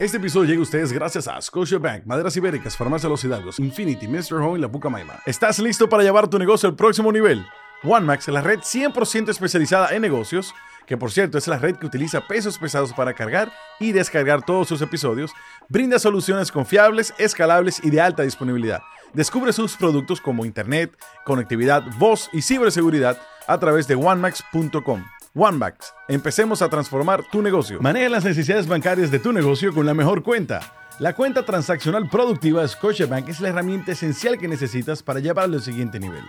Este 0.00 0.18
episodio 0.18 0.46
llega 0.46 0.60
a 0.60 0.62
ustedes 0.62 0.92
gracias 0.92 1.26
a 1.26 1.42
Scotiabank, 1.42 2.06
Maderas 2.06 2.36
Ibéricas, 2.36 2.76
Farmacia 2.76 3.08
Los 3.08 3.24
Hidalgos, 3.24 3.58
Infinity, 3.58 4.06
Mr. 4.06 4.34
Home 4.34 4.56
y 4.56 4.62
La 4.62 4.68
Pucamaima. 4.68 5.14
¿Estás 5.26 5.58
listo 5.58 5.88
para 5.88 6.04
llevar 6.04 6.28
tu 6.28 6.38
negocio 6.38 6.68
al 6.68 6.76
próximo 6.76 7.10
nivel? 7.10 7.44
OneMax, 7.82 8.28
la 8.28 8.40
red 8.40 8.60
100% 8.60 9.28
especializada 9.28 9.88
en 9.88 10.02
negocios, 10.02 10.54
que 10.86 10.96
por 10.96 11.10
cierto 11.10 11.36
es 11.36 11.48
la 11.48 11.58
red 11.58 11.74
que 11.74 11.86
utiliza 11.86 12.28
pesos 12.28 12.58
pesados 12.58 12.92
para 12.92 13.12
cargar 13.12 13.50
y 13.80 13.90
descargar 13.90 14.44
todos 14.46 14.68
sus 14.68 14.80
episodios, 14.82 15.32
brinda 15.68 15.98
soluciones 15.98 16.52
confiables, 16.52 17.12
escalables 17.18 17.80
y 17.82 17.90
de 17.90 18.00
alta 18.00 18.22
disponibilidad. 18.22 18.82
Descubre 19.14 19.52
sus 19.52 19.76
productos 19.76 20.20
como 20.20 20.44
Internet, 20.44 20.96
conectividad, 21.24 21.82
voz 21.98 22.30
y 22.32 22.42
ciberseguridad 22.42 23.20
a 23.48 23.58
través 23.58 23.88
de 23.88 23.96
onemax.com. 23.96 25.02
OneMax, 25.34 25.92
empecemos 26.08 26.62
a 26.62 26.68
transformar 26.68 27.22
tu 27.30 27.42
negocio. 27.42 27.78
Maneja 27.80 28.08
las 28.08 28.24
necesidades 28.24 28.66
bancarias 28.66 29.10
de 29.10 29.18
tu 29.18 29.32
negocio 29.32 29.74
con 29.74 29.86
la 29.86 29.94
mejor 29.94 30.22
cuenta. 30.22 30.60
La 30.98 31.14
cuenta 31.14 31.44
transaccional 31.44 32.08
productiva 32.08 32.66
Scotiabank 32.66 33.28
es 33.28 33.40
la 33.40 33.50
herramienta 33.50 33.92
esencial 33.92 34.36
que 34.36 34.48
necesitas 34.48 35.02
para 35.02 35.20
llevarlo 35.20 35.56
al 35.56 35.62
siguiente 35.62 36.00
nivel. 36.00 36.24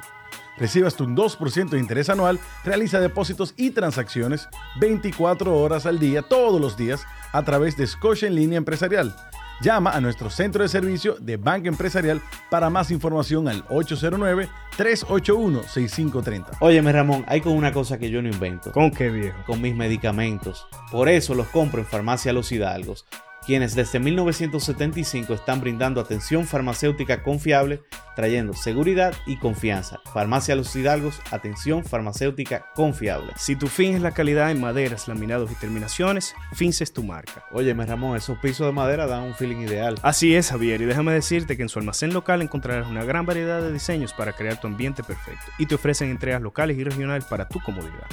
Recibas 0.57 0.95
tu 0.95 1.07
2% 1.07 1.69
de 1.69 1.79
interés 1.79 2.09
anual, 2.09 2.39
realiza 2.65 2.99
depósitos 2.99 3.53
y 3.55 3.71
transacciones 3.71 4.47
24 4.79 5.57
horas 5.57 5.85
al 5.85 5.97
día, 5.97 6.21
todos 6.21 6.59
los 6.59 6.75
días, 6.77 7.01
a 7.31 7.43
través 7.43 7.77
de 7.77 7.87
Scotia 7.87 8.27
en 8.27 8.35
línea 8.35 8.57
empresarial. 8.57 9.15
Llama 9.61 9.91
a 9.91 9.99
nuestro 9.99 10.29
centro 10.29 10.63
de 10.63 10.69
servicio 10.69 11.17
de 11.19 11.35
Banca 11.35 11.67
Empresarial 11.67 12.21
para 12.49 12.69
más 12.69 12.91
información 12.91 13.49
al 13.49 13.65
809-381-6530. 13.67 16.45
Óyeme, 16.61 16.93
Ramón, 16.93 17.25
hay 17.27 17.41
con 17.41 17.51
una 17.53 17.73
cosa 17.73 17.99
que 17.99 18.09
yo 18.09 18.21
no 18.21 18.29
invento. 18.29 18.71
¿Con 18.71 18.91
qué 18.91 19.09
viejo? 19.09 19.37
Con 19.45 19.61
mis 19.61 19.75
medicamentos. 19.75 20.65
Por 20.91 21.09
eso 21.09 21.35
los 21.35 21.47
compro 21.47 21.81
en 21.81 21.85
Farmacia 21.85 22.31
Los 22.31 22.53
Hidalgos, 22.53 23.05
quienes 23.45 23.75
desde 23.75 23.99
1975 23.99 25.33
están 25.33 25.61
brindando 25.61 26.01
atención 26.01 26.45
farmacéutica 26.45 27.23
confiable, 27.23 27.81
trayendo 28.15 28.53
seguridad 28.53 29.13
y 29.25 29.37
confianza. 29.37 29.99
Farmacia 30.13 30.55
Los 30.55 30.75
Hidalgos, 30.75 31.21
atención 31.31 31.83
farmacéutica 31.83 32.65
confiable. 32.75 33.33
Si 33.37 33.55
tu 33.55 33.67
fin 33.67 33.95
es 33.95 34.01
la 34.01 34.11
calidad 34.11 34.51
en 34.51 34.59
maderas, 34.59 35.07
laminados 35.07 35.51
y 35.51 35.55
terminaciones, 35.55 36.35
Fins 36.53 36.81
es 36.81 36.93
tu 36.93 37.03
marca. 37.03 37.45
Óyeme, 37.51 37.85
Ramón, 37.85 38.17
esos 38.17 38.37
pisos 38.39 38.67
de 38.67 38.73
madera 38.73 39.07
dan 39.07 39.23
un 39.23 39.35
feeling 39.35 39.57
ideal. 39.57 39.95
Así 40.01 40.35
es, 40.35 40.49
Javier, 40.49 40.81
y 40.81 40.85
déjame 40.85 41.13
decirte 41.13 41.55
que 41.55 41.63
en 41.63 41.69
su 41.69 41.79
almacén 41.79 42.13
local 42.13 42.41
encontrarás 42.41 42.87
una 42.87 43.03
gran 43.03 43.25
variedad 43.25 43.61
de 43.61 43.71
diseños 43.71 44.13
para 44.13 44.33
crear 44.33 44.59
tu 44.59 44.67
ambiente 44.67 45.03
perfecto 45.03 45.45
y 45.57 45.65
te 45.65 45.75
ofrecen 45.75 46.09
entregas 46.09 46.41
locales 46.41 46.77
y 46.77 46.83
regionales 46.83 47.25
para 47.25 47.47
tu 47.47 47.59
comodidad. 47.59 48.07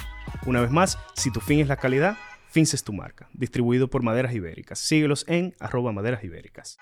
Una 0.45 0.61
vez 0.61 0.71
más, 0.71 0.99
si 1.15 1.31
tu 1.31 1.41
fin 1.41 1.61
es 1.61 1.69
la 1.69 1.77
calidad, 1.77 2.17
Fins 2.57 2.73
es 2.73 2.83
tu 2.83 2.95
marca, 2.95 3.29
distribuido 3.35 3.91
por 3.91 4.03
Maderas 4.03 4.35
Ibéricas. 4.35 4.79
Síguelos 4.79 5.27
en 5.29 5.55
arroba 5.61 5.93
maderas 5.93 6.25
ibéricas. 6.25 6.79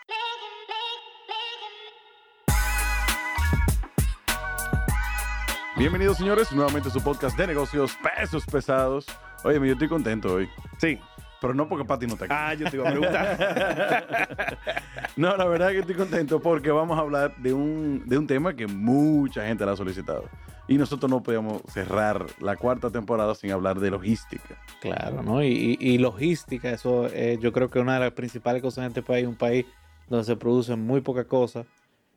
Bienvenidos 5.76 6.18
señores, 6.18 6.52
nuevamente 6.52 6.90
a 6.90 6.92
su 6.92 7.02
podcast 7.02 7.36
de 7.36 7.48
negocios 7.48 7.98
pesos 8.00 8.46
pesados. 8.46 9.06
Oye, 9.42 9.58
yo 9.58 9.72
estoy 9.72 9.88
contento 9.88 10.34
hoy. 10.34 10.48
Sí. 10.78 10.96
Pero 11.44 11.52
no 11.52 11.68
porque 11.68 11.84
Pati 11.84 12.06
no 12.06 12.14
está 12.14 12.24
aquí. 12.24 12.34
Ah, 12.34 12.54
yo 12.54 12.70
te 12.70 12.76
iba 12.78 12.88
a 12.88 12.90
preguntar. 12.90 14.58
no, 15.16 15.36
la 15.36 15.44
verdad 15.44 15.68
es 15.68 15.74
que 15.74 15.80
estoy 15.80 15.94
contento 15.94 16.40
porque 16.40 16.70
vamos 16.70 16.96
a 16.96 17.02
hablar 17.02 17.36
de 17.36 17.52
un, 17.52 18.02
de 18.06 18.16
un 18.16 18.26
tema 18.26 18.56
que 18.56 18.66
mucha 18.66 19.46
gente 19.46 19.66
la 19.66 19.72
ha 19.72 19.76
solicitado. 19.76 20.24
Y 20.68 20.78
nosotros 20.78 21.10
no 21.10 21.22
podíamos 21.22 21.60
cerrar 21.68 22.24
la 22.40 22.56
cuarta 22.56 22.88
temporada 22.88 23.34
sin 23.34 23.50
hablar 23.50 23.78
de 23.78 23.90
logística. 23.90 24.56
Claro, 24.80 25.22
¿no? 25.22 25.44
Y, 25.44 25.76
y, 25.78 25.86
y 25.86 25.98
logística, 25.98 26.70
eso 26.70 27.08
eh, 27.12 27.36
yo 27.38 27.52
creo 27.52 27.68
que 27.68 27.78
una 27.78 27.92
de 27.92 28.00
las 28.00 28.12
principales 28.12 28.62
cosas 28.62 28.78
en 28.78 28.88
este 28.88 29.02
país, 29.02 29.26
un 29.26 29.36
país 29.36 29.66
donde 30.08 30.24
se 30.24 30.36
producen 30.36 30.80
muy 30.80 31.02
pocas 31.02 31.26
cosas 31.26 31.66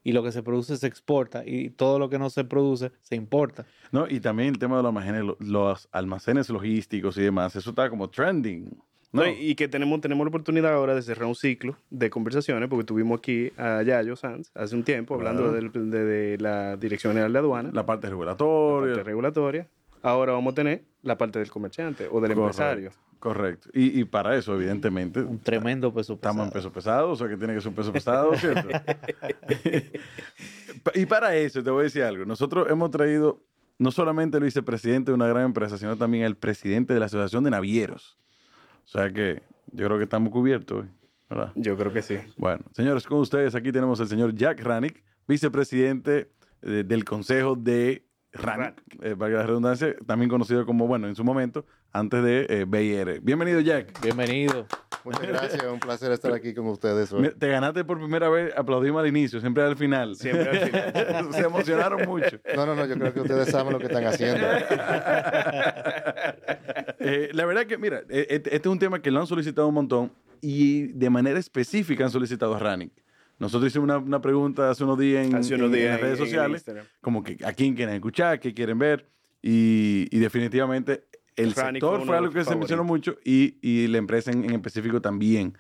y 0.05 0.13
lo 0.13 0.23
que 0.23 0.31
se 0.31 0.41
produce 0.41 0.77
se 0.77 0.87
exporta 0.87 1.43
y 1.45 1.69
todo 1.69 1.99
lo 1.99 2.07
que 2.07 2.17
no 2.17 2.29
se 2.29 2.45
produce 2.45 2.93
se 3.01 3.17
importa. 3.17 3.65
No, 3.91 4.07
y 4.07 4.21
también 4.21 4.47
el 4.47 4.57
tema 4.57 4.77
de 4.77 4.83
los 4.83 4.89
almacenes, 4.89 5.35
los 5.39 5.89
almacenes 5.91 6.49
logísticos 6.49 7.17
y 7.17 7.23
demás, 7.23 7.57
eso 7.57 7.71
está 7.71 7.89
como 7.89 8.09
trending. 8.09 8.71
No, 9.13 9.25
y, 9.25 9.31
y 9.51 9.55
que 9.55 9.67
tenemos, 9.67 10.01
tenemos 10.01 10.25
la 10.25 10.29
oportunidad 10.29 10.73
ahora 10.73 10.93
de 10.93 11.01
cerrar 11.01 11.27
un 11.27 11.35
ciclo 11.35 11.77
de 11.89 12.09
conversaciones, 12.09 12.69
porque 12.69 12.83
tuvimos 12.85 13.19
aquí 13.19 13.51
a 13.57 13.81
Yayo 13.81 14.15
Sanz 14.15 14.51
hace 14.53 14.75
un 14.75 14.83
tiempo 14.83 15.15
hablando 15.15 15.51
de, 15.51 15.69
de 15.69 16.37
la 16.39 16.75
Dirección 16.77 17.13
General 17.13 17.31
de 17.31 17.39
Aduana, 17.39 17.71
La 17.73 17.85
parte 17.85 18.07
la 18.07 18.11
regulatoria. 18.11 18.93
parte 18.95 19.03
regulatoria. 19.09 19.67
Ahora 20.03 20.33
vamos 20.33 20.51
a 20.51 20.55
tener 20.55 20.83
la 21.01 21.17
parte 21.17 21.39
del 21.39 21.49
comerciante 21.49 22.03
o 22.11 22.21
del 22.21 22.33
Correcto, 22.33 22.41
empresario. 22.43 22.91
Correcto. 23.19 23.69
Y, 23.73 23.99
y 23.99 24.05
para 24.05 24.35
eso, 24.37 24.53
evidentemente, 24.55 25.21
Un 25.21 25.39
tremendo 25.39 25.91
peso 25.93 26.13
estamos 26.13 26.45
en 26.45 26.51
pesado. 26.51 26.71
peso 26.71 26.73
pesado, 26.73 27.09
o 27.11 27.15
sea 27.15 27.27
que 27.27 27.37
tiene 27.37 27.55
que 27.55 27.61
ser 27.61 27.69
un 27.69 27.75
peso 27.75 27.91
pesado, 27.91 28.35
¿cierto? 28.35 28.67
y 30.93 31.05
para 31.05 31.35
eso, 31.35 31.63
te 31.63 31.69
voy 31.71 31.81
a 31.81 31.83
decir 31.83 32.03
algo. 32.03 32.25
Nosotros 32.25 32.67
hemos 32.69 32.91
traído 32.91 33.41
no 33.79 33.91
solamente 33.91 34.37
el 34.37 34.43
vicepresidente 34.43 35.11
de 35.11 35.15
una 35.15 35.27
gran 35.27 35.45
empresa, 35.45 35.77
sino 35.77 35.95
también 35.97 36.23
el 36.25 36.35
presidente 36.35 36.93
de 36.93 36.99
la 36.99 37.07
Asociación 37.07 37.43
de 37.43 37.51
Navieros. 37.51 38.17
O 38.87 38.89
sea 38.89 39.11
que 39.11 39.43
yo 39.73 39.85
creo 39.85 39.97
que 39.97 40.05
estamos 40.05 40.31
cubiertos 40.31 40.85
¿verdad? 41.29 41.51
Yo 41.55 41.77
creo 41.77 41.91
que 41.91 42.01
sí. 42.01 42.17
Bueno, 42.37 42.63
señores, 42.71 43.05
con 43.05 43.19
ustedes 43.19 43.53
aquí 43.53 43.71
tenemos 43.71 43.99
al 43.99 44.07
señor 44.07 44.33
Jack 44.33 44.61
Ranick, 44.61 45.03
vicepresidente 45.27 46.31
eh, 46.61 46.83
del 46.85 47.03
Consejo 47.03 47.55
de 47.55 48.06
Ranick, 48.33 48.81
eh, 49.01 49.13
valga 49.15 49.39
la 49.39 49.47
redundancia, 49.47 49.95
también 50.05 50.29
conocido 50.29 50.65
como, 50.65 50.87
bueno, 50.87 51.07
en 51.07 51.15
su 51.15 51.23
momento, 51.23 51.65
antes 51.91 52.23
de 52.23 52.45
eh, 52.49 52.65
BIR. 52.67 53.21
Bienvenido, 53.21 53.61
Jack. 53.61 54.01
Bienvenido. 54.01 54.67
Muchas 55.03 55.27
gracias, 55.27 55.63
un 55.63 55.79
placer 55.79 56.11
estar 56.11 56.33
aquí 56.33 56.53
con 56.53 56.67
ustedes 56.67 57.11
hoy. 57.13 57.31
Te 57.39 57.47
ganaste 57.47 57.85
por 57.85 57.97
primera 57.97 58.27
vez, 58.29 58.53
aplaudimos 58.57 58.99
al 58.99 59.07
inicio, 59.07 59.39
siempre 59.39 59.63
al 59.63 59.77
final. 59.77 60.15
Siempre 60.15 60.49
al 60.49 60.57
final. 60.57 61.33
Se 61.33 61.41
emocionaron 61.41 62.05
mucho. 62.05 62.39
No, 62.55 62.65
no, 62.65 62.75
no, 62.75 62.85
yo 62.85 62.95
creo 62.95 63.13
que 63.13 63.21
ustedes 63.21 63.49
saben 63.49 63.73
lo 63.73 63.79
que 63.79 63.85
están 63.85 64.05
haciendo. 64.05 64.45
Eh, 66.99 67.29
la 67.31 67.45
verdad 67.45 67.65
que, 67.67 67.77
mira, 67.77 68.01
eh, 68.09 68.27
este 68.29 68.55
este 68.55 68.67
es 68.67 68.71
un 68.71 68.79
tema 68.79 69.01
que 69.01 69.11
lo 69.11 69.19
han 69.19 69.27
solicitado 69.27 69.67
un 69.67 69.75
montón 69.75 70.11
y 70.41 70.87
de 70.87 71.09
manera 71.09 71.39
específica 71.39 72.03
han 72.03 72.11
solicitado 72.11 72.55
a 72.55 72.59
Ranick. 72.59 72.91
Nosotros 73.39 73.69
hicimos 73.69 73.83
una, 73.85 73.97
una 73.97 74.21
pregunta 74.21 74.69
hace 74.69 74.83
unos 74.83 74.97
días 74.97 75.27
en, 75.27 75.35
Hace 75.35 75.55
unos 75.55 75.67
en- 75.67 75.73
en 75.75 75.79
días 75.79 75.91
las 75.91 76.01
redes 76.01 76.19
en- 76.19 76.25
sociales, 76.25 76.65
como 77.01 77.23
que 77.23 77.37
a 77.45 77.53
quién 77.53 77.75
quieren 77.75 77.95
escuchar, 77.95 78.39
qué 78.39 78.53
quieren 78.53 78.79
ver, 78.79 79.07
y, 79.41 80.07
y 80.11 80.19
definitivamente 80.19 81.05
el 81.35 81.53
Ranick 81.53 81.81
sector 81.83 82.05
fue 82.05 82.17
algo 82.17 82.31
que 82.33 82.43
se 82.43 82.55
mencionó 82.55 82.83
mucho 82.83 83.17
y, 83.23 83.57
y 83.61 83.87
la 83.87 83.99
empresa 83.99 84.31
en, 84.31 84.43
en 84.43 84.51
específico 84.55 85.01
también. 85.01 85.55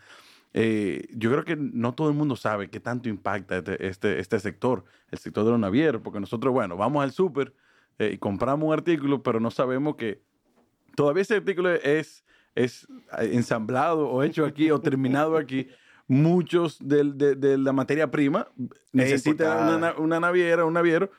Eh, 0.53 1.07
yo 1.13 1.29
creo 1.29 1.43
que 1.45 1.55
no 1.55 1.93
todo 1.93 2.09
el 2.09 2.15
mundo 2.15 2.35
sabe 2.35 2.69
qué 2.69 2.79
tanto 2.79 3.09
impacta 3.09 3.57
este, 3.57 3.87
este, 3.87 4.19
este 4.19 4.39
sector, 4.39 4.85
el 5.11 5.19
sector 5.19 5.45
de 5.45 5.51
los 5.51 5.59
navieros, 5.59 6.01
porque 6.01 6.19
nosotros, 6.19 6.51
bueno, 6.51 6.75
vamos 6.77 7.03
al 7.03 7.11
súper 7.11 7.53
eh, 7.99 8.11
y 8.13 8.17
compramos 8.17 8.65
un 8.67 8.73
artículo, 8.73 9.21
pero 9.21 9.39
no 9.39 9.51
sabemos 9.51 9.95
que 9.97 10.21
todavía 10.95 11.21
ese 11.21 11.35
artículo 11.35 11.69
es, 11.71 12.23
es 12.55 12.87
ensamblado 13.19 14.09
o 14.09 14.23
hecho 14.23 14.45
aquí 14.45 14.71
o 14.71 14.79
terminado 14.81 15.37
aquí. 15.37 15.67
Muchos 16.07 16.77
de, 16.79 17.03
de 17.03 17.57
la 17.57 17.73
materia 17.73 18.09
prima 18.09 18.47
necesitan 18.93 19.75
una, 19.75 19.93
una 19.97 20.19
naviera, 20.19 20.65
un 20.65 20.73
naviero, 20.73 21.11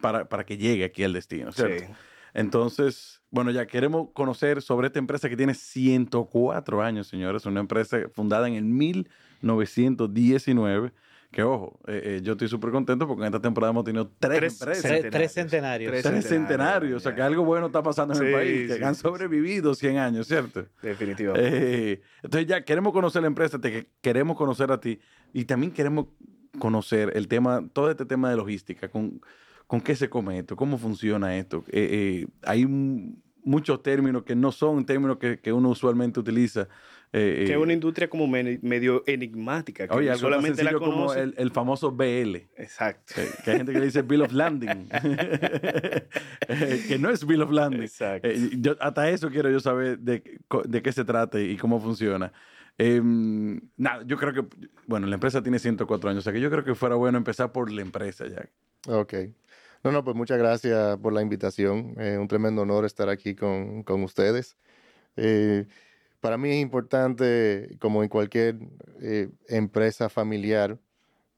para, 0.00 0.28
para 0.28 0.44
que 0.44 0.56
llegue 0.56 0.84
aquí 0.84 1.02
al 1.02 1.12
destino, 1.12 1.52
¿cierto? 1.52 1.84
Sí. 1.84 1.92
Entonces, 2.34 3.22
bueno, 3.30 3.50
ya 3.50 3.66
queremos 3.66 4.08
conocer 4.12 4.60
sobre 4.60 4.88
esta 4.88 4.98
empresa 4.98 5.30
que 5.30 5.36
tiene 5.36 5.54
104 5.54 6.82
años, 6.82 7.06
señores. 7.06 7.46
Una 7.46 7.60
empresa 7.60 8.00
fundada 8.12 8.46
en 8.46 8.54
el 8.54 8.64
1919. 8.64 10.92
Que 11.36 11.42
ojo, 11.42 11.78
eh, 11.86 12.00
eh, 12.02 12.20
yo 12.22 12.32
estoy 12.32 12.48
súper 12.48 12.70
contento 12.70 13.06
porque 13.06 13.20
en 13.20 13.26
esta 13.26 13.42
temporada 13.42 13.70
hemos 13.70 13.84
tenido 13.84 14.10
tres, 14.18 14.38
Tres 14.38 14.52
empresas. 14.58 14.82
Tres, 14.82 14.82
Centenarios. 15.02 15.12
tres 15.12 15.32
centenarios. 15.34 15.90
Tres 15.92 16.02
Tres 16.02 16.24
centenarios. 16.28 16.96
O 16.96 17.00
sea, 17.00 17.14
que 17.14 17.20
algo 17.20 17.44
bueno 17.44 17.66
está 17.66 17.82
pasando 17.82 18.14
en 18.14 18.20
el 18.22 18.26
Sí, 18.28 18.32
país. 18.32 18.68
Que 18.72 18.78
sí, 18.78 18.82
han 18.82 18.94
sobrevivido 18.94 19.74
100 19.74 19.98
años, 19.98 20.26
¿cierto? 20.28 20.64
Definitivamente. 20.80 21.92
Eh, 21.92 22.00
entonces 22.22 22.46
ya 22.48 22.64
queremos 22.64 22.94
conocer 22.94 23.20
la 23.20 23.28
empresa, 23.28 23.60
te 23.60 23.70
que- 23.70 23.90
queremos 24.00 24.34
conocer 24.38 24.72
a 24.72 24.80
ti 24.80 24.98
y 25.34 25.44
también 25.44 25.72
queremos 25.72 26.06
conocer 26.58 27.12
el 27.14 27.28
tema, 27.28 27.68
todo 27.70 27.90
este 27.90 28.06
tema 28.06 28.30
de 28.30 28.36
logística, 28.36 28.88
con, 28.88 29.20
con 29.66 29.82
qué 29.82 29.94
se 29.94 30.08
come 30.08 30.38
esto, 30.38 30.56
cómo 30.56 30.78
funciona 30.78 31.36
esto. 31.36 31.64
Eh, 31.68 32.22
eh, 32.24 32.26
hay 32.44 32.64
un- 32.64 33.22
muchos 33.44 33.82
términos 33.82 34.22
que 34.22 34.34
no 34.34 34.52
son 34.52 34.86
términos 34.86 35.18
que, 35.18 35.38
que 35.38 35.52
uno 35.52 35.68
usualmente 35.68 36.18
utiliza. 36.18 36.66
Eh, 37.12 37.44
que 37.46 37.52
eh, 37.52 37.54
es 37.54 37.58
una 37.62 37.72
industria 37.72 38.08
como 38.10 38.26
me- 38.26 38.58
medio 38.62 39.02
enigmática, 39.06 39.86
que 39.88 39.94
oye, 39.94 40.10
algo 40.10 40.20
solamente 40.20 40.62
la 40.64 40.70
sencillo 40.70 40.90
como 40.90 41.14
el, 41.14 41.34
el 41.38 41.50
famoso 41.50 41.90
BL. 41.92 42.36
Exacto. 42.56 43.14
eh, 43.16 43.28
que 43.44 43.50
hay 43.52 43.56
gente 43.58 43.72
que 43.72 43.78
le 43.78 43.84
dice 43.86 44.02
Bill 44.02 44.22
of 44.22 44.32
Landing. 44.32 44.88
Eh, 46.48 46.84
que 46.88 46.98
no 46.98 47.10
es 47.10 47.26
Bill 47.26 47.42
of 47.42 47.50
Landing. 47.50 47.82
Exacto. 47.82 48.28
Eh, 48.28 48.50
yo- 48.58 48.76
hasta 48.80 49.08
eso 49.10 49.30
quiero 49.30 49.50
yo 49.50 49.60
saber 49.60 49.98
de, 49.98 50.22
de 50.64 50.82
qué 50.82 50.92
se 50.92 51.04
trata 51.04 51.40
y 51.40 51.56
cómo 51.56 51.80
funciona. 51.80 52.32
Em, 52.78 53.60
nada, 53.76 54.02
yo 54.06 54.16
creo 54.16 54.32
que, 54.32 54.44
bueno, 54.86 55.06
la 55.06 55.14
empresa 55.14 55.42
tiene 55.42 55.58
104 55.58 56.10
años, 56.10 56.20
o 56.20 56.24
sea 56.24 56.32
que 56.32 56.40
yo 56.40 56.50
creo 56.50 56.62
que 56.64 56.74
fuera 56.74 56.94
bueno 56.94 57.18
empezar 57.18 57.50
por 57.52 57.70
la 57.72 57.82
empresa, 57.82 58.26
Jack. 58.28 58.50
Ok. 58.88 59.14
No, 59.82 59.92
no, 59.92 60.04
pues 60.04 60.16
muchas 60.16 60.38
gracias 60.38 60.96
por 60.98 61.12
la 61.12 61.22
invitación. 61.22 61.94
Eh, 61.98 62.16
un 62.18 62.28
tremendo 62.28 62.62
honor 62.62 62.84
estar 62.84 63.08
aquí 63.08 63.34
con, 63.34 63.82
con 63.82 64.02
ustedes. 64.02 64.56
Eh, 65.16 65.66
para 66.26 66.38
mí 66.38 66.50
es 66.50 66.60
importante, 66.60 67.76
como 67.78 68.02
en 68.02 68.08
cualquier 68.08 68.58
eh, 69.00 69.28
empresa 69.46 70.08
familiar, 70.08 70.76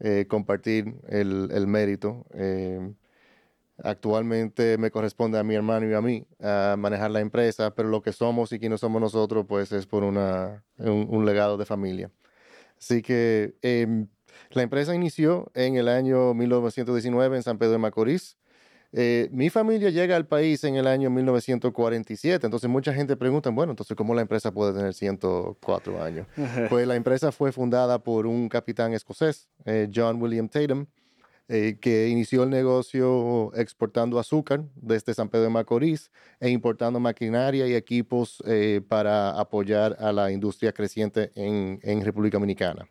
eh, 0.01 0.25
compartir 0.27 0.95
el, 1.11 1.67
mérito. 1.67 2.25
Eh, 2.33 2.95
actualmente 3.85 4.79
me 4.79 4.91
corresponde 4.91 5.39
a 5.39 5.45
mi 5.45 5.55
hermano 5.55 5.91
y 5.91 5.93
a 5.93 6.01
mí 6.01 6.27
a 6.41 6.75
manejar 6.79 7.11
la 7.11 7.21
empresa, 7.21 7.75
pero 7.75 7.91
lo 7.91 8.01
que 8.01 8.15
somos 8.15 8.51
y 8.53 8.59
quiénes 8.59 8.81
somos 8.81 8.99
nosotros, 9.03 9.45
pues 9.47 9.73
es 9.73 9.85
por 9.85 10.05
un, 10.05 10.17
un 10.79 11.27
legado 11.27 11.59
de 11.59 11.67
familia. 11.67 12.11
Así 12.79 13.03
que 13.03 13.57
em, 13.61 14.07
la 14.53 14.63
empresa 14.63 14.95
inició 14.95 15.51
en 15.53 15.77
el 15.77 15.89
año 15.89 16.33
1919 16.33 17.37
en 17.37 17.43
San 17.43 17.59
Pedro 17.59 17.73
de 17.73 17.79
Macorís. 17.79 18.39
Eh, 18.93 19.29
mi 19.33 19.51
familia 19.51 19.91
llega 19.91 20.17
al 20.17 20.27
país 20.27 20.65
en 20.65 20.77
el 20.77 20.87
año 20.87 21.11
1947, 21.11 22.47
entonces 22.47 22.71
mucha 22.71 22.95
gente 22.95 23.17
pregunta, 23.17 23.51
bueno, 23.51 23.73
entonces 23.73 23.95
¿cómo 23.97 24.15
la 24.15 24.23
empresa 24.23 24.51
puede 24.51 24.73
tener 24.73 24.95
104 24.95 26.03
años? 26.03 26.27
Pues 26.71 26.87
la 26.87 26.97
empresa 26.97 27.31
fue 27.31 27.53
fundada 27.53 28.03
por 28.03 28.27
un 28.27 28.49
capitán 28.49 28.95
escocés, 28.95 29.49
eh, 29.67 29.91
John 29.95 30.21
William 30.23 30.49
Tatum, 30.49 30.87
eh, 31.49 31.77
que 31.81 32.09
inició 32.09 32.45
el 32.45 32.51
negocio 32.51 33.53
exportando 33.55 34.19
azúcar 34.19 34.65
desde 34.75 35.13
San 35.13 35.29
Pedro 35.29 35.45
de 35.45 35.51
Macorís 35.51 36.11
e 36.41 36.49
importando 36.49 36.99
maquinaria 36.99 37.67
y 37.67 37.75
equipos 37.75 38.43
para 38.89 39.31
apoyar 39.39 39.97
a 39.99 40.13
la 40.13 40.31
industria 40.31 40.73
creciente 40.73 41.31
en, 41.35 41.79
en 41.83 42.03
República 42.03 42.37
Dominicana. 42.37 42.89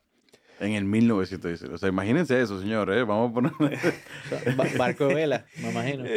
En 0.60 0.74
el 0.74 0.86
1916. 0.86 1.72
O 1.72 1.78
sea, 1.78 1.90
imagínense 1.90 2.40
eso, 2.42 2.60
señores. 2.60 2.98
¿eh? 2.98 3.04
Vamos 3.04 3.32
a 3.32 3.34
poner. 3.34 3.52
Ba- 4.58 4.66
barco 4.78 5.08
de 5.08 5.16
vela, 5.16 5.46
me 5.62 5.70
imagino. 5.72 6.04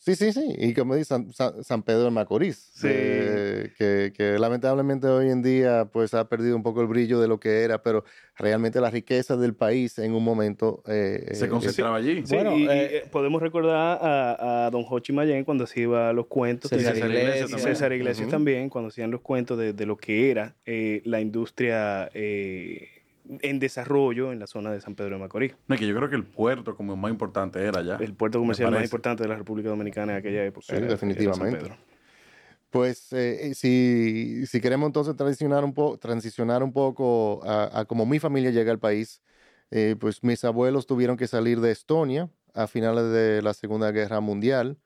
Sí, 0.00 0.16
sí, 0.16 0.32
sí. 0.32 0.44
Y 0.58 0.74
como 0.74 0.96
dice 0.96 1.06
San, 1.10 1.32
San- 1.32 1.62
San 1.64 1.82
Pedro 1.84 2.04
de 2.04 2.10
Macorís, 2.10 2.56
Sí. 2.74 2.88
eh, 2.90 3.70
que, 3.78 4.12
que 4.14 4.36
lamentablemente 4.38 5.06
hoy 5.06 5.30
en 5.30 5.42
día 5.42 5.88
pues 5.90 6.12
ha 6.12 6.28
perdido 6.28 6.56
un 6.56 6.62
poco 6.64 6.82
el 6.82 6.88
brillo 6.88 7.20
de 7.20 7.28
lo 7.28 7.38
que 7.40 7.62
era, 7.62 7.82
pero 7.82 8.04
realmente 8.36 8.80
la 8.80 8.90
riqueza 8.90 9.36
del 9.36 9.54
país 9.54 9.98
en 10.00 10.12
un 10.12 10.24
momento 10.24 10.82
eh, 10.88 11.30
Se 11.32 11.44
eh, 11.44 11.48
concentraba 11.48 11.96
allí. 11.98 12.20
Sí, 12.26 12.34
Bueno, 12.34 12.54
y, 12.58 12.64
y, 12.64 12.68
eh, 12.68 12.96
eh, 12.96 13.04
podemos 13.12 13.40
recordar 13.40 13.76
a, 14.02 14.66
a 14.66 14.70
don 14.70 14.82
Jochi 14.82 15.12
Mayén 15.12 15.44
cuando 15.44 15.66
se 15.68 15.82
iba 15.82 16.10
a 16.10 16.12
los 16.12 16.26
cuentos. 16.26 16.68
César 16.68 16.96
y- 16.96 16.98
Iglesias 16.98 17.50
también. 17.50 17.60
César 17.68 17.92
Iglesias 17.92 18.28
también, 18.28 18.68
cuando 18.68 18.88
hacían 18.88 19.10
los 19.12 19.20
cuentos 19.22 19.56
de, 19.56 19.72
de 19.72 19.86
lo 19.86 19.96
que 19.96 20.30
era 20.32 20.56
eh, 20.66 21.00
la 21.04 21.20
industria 21.20 22.10
eh, 22.12 22.88
en 23.28 23.58
desarrollo 23.58 24.32
en 24.32 24.38
la 24.38 24.46
zona 24.46 24.72
de 24.72 24.80
San 24.80 24.94
Pedro 24.94 25.16
de 25.16 25.20
Macorís. 25.20 25.54
No, 25.68 25.76
que 25.76 25.86
yo 25.86 25.94
creo 25.94 26.08
que 26.10 26.16
el 26.16 26.24
puerto 26.24 26.76
como 26.76 26.96
más 26.96 27.10
importante 27.10 27.60
era 27.64 27.82
ya. 27.82 27.96
El 27.96 28.14
puerto 28.14 28.38
comercial 28.38 28.70
Me 28.70 28.78
más 28.78 28.84
importante 28.84 29.22
de 29.22 29.28
la 29.28 29.36
República 29.36 29.68
Dominicana 29.68 30.12
en 30.12 30.18
aquella 30.18 30.44
época. 30.44 30.66
Sí, 30.68 30.72
era- 30.76 30.86
era 30.86 30.96
San 30.96 31.08
definitivamente. 31.08 31.58
Pedro. 31.58 31.76
Pues 32.70 33.12
eh, 33.12 33.52
si, 33.54 34.46
si 34.46 34.60
queremos 34.60 34.86
entonces 34.86 35.14
transicionar 35.14 35.62
un, 35.62 35.74
po 35.74 35.98
transicionar 35.98 36.62
un 36.62 36.72
poco 36.72 37.40
a, 37.44 37.80
a 37.80 37.84
cómo 37.84 38.06
mi 38.06 38.18
familia 38.18 38.50
llega 38.50 38.72
al 38.72 38.78
país, 38.78 39.20
eh, 39.70 39.94
pues 40.00 40.22
mis 40.24 40.42
abuelos 40.44 40.86
tuvieron 40.86 41.16
que 41.16 41.26
salir 41.26 41.60
de 41.60 41.70
Estonia 41.70 42.30
a 42.54 42.66
finales 42.66 43.12
de 43.12 43.42
la 43.42 43.52
Segunda 43.54 43.90
Guerra 43.92 44.20
Mundial. 44.20 44.78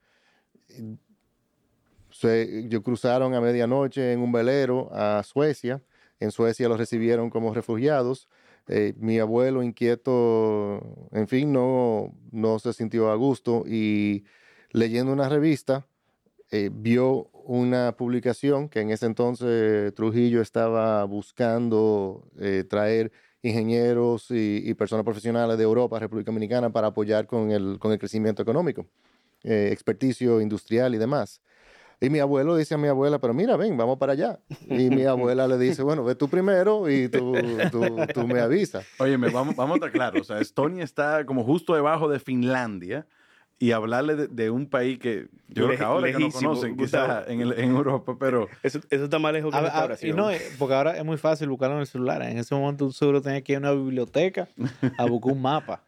Se, 2.11 2.61
ellos 2.61 2.83
cruzaron 2.83 3.35
a 3.35 3.41
medianoche 3.41 4.12
en 4.12 4.21
un 4.21 4.33
velero 4.33 4.88
a 4.93 5.23
Suecia. 5.23 5.83
En 6.21 6.31
Suecia 6.31 6.69
los 6.69 6.79
recibieron 6.79 7.31
como 7.31 7.53
refugiados. 7.55 8.29
Eh, 8.69 8.95
mi 8.99 9.19
abuelo 9.19 9.63
inquieto, 9.63 11.09
en 11.13 11.29
fin, 11.29 11.53
no, 11.53 12.15
no 12.33 12.59
se 12.59 12.73
sintió 12.73 13.11
a 13.11 13.15
gusto 13.15 13.65
y 13.67 14.25
leyendo 14.73 15.13
una 15.13 15.29
revista, 15.29 15.87
eh, 16.51 16.71
vio 16.73 17.31
una 17.45 17.97
publicación 17.97 18.69
que 18.69 18.81
en 18.81 18.91
ese 18.91 19.07
entonces 19.07 19.95
Trujillo 19.95 20.41
estaba 20.41 21.05
buscando 21.05 22.29
eh, 22.41 22.65
traer 22.69 23.12
ingenieros 23.43 24.27
y, 24.31 24.75
personas 24.75 25.05
profesionales 25.05 25.57
de 25.57 25.65
Europa, 25.65 26.01
República 26.01 26.33
Dominicana, 26.33 26.71
para 26.71 26.89
apoyar 26.89 27.27
con 27.27 27.53
el, 27.53 27.79
con 27.79 27.93
el 27.93 27.99
crecimiento 27.99 28.43
económico, 28.43 28.87
experticio 29.45 30.41
industrial 30.41 30.95
y 30.97 30.99
demás. 30.99 31.41
Y 32.01 32.11
mi 32.11 32.19
abuelo 32.19 32.57
dice 32.57 32.75
a 32.75 32.79
mi 32.79 32.89
abuela, 32.89 33.19
pero 33.19 33.33
mira, 33.33 33.57
ven, 33.57 33.77
vamos 33.77 33.99
para 33.99 34.13
allá. 34.13 34.39
Y 34.61 34.91
mi 34.91 35.05
abuela 35.07 35.49
le 35.49 35.57
dice, 35.59 35.83
bueno, 35.83 36.05
ve 36.05 36.15
tú 36.15 36.29
primero 36.29 36.91
y 36.91 37.09
tú, 37.09 37.59
tú, 37.71 38.07
tú 38.13 38.27
me 38.27 38.41
avisas. 38.41 38.87
Óyeme, 38.99 39.29
vamos, 39.31 39.57
vamos 39.57 39.73
a 39.75 39.77
estar 39.77 39.93
claros. 39.93 40.21
O 40.23 40.25
sea, 40.25 40.41
Estonia 40.41 40.85
está 40.85 41.25
como 41.25 41.43
justo 41.45 41.75
debajo 41.75 42.09
de 42.09 42.19
Finlandia. 42.19 43.07
Y 43.59 43.73
hablarle 43.73 44.17
de, 44.17 44.27
de 44.29 44.51
un 44.51 44.69
país 44.69 44.99
que 44.99 45.29
yo 45.49 45.65
creo 45.65 45.79
que 45.79 45.83
ahora 45.85 46.07
que 46.09 46.13
no 46.13 46.19
lejísimo, 46.19 46.51
conocen, 46.51 46.77
quizás 46.77 47.27
en, 47.27 47.41
en 47.41 47.71
Europa, 47.71 48.15
pero 48.21 48.51
Eso, 48.63 48.81
eso 48.91 49.05
está 49.05 49.19
más 49.19 49.33
lejos 49.33 49.51
que 49.51 49.57
A- 49.57 49.63
la 49.63 49.97
y 50.03 50.13
no, 50.13 50.31
eh, 50.31 50.51
porque 50.59 50.75
ahora 50.75 50.95
es 50.99 51.05
muy 51.07 51.17
fácil 51.17 51.49
buscarlo 51.49 51.77
en 51.77 51.81
el 51.81 51.87
celular. 51.87 52.21
En 52.21 52.37
ese 52.37 52.55
momento 52.55 52.85
tú 52.85 52.93
seguro 52.93 53.23
tenías 53.23 53.43
que 53.43 53.53
ir 53.53 53.57
a 53.57 53.61
una 53.61 53.73
biblioteca 53.73 54.47
a 54.99 55.07
buscar 55.07 55.33
un 55.33 55.41
mapa. 55.41 55.83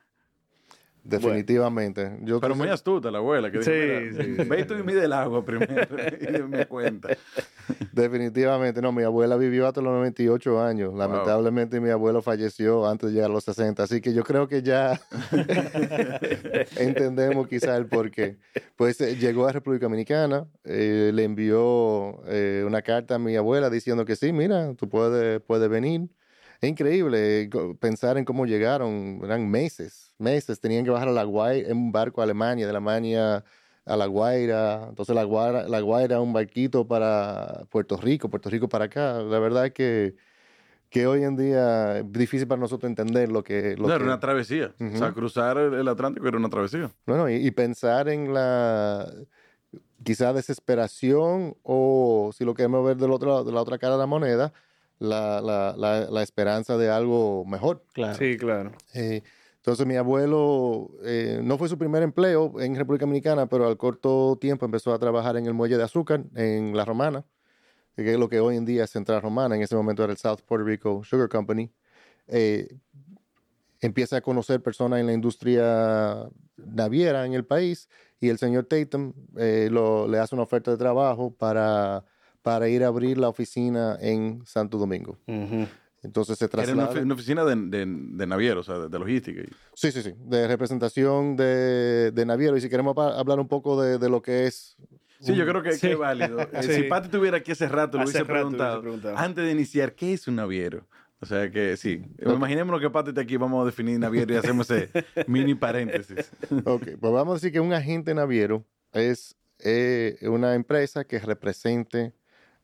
Definitivamente. 1.09 2.19
Yo 2.23 2.39
Pero 2.39 2.55
muy 2.55 2.69
astuta 2.69 3.11
la 3.11 3.19
abuela, 3.19 3.51
que 3.51 3.63
Sí, 3.63 4.15
sí, 4.15 4.37
sí. 4.37 4.45
ve 4.45 4.65
tú 4.65 4.75
y 4.75 4.83
mide 4.83 5.05
el 5.05 5.13
agua 5.15 5.43
primero 5.43 5.73
y 6.21 6.43
me 6.43 6.67
cuenta. 6.67 7.09
Definitivamente, 7.93 8.83
no, 8.83 8.93
mi 8.93 9.03
abuela 9.05 9.37
vivió 9.37 9.67
hasta 9.67 9.81
los 9.81 9.93
98 9.93 10.63
años. 10.63 10.95
Lamentablemente 10.95 11.81
mi 11.81 11.89
abuelo 11.91 12.21
falleció 12.21 12.87
antes 12.87 13.09
de 13.09 13.15
llegar 13.15 13.31
a 13.31 13.33
los 13.33 13.45
60, 13.45 13.83
así 13.83 14.01
que 14.03 14.13
yo 14.13 14.23
creo 14.23 14.49
que 14.49 14.63
ya 14.63 15.01
entendemos 16.77 17.49
quizá 17.49 17.77
el 17.77 17.87
porqué. 17.87 18.37
Pues 18.77 19.01
eh, 19.01 19.17
llegó 19.17 19.47
a 19.47 19.53
República 19.53 19.87
Dominicana, 19.87 20.47
eh, 20.65 21.11
le 21.15 21.25
envió 21.25 22.23
eh, 22.27 22.65
una 22.67 22.83
carta 22.83 23.15
a 23.15 23.19
mi 23.19 23.35
abuela 23.35 23.71
diciendo 23.71 24.05
que 24.05 24.15
sí, 24.15 24.33
mira, 24.33 24.75
tú 24.75 24.89
puedes, 24.89 25.41
puedes 25.41 25.69
venir. 25.71 26.09
Es 26.61 26.69
increíble 26.69 27.43
eh, 27.43 27.51
pensar 27.79 28.19
en 28.19 28.25
cómo 28.25 28.45
llegaron, 28.45 29.21
eran 29.23 29.49
meses, 29.49 30.13
meses, 30.19 30.61
tenían 30.61 30.85
que 30.85 30.91
bajar 30.91 31.09
a 31.09 31.13
La 31.13 31.23
Guaira, 31.23 31.69
en 31.69 31.77
un 31.77 31.93
barco 31.93 32.21
a 32.21 32.25
Alemania, 32.25 32.67
de 32.67 32.71
Alemania 32.71 33.45
a 33.87 33.97
La 33.97 34.07
Guaira, 34.07 34.87
entonces 34.89 35.15
La 35.15 35.23
Guaira, 35.23 35.69
La 35.69 35.81
Guaira 35.81 36.21
un 36.21 36.33
barquito 36.33 36.87
para 36.87 37.65
Puerto 37.71 37.97
Rico, 37.97 38.29
Puerto 38.29 38.51
Rico 38.51 38.69
para 38.69 38.87
acá, 38.87 39.23
la 39.23 39.39
verdad 39.39 39.67
es 39.67 39.73
que, 39.73 40.17
que 40.91 41.07
hoy 41.07 41.23
en 41.23 41.37
día 41.37 41.99
es 41.99 42.13
difícil 42.13 42.49
para 42.49 42.61
nosotros 42.61 42.91
entender 42.91 43.31
lo 43.31 43.45
que... 43.45 43.77
Lo 43.77 43.87
No, 43.87 43.95
era 43.95 44.05
una 44.05 44.19
travesía. 44.19 44.75
O 44.81 44.97
sea, 44.97 45.13
cruzar 45.13 45.59
el, 45.59 45.87
Atlántico 45.87 46.27
era 46.27 46.39
una 46.39 46.51
travesía. 46.51 46.91
bueno, 47.07 47.31
y, 47.31 47.37
y 47.37 47.51
pensar 47.53 48.09
en 48.09 48.35
la 48.35 49.09
quizá 50.03 50.33
desesperación 50.33 51.57
o 51.63 52.31
si 52.35 52.45
lo 52.45 52.55
queremos 52.55 52.85
ver 52.85 52.97
del 52.97 53.13
otro, 53.13 53.45
de 53.45 53.53
la 53.53 53.61
otra 53.61 53.79
cara 53.79 53.95
de 53.95 54.01
la 54.01 54.07
moneda, 54.07 54.53
la, 54.99 55.41
la, 55.41 55.75
la, 55.77 56.11
la 56.11 56.23
esperanza 56.23 56.77
de 56.77 56.91
algo 56.91 57.45
mejor. 57.45 57.83
Claro. 57.93 58.15
Sí, 58.19 58.37
claro. 58.37 58.73
Eh, 58.95 59.23
entonces 59.57 59.87
mi 59.87 59.97
abuelo 59.97 60.91
eh, 61.05 61.41
no 61.43 61.59
fue 61.59 61.69
su 61.69 61.77
primer 61.79 62.03
empleo 62.03 62.59
en 62.61 62.75
República 62.75 63.05
Dominicana, 63.05 63.47
pero 63.47 63.67
al 63.67 63.77
corto 63.77 64.39
tiempo 64.41 64.65
empezó 64.65 64.93
a 64.95 64.99
trabajar 64.99 65.37
en 65.37 65.47
el 65.47 65.55
muelle 65.55 65.77
de 65.77 65.83
azúcar 65.85 66.25
en 66.35 66.77
La 66.77 66.85
Romana, 66.85 67.25
que 67.97 68.13
es 68.13 68.19
lo 68.19 68.29
que 68.29 68.41
hoy 68.41 68.57
en 68.57 68.65
día 68.65 68.85
es 68.85 68.91
Central 68.91 69.21
Romana, 69.21 69.57
en 69.57 69.63
ese 69.63 69.75
momento 69.77 70.03
era 70.05 70.13
el 70.13 70.19
South 70.19 70.41
Puerto 70.47 70.65
Rico 70.65 71.03
Sugar 71.05 71.29
Company. 71.29 71.71
Eh, 72.29 72.69
empieza 73.81 74.17
a 74.17 74.21
conocer 74.21 74.63
personas 74.63 75.01
en 75.01 75.07
la 75.07 75.13
industria 75.13 76.29
naviera 76.57 77.25
en 77.27 77.35
el 77.35 77.45
país 77.45 77.89
y 78.21 78.29
el 78.29 78.39
señor 78.39 78.65
Tatum 78.65 79.13
eh, 79.37 79.69
lo- 79.71 80.09
le 80.09 80.19
hace 80.19 80.35
una 80.35 80.43
oferta 80.45 80.71
de 80.73 80.77
trabajo 80.77 81.33
para, 81.33 82.05
para 82.43 82.69
ir 82.69 82.85
a 82.85 82.89
abrir 82.89 83.19
la 83.19 83.29
oficina 83.29 83.97
en 84.01 84.43
Santo 84.47 84.79
Domingo. 84.79 85.19
Entonces 86.03 86.39
se 86.39 86.45
Era 86.45 86.55
una, 86.55 86.65
traslada. 86.65 86.93
ofi- 86.95 87.03
una 87.03 87.15
oficina 87.15 87.45
de, 87.45 87.57
de, 87.57 87.85
de 87.87 88.27
navieros, 88.27 88.69
o 88.69 88.73
sea, 88.73 88.83
de, 88.85 88.89
de 88.89 88.99
logística. 88.99 89.43
Sí, 89.75 89.91
sí, 89.91 90.03
sí, 90.03 90.15
de 90.17 90.47
representación 90.47 91.37
de, 91.37 92.13
de 92.13 92.27
naviero. 92.27 92.57
Y 92.57 92.61
si 92.61 92.69
queremos 92.69 92.97
hablar 92.97 93.41
un 93.41 93.49
poco 93.49 93.81
de, 93.83 93.99
de 93.99 94.09
lo 94.09 94.23
que 94.23 94.47
es... 94.47 94.77
Sí, 95.21 95.35
yo 95.35 95.45
creo 95.45 95.61
que, 95.65 95.73
Sí. 95.73 95.81
que 95.89 95.93
es 95.95 95.99
válido. 95.99 96.39
Eh, 96.53 96.63
Sí. 96.63 96.73
Si 96.75 96.83
Pati 96.85 97.09
tuviera 97.09 97.39
aquí 97.39 97.51
hace 97.51 97.67
rato, 97.69 97.99
le 97.99 98.05
hubiese 98.05 98.21
rato 98.21 98.33
le 98.33 98.41
hubiese 98.41 98.55
preguntado, 98.57 98.81
preguntado. 98.83 99.19
antes 99.19 99.45
de 99.45 99.51
iniciar, 99.51 99.95
¿qué 99.97 100.13
es 100.13 100.29
un 100.29 100.37
naviero? 100.37 100.87
O 101.21 101.27
sea 101.27 101.51
que 101.51 101.77
sí, 101.77 102.01
imaginémonos 102.25 102.81
que 102.81 102.89
Pati 102.91 103.09
está 103.09 103.23
aquí, 103.23 103.37
vamos 103.37 103.61
a 103.61 103.67
definir 103.67 103.99
naviero 103.99 104.33
y 104.33 104.37
hacemos 104.37 104.71
ese 104.71 104.89
mini 105.27 105.57
paréntesis. 105.57 106.31
Ok, 106.65 106.91
pues 107.01 107.13
vamos 107.13 107.33
a 107.33 107.35
decir 107.35 107.51
que 107.51 107.59
un 107.59 107.73
agente 107.73 108.15
naviero 108.15 108.65
es 108.93 109.35
eh, 109.59 110.17
una 110.23 110.55
empresa 110.55 111.03
que 111.05 111.19
represente 111.19 112.13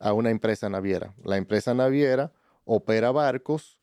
a 0.05 0.13
una 0.13 0.31
empresa 0.31 0.69
naviera. 0.69 1.15
La 1.25 1.39
empresa 1.39 1.73
naviera 1.73 2.31
opera 2.67 3.11
barcos 3.11 3.79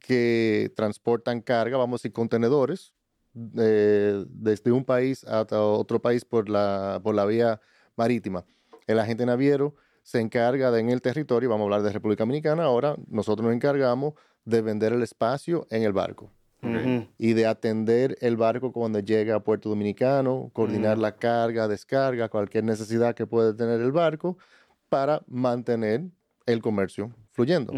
que 0.00 0.72
transportan 0.74 1.42
carga, 1.42 1.76
vamos 1.76 1.96
a 1.96 1.98
decir 1.98 2.12
contenedores, 2.14 2.94
eh, 3.58 4.24
desde 4.30 4.72
un 4.72 4.82
país 4.82 5.24
hasta 5.24 5.62
otro 5.62 6.00
país 6.00 6.24
por 6.24 6.48
la, 6.48 7.00
por 7.04 7.14
la 7.14 7.26
vía 7.26 7.60
marítima. 7.96 8.46
El 8.86 8.98
agente 8.98 9.26
naviero 9.26 9.74
se 10.02 10.20
encarga 10.20 10.70
de 10.70 10.80
en 10.80 10.88
el 10.88 11.02
territorio, 11.02 11.50
vamos 11.50 11.64
a 11.64 11.66
hablar 11.66 11.82
de 11.82 11.92
República 11.92 12.22
Dominicana 12.22 12.64
ahora, 12.64 12.96
nosotros 13.06 13.44
nos 13.44 13.54
encargamos 13.54 14.14
de 14.46 14.62
vender 14.62 14.94
el 14.94 15.02
espacio 15.02 15.66
en 15.68 15.82
el 15.82 15.92
barco 15.92 16.30
y 17.18 17.34
de 17.34 17.46
atender 17.46 18.16
el 18.20 18.36
barco 18.36 18.72
cuando 18.72 18.98
llega 19.00 19.36
a 19.36 19.40
Puerto 19.40 19.68
Dominicano, 19.68 20.50
coordinar 20.54 20.98
la 20.98 21.14
carga, 21.14 21.68
descarga, 21.68 22.30
cualquier 22.30 22.64
necesidad 22.64 23.14
que 23.14 23.26
puede 23.26 23.52
tener 23.52 23.80
el 23.80 23.92
barco 23.92 24.38
para 24.88 25.22
mantener 25.26 26.02
el 26.46 26.60
comercio 26.62 27.12
fluyendo. 27.32 27.72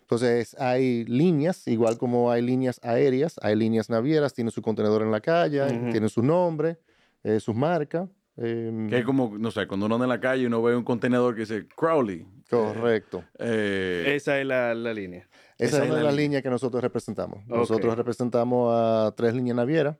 Entonces 0.00 0.54
hay 0.60 1.04
líneas, 1.06 1.66
igual 1.66 1.96
como 1.96 2.30
hay 2.30 2.42
líneas 2.42 2.78
aéreas, 2.82 3.36
hay 3.42 3.56
líneas 3.56 3.88
navieras, 3.88 4.34
tienen 4.34 4.50
su 4.50 4.60
contenedor 4.62 5.02
en 5.02 5.10
la 5.10 5.20
calle, 5.20 5.62
Ujú. 5.64 5.90
tienen 5.90 6.08
su 6.10 6.22
nombre, 6.22 6.78
eh, 7.22 7.40
sus 7.40 7.54
marcas. 7.54 8.08
em, 8.36 8.88
Que 8.90 8.98
es 8.98 9.04
como, 9.04 9.38
no 9.38 9.50
sé, 9.50 9.66
cuando 9.66 9.86
uno 9.86 9.94
anda 9.94 10.04
en 10.06 10.08
la 10.10 10.20
calle 10.20 10.42
y 10.42 10.46
uno 10.46 10.60
ve 10.62 10.76
un 10.76 10.82
contenedor 10.84 11.34
que 11.34 11.40
dice 11.42 11.66
Crowley. 11.74 12.26
correcto. 12.50 13.24
Eh, 13.38 14.12
Esa 14.16 14.38
es 14.40 14.46
la, 14.46 14.74
la 14.74 14.92
línea. 14.92 15.26
Esa, 15.56 15.76
esa 15.76 15.84
es 15.84 15.90
la 15.90 15.96
de 15.98 16.02
las 16.02 16.12
línea. 16.12 16.24
líneas 16.26 16.42
que 16.42 16.50
nosotros 16.50 16.82
representamos. 16.82 17.46
Nosotros 17.46 17.96
representamos 17.96 18.72
a 18.74 19.14
tres 19.16 19.34
líneas 19.34 19.56
navieras, 19.56 19.96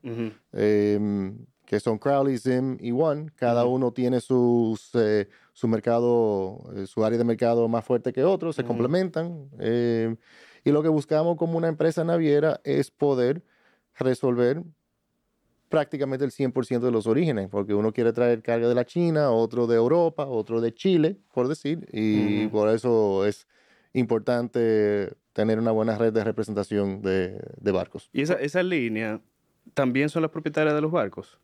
em, 0.53 1.39
que 1.65 1.81
son 1.81 1.99
Crowley, 1.99 2.39
Zim 2.39 2.77
y 2.81 2.93
One. 2.93 3.31
Cada 3.37 3.65
uno 3.65 3.93
tiene 3.93 4.21
sus, 4.21 4.91
eh, 4.95 5.29
su 5.53 5.67
mercado, 5.69 6.59
eh, 6.77 6.87
su 6.87 7.05
área 7.05 7.19
de 7.19 7.25
mercado 7.25 7.69
más 7.69 7.85
fuerte 7.85 8.13
que 8.13 8.25
otro, 8.25 8.53
se 8.53 8.63
Ujú. 8.63 8.69
complementan. 8.69 9.49
em, 9.59 10.17
y 10.65 10.71
lo 10.73 10.83
que 10.83 10.89
buscamos 10.89 11.37
como 11.37 11.59
una 11.59 11.69
empresa 11.69 12.05
naviera 12.05 12.61
es 12.65 12.91
poder 12.91 13.43
resolver 13.99 14.63
prácticamente 15.69 16.25
el 16.25 16.31
100% 16.31 16.87
de 16.87 16.93
los 16.93 17.07
orígenes, 17.07 17.49
porque 17.49 17.75
uno 17.75 17.93
quiere 17.93 18.13
traer 18.13 18.43
carga 18.43 18.69
de 18.69 18.75
la 18.75 18.85
China, 18.85 19.31
otro 19.31 19.67
de 19.67 19.77
Europa, 19.77 20.27
otro 20.27 20.61
de 20.61 20.73
Chile, 20.73 21.17
por 21.33 21.49
decir, 21.49 21.87
y 21.93 22.47
por 22.49 22.69
eso 22.69 23.27
es 23.27 23.47
importante 23.93 25.15
tener 25.33 25.59
una 25.59 25.73
buena 25.73 25.99
red 25.99 26.13
de 26.13 26.23
representación 26.23 27.03
de, 27.03 27.41
de 27.61 27.73
barcos. 27.73 28.09
Y 28.13 28.23
esa, 28.23 28.35
esa 28.35 28.63
línea 28.63 29.21
también 29.75 30.09
son 30.09 30.23
las 30.23 30.31
propietarias 30.31 30.75
de 30.75 30.81
los 30.81 30.93
barcos. 30.93 31.39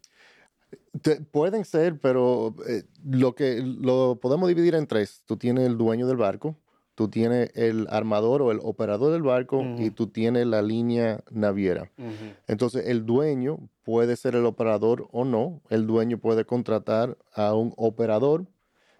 Te- 1.02 1.20
pueden 1.20 1.64
ser, 1.64 1.98
pero 1.98 2.54
eh, 2.68 2.82
lo 3.04 3.34
que 3.34 3.62
lo 3.62 4.18
podemos 4.20 4.48
dividir 4.48 4.74
en 4.74 4.86
tres. 4.86 5.22
Tú 5.26 5.36
tienes 5.36 5.66
el 5.66 5.78
dueño 5.78 6.06
del 6.06 6.16
barco, 6.18 6.56
tú 6.94 7.08
tienes 7.08 7.50
el 7.54 7.86
armador 7.90 8.42
o 8.42 8.50
el 8.50 8.58
operador 8.62 9.12
del 9.12 9.22
barco 9.22 9.62
y 9.78 9.90
tú 9.90 10.08
tienes 10.08 10.46
la 10.46 10.60
línea 10.62 11.22
naviera. 11.30 11.90
Entonces, 12.46 12.86
el 12.88 13.06
dueño 13.06 13.58
puede 13.82 14.16
ser 14.16 14.34
el 14.34 14.44
operador 14.44 15.08
o 15.12 15.24
no. 15.24 15.62
El 15.70 15.86
dueño 15.86 16.18
puede 16.18 16.44
contratar 16.44 17.16
a 17.32 17.54
un 17.54 17.72
operador 17.76 18.46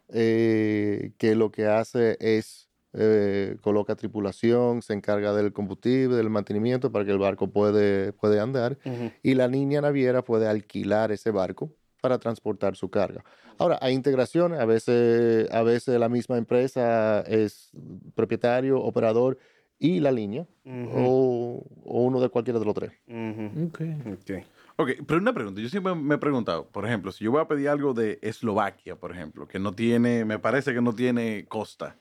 eh, 0.08 1.12
que 1.18 1.34
lo 1.34 1.50
que 1.50 1.66
hace 1.66 2.16
es 2.20 2.69
eh, 2.92 3.56
coloca 3.60 3.94
tripulación, 3.96 4.82
se 4.82 4.94
encarga 4.94 5.32
del 5.32 5.52
combustible, 5.52 6.16
del 6.16 6.30
mantenimiento 6.30 6.90
para 6.90 7.04
que 7.04 7.12
el 7.12 7.18
barco 7.18 7.48
puede, 7.50 8.12
puede 8.12 8.40
andar. 8.40 8.78
Ujú. 8.84 9.10
Y 9.22 9.34
la 9.34 9.48
línea 9.48 9.80
naviera 9.80 10.22
puede 10.22 10.48
alquilar 10.48 11.12
ese 11.12 11.30
barco 11.30 11.72
para 12.00 12.18
transportar 12.18 12.76
su 12.76 12.90
carga. 12.90 13.24
Ahora, 13.58 13.78
hay 13.82 13.94
integraciones. 13.94 14.58
A 14.58 14.64
veces, 14.64 15.50
a 15.52 15.62
veces 15.62 16.00
la 16.00 16.08
misma 16.08 16.38
empresa 16.38 17.20
es 17.20 17.70
propietario, 18.14 18.80
operador 18.80 19.38
y 19.78 20.00
la 20.00 20.10
línea. 20.12 20.46
Ujú. 20.64 20.90
o, 20.92 21.66
o 21.84 22.02
uno 22.04 22.20
de 22.20 22.28
cualquiera 22.28 22.58
de 22.58 22.64
los 22.64 22.74
tres. 22.74 22.92
Ujú. 23.06 23.66
Ok. 23.66 23.80
Ok. 24.12 24.44
Ok, 24.76 24.90
pero 25.06 25.20
una 25.20 25.34
pregunta. 25.34 25.60
Yo 25.60 25.68
siempre 25.68 25.94
me 25.94 26.14
he 26.14 26.18
preguntado, 26.18 26.66
por 26.68 26.86
ejemplo, 26.86 27.12
si 27.12 27.24
yo 27.24 27.32
voy 27.32 27.42
a 27.42 27.48
pedir 27.48 27.68
algo 27.68 27.92
de 27.92 28.18
Eslovaquia, 28.22 28.96
por 28.96 29.12
ejemplo, 29.12 29.46
que 29.46 29.58
no 29.58 29.74
tiene, 29.74 30.24
me 30.24 30.38
parece 30.38 30.72
que 30.72 30.80
no 30.80 30.94
tiene 30.94 31.44
costa. 31.48 31.96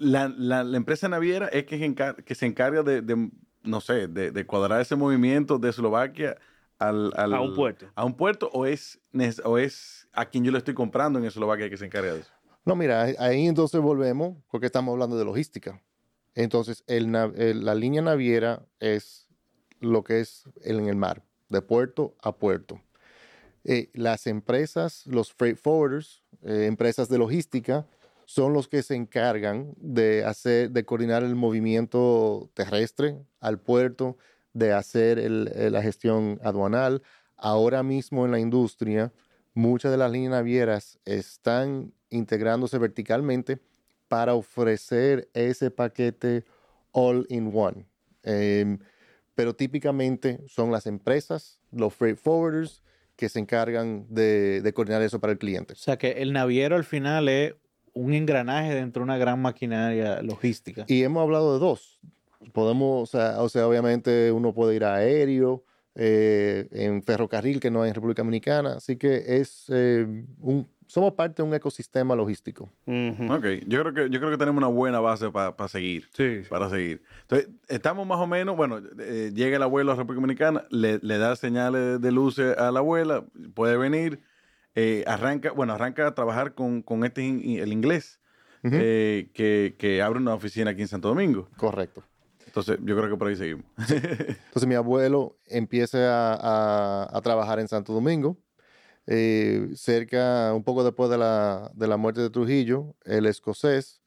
La, 0.00 0.28
la- 0.36 0.64
la 0.64 0.76
empresa 0.76 1.08
naviera 1.08 1.46
es 1.48 1.64
que, 1.64 1.78
se 1.78 1.84
encar- 1.86 2.24
que 2.24 2.34
se 2.34 2.46
encarga 2.46 2.82
de, 2.82 3.00
de, 3.02 3.30
no 3.62 3.80
sé, 3.80 4.08
de, 4.08 4.30
de 4.30 4.46
cuadrar 4.46 4.80
ese 4.80 4.96
movimiento 4.96 5.58
de 5.58 5.70
Eslovaquia 5.70 6.36
al, 6.78 7.12
al- 7.16 7.34
A 7.34 7.40
un 7.40 7.54
puerto. 7.54 7.86
¿A 7.94 8.04
un 8.04 8.16
puerto 8.16 8.50
o 8.52 8.66
es, 8.66 9.00
o 9.44 9.58
es 9.58 10.08
a 10.12 10.26
quien 10.26 10.44
yo 10.44 10.50
le 10.52 10.58
estoy 10.58 10.74
comprando 10.74 11.18
en 11.18 11.24
Eslovaquia 11.26 11.70
que 11.70 11.76
se 11.76 11.86
encarga 11.86 12.12
de 12.14 12.20
eso? 12.20 12.32
No, 12.64 12.74
mira, 12.76 13.02
ahí- 13.02 13.46
entonces 13.46 13.80
volvemos 13.80 14.36
porque 14.50 14.66
estamos 14.66 14.92
hablando 14.92 15.16
de 15.16 15.24
logística. 15.24 15.80
Entonces, 16.34 16.84
el 16.86 17.10
la 17.12 17.74
línea 17.74 18.02
naviera 18.02 18.66
es 18.80 19.28
lo 19.80 20.02
que 20.04 20.20
es 20.20 20.44
el- 20.62 20.78
en 20.80 20.88
el 20.88 20.96
mar, 20.96 21.22
de 21.48 21.62
puerto 21.62 22.14
a 22.22 22.32
puerto. 22.36 22.80
Eh, 23.64 23.90
las 23.92 24.26
empresas, 24.26 25.06
los 25.06 25.32
freight 25.32 25.56
forwarders, 25.56 26.22
eh, 26.42 26.66
empresas 26.66 27.08
de 27.08 27.18
logística, 27.18 27.86
son 28.28 28.52
los 28.52 28.68
que 28.68 28.82
se 28.82 28.94
encargan 28.94 29.72
de 29.78 30.22
hacer, 30.22 30.70
de 30.70 30.84
coordinar 30.84 31.22
el 31.22 31.34
movimiento 31.34 32.50
terrestre 32.52 33.16
al 33.40 33.58
puerto, 33.58 34.18
de 34.52 34.74
hacer 34.74 35.18
eh, 35.18 35.70
la 35.70 35.80
gestión 35.80 36.38
aduanal. 36.44 37.00
Ahora 37.38 37.82
mismo 37.82 38.26
en 38.26 38.32
la 38.32 38.38
industria, 38.38 39.14
muchas 39.54 39.90
de 39.92 39.96
las 39.96 40.12
líneas 40.12 40.32
navieras 40.32 40.98
están 41.06 41.94
integrándose 42.10 42.76
verticalmente 42.76 43.60
para 44.08 44.34
ofrecer 44.34 45.30
ese 45.32 45.70
paquete 45.70 46.44
all 46.92 47.24
in 47.30 47.50
one. 47.54 47.86
Em, 48.24 48.78
pero 49.34 49.56
típicamente 49.56 50.44
son 50.48 50.70
las 50.70 50.86
empresas, 50.86 51.60
los 51.72 51.94
freight 51.94 52.18
forwarders, 52.18 52.82
que 53.16 53.30
se 53.30 53.38
encargan 53.38 54.04
de, 54.10 54.60
de 54.60 54.72
coordinar 54.74 55.00
eso 55.00 55.18
para 55.18 55.32
el 55.32 55.38
cliente. 55.38 55.72
O 55.72 55.76
sea 55.76 55.96
que 55.96 56.10
el 56.10 56.34
naviero 56.34 56.76
al 56.76 56.84
final 56.84 57.30
es 57.30 57.54
un 57.98 58.14
engranaje 58.14 58.74
dentro 58.74 59.00
de 59.00 59.04
una 59.04 59.18
gran 59.18 59.40
maquinaria 59.40 60.22
logística. 60.22 60.84
Y 60.86 61.02
hemos 61.02 61.22
hablado 61.22 61.54
de 61.54 61.58
dos. 61.58 62.00
Podemos, 62.52 63.02
o 63.02 63.06
sea, 63.06 63.42
o 63.42 63.48
sea, 63.48 63.66
obviamente 63.66 64.30
uno 64.30 64.54
puede 64.54 64.76
ir 64.76 64.84
a 64.84 64.94
aéreo, 64.94 65.64
eh, 65.94 66.68
en 66.70 67.02
ferrocarril, 67.02 67.58
que 67.58 67.70
no 67.70 67.82
hay 67.82 67.88
en 67.88 67.94
República 67.94 68.22
Dominicana. 68.22 68.74
Así 68.74 68.96
que 68.96 69.40
es 69.40 69.64
eh, 69.68 70.06
un, 70.40 70.68
somos 70.86 71.14
parte 71.14 71.42
de 71.42 71.48
un 71.48 71.54
ecosistema 71.54 72.14
logístico. 72.14 72.70
Ok, 72.86 73.44
yo 73.66 73.82
creo 73.82 73.92
que, 73.92 74.10
yo 74.10 74.20
creo 74.20 74.30
que 74.30 74.38
tenemos 74.38 74.58
una 74.58 74.68
buena 74.68 75.00
base 75.00 75.30
para 75.30 75.68
seguir. 75.68 76.08
Sí. 76.14 76.42
Para 76.48 76.70
seguir. 76.70 77.02
Entonces, 77.22 77.48
estamos 77.68 78.06
más 78.06 78.18
o 78.18 78.28
menos, 78.28 78.56
bueno, 78.56 78.80
eh, 79.00 79.32
llega 79.34 79.56
el 79.56 79.62
abuelo 79.62 79.90
a 79.90 79.94
la 79.94 79.98
República 79.98 80.20
Dominicana, 80.20 80.64
le, 80.70 80.98
le 81.02 81.18
da 81.18 81.34
señales 81.34 82.00
de 82.00 82.12
luces 82.12 82.56
a 82.56 82.70
la 82.70 82.78
abuela, 82.78 83.24
puede 83.54 83.76
venir, 83.76 84.20
eh, 84.80 85.02
arranca, 85.06 85.50
bueno, 85.52 85.72
arranca 85.72 86.06
a 86.06 86.14
trabajar 86.14 86.54
con, 86.54 86.82
con 86.82 87.04
este, 87.04 87.22
in- 87.22 87.58
el 87.58 87.72
inglés, 87.72 88.20
eh, 88.62 89.30
que, 89.34 89.74
que 89.78 90.02
abre 90.02 90.18
una 90.18 90.34
oficina 90.34 90.70
aquí 90.70 90.82
en 90.82 90.88
Santo 90.88 91.08
Domingo. 91.08 91.48
Correcto. 91.56 92.02
Entonces, 92.46 92.78
yo 92.82 92.96
creo 92.96 93.10
que 93.10 93.16
por 93.16 93.28
ahí 93.28 93.36
seguimos. 93.36 93.64
Entonces 93.78 94.66
mi 94.66 94.74
abuelo 94.74 95.36
empieza 95.46 95.98
a, 95.98 96.34
a- 97.04 97.16
a 97.16 97.20
trabajar 97.20 97.58
en 97.60 97.68
Santo 97.68 97.92
Domingo. 97.92 98.36
Eh, 99.06 99.70
cerca, 99.74 100.52
un 100.54 100.62
poco 100.64 100.84
después 100.84 101.08
de 101.10 101.18
la, 101.18 101.70
de 101.74 101.86
la 101.86 101.96
muerte 101.96 102.20
de 102.20 102.30
Trujillo, 102.30 102.94
el 103.04 103.26
escocés 103.26 104.02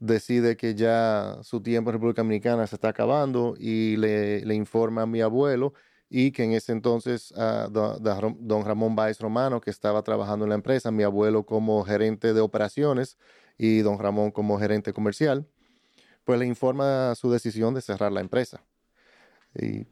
decide 0.00 0.56
que 0.56 0.74
ya 0.76 1.38
su 1.42 1.60
tiempo 1.60 1.90
en 1.90 1.94
República 1.94 2.22
Dominicana 2.22 2.66
se 2.68 2.76
está 2.76 2.88
acabando 2.90 3.54
y 3.58 3.96
le, 3.96 4.44
le 4.44 4.54
informa 4.54 5.02
a 5.02 5.06
mi 5.06 5.20
abuelo 5.20 5.74
y 6.10 6.32
que 6.32 6.44
en 6.44 6.52
ese 6.52 6.72
entonces 6.72 7.32
a 7.36 7.68
don, 7.68 8.02
don- 8.02 8.36
don 8.40 8.64
Ramón 8.64 8.96
Báez 8.96 9.20
Romano, 9.20 9.60
que 9.60 9.70
estaba 9.70 10.02
trabajando 10.02 10.44
en 10.44 10.50
la 10.50 10.54
empresa, 10.54 10.90
mi 10.90 11.02
abuelo 11.02 11.44
como 11.44 11.84
gerente 11.84 12.32
de 12.34 12.40
operaciones 12.40 13.18
y 13.58 13.80
don 13.80 13.98
Ramón 13.98 14.30
como 14.30 14.58
gerente 14.58 14.92
comercial, 14.92 15.46
pues 16.24 16.38
le 16.38 16.46
informa 16.46 17.14
su 17.14 17.30
decisión 17.30 17.74
de 17.74 17.82
cerrar 17.82 18.12
la 18.12 18.20
empresa. 18.20 18.64
Y 19.54 19.86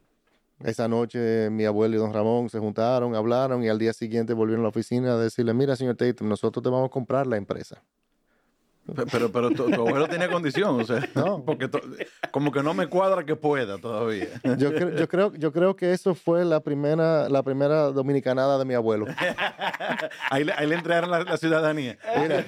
esa 0.65 0.89
noche 0.89 1.51
mi 1.51 1.65
abuelo 1.65 1.97
y 1.97 1.99
don 1.99 2.13
Ramón 2.15 2.49
se 2.51 2.59
juntaron, 2.59 3.15
hablaron 3.15 3.63
y 3.65 3.69
al 3.69 3.79
día 3.79 3.93
siguiente 3.93 4.33
volvieron 4.35 4.63
a 4.63 4.65
la 4.65 4.69
oficina 4.71 5.15
a 5.15 5.19
decirle, 5.19 5.55
mira, 5.55 5.77
señor 5.77 5.97
Tatum, 5.97 6.29
nosotros 6.29 6.63
te 6.63 6.71
vamos 6.71 6.89
a 6.89 6.91
comprar 6.93 7.27
la 7.27 7.37
empresa. 7.37 7.83
Pe- 8.95 9.05
Pero, 9.11 9.33
pero 9.33 9.51
tu, 9.51 9.71
tu 9.71 9.75
abuelo 9.87 10.07
tenía 10.07 10.29
condición, 10.31 10.81
o 10.81 10.85
sea, 10.85 11.01
No. 11.15 11.43
porque 11.47 11.69
to- 11.69 11.81
como 12.31 12.53
que 12.53 12.63
no 12.63 12.73
me 12.75 12.87
cuadra 12.87 13.25
que 13.25 13.35
pueda 13.37 13.79
todavía. 13.79 14.29
Yo, 14.59 14.71
cre- 14.73 14.97
yo, 14.97 15.09
creo, 15.09 15.33
yo 15.35 15.53
creo 15.53 15.75
que 15.77 15.93
eso 15.93 16.15
fue 16.15 16.45
la 16.45 16.61
primera, 16.61 17.29
la 17.29 17.43
primera 17.43 17.87
dominicanada 17.91 18.59
de 18.59 18.65
mi 18.65 18.75
abuelo. 18.75 19.07
Ahí 20.31 20.45
le, 20.45 20.53
ahí 20.53 20.67
le 20.67 20.75
entregaron 20.77 21.11
la, 21.11 21.23
la 21.25 21.37
ciudadanía. 21.37 21.99
Mira, 22.21 22.45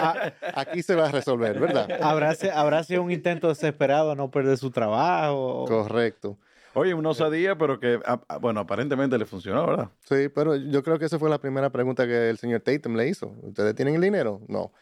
a- 0.00 0.60
aquí 0.60 0.82
se 0.82 0.94
va 0.94 1.08
a 1.08 1.10
resolver, 1.10 1.58
¿verdad? 1.58 1.88
¿Habrá, 2.02 2.34
habrá 2.54 2.82
sido 2.84 3.02
un 3.02 3.10
intento 3.10 3.48
desesperado 3.48 4.12
a 4.12 4.14
no 4.14 4.30
perder 4.30 4.56
su 4.58 4.70
trabajo? 4.70 5.64
Correcto. 5.66 6.36
Oye, 6.76 6.92
una 6.92 7.10
osadía, 7.10 7.56
pero 7.56 7.78
que, 7.78 8.00
bueno, 8.40 8.60
aparentemente 8.60 9.16
le 9.16 9.26
funcionó, 9.26 9.64
¿verdad? 9.66 9.88
Sí, 10.08 10.28
pero 10.34 10.56
yo 10.56 10.82
creo 10.82 10.98
que 10.98 11.04
esa 11.04 11.18
fue 11.20 11.30
la 11.30 11.38
primera 11.38 11.70
pregunta 11.70 12.04
que 12.06 12.30
el 12.30 12.36
señor 12.38 12.60
Tatum 12.62 12.96
le 12.96 13.06
hizo. 13.08 13.32
¿Ustedes 13.42 13.74
tienen 13.76 13.94
el 13.94 14.00
dinero? 14.00 14.40
No. 14.48 14.72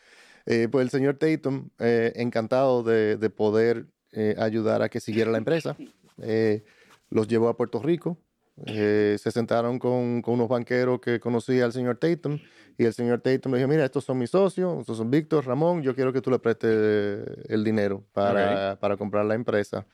Eh, 0.47 0.69
pues 0.71 0.85
el 0.85 0.91
señor 0.91 1.17
Tatum, 1.19 1.69
eh, 1.79 2.13
encantado 2.17 2.83
de, 2.83 3.17
de 3.17 3.31
poder 3.31 3.87
eh, 4.13 4.35
ayudar 4.39 4.83
a 4.83 4.89
que 4.89 5.01
siguiera 5.01 5.31
la 5.31 5.39
empresa, 5.39 5.77
eh, 6.21 6.65
los 7.11 7.29
llevó 7.29 7.49
a 7.49 7.57
Puerto 7.57 7.81
Rico. 7.83 8.19
eh, 8.67 9.17
se 9.19 9.31
sentaron 9.31 9.79
con, 9.79 10.21
con 10.21 10.35
unos 10.35 10.49
banqueros 10.49 11.01
que 11.01 11.19
conocía 11.21 11.65
al 11.65 11.73
señor 11.73 11.97
Tatum 11.97 12.39
y 12.77 12.85
el 12.85 12.93
señor 12.93 13.21
Tatum 13.21 13.53
le 13.53 13.59
dijo, 13.59 13.69
mira, 13.69 13.85
estos 13.85 14.05
son 14.05 14.19
mis 14.19 14.31
socios, 14.31 14.81
estos 14.81 14.99
son 14.99 15.11
Víctor, 15.11 15.47
Ramón, 15.47 15.83
yo 15.83 15.95
quiero 15.95 16.13
que 16.13 16.21
tú 16.21 16.31
le 16.31 16.39
prestes 16.39 17.25
el 17.49 17.65
dinero 17.65 18.05
para, 18.13 18.77
para 18.79 18.97
comprar 18.99 19.25
la 19.25 19.35
empresa. 19.35 19.87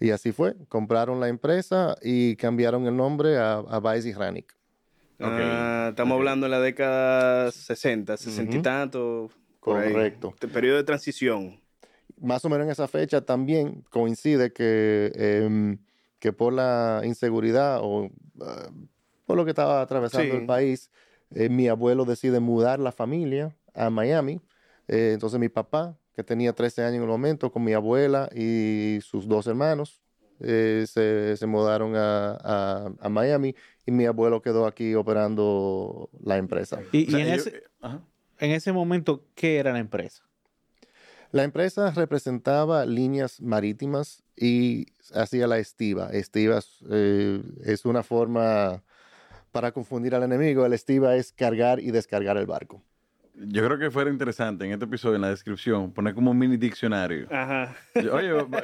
Y 0.00 0.10
así 0.10 0.32
fue, 0.32 0.56
compraron 0.68 1.20
la 1.20 1.28
empresa 1.28 1.94
y 2.02 2.34
cambiaron 2.36 2.86
el 2.86 2.96
nombre 2.96 3.36
a, 3.38 3.58
a 3.58 3.78
Baez 3.80 4.06
y 4.06 4.12
Hranik. 4.12 4.56
Ah, 5.20 5.88
estamos 5.90 6.16
hablando 6.16 6.46
en 6.46 6.52
la 6.52 6.60
década 6.60 7.52
60, 7.52 8.16
60 8.16 8.42
y 8.42 8.58
Ujú. 8.58 8.62
tanto. 8.62 9.30
Correcto. 9.60 10.30
Este 10.34 10.48
periodo 10.48 10.78
de 10.78 10.84
transición. 10.84 11.60
Más 12.20 12.44
o 12.44 12.48
menos 12.48 12.64
en 12.66 12.70
esa 12.72 12.88
fecha 12.88 13.20
también 13.20 13.82
coincide 13.90 14.52
que, 14.52 15.12
em, 15.14 15.78
que 16.18 16.32
por 16.32 16.52
la 16.52 17.02
inseguridad 17.04 17.80
o 17.82 18.10
ah, 18.42 18.70
por 19.26 19.36
lo 19.36 19.44
que 19.44 19.50
estaba 19.50 19.80
atravesando 19.80 20.34
Sí. 20.34 20.40
el 20.40 20.46
país, 20.46 20.90
eh, 21.30 21.48
mi 21.48 21.68
abuelo 21.68 22.04
decide 22.04 22.40
mudar 22.40 22.80
la 22.80 22.90
familia 22.92 23.54
a 23.74 23.88
Miami. 23.90 24.40
Eh, 24.88 25.12
entonces 25.14 25.38
mi 25.38 25.48
papá, 25.48 25.96
que 26.14 26.24
tenía 26.24 26.52
13 26.52 26.82
años 26.82 26.96
en 26.96 27.02
el 27.02 27.08
momento, 27.08 27.52
con 27.52 27.62
mi 27.62 27.72
abuela 27.72 28.28
y 28.34 28.98
sus 29.02 29.28
dos 29.28 29.46
hermanos, 29.46 30.02
eh, 30.40 30.84
se, 30.88 31.36
se 31.36 31.46
mudaron 31.46 31.94
a, 31.96 32.32
a- 32.42 32.92
a 32.98 33.08
Miami 33.08 33.54
y 33.86 33.92
mi 33.92 34.06
abuelo 34.06 34.42
quedó 34.42 34.66
aquí 34.66 34.94
operando 34.94 36.10
la 36.24 36.38
empresa. 36.38 36.80
Y, 36.92 37.06
O 37.06 37.10
sea, 37.10 37.18
y 37.20 37.22
en, 37.22 37.28
ese, 37.34 37.62
ajá. 37.80 38.02
En 38.40 38.50
ese 38.52 38.72
momento, 38.72 39.24
¿qué 39.34 39.58
era 39.58 39.72
la 39.72 39.78
empresa? 39.78 40.24
La 41.30 41.44
empresa 41.44 41.92
representaba 41.92 42.84
líneas 42.86 43.40
marítimas 43.40 44.24
y 44.36 44.86
hacía 45.14 45.46
la 45.46 45.58
estiva. 45.58 46.10
Estivas 46.10 46.78
eh, 46.90 47.40
es 47.64 47.84
una 47.84 48.02
forma 48.02 48.82
para 49.52 49.70
confundir 49.70 50.14
al 50.14 50.24
enemigo. 50.24 50.66
El 50.66 50.72
estiva 50.72 51.14
es 51.14 51.32
cargar 51.32 51.78
y 51.78 51.92
descargar 51.92 52.36
el 52.36 52.46
barco. 52.46 52.82
Yo 53.34 53.64
creo 53.64 53.78
que 53.78 53.90
fuera 53.90 54.10
interesante 54.10 54.66
en 54.66 54.72
este 54.72 54.84
episodio, 54.84 55.14
en 55.16 55.22
la 55.22 55.30
descripción, 55.30 55.92
poner 55.92 56.14
como 56.14 56.30
un 56.30 56.38
mini 56.38 56.56
diccionario. 56.58 57.26
Ajá. 57.30 57.74
Yo, 57.94 58.14
Oye, 58.14 58.32
va, 58.32 58.62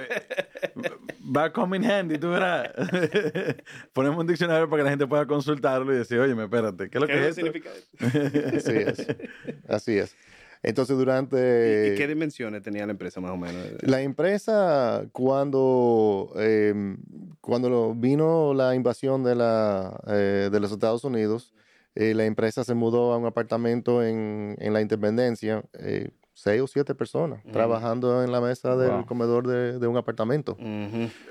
va 1.35 1.45
a 1.45 1.53
come 1.53 1.79
in 1.79 1.85
handy, 1.91 2.19
tú 2.19 2.29
verás. 2.31 2.71
Ponemos 3.93 4.19
un 4.21 4.27
diccionario 4.27 4.69
para 4.69 4.81
que 4.81 4.85
la 4.85 4.91
gente 4.91 5.07
pueda 5.07 5.25
consultarlo 5.27 5.95
y 5.95 5.99
decir, 5.99 6.19
oye, 6.19 6.41
espérate, 6.43 6.91
¿qué 6.91 6.99
es 6.99 7.01
lo 7.01 7.07
¿Qué 7.07 7.13
que 7.15 7.29
es 7.29 7.35
significa 7.35 7.71
esto? 7.71 8.57
Así 8.57 8.77
es. 8.77 9.07
Así 9.69 9.99
es. 9.99 10.17
Entonces, 10.63 10.95
¿Y, 10.95 10.99
durante... 10.99 11.93
y 11.95 11.97
qué 11.97 12.09
dimensiones 12.09 12.63
tenía 12.63 12.85
la 12.87 12.93
empresa 12.93 13.21
más 13.21 13.31
o 13.31 13.37
menos? 13.37 13.63
La 13.83 14.01
empresa, 14.03 15.05
cuando, 15.13 16.33
eh, 16.37 16.97
cuando 17.41 17.71
lo- 17.71 17.95
vino 17.95 18.53
la 18.53 18.75
invasión 18.75 19.23
de, 19.23 19.37
la, 19.37 19.99
eh, 20.09 20.49
de 20.51 20.61
los 20.61 20.73
Estados 20.73 21.05
Unidos, 21.05 21.53
eh, 21.97 22.15
la 22.15 22.25
empresa 22.27 22.63
se 22.63 22.75
mudó 22.75 23.13
a 23.13 23.19
un 23.19 23.27
apartamento 23.27 24.03
en, 24.05 24.57
en 24.61 24.73
la 24.73 24.81
Independencia, 24.81 25.65
eh, 25.79 26.11
seis 26.35 26.61
o 26.61 26.67
siete 26.67 26.95
personas 26.95 27.43
trabajando 27.51 28.23
en 28.23 28.31
la 28.31 28.41
mesa 28.41 28.77
del 28.77 28.91
Wow. 28.91 29.07
comedor 29.07 29.47
de, 29.47 29.79
de 29.79 29.87
un 29.87 29.97
apartamento. 29.97 30.57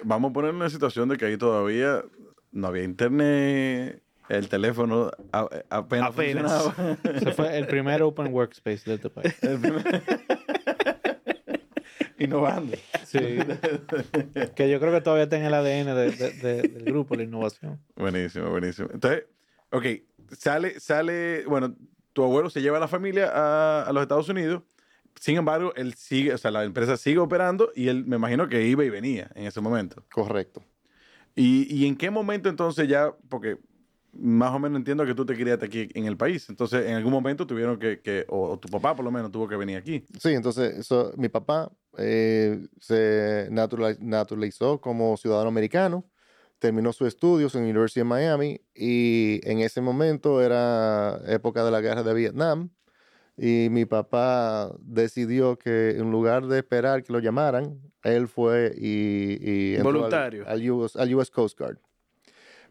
Vamos 0.04 0.32
a 0.32 0.34
poner 0.34 0.54
una 0.54 0.70
situación 0.70 1.08
de 1.10 1.18
que 1.18 1.26
ahí 1.26 1.38
todavía 1.38 2.04
no 2.52 2.68
había 2.68 2.84
internet, 2.84 4.02
el 4.30 4.50
teléfono 4.50 5.12
a- 5.32 5.48
apenas, 5.70 6.10
Apenas. 6.10 6.64
funcionaba. 6.64 6.98
Ese 7.16 7.32
fue 7.34 7.56
el 7.58 7.68
primer 7.68 8.02
open 8.02 8.34
workspace 8.34 8.82
de 8.90 8.96
este 8.96 9.10
país. 9.12 9.36
El 9.44 9.60
primer- 9.60 10.02
Innovando. 12.18 12.76
Sí. 13.06 13.20
que 14.56 14.70
yo 14.70 14.80
creo 14.80 14.92
que 14.94 15.02
todavía 15.02 15.26
está 15.26 15.38
en 15.38 15.44
el 15.46 15.54
ADN 15.54 15.94
de- 15.96 16.12
de- 16.12 16.32
de- 16.32 16.62
del 16.70 16.84
grupo, 16.86 17.16
la 17.16 17.24
innovación. 17.24 17.80
Buenísimo, 17.96 18.50
buenísimo. 18.50 18.88
Entonces, 18.94 19.26
ok, 19.72 19.86
sale, 20.32 20.80
sale, 20.80 21.46
bueno, 21.46 21.76
tu 22.14 22.24
abuelo 22.24 22.50
se 22.50 22.62
lleva 22.62 22.78
a 22.78 22.80
la 22.80 22.88
familia 22.88 23.30
a, 23.34 23.84
a 23.84 23.94
los 23.94 24.02
Estados 24.02 24.30
Unidos. 24.30 24.64
Sin 25.20 25.38
embargo, 25.38 25.74
él 25.76 25.94
sigue, 25.94 26.34
o 26.34 26.38
sea, 26.38 26.52
la 26.52 26.64
empresa 26.64 26.98
sigue 26.98 27.20
operando 27.20 27.72
y 27.76 27.88
él 27.88 28.06
me 28.06 28.18
imagino 28.18 28.50
que 28.50 28.68
iba 28.68 28.84
y 28.84 28.90
venía 28.90 29.32
en 29.36 29.46
ese 29.46 29.62
momento. 29.62 30.04
Correcto. 30.14 30.62
¿Y, 31.36 31.74
y 31.74 31.88
en 31.88 31.96
qué 31.96 32.10
momento 32.10 32.50
entonces 32.50 32.88
ya, 32.88 33.14
porque 33.30 33.58
más 34.14 34.54
o 34.54 34.60
menos 34.60 34.78
entiendo 34.78 35.06
que 35.06 35.14
tú 35.14 35.26
te 35.26 35.36
criaste 35.36 35.66
aquí 35.66 35.90
en 35.94 36.06
el 36.06 36.16
país, 36.16 36.48
entonces 36.50 36.86
en 36.86 36.96
algún 36.96 37.12
momento 37.12 37.46
tuvieron 37.46 37.78
que, 37.78 38.00
que 38.00 38.26
o, 38.30 38.52
o 38.52 38.60
tu 38.60 38.70
papá 38.70 38.96
por 38.96 39.04
lo 39.04 39.12
menos 39.12 39.32
tuvo 39.32 39.48
que 39.48 39.58
venir 39.58 39.78
aquí. 39.78 40.06
Sí, 40.20 40.30
entonces 40.30 40.78
eso, 40.78 41.14
mi 41.18 41.28
papá 41.28 41.72
eh, 41.98 42.66
se 42.80 43.50
naturali- 43.52 44.00
naturalizó 44.00 44.80
como 44.80 45.18
ciudadano 45.18 45.50
americano, 45.50 46.06
terminó 46.60 46.94
sus 46.94 47.08
estudios 47.08 47.54
en 47.56 47.62
la 47.64 47.70
University 47.70 48.02
of 48.02 48.08
Miami 48.08 48.62
y 48.74 49.40
en 49.44 49.60
ese 49.60 49.82
momento 49.82 50.42
era 50.42 51.20
época 51.28 51.64
de 51.64 51.72
la 51.72 51.82
guerra 51.82 52.04
de 52.04 52.14
Vietnam 52.14 52.70
y 53.38 53.68
mi 53.70 53.86
papá 53.86 54.74
decidió 54.80 55.58
que 55.58 55.92
en 55.92 56.10
lugar 56.12 56.46
de 56.48 56.60
esperar 56.60 57.04
que 57.04 57.12
lo 57.12 57.20
llamaran, 57.20 57.82
él 58.04 58.28
fue 58.28 58.74
y... 58.78 59.38
y 59.42 59.76
entró 59.76 59.90
al- 59.90 59.94
Voluntario. 59.94 60.44
Al, 60.48 60.72
US, 60.72 60.96
al 60.96 61.14
US 61.16 61.30
Coast 61.32 61.60
Guard. 61.60 61.78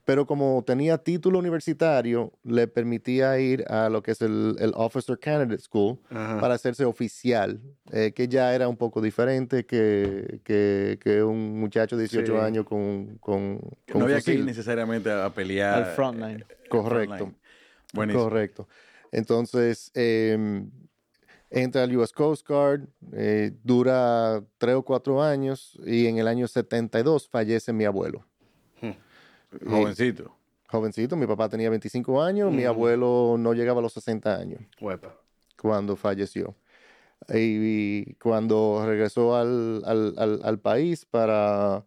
Pero 0.04 0.26
como 0.26 0.62
tenía 0.66 0.98
título 0.98 1.38
universitario, 1.38 2.30
le 2.42 2.66
permitía 2.68 3.38
ir 3.38 3.64
a 3.68 3.88
lo 3.88 4.02
que 4.02 4.10
es 4.10 4.20
el, 4.20 4.54
el 4.58 4.72
Officer 4.74 5.18
Candidate 5.18 5.62
School, 5.62 5.98
Ajá. 6.10 6.40
para 6.40 6.54
hacerse 6.54 6.84
oficial, 6.84 7.58
eh, 7.90 8.12
que 8.14 8.28
ya 8.28 8.54
era 8.54 8.68
un 8.68 8.76
poco 8.76 9.00
diferente 9.00 9.64
que, 9.64 10.40
que, 10.44 10.98
que 11.02 11.22
un 11.22 11.58
muchacho 11.58 11.96
de 11.96 12.02
18 12.02 12.32
Sí. 12.32 12.38
años 12.38 12.66
con, 12.66 13.16
con, 13.18 13.60
no 13.94 14.04
había 14.04 14.20
que 14.20 14.34
ir 14.34 14.44
necesariamente 14.44 15.10
a, 15.10 15.30
pelear. 15.32 15.84
Al 15.84 15.86
frontline. 15.94 16.40
eh, 16.42 16.46
Correcto. 16.68 17.16
frontline. 17.16 17.38
Buenísimo. 17.94 18.24
Correcto. 18.24 18.68
Entonces, 19.10 19.90
eh, 19.94 20.66
entra 21.48 21.84
al 21.84 21.96
US 21.96 22.12
Coast 22.12 22.46
Guard, 22.46 22.82
eh, 23.12 23.52
dura 23.62 24.42
tres 24.58 24.74
o 24.74 24.82
cuatro 24.82 25.22
años 25.22 25.78
y 25.86 26.06
en 26.08 26.18
el 26.18 26.26
año 26.28 26.46
72 26.48 27.28
fallece 27.28 27.72
mi 27.72 27.84
abuelo. 27.84 28.26
Jovencito. 29.66 30.34
Jovencito, 30.68 31.16
mi 31.16 31.26
papá 31.26 31.48
tenía 31.48 31.70
25 31.70 32.20
años, 32.22 32.50
mi 32.52 32.64
abuelo 32.64 33.36
no 33.38 33.52
llegaba 33.54 33.78
a 33.80 33.82
los 33.82 33.92
60 33.92 34.34
años. 34.36 34.60
Cuando 35.60 35.94
falleció. 35.96 36.54
Y, 37.32 38.14
cuando 38.14 38.82
regresó 38.86 39.34
al, 39.36 39.82
al- 39.86 40.14
al- 40.18 40.40
al 40.44 40.58
país 40.58 41.06
para, 41.06 41.84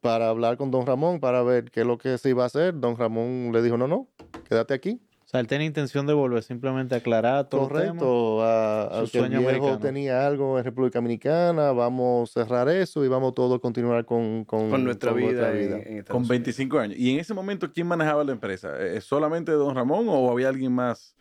para 0.00 0.28
hablar 0.28 0.56
con 0.56 0.70
don 0.70 0.86
Ramón, 0.86 1.20
para 1.20 1.42
ver 1.42 1.70
qué 1.70 1.80
es 1.80 1.86
lo 1.86 1.98
que 1.98 2.16
se 2.16 2.30
iba 2.30 2.44
a 2.44 2.46
hacer, 2.46 2.78
don 2.78 2.96
Ramón 2.96 3.50
le 3.52 3.60
dijo, 3.60 3.76
no, 3.76 3.86
no, 3.88 4.08
quédate 4.48 4.72
aquí. 4.72 5.00
O 5.26 5.28
sea, 5.28 5.40
él 5.40 5.48
tenía 5.48 5.66
intención 5.66 6.06
de 6.06 6.12
volver 6.14 6.40
simplemente 6.44 6.94
a 6.94 6.98
aclarar 6.98 7.48
todo 7.48 7.62
el 7.62 7.66
tema. 7.68 7.98
Correcto. 7.98 8.42
a- 8.44 8.88
Su 8.90 8.94
aunque 8.94 9.18
el 9.18 9.24
sueño 9.24 9.38
viejo 9.40 9.48
americano. 9.50 9.78
tenía 9.80 10.24
algo 10.24 10.56
en 10.56 10.64
República 10.64 10.98
Dominicana, 11.00 11.72
vamos 11.72 12.36
a 12.36 12.44
cerrar 12.44 12.68
eso 12.68 13.04
y 13.04 13.08
vamos 13.08 13.34
todos 13.34 13.56
a 13.56 13.60
continuar 13.60 14.04
con, 14.04 14.44
con, 14.44 14.70
Con 14.70 14.84
nuestra 14.84 15.10
con 15.10 15.18
vida. 15.20 15.30
nuestra 15.32 15.50
en- 15.52 15.58
vida. 15.58 15.76
en 15.78 15.98
Estados 15.98 16.06
Con 16.10 16.16
Unidos. 16.18 16.28
25 16.28 16.78
años. 16.78 16.96
¿Y 16.96 17.12
en 17.12 17.18
ese 17.18 17.34
momento 17.34 17.72
quién 17.72 17.88
manejaba 17.88 18.22
la 18.22 18.30
empresa? 18.32 18.70
¿Eh, 18.78 19.00
¿Solamente 19.00 19.50
don 19.50 19.74
Ramón 19.74 20.06
o 20.08 20.30
había 20.30 20.48
alguien 20.48 20.70
más? 20.72 21.16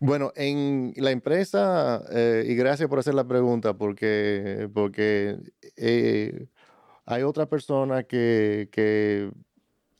Bueno, 0.00 0.32
en 0.36 0.94
la 0.96 1.10
empresa, 1.10 2.02
eh, 2.12 2.44
y 2.48 2.54
gracias 2.54 2.88
por 2.88 2.98
hacer 2.98 3.12
la 3.14 3.28
pregunta, 3.28 3.74
porque, 3.74 4.68
porque 4.72 5.36
eh, 5.76 6.46
hay 7.04 7.22
otra 7.22 7.44
persona 7.46 8.02
que, 8.04 8.68
que, 8.72 9.30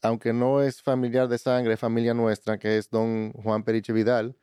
aunque 0.04 0.32
no 0.34 0.60
es 0.60 0.82
familiar 0.82 1.28
de 1.28 1.38
sangre, 1.38 1.72
es 1.74 1.80
familia 1.80 2.12
nuestra, 2.14 2.58
que 2.58 2.76
es 2.76 2.90
don 2.90 3.32
Juan 3.32 3.64
Periche 3.64 3.92
Vidal, 3.92 4.36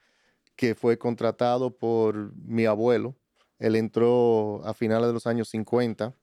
que 0.55 0.73
fue 0.75 0.97
contratado 0.97 1.77
por 1.77 2.35
mi 2.35 2.65
abuelo. 2.65 3.15
Él 3.59 3.75
entró 3.75 4.61
a 4.65 4.73
finales 4.73 5.07
de 5.07 5.13
los 5.13 5.27
años 5.27 5.49
50 5.49 6.15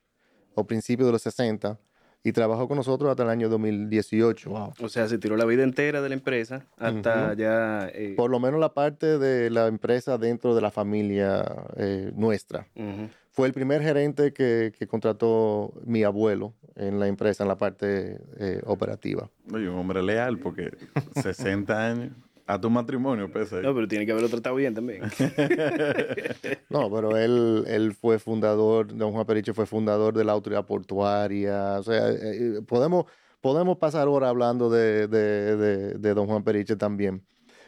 o 0.55 0.67
principios 0.67 1.07
de 1.07 1.13
los 1.13 1.23
60 1.23 1.79
y 2.25 2.33
trabajó 2.33 2.67
con 2.67 2.77
nosotros 2.77 3.09
hasta 3.11 3.23
el 3.23 3.29
año 3.31 3.49
2018. 3.49 4.51
Wow. 4.51 4.73
O 4.81 4.89
sea, 4.89 5.07
se 5.07 5.19
tiró 5.19 5.37
la 5.37 5.45
vida 5.45 5.63
entera 5.63 6.03
de 6.03 6.09
la 6.09 6.17
empresa 6.17 6.67
hasta 6.77 7.29
Ujú. 7.29 7.37
ya. 7.39 7.89
eh, 7.95 8.15
Por 8.17 8.31
lo 8.31 8.41
menos 8.41 8.59
la 8.59 8.75
parte 8.75 9.19
de 9.19 9.51
la 9.51 9.69
empresa 9.69 10.19
dentro 10.19 10.57
de 10.57 10.61
la 10.63 10.73
familia 10.73 11.45
eh, 11.77 12.11
nuestra. 12.17 12.67
ujú. 12.75 13.09
Fue 13.39 13.47
el 13.47 13.53
primer 13.55 13.81
gerente 13.83 14.33
que, 14.33 14.73
que 14.77 14.89
contrató 14.89 15.73
mi 15.87 16.03
abuelo 16.03 16.55
en 16.75 16.99
la 16.99 17.07
empresa, 17.07 17.45
en 17.45 17.49
la 17.49 17.57
parte 17.57 18.19
eh, 18.41 18.61
operativa. 18.67 19.31
Oye, 19.53 19.69
un 19.69 19.79
hombre 19.79 20.03
leal 20.03 20.41
porque 20.41 20.73
60 21.23 21.87
años. 21.87 22.11
A 22.49 22.61
tu 22.61 22.69
matrimonio, 22.69 23.31
pese. 23.31 23.61
No, 23.63 23.73
pero 23.75 23.87
tiene 23.87 24.07
que 24.07 24.11
haberlo 24.11 24.29
tratado 24.29 24.57
bien 24.57 24.75
también. 24.75 25.03
No, 26.71 26.91
pero 26.91 27.17
él, 27.17 27.63
él 27.69 27.95
fue 27.95 28.19
fundador, 28.19 28.93
don 28.97 29.13
Juan 29.13 29.25
Periche 29.27 29.53
fue 29.55 29.67
fundador 29.67 30.15
de 30.15 30.25
la 30.25 30.33
autoridad 30.33 30.67
portuaria. 30.67 31.77
O 31.79 31.83
sea, 31.85 32.11
eh, 32.11 32.19
eh, 32.23 32.61
podemos, 32.67 33.05
podemos 33.41 33.79
pasar 33.79 34.09
horas 34.09 34.31
hablando 34.31 34.69
de, 34.69 35.07
de- 35.07 35.57
de- 35.57 35.95
de 35.95 36.15
don 36.15 36.27
Juan 36.27 36.43
Periche 36.43 36.75
también. 36.75 37.23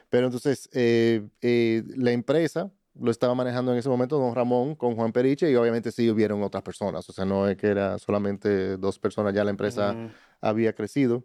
Pero 0.09 0.26
entonces, 0.26 0.68
eh, 0.72 1.22
eh, 1.42 1.85
la 1.96 2.11
empresa 2.12 2.70
lo 3.01 3.11
estaba 3.11 3.35
manejando 3.35 3.73
en 3.73 3.79
ese 3.79 3.89
momento 3.89 4.19
don 4.19 4.35
Ramón 4.35 4.75
con 4.75 4.95
Juan 4.95 5.13
Periche 5.13 5.51
y 5.51 5.55
obviamente 5.57 5.91
sí 5.91 6.11
hubieron 6.11 6.43
otras 6.43 6.63
personas. 6.63 7.09
O 7.09 7.13
sea, 7.13 7.25
no 7.25 7.49
es 7.49 7.57
que 7.57 7.69
era 7.69 7.99
solamente 7.99 8.77
dos 8.77 8.99
personas, 8.99 9.33
ya 9.35 9.43
la 9.45 9.51
empresa 9.51 9.95
había 10.41 10.73
crecido. 10.75 11.25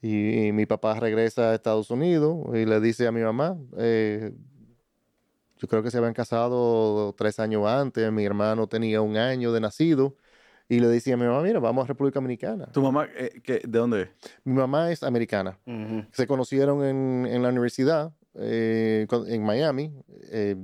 Y, 0.00 0.46
y 0.46 0.52
mi 0.52 0.64
papá 0.64 0.94
regresa 1.00 1.50
a 1.50 1.54
Estados 1.54 1.90
Unidos 1.90 2.36
y 2.54 2.64
le 2.66 2.80
dice 2.80 3.06
a 3.08 3.12
mi 3.12 3.20
mamá, 3.20 3.56
eh, 3.76 4.32
yo 5.58 5.66
creo 5.66 5.82
que 5.82 5.90
se 5.90 5.98
habían 5.98 6.14
casado 6.14 7.12
tres 7.16 7.40
años 7.40 7.66
antes, 7.66 8.12
mi 8.12 8.24
hermano 8.24 8.68
tenía 8.68 9.00
un 9.00 9.16
año 9.16 9.50
de 9.52 9.60
nacido, 9.60 10.16
y 10.68 10.78
le 10.80 10.86
decía 10.86 11.14
a 11.14 11.16
mi 11.16 11.24
mamá, 11.24 11.42
mira, 11.42 11.58
vamos 11.58 11.84
a 11.84 11.88
República 11.88 12.18
Dominicana. 12.20 12.66
¿Tu 12.66 12.80
mamá 12.82 13.08
eh, 13.16 13.40
qué- 13.42 13.60
de 13.66 13.78
dónde 13.78 14.02
es? 14.02 14.08
Mi 14.44 14.52
mamá 14.54 14.92
es 14.92 15.02
americana. 15.02 15.58
Se 16.12 16.26
conocieron 16.26 16.84
en, 16.84 17.26
en 17.26 17.42
la 17.42 17.48
universidad, 17.48 18.12
eh, 18.34 19.06
en 19.26 19.42
Miami. 19.44 19.92
eh, 20.30 20.56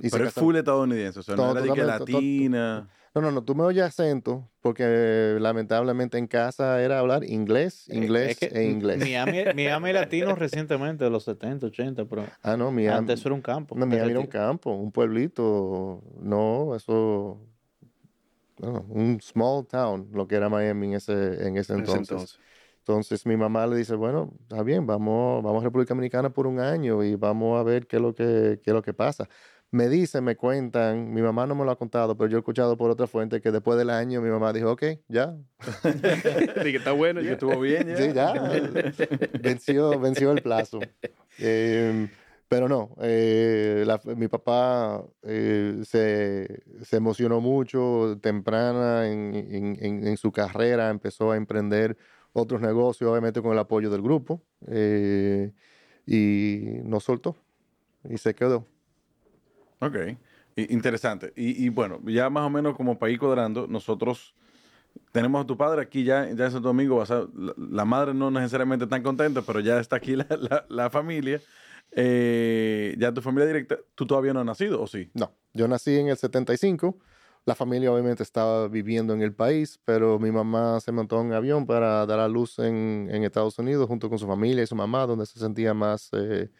Y 0.00 0.10
Pero 0.10 0.26
es 0.26 0.34
full 0.34 0.56
estadounidense, 0.56 1.20
o 1.20 1.22
sea, 1.22 1.36
no, 1.36 1.46
No, 1.46 1.50
era 1.52 1.60
de 1.62 1.72
que 1.72 1.84
latina. 1.84 2.88
No, 3.14 3.20
no, 3.20 3.30
no, 3.30 3.44
tú 3.44 3.54
me 3.54 3.62
oyes 3.62 3.84
acento 3.84 4.50
porque 4.60 5.36
lamentablemente 5.38 6.18
en 6.18 6.26
casa 6.26 6.82
era 6.82 6.98
hablar 6.98 7.22
inglés, 7.22 7.88
inglés 7.88 8.30
Es 8.32 8.38
que 8.50 8.58
e 8.58 8.68
inglés. 8.68 8.98
Miami, 8.98 9.44
Miami 9.54 9.92
latino 9.92 10.34
recientemente, 10.34 11.04
de 11.04 11.10
los 11.10 11.22
70, 11.22 11.66
80, 11.66 12.06
pero 12.06 12.26
Ah, 12.42 12.56
no, 12.56 12.72
Miami. 12.72 12.98
antes 12.98 13.20
eso 13.20 13.28
era 13.28 13.36
un 13.36 13.42
campo. 13.42 13.76
No, 13.76 13.86
Miami 13.86 14.10
era 14.10 14.20
un 14.20 14.26
campo, 14.26 14.72
un 14.72 14.90
pueblito. 14.90 16.02
No, 16.20 16.74
eso. 16.74 17.38
no, 18.60 18.84
un 18.88 19.20
small 19.22 19.64
town, 19.64 20.08
lo 20.12 20.26
que 20.26 20.34
era 20.34 20.48
Miami 20.48 20.88
en 20.88 20.94
ese, 20.94 21.12
en 21.12 21.22
ese 21.22 21.46
En 21.46 21.56
ese 21.58 21.72
entonces. 21.74 22.10
entonces. 22.10 22.38
Entonces 22.80 23.24
mi 23.24 23.36
mamá 23.36 23.66
le 23.66 23.76
dice, 23.76 23.94
bueno, 23.94 24.30
está 24.42 24.62
bien, 24.62 24.86
vamos, 24.86 25.42
vamos 25.42 25.62
a 25.62 25.64
República 25.64 25.94
Dominicana 25.94 26.28
por 26.30 26.46
un 26.46 26.60
año 26.60 27.02
y 27.02 27.14
vamos 27.14 27.58
a 27.58 27.62
ver 27.62 27.86
qué 27.86 27.96
es 27.96 28.02
lo 28.02 28.14
que, 28.14 28.60
qué 28.62 28.70
es 28.70 28.74
lo 28.74 28.82
que 28.82 28.92
pasa. 28.92 29.26
Me 29.74 29.88
dicen, 29.88 30.22
me 30.22 30.36
cuentan, 30.36 31.12
mi 31.12 31.20
mamá 31.20 31.48
no 31.48 31.56
me 31.56 31.64
lo 31.64 31.72
ha 31.72 31.76
contado, 31.76 32.16
pero 32.16 32.30
yo 32.30 32.36
he 32.36 32.38
escuchado 32.38 32.76
por 32.76 32.92
otra 32.92 33.08
fuente 33.08 33.40
que 33.40 33.50
después 33.50 33.76
del 33.76 33.90
año 33.90 34.20
mi 34.22 34.30
mamá 34.30 34.52
dijo, 34.52 34.70
ok, 34.70 34.84
ya, 35.08 35.36
Sí, 36.62 36.70
que 36.70 36.76
está 36.76 36.92
bueno. 36.92 37.18
Que 37.18 37.26
ya. 37.26 37.32
estuvo 37.32 37.58
bien 37.58 37.88
ya. 37.88 37.96
Sí, 37.96 38.12
ya. 38.12 38.34
venció, 39.42 39.98
venció 39.98 40.30
el 40.30 40.42
plazo. 40.42 40.78
Eh, 41.40 42.06
pero 42.46 42.68
no, 42.68 42.94
eh, 43.02 43.82
la- 43.84 44.00
mi 44.14 44.28
papá 44.28 45.04
eh, 45.24 45.80
se, 45.82 46.62
se 46.84 46.96
emocionó 46.96 47.40
mucho 47.40 48.16
temprana 48.22 49.10
en, 49.10 49.34
en- 49.34 49.78
en- 49.84 50.06
en 50.06 50.16
su 50.18 50.30
carrera, 50.30 50.88
empezó 50.90 51.32
a 51.32 51.36
emprender 51.36 51.96
otros 52.32 52.60
negocios, 52.60 53.10
obviamente 53.10 53.42
con 53.42 53.50
el 53.50 53.58
apoyo 53.58 53.90
del 53.90 54.02
grupo, 54.02 54.40
eh, 54.68 55.50
y 56.06 56.62
nos 56.84 57.02
soltó 57.02 57.34
y 58.08 58.18
se 58.18 58.36
quedó. 58.36 58.68
Ok, 59.80 59.96
interesante. 60.56 61.32
Y, 61.36 61.68
bueno, 61.68 62.00
ya 62.04 62.30
más 62.30 62.46
o 62.46 62.50
menos 62.50 62.76
como 62.76 62.98
ir 63.08 63.18
cuadrando, 63.18 63.66
nosotros 63.66 64.34
tenemos 65.12 65.42
a 65.44 65.46
tu 65.46 65.56
padre 65.56 65.82
aquí 65.82 66.04
ya, 66.04 66.24
ya 66.30 66.44
en 66.46 66.50
Santo 66.50 66.68
Domingo. 66.68 66.96
o 66.96 67.06
sea, 67.06 67.24
la, 67.56 67.84
madre 67.84 68.14
no 68.14 68.30
necesariamente 68.30 68.86
tan 68.86 69.02
contenta, 69.02 69.42
pero 69.42 69.60
ya 69.60 69.80
está 69.80 69.96
aquí 69.96 70.16
la, 70.68 70.90
familia. 70.90 71.40
Eh, 71.92 72.94
ya 72.98 73.12
tu 73.12 73.20
familia 73.20 73.46
directa, 73.46 73.78
tú 73.94 74.06
todavía 74.06 74.32
no 74.32 74.40
has 74.40 74.46
nacido, 74.46 74.80
¿o 74.82 74.86
sí? 74.86 75.10
No, 75.14 75.32
yo 75.52 75.68
nací 75.68 75.96
en 75.96 76.08
el 76.08 76.16
75. 76.16 76.98
La 77.46 77.54
familia 77.54 77.92
obviamente 77.92 78.22
estaba 78.22 78.68
viviendo 78.68 79.12
en 79.12 79.20
el 79.20 79.34
país, 79.34 79.78
pero 79.84 80.18
mi 80.18 80.32
mamá 80.32 80.80
se 80.80 80.92
montó 80.92 81.20
en 81.20 81.26
un 81.26 81.32
avión 81.34 81.66
para 81.66 82.06
dar 82.06 82.18
a 82.18 82.26
luz 82.26 82.58
en, 82.58 83.08
en 83.10 83.22
Estados 83.22 83.58
Unidos 83.58 83.86
junto 83.86 84.08
con 84.08 84.18
su 84.18 84.26
familia 84.26 84.62
y 84.62 84.66
su 84.66 84.74
mamá, 84.74 85.06
donde 85.06 85.26
se 85.26 85.38
sentía 85.38 85.74
más, 85.74 86.08
eh, 86.12 86.50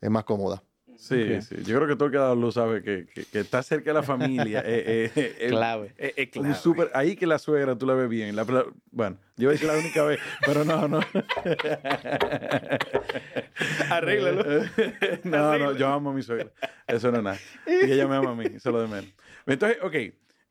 eh, 0.00 0.08
más 0.08 0.22
cómoda. 0.24 0.62
Sí, 1.02 1.42
sí. 1.42 1.56
Yo 1.64 1.78
creo 1.78 1.88
que 1.88 1.96
todo 1.96 2.04
el 2.06 2.12
que 2.12 2.18
ha 2.18 2.20
dado 2.20 2.36
luz 2.36 2.54
sabe 2.54 2.80
que, 2.80 3.06
que, 3.12 3.24
que 3.24 3.40
está 3.40 3.60
cerca 3.64 3.90
de 3.90 3.94
la 3.94 4.04
familia. 4.04 4.62
eh, 4.64 5.10
eh, 5.16 5.34
eh, 5.40 5.46
Clave. 5.48 5.92
Un 5.98 6.26
clave. 6.26 6.54
súper- 6.54 6.90
ahí 6.94 7.16
que 7.16 7.26
la 7.26 7.40
suegra 7.40 7.76
tú 7.76 7.86
la 7.86 7.94
ves 7.94 8.08
bien. 8.08 8.36
La- 8.36 8.44
bueno, 8.92 9.16
yo 9.36 9.48
voy 9.48 9.48
a 9.48 9.52
decir 9.58 9.66
la 9.66 9.78
única 9.78 10.04
vez, 10.04 10.20
pero 10.46 10.64
no, 10.64 10.86
no. 10.86 11.00
Arréglalo. 13.90 14.44
no, 15.24 15.58
no, 15.58 15.76
yo 15.76 15.88
amo 15.88 16.10
a 16.10 16.14
mi 16.14 16.22
suegra. 16.22 16.50
Eso 16.86 17.10
no 17.10 17.16
es 17.18 17.24
nada. 17.24 17.38
Y 17.66 17.90
ella 17.90 18.06
me 18.06 18.14
ama 18.16 18.30
a 18.30 18.34
mí, 18.36 18.44
eso 18.46 18.68
es 18.68 18.72
lo 18.72 18.82
de 18.82 18.86
menos. 18.88 19.10
Entonces, 19.46 19.78
ok. 19.82 19.94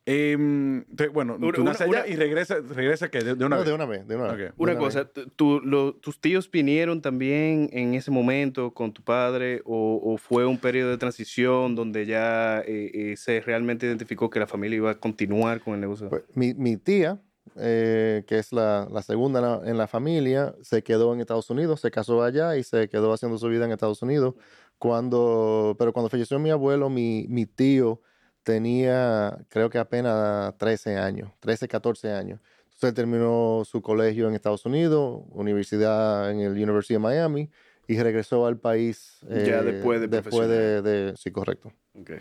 Em, 0.05 0.83
bueno, 1.13 1.37
Una- 1.39 1.51
tú 1.51 1.63
naces 1.63 1.81
allá 1.81 1.89
una- 2.01 2.07
y 2.07 2.15
regresa, 2.15 2.57
regresa 2.59 3.09
que 3.09 3.19
de, 3.19 3.35
de 3.35 3.45
una 3.45 3.55
No, 3.57 3.61
vez. 3.61 3.67
de 3.67 3.73
una 3.73 3.85
vez, 3.85 4.07
de 4.07 4.15
una 4.15 4.33
vez. 4.33 4.51
Una 4.57 4.77
cosa, 4.77 5.05
t- 5.05 5.25
tú- 5.35 5.59
lo- 5.61 5.93
¿tus 5.93 6.19
tíos 6.19 6.49
vinieron 6.49 7.01
también 7.01 7.69
en 7.71 7.93
ese 7.93 8.09
momento 8.11 8.73
con 8.73 8.93
tu 8.93 9.03
padre 9.03 9.61
o, 9.65 10.01
o 10.03 10.17
fue 10.17 10.45
un 10.45 10.57
periodo 10.57 10.89
de 10.89 10.97
transición 10.97 11.75
donde 11.75 12.05
ya 12.05 12.61
eh, 12.61 12.91
eh, 13.11 13.17
se 13.17 13.41
realmente 13.41 13.85
identificó 13.85 14.29
que 14.29 14.39
la 14.39 14.47
familia 14.47 14.77
iba 14.77 14.91
a 14.91 14.95
continuar 14.99 15.61
con 15.61 15.75
el 15.75 15.81
negocio? 15.81 16.09
Pues, 16.09 16.23
mi, 16.33 16.53
mi 16.55 16.77
tía, 16.77 17.19
eh, 17.57 18.23
que 18.27 18.39
es 18.39 18.51
la, 18.53 18.87
la 18.91 19.01
segunda 19.03 19.39
en 19.39 19.45
la, 19.45 19.71
en 19.71 19.77
la 19.77 19.87
familia, 19.87 20.55
se 20.61 20.83
quedó 20.83 21.13
en 21.13 21.19
Estados 21.21 21.49
Unidos, 21.49 21.79
se 21.81 21.91
casó 21.91 22.23
allá 22.23 22.57
y 22.57 22.63
se 22.63 22.89
quedó 22.89 23.13
haciendo 23.13 23.37
su 23.37 23.47
vida 23.49 23.65
en 23.65 23.71
Estados 23.71 24.01
Unidos. 24.01 24.33
Cuando, 24.79 25.75
pero 25.77 25.93
cuando 25.93 26.09
falleció 26.09 26.39
mi 26.39 26.49
abuelo, 26.49 26.89
mi, 26.89 27.27
mi 27.29 27.45
tío 27.45 28.01
tenía, 28.43 29.37
creo 29.49 29.69
que 29.69 29.77
apenas 29.77 30.57
13 30.57 30.97
años, 30.97 31.31
13, 31.39 31.67
14 31.67 32.11
años. 32.11 32.39
Entonces 32.65 32.89
él 32.89 32.95
terminó 32.95 33.63
su 33.65 33.81
colegio 33.81 34.27
en 34.27 34.33
Estados 34.35 34.65
Unidos, 34.65 35.23
universidad 35.31 36.31
en 36.31 36.39
el 36.39 36.53
University 36.53 36.95
of 36.95 37.01
Miami, 37.01 37.49
y 37.87 38.01
regresó 38.01 38.45
al 38.47 38.57
país. 38.57 39.17
Ya 39.29 39.59
eh, 39.59 39.63
después 39.63 40.01
de 40.01 40.07
Después 40.07 40.49
de, 40.49 40.81
de- 40.81 41.17
sí, 41.17 41.31
correcto. 41.31 41.71
Ok. 41.99 42.11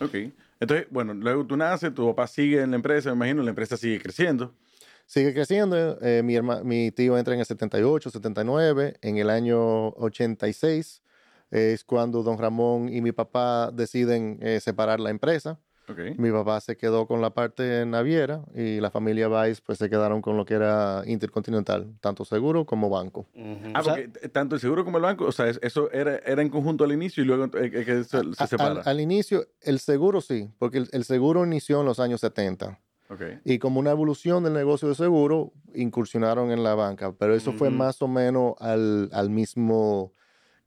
Ok. 0.00 0.14
Entonces, 0.60 0.86
bueno, 0.90 1.14
luego 1.14 1.46
tú 1.46 1.56
naces, 1.56 1.94
tu 1.94 2.06
papá 2.08 2.26
sigue 2.26 2.60
en 2.62 2.70
la 2.70 2.76
empresa, 2.76 3.10
me 3.10 3.16
imagino, 3.16 3.42
la 3.42 3.50
empresa 3.50 3.76
sigue 3.76 4.00
creciendo. 4.00 4.52
Sigue 5.06 5.32
creciendo. 5.34 5.98
eh, 6.00 6.22
mi, 6.22 6.34
herma- 6.34 6.62
mi 6.64 6.90
tío 6.90 7.16
entra 7.18 7.34
en 7.34 7.40
el 7.40 7.46
78, 7.46 8.10
79. 8.10 8.94
En 9.02 9.18
el 9.18 9.30
año 9.30 9.88
86 9.90 11.02
es 11.54 11.84
cuando 11.84 12.22
don 12.22 12.36
Ramón 12.38 12.88
y 12.92 13.00
mi 13.00 13.12
papá 13.12 13.70
deciden 13.72 14.38
eh, 14.42 14.60
separar 14.60 14.98
la 15.00 15.10
empresa. 15.10 15.58
Ok. 15.86 15.98
Mi 16.16 16.30
papá 16.30 16.60
se 16.62 16.78
quedó 16.78 17.06
con 17.06 17.20
la 17.20 17.30
parte 17.34 17.84
naviera 17.84 18.42
y 18.54 18.80
la 18.80 18.90
familia 18.90 19.28
Vice 19.28 19.60
pues 19.64 19.76
se 19.76 19.90
quedaron 19.90 20.22
con 20.22 20.34
lo 20.38 20.46
que 20.46 20.54
era 20.54 21.02
Intercontinental, 21.06 21.92
tanto 22.00 22.24
seguro 22.24 22.64
como 22.64 22.88
banco. 22.88 23.26
Ujú. 23.34 23.70
Ah, 23.74 23.80
O 23.80 23.84
sea- 23.84 23.94
porque 23.96 24.28
tanto 24.30 24.54
el 24.54 24.62
seguro 24.62 24.84
como 24.86 24.96
el 24.96 25.02
banco, 25.02 25.26
o 25.26 25.32
sea, 25.32 25.46
es- 25.46 25.60
eso 25.62 25.90
era, 25.92 26.16
era 26.24 26.40
en 26.40 26.48
conjunto 26.48 26.84
al 26.84 26.92
inicio 26.92 27.22
y 27.22 27.26
luego 27.26 27.44
eh, 27.58 27.70
que 27.70 27.84
se, 28.04 28.04
se 28.34 28.46
separa. 28.46 28.80
Al, 28.80 28.82
al 28.88 29.00
inicio, 29.00 29.46
el 29.60 29.78
seguro 29.78 30.22
sí, 30.22 30.48
porque 30.58 30.78
el, 30.78 30.88
el 30.92 31.04
seguro 31.04 31.44
inició 31.44 31.80
en 31.80 31.86
los 31.86 32.00
años 32.00 32.22
70. 32.22 32.80
Ok. 33.10 33.20
Y 33.44 33.58
como 33.58 33.78
una 33.78 33.90
evolución 33.90 34.42
del 34.44 34.54
negocio 34.54 34.88
de 34.88 34.94
seguro, 34.94 35.52
incursionaron 35.74 36.50
en 36.50 36.62
la 36.62 36.74
banca. 36.74 37.12
Pero 37.12 37.34
eso 37.34 37.52
fue 37.52 37.68
Ujú. 37.68 37.76
más 37.76 38.00
o 38.00 38.08
menos 38.08 38.54
al, 38.58 39.10
al 39.12 39.28
mismo, 39.28 40.13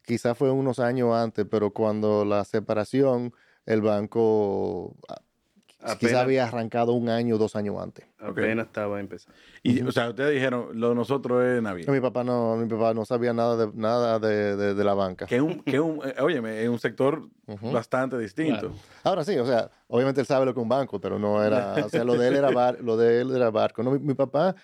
quizás 0.08 0.36
fue 0.38 0.50
unos 0.50 0.80
años 0.80 1.14
antes, 1.14 1.46
pero 1.52 1.70
cuando 1.72 2.26
la 2.26 2.44
separación, 2.46 3.34
el 3.66 3.82
banco 3.82 4.96
ah, 5.10 5.96
quizás 6.00 6.16
había 6.16 6.46
arrancado 6.46 6.94
un 6.94 7.10
año, 7.10 7.38
dos 7.38 7.56
años 7.56 7.76
antes. 7.80 8.06
Apenas 8.20 8.66
estaba 8.68 9.00
empezando. 9.00 9.38
Y, 9.62 9.82
o 9.82 9.92
sea, 9.92 10.10
ustedes 10.10 10.34
dijeron, 10.34 10.70
lo 10.80 10.90
de 10.90 10.96
nosotros 10.96 11.44
es 11.46 11.62
navideño. 11.62 11.94
Mi 11.94 12.00
papá 12.02 12.24
no, 12.24 12.56
mi 12.56 12.68
papá 12.68 12.94
no 12.94 13.06
sabía 13.06 13.32
nada 13.34 13.58
de, 13.68 13.72
nada 13.76 14.18
de, 14.18 14.56
de- 14.56 14.74
de 14.74 14.84
la 14.84 14.94
banca. 14.96 15.26
Que 15.28 15.36
es 15.36 15.42
un, 15.42 15.62
que 15.62 15.76
es 15.76 15.82
un, 15.82 16.00
eh, 16.04 16.16
óyeme, 16.22 16.64
es 16.64 16.70
un 16.70 16.80
sector 16.80 17.28
bastante 17.72 18.18
distinto. 18.18 18.70
Claro. 18.72 18.76
Ahora 19.04 19.24
sí, 19.24 19.38
o 19.38 19.46
sea, 19.46 19.70
obviamente 19.88 20.22
él 20.22 20.28
sabe 20.28 20.46
lo 20.46 20.54
que 20.54 20.60
es 20.60 20.64
un 20.64 20.70
banco, 20.70 21.00
pero 21.00 21.20
no 21.20 21.44
era, 21.44 21.76
o 21.86 21.90
sea, 21.90 22.04
lo 22.04 22.16
de 22.18 22.28
él 22.30 22.36
era, 22.38 22.50
bar- 22.50 22.80
lo 22.82 22.98
de 22.98 23.22
él 23.22 23.36
era 23.36 23.52
barco. 23.52 23.84
No, 23.84 23.92
mi, 23.92 24.00
mi 24.00 24.14
papá 24.16 24.56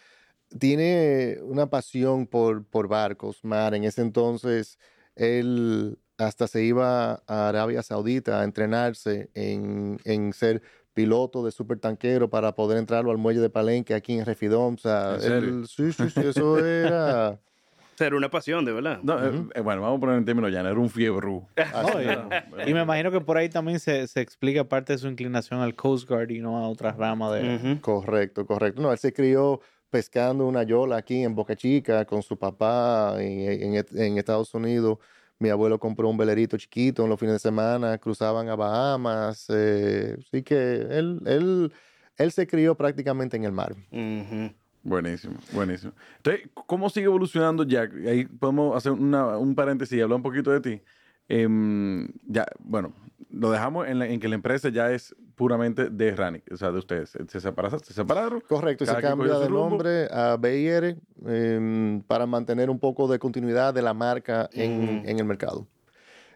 tiene 0.58 1.38
una 1.44 1.68
pasión 1.70 2.28
por, 2.28 2.64
por 2.66 2.88
barcos, 2.88 3.44
mar. 3.44 3.74
En 3.76 3.84
ese 3.84 4.02
entonces, 4.02 4.78
él 5.15 5.97
hasta 6.17 6.47
se 6.47 6.63
iba 6.63 7.23
a 7.28 7.49
Arabia 7.49 7.82
Saudita 7.84 8.41
a 8.41 8.43
entrenarse 8.43 9.30
en, 9.34 9.99
en 10.06 10.32
ser 10.34 10.62
piloto 10.93 11.43
de 11.43 11.52
supertanquero 11.52 12.30
para 12.30 12.54
poder 12.54 12.78
entrarlo 12.78 13.10
al 13.12 13.17
muelle 13.17 13.39
de 13.39 13.49
Palenque 13.49 13.95
aquí 13.95 14.13
en 14.17 14.26
Refidón. 14.26 14.76
O 14.76 14.78
sea, 14.78 15.15
él- 15.15 15.65
sí, 15.67 15.91
sí, 15.91 16.10
sí, 16.10 16.21
eso 16.26 16.63
era... 16.65 17.32
O 17.32 17.95
sea, 17.95 18.08
era 18.08 18.15
una 18.15 18.30
pasión, 18.30 18.65
de 18.65 18.71
verdad. 18.71 18.99
No, 19.04 19.23
eh, 19.23 19.47
eh, 19.56 19.62
bueno, 19.62 19.82
vamos 19.82 19.97
a 19.97 19.99
poner 20.02 20.17
en 20.17 20.26
términos 20.26 20.52
llanos, 20.52 20.71
era 20.71 20.80
un 20.80 20.89
fiebrú. 20.89 21.47
No, 21.84 22.02
y, 22.02 22.69
y 22.69 22.73
me 22.73 22.82
imagino 22.82 23.12
que 23.12 23.21
por 23.21 23.38
ahí 23.38 23.49
también 23.49 23.80
se, 23.80 24.08
se 24.08 24.19
explica 24.21 24.63
parte 24.67 24.93
de 24.93 24.99
su 24.99 25.08
inclinación 25.08 25.60
al 25.62 25.76
Coast 25.76 26.10
Guard 26.10 26.32
y 26.32 26.39
no 26.39 26.58
a 26.58 26.67
otras 26.69 26.97
ramas 26.97 27.34
de... 27.34 27.56
Ujú. 27.56 27.82
Correcto, 27.82 28.45
correcto. 28.47 28.82
No, 28.82 28.91
él 28.91 28.97
se 28.97 29.13
crió 29.13 29.62
pescando 29.98 30.48
una 30.48 30.64
yola 30.64 30.98
aquí 30.98 31.22
en 31.24 31.36
Boca 31.36 31.56
Chica 31.56 32.04
con 32.06 32.24
su 32.24 32.36
papá 32.36 33.16
en, 33.20 33.76
en- 33.76 33.86
en 33.96 34.18
Estados 34.18 34.52
Unidos. 34.56 34.98
Mi 35.38 35.50
abuelo 35.50 35.78
compró 35.78 36.10
un 36.10 36.18
velerito 36.18 36.58
chiquito 36.58 37.04
en 37.04 37.10
los 37.12 37.20
fines 37.20 37.34
de 37.36 37.40
semana, 37.40 38.00
cruzaban 38.00 38.50
a 38.50 38.56
Bahamas. 38.56 39.46
eh, 39.50 40.16
así 40.20 40.42
que 40.42 40.56
él, 40.90 41.22
él, 41.28 41.72
él 42.18 42.32
se 42.32 42.48
crió 42.48 42.74
prácticamente 42.76 43.38
en 43.38 43.44
el 43.44 43.52
mar. 43.52 43.76
Ujú. 43.92 44.52
Buenísimo, 44.82 45.36
buenísimo. 45.52 45.94
Entonces, 46.18 46.50
¿cómo 46.66 46.90
sigue 46.90 47.06
evolucionando 47.06 47.64
Jack? 47.64 47.92
Ahí 48.08 48.26
podemos 48.26 48.76
hacer 48.76 48.94
una- 48.94 49.38
un 49.38 49.54
paréntesis 49.54 49.96
y 49.98 50.02
hablar 50.02 50.16
un 50.18 50.24
poquito 50.24 50.50
de 50.50 50.60
ti. 50.60 50.82
Em, 51.30 52.08
ya, 52.28 52.46
bueno, 52.60 52.94
lo 53.30 53.50
dejamos 53.52 53.88
en, 53.88 54.00
la- 54.00 54.08
en 54.08 54.20
que 54.20 54.28
la 54.28 54.36
empresa 54.36 54.70
ya 54.70 54.92
es 54.92 55.16
puramente 55.36 55.90
de 55.90 56.16
Ranick, 56.16 56.44
o 56.52 56.58
sea, 56.58 56.72
de 56.72 56.78
ustedes. 56.80 57.10
¿Se, 57.10 57.40
separa- 57.40 57.80
se 57.80 57.94
separaron? 57.94 58.42
Correcto, 58.42 58.84
y 58.84 58.88
se 58.88 59.02
cambia 59.02 59.40
de 59.40 59.50
nombre 59.50 60.08
a 60.12 60.38
BIR 60.38 60.98
em, 61.26 62.02
para 62.02 62.26
mantener 62.26 62.70
un 62.70 62.80
poco 62.80 63.08
de 63.08 63.20
continuidad 63.20 63.74
de 63.74 63.82
la 63.82 63.94
marca 63.94 64.50
en, 64.54 65.04
el 65.06 65.26
mercado. 65.26 65.68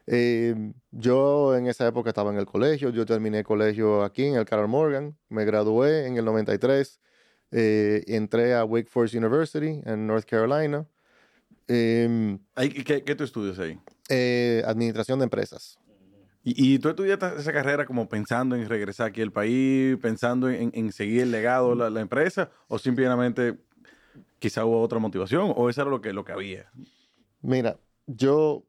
Em, 0.07 0.73
yo 0.91 1.55
en 1.55 1.67
esa 1.67 1.85
época 1.87 2.09
estaba 2.09 2.31
en 2.31 2.37
el 2.37 2.45
colegio, 2.45 2.89
yo 2.89 3.05
terminé 3.05 3.39
el 3.39 3.43
colegio 3.43 4.03
aquí 4.03 4.23
en 4.23 4.35
el 4.35 4.45
Carol 4.45 4.69
Morgan, 4.69 5.17
me 5.29 5.43
gradué 5.43 6.07
en 6.07 6.15
el 6.17 6.23
93, 6.25 7.01
eh, 7.51 8.03
entré 8.07 8.55
a 8.55 8.63
Wake 8.63 8.87
Forest 8.89 9.15
University 9.15 9.81
en 9.85 10.07
North 10.07 10.25
Carolina, 10.25 10.85
Ahí, 12.55 12.69
¿qué, 12.69 13.03
¿Qué 13.03 13.15
tú 13.15 13.25
estudias 13.25 13.59
ahí? 13.59 13.77
Eh, 14.09 14.63
administración 14.65 15.19
de 15.19 15.23
empresas. 15.23 15.77
¿Y, 16.43 16.75
y 16.75 16.79
tú 16.79 16.89
estudiaste 16.89 17.27
esa 17.37 17.51
carrera 17.51 17.85
como 17.85 18.07
pensando 18.07 18.55
en 18.55 18.69
regresar 18.69 19.07
aquí 19.07 19.21
al 19.21 19.31
país, 19.31 19.97
pensando 20.01 20.49
en, 20.49 20.71
en 20.73 20.91
seguir 20.91 21.23
el 21.23 21.31
legado 21.31 21.71
de 21.71 21.75
la, 21.75 21.89
la 21.89 22.01
empresa, 22.01 22.49
o 22.67 22.79
simplemente 22.79 23.57
quizá 24.39 24.65
hubo 24.65 24.81
otra 24.81 24.99
motivación, 24.99 25.53
o 25.55 25.69
eso 25.69 25.81
era 25.81 25.91
lo 25.91 26.01
que, 26.01 26.13
lo 26.13 26.23
que 26.23 26.31
había? 26.31 26.71
Mira, 27.41 27.77
yo, 28.05 28.63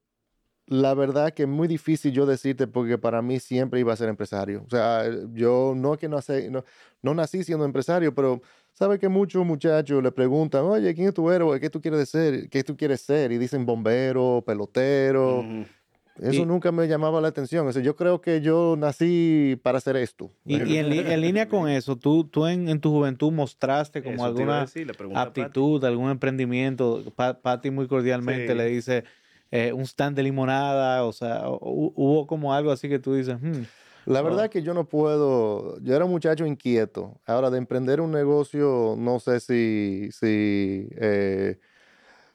la 0.66 0.94
verdad 0.94 1.32
que 1.32 1.44
es 1.44 1.48
muy 1.48 1.68
difícil 1.68 2.12
yo 2.12 2.26
decirte 2.26 2.66
porque 2.66 2.98
para 2.98 3.22
mí 3.22 3.38
siempre 3.40 3.80
iba 3.80 3.92
a 3.92 3.96
ser 3.96 4.08
empresario. 4.08 4.64
O 4.66 4.70
sea, 4.70 5.04
yo 5.32 5.74
no 5.76 5.96
que 5.96 6.08
no, 6.08 6.20
sé, 6.20 6.50
no, 6.50 6.64
no 7.02 7.14
nací 7.14 7.44
siendo 7.44 7.64
empresario, 7.64 8.14
pero 8.14 8.40
sabe 8.78 8.98
que 8.98 9.08
muchos 9.08 9.44
muchachos 9.44 10.00
le 10.02 10.12
preguntan, 10.12 10.62
oye, 10.64 10.94
¿quién 10.94 11.08
es 11.08 11.14
tu 11.14 11.28
héroe? 11.30 11.58
¿Qué 11.58 11.68
tú 11.68 11.80
quieres 11.80 12.08
ser? 12.08 12.48
¿Qué 12.48 12.62
tú 12.62 12.76
quieres 12.76 13.00
ser? 13.00 13.32
Y 13.32 13.38
dicen 13.38 13.66
bombero, 13.66 14.42
pelotero. 14.46 15.44
Eso 16.20 16.42
Y- 16.42 16.46
nunca 16.46 16.72
me 16.72 16.86
llamaba 16.88 17.20
la 17.20 17.28
atención. 17.28 17.66
O 17.68 17.72
sea, 17.72 17.82
yo 17.82 17.94
creo 17.96 18.20
que 18.20 18.40
yo 18.40 18.76
nací 18.76 19.58
para 19.62 19.78
hacer 19.78 19.96
esto. 19.96 20.30
Y, 20.44 20.62
y 20.62 20.76
en, 20.78 20.90
línea 21.20 21.48
con 21.48 21.68
eso, 21.68 21.96
tú, 21.96 22.24
tú 22.24 22.46
en, 22.46 22.68
en 22.68 22.80
tu 22.80 22.90
juventud 22.90 23.30
mostraste 23.32 24.02
como 24.02 24.16
Eso 24.16 24.24
alguna 24.24 24.60
decir, 24.62 24.92
aptitud, 25.14 25.84
algún 25.84 26.10
emprendimiento. 26.10 27.04
Pa- 27.16 27.40
Pati 27.40 27.70
muy 27.70 27.86
cordialmente 27.88 28.48
Sí. 28.52 28.54
le 28.58 28.64
dice 28.66 29.04
eh, 29.50 29.72
un 29.72 29.82
stand 29.82 30.14
de 30.16 30.22
limonada, 30.24 31.04
o 31.04 31.12
sea, 31.12 31.48
hu- 31.48 31.92
hubo 31.94 32.26
como 32.26 32.52
algo 32.52 32.70
así 32.70 32.88
que 32.88 32.98
tú 32.98 33.14
dices, 33.14 33.36
"Hmm, 33.40 33.62
La 34.08 34.22
verdad 34.22 34.46
Oh. 34.46 34.50
que 34.50 34.62
yo 34.62 34.72
no 34.72 34.88
puedo, 34.88 35.78
yo 35.80 35.94
era 35.94 36.04
un 36.06 36.10
muchacho 36.10 36.46
inquieto. 36.46 37.20
Ahora, 37.26 37.50
de 37.50 37.58
emprender 37.58 38.00
un 38.00 38.10
negocio, 38.10 38.94
no 38.96 39.20
sé 39.20 39.38
si, 39.40 40.08
si, 40.12 40.88
eh, 40.96 41.58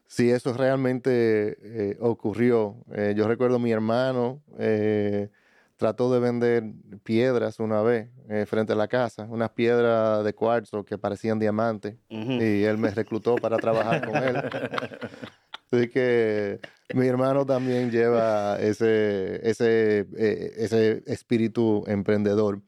si 0.07 0.29
eso 0.31 0.53
realmente 0.53 1.57
eh, 1.91 1.97
ocurrió. 1.99 2.77
Eh, 2.93 3.13
yo 3.17 3.27
recuerdo 3.27 3.59
mi 3.59 3.71
hermano 3.71 4.43
eh, 4.59 5.29
trató 5.77 6.13
de 6.13 6.19
vender 6.19 6.63
piedras 7.03 7.59
una 7.59 7.81
vez 7.81 8.09
frente 8.47 8.73
a 8.73 8.75
la 8.75 8.87
casa, 8.87 9.25
unas 9.29 9.49
piedras 9.51 10.23
de 10.23 10.33
cuarzo 10.33 10.85
que 10.85 10.97
parecían 10.97 11.39
diamantes, 11.39 11.97
y 12.09 12.63
él 12.63 12.77
me 12.77 12.91
reclutó 12.91 13.35
para 13.41 13.57
trabajar 13.59 14.05
con 14.05 14.15
él. 14.23 14.35
Así 15.73 15.89
que 15.89 16.59
mi 16.93 17.07
hermano 17.07 17.45
también 17.45 17.89
lleva 17.89 18.57
ese, 18.59 19.47
ese, 19.49 20.05
eh, 20.17 20.53
ese 20.57 21.03
espíritu 21.07 21.83
emprendedor. 21.87 22.61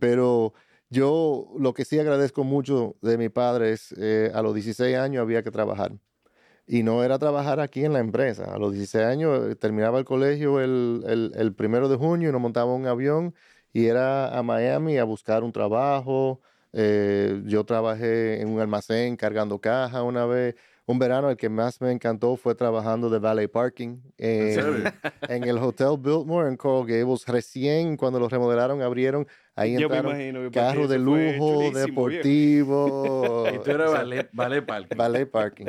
Pero 0.00 0.54
yo 0.90 1.48
lo 1.58 1.74
que 1.74 1.84
sí 1.84 1.98
agradezco 1.98 2.44
mucho 2.44 2.96
de 3.02 3.18
mi 3.18 3.28
padre 3.30 3.72
es, 3.72 3.92
eh, 3.98 4.30
a 4.34 4.42
los 4.42 4.54
16 4.54 4.96
años 4.96 5.22
había 5.22 5.42
que 5.42 5.50
trabajar. 5.50 5.92
Y 6.66 6.82
no 6.84 7.04
era 7.04 7.18
trabajar 7.18 7.60
aquí 7.60 7.84
en 7.84 7.92
la 7.94 8.00
empresa. 8.00 8.54
A 8.54 8.58
los 8.58 8.72
16 8.72 9.04
años 9.04 9.50
eh, 9.52 9.56
terminaba 9.56 9.98
el 9.98 10.04
colegio 10.04 10.60
el, 10.60 11.04
el, 11.06 11.32
el 11.36 11.54
primero 11.54 11.88
de 11.88 11.96
junio 11.96 12.28
y 12.30 12.32
nos 12.32 12.40
montaba 12.40 12.74
un 12.74 12.86
avión 12.86 13.34
y 13.72 13.86
era 13.86 14.36
a 14.38 14.42
Miami 14.42 14.98
a 14.98 15.04
buscar 15.04 15.44
un 15.44 15.52
trabajo. 15.52 16.40
Eh, 16.72 17.42
yo 17.46 17.64
trabajé 17.64 18.40
en 18.40 18.48
un 18.50 18.60
almacén 18.60 19.16
cargando 19.16 19.60
caja 19.60 20.02
una 20.02 20.26
vez. 20.26 20.54
Un 20.90 20.98
verano 20.98 21.30
el 21.30 21.36
que 21.36 21.48
más 21.48 21.80
me 21.80 21.92
encantó 21.92 22.34
fue 22.34 22.56
trabajando 22.56 23.08
de 23.10 23.20
valet 23.20 23.48
parking 23.48 23.98
en, 24.18 25.44
el 25.44 25.58
Hotel 25.58 25.96
Biltmore 26.00 26.48
en 26.48 26.56
Coral 26.56 26.84
Gables. 26.88 27.24
Recién 27.28 27.96
cuando 27.96 28.18
lo 28.18 28.28
remodelaron 28.28 28.82
abrieron, 28.82 29.24
ahí 29.54 29.74
Yo 29.78 29.88
me 29.88 29.96
entraron 29.96 30.20
imagino 30.20 30.40
que 30.42 30.50
carros 30.50 30.88
de 30.88 30.98
lujo, 30.98 31.70
deportivo. 31.72 33.44
Y 33.54 33.58
tú 33.60 33.70
eras 33.70 33.92
ballet, 33.92 34.28
ballet 34.32 34.62
parking. 34.66 34.96
Valet 34.96 35.30
parking. 35.30 35.66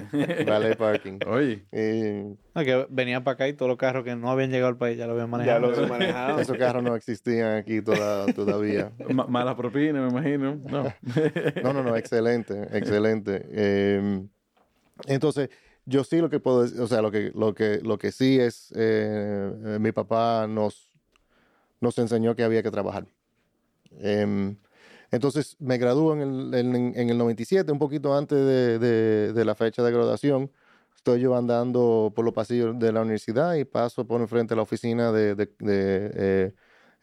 Valet 0.48 0.76
parking. 0.78 1.20
Oye, 1.28 1.66
Eh, 1.72 2.34
no, 2.56 2.64
que 2.64 2.88
venían 2.90 3.24
para 3.24 3.36
acá 3.36 3.48
y 3.48 3.54
todos 3.54 3.70
los 3.70 3.78
carros 3.78 4.04
que 4.04 4.16
no 4.16 4.32
habían 4.32 4.50
llegado 4.50 4.70
al 4.70 4.78
país 4.78 4.98
ya 4.98 5.06
lo 5.06 5.12
habían 5.14 5.28
Ya 5.28 5.32
manejado. 5.32 5.72
lo 5.72 5.84
he 5.84 5.88
manejado. 5.88 6.40
esos 6.40 6.58
carros 6.58 6.82
no 6.84 6.96
existían 6.96 7.58
aquí 7.58 7.80
toda- 7.84 8.26
todavía. 8.34 8.92
ma- 9.14 9.28
mala 9.28 9.56
propina, 9.56 10.02
me 10.02 10.10
imagino. 10.10 10.60
No. 10.68 10.84
No, 11.64 11.74
no, 11.74 11.84
no, 11.84 11.96
excelente, 11.96 12.54
excelente. 12.76 13.46
Eh, 13.52 14.26
entonces, 15.08 15.50
yo 15.86 16.04
sí 16.04 16.18
lo 16.20 16.30
que 16.30 16.40
puedo 16.40 16.64
decir, 16.64 16.80
o 16.82 16.88
sea, 16.88 17.02
lo 17.02 17.12
que, 17.12 17.32
lo 17.36 17.54
que, 17.54 17.80
lo 17.82 17.98
que 17.98 18.12
sí 18.12 18.40
es, 18.40 18.72
eh, 18.76 19.52
eh, 19.66 19.80
mi 19.80 19.92
papá 19.92 20.48
nos, 20.48 20.90
nos 21.80 21.98
enseñó 21.98 22.36
que 22.36 22.44
había 22.44 22.64
que 22.64 22.72
trabajar. 22.72 23.08
Em, 24.00 24.58
entonces, 25.12 25.58
me 25.60 25.78
gradúo 25.78 26.14
en 26.14 26.22
el, 26.22 26.54
en, 26.54 26.76
en 26.96 27.10
el 27.10 27.18
97, 27.18 27.72
un 27.72 27.80
poquito 27.80 28.16
antes 28.16 28.38
de, 28.38 28.80
de- 28.80 29.34
de 29.34 29.46
la 29.46 29.56
fecha 29.56 29.84
de 29.84 29.92
graduación. 29.92 30.52
Estoy 30.96 31.20
yo 31.22 31.36
andando 31.36 32.14
por 32.16 32.24
los 32.24 32.34
pasillos 32.34 32.78
de 32.80 32.92
la 32.92 33.02
universidad 33.02 33.56
y 33.56 33.66
paso 33.66 34.06
por 34.06 34.22
enfrente 34.22 34.52
de 34.54 34.58
la 34.58 34.62
oficina 34.64 35.12
de, 35.12 35.36
de- 35.36 35.50
eh, 35.60 36.54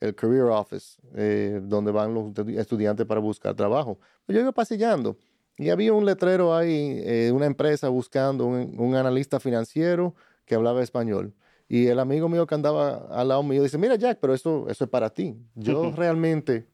el 0.01 0.15
Career 0.15 0.45
Office, 0.45 1.01
eh, 1.17 1.61
donde 1.65 1.91
van 1.91 2.15
los 2.15 2.27
estu- 2.27 2.59
estudiantes 2.59 3.05
para 3.07 3.21
buscar 3.21 3.55
trabajo. 3.55 3.99
Yo 4.29 4.41
iba 4.41 4.53
pasillando 4.53 5.17
y 5.59 5.71
había 5.71 5.93
un 5.93 6.07
letrero 6.07 6.55
ahí, 6.57 7.01
eh, 7.05 7.31
una 7.35 7.47
empresa 7.47 7.89
buscando 7.89 8.47
un, 8.47 8.75
un 8.79 8.95
analista 8.95 9.41
financiero 9.41 10.15
que 10.47 10.55
hablaba 10.55 10.83
español. 10.83 11.35
Y 11.69 11.89
el 11.89 11.99
amigo 11.99 12.29
mío 12.31 12.47
que 12.47 12.55
andaba 12.55 13.07
al 13.11 13.29
lado 13.29 13.43
mío 13.43 13.63
dice, 13.63 13.77
mira 13.77 13.97
Jack, 13.97 14.19
pero 14.21 14.33
eso, 14.33 14.67
eso 14.71 14.85
es 14.85 14.91
para 14.91 15.11
ti. 15.11 15.37
Yo 15.55 15.91
realmente 15.97 16.67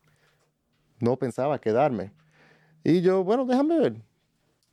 no 1.00 1.16
pensaba 1.18 1.60
quedarme. 1.60 2.12
Y 2.84 3.00
yo, 3.00 3.24
bueno, 3.24 3.44
déjame 3.44 3.78
ver. 3.78 4.02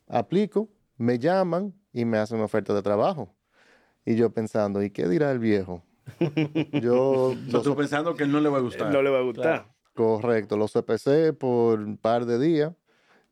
Aplico, 0.08 0.68
me 0.96 1.18
llaman 1.18 1.74
y 1.92 2.04
me 2.04 2.18
hacen 2.18 2.36
una 2.36 2.44
oferta 2.44 2.74
de 2.74 2.82
trabajo. 2.82 3.34
Y 4.04 4.14
yo 4.16 4.30
pensando, 4.30 4.82
¿y 4.82 4.90
qué 4.90 5.08
dirá 5.08 5.30
el 5.32 5.38
viejo? 5.38 5.82
Yo, 6.82 7.30
O 7.30 7.32
sea, 7.34 7.52
los- 7.52 7.62
tú 7.62 7.76
pensando 7.76 8.14
que 8.16 8.24
él 8.24 8.32
no 8.32 8.40
le 8.40 8.48
va 8.48 8.58
a 8.58 8.60
gustar. 8.60 8.92
No 8.92 9.00
le 9.02 9.10
va 9.10 9.18
a 9.18 9.22
gustar. 9.22 9.66
correcto, 9.94 10.56
los 10.56 10.72
CPC 10.72 11.32
por 11.32 11.78
un 11.80 11.96
par 11.96 12.26
de 12.26 12.38
días. 12.38 12.72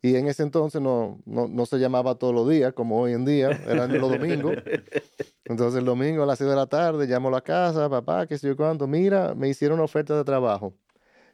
Y 0.02 0.16
en 0.16 0.28
ese 0.28 0.42
entonces 0.42 0.80
no, 0.80 1.20
no, 1.26 1.46
no 1.48 1.66
se 1.66 1.78
llamaba 1.78 2.14
todos 2.14 2.34
los 2.34 2.48
días, 2.48 2.72
como 2.72 3.00
hoy 3.00 3.12
en 3.12 3.24
día, 3.24 3.50
eran 3.66 3.92
los 4.00 4.10
domingos. 4.10 4.56
Entonces 5.44 5.78
el 5.80 5.84
domingo 5.84 6.22
a 6.22 6.26
las 6.26 6.38
6 6.38 6.48
de 6.48 6.54
la 6.56 6.66
tarde 6.66 7.06
llamo 7.06 7.28
a 7.28 7.32
la 7.32 7.40
casa, 7.40 7.88
papá, 7.90 8.26
qué 8.26 8.38
sé 8.38 8.46
yo 8.46 8.56
cuánto, 8.56 8.86
mira, 8.86 9.34
me 9.34 9.48
hicieron 9.48 9.76
una 9.78 9.84
oferta 9.84 10.16
de 10.16 10.22
trabajo. 10.24 10.74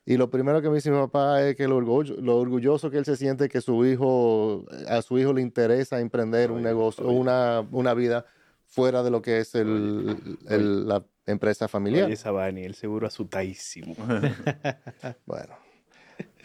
Y 0.07 0.17
lo 0.17 0.31
primero 0.31 0.63
que 0.63 0.69
me 0.69 0.77
dice 0.77 0.91
mi 0.91 0.97
papá 0.99 1.43
es 1.43 1.55
que 1.57 1.69
lo, 1.69 1.77
orgullo- 1.77 2.17
lo 2.17 2.37
orgulloso 2.39 2.91
que 2.91 2.97
él 2.99 3.05
se 3.05 3.17
siente 3.17 3.49
que 3.49 3.61
su 3.61 3.85
hijo, 3.85 4.65
a 4.89 5.03
su 5.03 5.19
hijo 5.19 5.33
le 5.33 5.43
interesa 5.43 6.01
emprender 6.01 6.51
un 6.51 6.63
negocio, 6.63 7.09
una, 7.09 7.67
una 7.73 7.93
vida 7.93 8.25
fuera 8.65 9.03
de 9.03 9.11
lo 9.11 9.21
que 9.21 9.41
es 9.41 9.55
el, 9.55 10.39
el- 10.49 10.87
la 10.89 11.05
empresa 11.27 11.69
familiar. 11.69 12.07
Oye, 12.07 12.17
Sabani, 12.17 12.63
el 12.65 12.75
seguro 12.75 13.07
asustadísimo. 13.07 13.95
Bueno, 15.27 15.55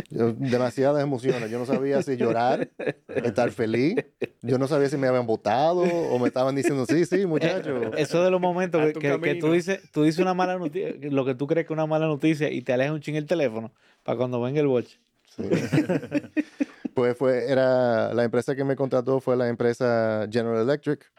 yo- 0.09 0.33
demasiadas 0.33 1.01
emociones. 1.03 1.49
Yo 1.51 1.59
no 1.59 1.65
sabía 1.65 2.01
si 2.01 2.17
llorar, 2.17 2.69
estar 3.07 3.51
feliz. 3.51 3.95
Yo 4.41 4.57
no 4.57 4.67
sabía 4.67 4.89
si 4.89 4.97
me 4.97 5.07
habían 5.07 5.27
votado 5.27 5.81
o 5.81 6.19
me 6.19 6.27
estaban 6.27 6.55
diciendo, 6.55 6.85
sí, 6.85 7.05
sí, 7.05 7.25
muchacho. 7.25 7.93
Eso 7.95 8.23
de 8.23 8.31
los 8.31 8.41
momentos 8.41 8.81
que, 8.93 9.19
que- 9.19 9.35
tú 9.35 9.51
dices, 9.51 9.79
tú 9.91 10.03
dices 10.03 10.19
una 10.19 10.33
mala 10.33 10.57
noticia, 10.57 10.93
lo 11.09 11.25
que 11.25 11.35
tú 11.35 11.47
crees 11.47 11.65
que 11.67 11.73
es 11.73 11.77
una 11.77 11.85
mala 11.87 12.07
noticia 12.07 12.49
y 12.49 12.61
te 12.61 12.73
alejas 12.73 12.93
un 12.93 13.01
ching 13.01 13.15
el 13.15 13.25
teléfono 13.25 13.71
para 14.03 14.17
cuando 14.17 14.41
venga 14.41 14.59
el 14.61 14.67
boche. 14.67 14.99
Sí. 15.35 15.43
Pues 16.93 17.17
fue, 17.17 17.49
era, 17.49 18.13
la 18.13 18.23
empresa 18.25 18.53
que 18.55 18.63
me 18.65 18.75
contrató 18.75 19.21
fue 19.21 19.37
la 19.37 19.47
empresa 19.47 20.27
General 20.29 20.61
Electric. 20.61 21.09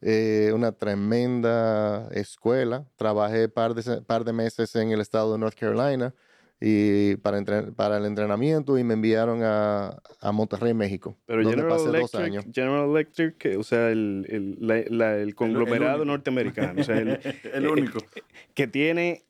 eh, 0.00 0.52
una 0.54 0.72
tremenda 0.72 2.08
escuela. 2.12 2.86
Trabajé 2.96 3.48
par 3.48 3.74
de, 3.74 4.00
par 4.02 4.24
de 4.24 4.32
meses 4.32 4.74
en 4.76 4.90
el 4.90 5.00
estado 5.00 5.32
de 5.32 5.38
North 5.38 5.58
Carolina 5.58 6.14
y 6.60 7.14
para, 7.16 7.38
entren- 7.38 7.72
para 7.74 7.98
el 7.98 8.04
entrenamiento 8.04 8.78
y 8.78 8.84
me 8.84 8.94
enviaron 8.94 9.40
a, 9.44 9.96
a 10.20 10.32
Monterrey, 10.32 10.74
México, 10.74 11.16
Pero 11.26 11.42
donde 11.42 11.56
General 11.56 11.70
pasé 11.70 11.86
dos 11.86 11.94
Electric, 11.96 12.22
años. 12.24 12.44
General 12.52 12.90
Electric, 12.90 13.36
que, 13.38 13.56
o 13.56 13.62
sea, 13.62 13.90
el, 13.90 14.26
el, 14.28 14.56
la- 14.60 14.84
la- 14.88 15.16
el 15.18 15.34
conglomerado 15.34 16.04
norteamericano, 16.04 16.80
o 16.80 16.84
sea, 16.84 16.98
el, 16.98 17.18
El 17.54 17.66
único. 17.68 18.00
que 18.54 18.66
tiene 18.66 19.24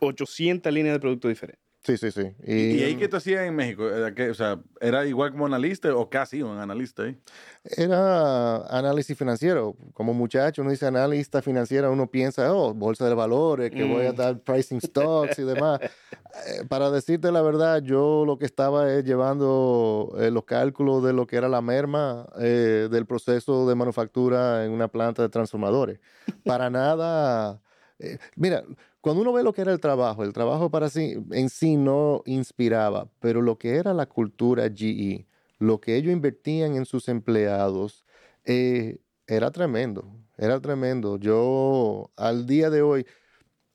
800 0.00 0.72
líneas 0.72 0.94
de 0.94 1.00
productos 1.00 1.30
diferentes. 1.30 1.64
Sí, 1.88 1.96
sí, 1.96 2.10
sí. 2.10 2.34
¿Y, 2.46 2.82
ahí 2.82 2.96
qué 2.96 3.08
tú 3.08 3.16
hacías 3.16 3.46
en 3.46 3.56
México? 3.56 3.88
¿Era, 3.88 4.30
o 4.30 4.34
sea, 4.34 4.60
¿era 4.78 5.06
igual 5.06 5.30
como 5.30 5.46
analista 5.46 5.96
o 5.96 6.10
casi 6.10 6.42
un 6.42 6.58
analista 6.58 7.04
ahí? 7.04 7.18
Era 7.64 8.58
análisis 8.66 9.16
financiero. 9.16 9.74
Como 9.94 10.12
muchacho, 10.12 10.60
uno 10.60 10.70
dice 10.70 10.84
analista 10.84 11.40
financiero, 11.40 11.90
uno 11.90 12.06
piensa, 12.10 12.52
oh, 12.52 12.74
bolsa 12.74 13.08
de 13.08 13.14
valores, 13.14 13.70
que 13.70 13.84
voy 13.84 14.04
a 14.04 14.12
dar 14.12 14.38
pricing 14.38 14.82
stocks 14.82 15.38
y 15.38 15.44
demás. 15.44 15.80
Eh, 16.46 16.64
para 16.68 16.90
decirte 16.90 17.32
la 17.32 17.40
verdad, 17.40 17.82
yo 17.82 18.24
lo 18.26 18.38
que 18.38 18.44
estaba 18.44 18.92
es 18.92 19.02
llevando 19.02 20.14
eh, 20.20 20.30
los 20.30 20.44
cálculos 20.44 21.02
de 21.02 21.14
lo 21.14 21.26
que 21.26 21.36
era 21.36 21.48
la 21.48 21.62
merma 21.62 22.28
eh, 22.38 22.88
del 22.90 23.06
proceso 23.06 23.66
de 23.66 23.74
manufactura 23.74 24.64
en 24.64 24.70
una 24.70 24.88
planta 24.88 25.22
de 25.22 25.30
transformadores. 25.30 25.98
Para 26.44 26.68
nada. 26.68 27.60
Eh, 27.98 28.18
mira, 28.36 28.64
cuando 29.00 29.22
uno 29.22 29.32
ve 29.32 29.42
lo 29.42 29.52
que 29.52 29.62
era 29.62 29.72
el 29.72 29.80
trabajo, 29.80 30.24
el 30.24 30.32
trabajo 30.32 30.70
para 30.70 30.88
sí 30.90 31.16
en 31.32 31.48
sí 31.48 31.76
no 31.76 32.22
inspiraba, 32.26 33.08
pero 33.20 33.42
lo 33.42 33.58
que 33.58 33.76
era 33.76 33.94
la 33.94 34.06
cultura 34.06 34.68
GE, 34.74 35.26
lo 35.58 35.80
que 35.80 35.96
ellos 35.96 36.12
invertían 36.12 36.76
en 36.76 36.86
sus 36.86 37.08
empleados, 37.08 38.04
eh, 38.44 38.98
era 39.26 39.50
tremendo, 39.50 40.10
era 40.36 40.60
tremendo. 40.60 41.16
Yo 41.18 42.10
al 42.16 42.46
día 42.46 42.70
de 42.70 42.82
hoy, 42.82 43.06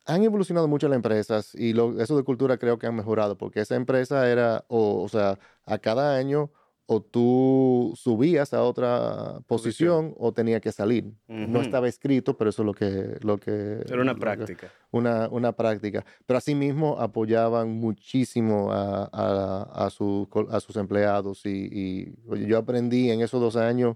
han 0.05 0.23
evolucionado 0.23 0.67
mucho 0.67 0.88
las 0.88 0.97
empresas 0.97 1.55
y 1.55 1.73
lo, 1.73 1.99
eso 2.01 2.17
de 2.17 2.23
cultura 2.23 2.57
creo 2.57 2.77
que 2.77 2.88
han 2.88 2.95
mejorado 2.95 3.38
porque 3.38 3.62
esa 3.62 3.75
empresa 3.75 4.29
era, 4.29 4.65
o, 4.67 5.01
o 5.03 5.09
sea, 5.09 5.39
a 5.65 5.77
cada 5.79 6.15
año 6.17 6.51
o 6.86 7.02
tú 7.02 7.93
subías 7.96 8.54
a 8.54 8.62
otra 8.63 9.39
posición, 9.48 10.13
o 10.17 10.34
tenía 10.34 10.60
que 10.60 10.72
salir. 10.72 11.06
No 11.28 11.62
estaba 11.62 11.88
escrito, 11.88 12.36
pero 12.38 12.50
eso 12.50 12.62
es 12.63 12.65
lo 12.65 12.74
que... 12.74 13.17
Lo 13.22 13.38
que 13.39 13.80
Era 13.88 14.02
una 14.02 14.13
que- 14.13 14.19
práctica. 14.19 14.72
una, 14.91 15.30
una 15.30 15.54
práctica. 15.54 16.06
Pero 16.26 16.38
asimismo 16.38 16.98
apoyaban 17.00 17.69
muchísimo 17.72 18.72
a, 18.74 19.10
a- 19.13 19.86
a 19.86 19.89
sus 19.89 20.28
col- 20.28 20.50
a 20.52 20.60
sus 20.60 20.76
empleados 20.76 21.46
y, 21.46 22.13
yo 22.48 22.58
aprendí 22.58 23.10
en 23.12 23.22
esos 23.22 23.39
dos 23.39 23.56
años 23.56 23.96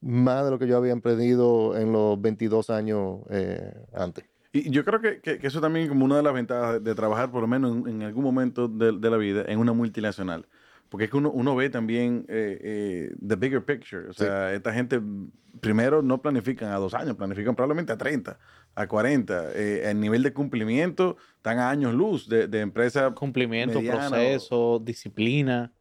más 0.00 0.44
de 0.44 0.50
lo 0.50 0.58
que 0.58 0.66
yo 0.66 0.76
había 0.76 0.92
aprendido 0.94 1.76
en 1.76 1.92
los 1.92 2.20
22 2.20 2.70
años 2.70 3.20
eh, 3.30 3.72
antes. 3.94 4.24
Y 4.52 4.70
yo 4.70 4.84
creo 4.84 5.00
que, 5.00 5.20
que- 5.20 5.38
que 5.38 5.46
eso 5.46 5.60
también 5.60 5.84
es 5.84 5.88
como 5.88 6.04
una 6.04 6.16
de 6.16 6.22
las 6.24 6.34
ventajas 6.34 6.72
de, 6.74 6.80
de 6.80 6.94
trabajar, 6.96 7.30
por 7.30 7.42
lo 7.42 7.46
menos 7.46 7.76
en, 7.76 7.88
en 7.88 8.02
algún 8.02 8.24
momento 8.24 8.66
de, 8.66 8.92
de 8.98 9.10
la 9.10 9.16
vida, 9.18 9.44
en 9.46 9.58
una 9.60 9.72
multinacional. 9.72 10.46
Porque 10.88 11.04
es 11.04 11.10
que 11.10 11.16
uno, 11.16 11.30
uno 11.30 11.54
ve 11.54 11.68
también 11.70 12.24
eh, 12.28 12.58
eh, 12.62 13.16
the 13.26 13.36
bigger 13.36 13.64
picture. 13.64 14.08
O 14.08 14.12
sea, 14.12 14.52
esta 14.54 14.72
gente 14.72 14.98
mm, 14.98 15.30
primero 15.60 16.00
no 16.02 16.22
planifican 16.22 16.70
a 16.72 16.76
dos 16.76 16.94
años, 16.94 17.16
planifican 17.16 17.54
probablemente 17.54 17.92
a 17.92 17.98
30, 17.98 18.38
a 18.74 18.86
40. 18.86 19.52
Eh, 19.54 19.90
el 19.90 20.00
nivel 20.00 20.22
de 20.22 20.32
cumplimiento 20.32 21.16
están 21.36 21.58
a 21.58 21.68
años 21.70 21.92
luz 21.94 22.28
de, 22.28 22.48
de 22.48 22.60
empresas. 22.60 23.12
Cumplimiento, 23.14 23.78
mediana 23.80 24.06
o- 24.06 24.10
proceso, 24.10 24.82
disciplina. 24.84 25.72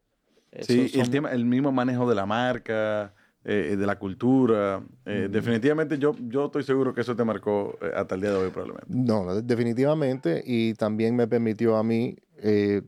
Sí, 0.61 0.81
el, 0.81 0.89
son- 0.89 1.11
tema, 1.11 1.31
el 1.31 1.45
mismo 1.45 1.71
manejo 1.71 2.09
de 2.09 2.15
la 2.15 2.25
marca, 2.25 3.13
eh, 3.43 3.75
de 3.77 3.85
la 3.85 3.97
cultura. 3.99 4.81
Eh, 5.05 5.27
Definitivamente 5.31 5.97
yo, 5.97 6.15
yo 6.27 6.45
estoy 6.47 6.63
seguro 6.63 6.93
que 6.93 7.01
eso 7.01 7.15
te 7.15 7.23
marcó 7.23 7.77
eh, 7.81 7.91
hasta 7.95 8.15
el 8.15 8.21
día 8.21 8.31
de 8.31 8.37
hoy 8.37 8.49
probablemente. 8.49 8.87
No, 8.89 9.23
no, 9.23 9.41
definitivamente. 9.41 10.41
Y 10.45 10.73
también 10.73 11.15
me 11.15 11.27
permitió 11.27 11.77
a 11.77 11.83
mí 11.83 12.15
eh, 12.39 12.81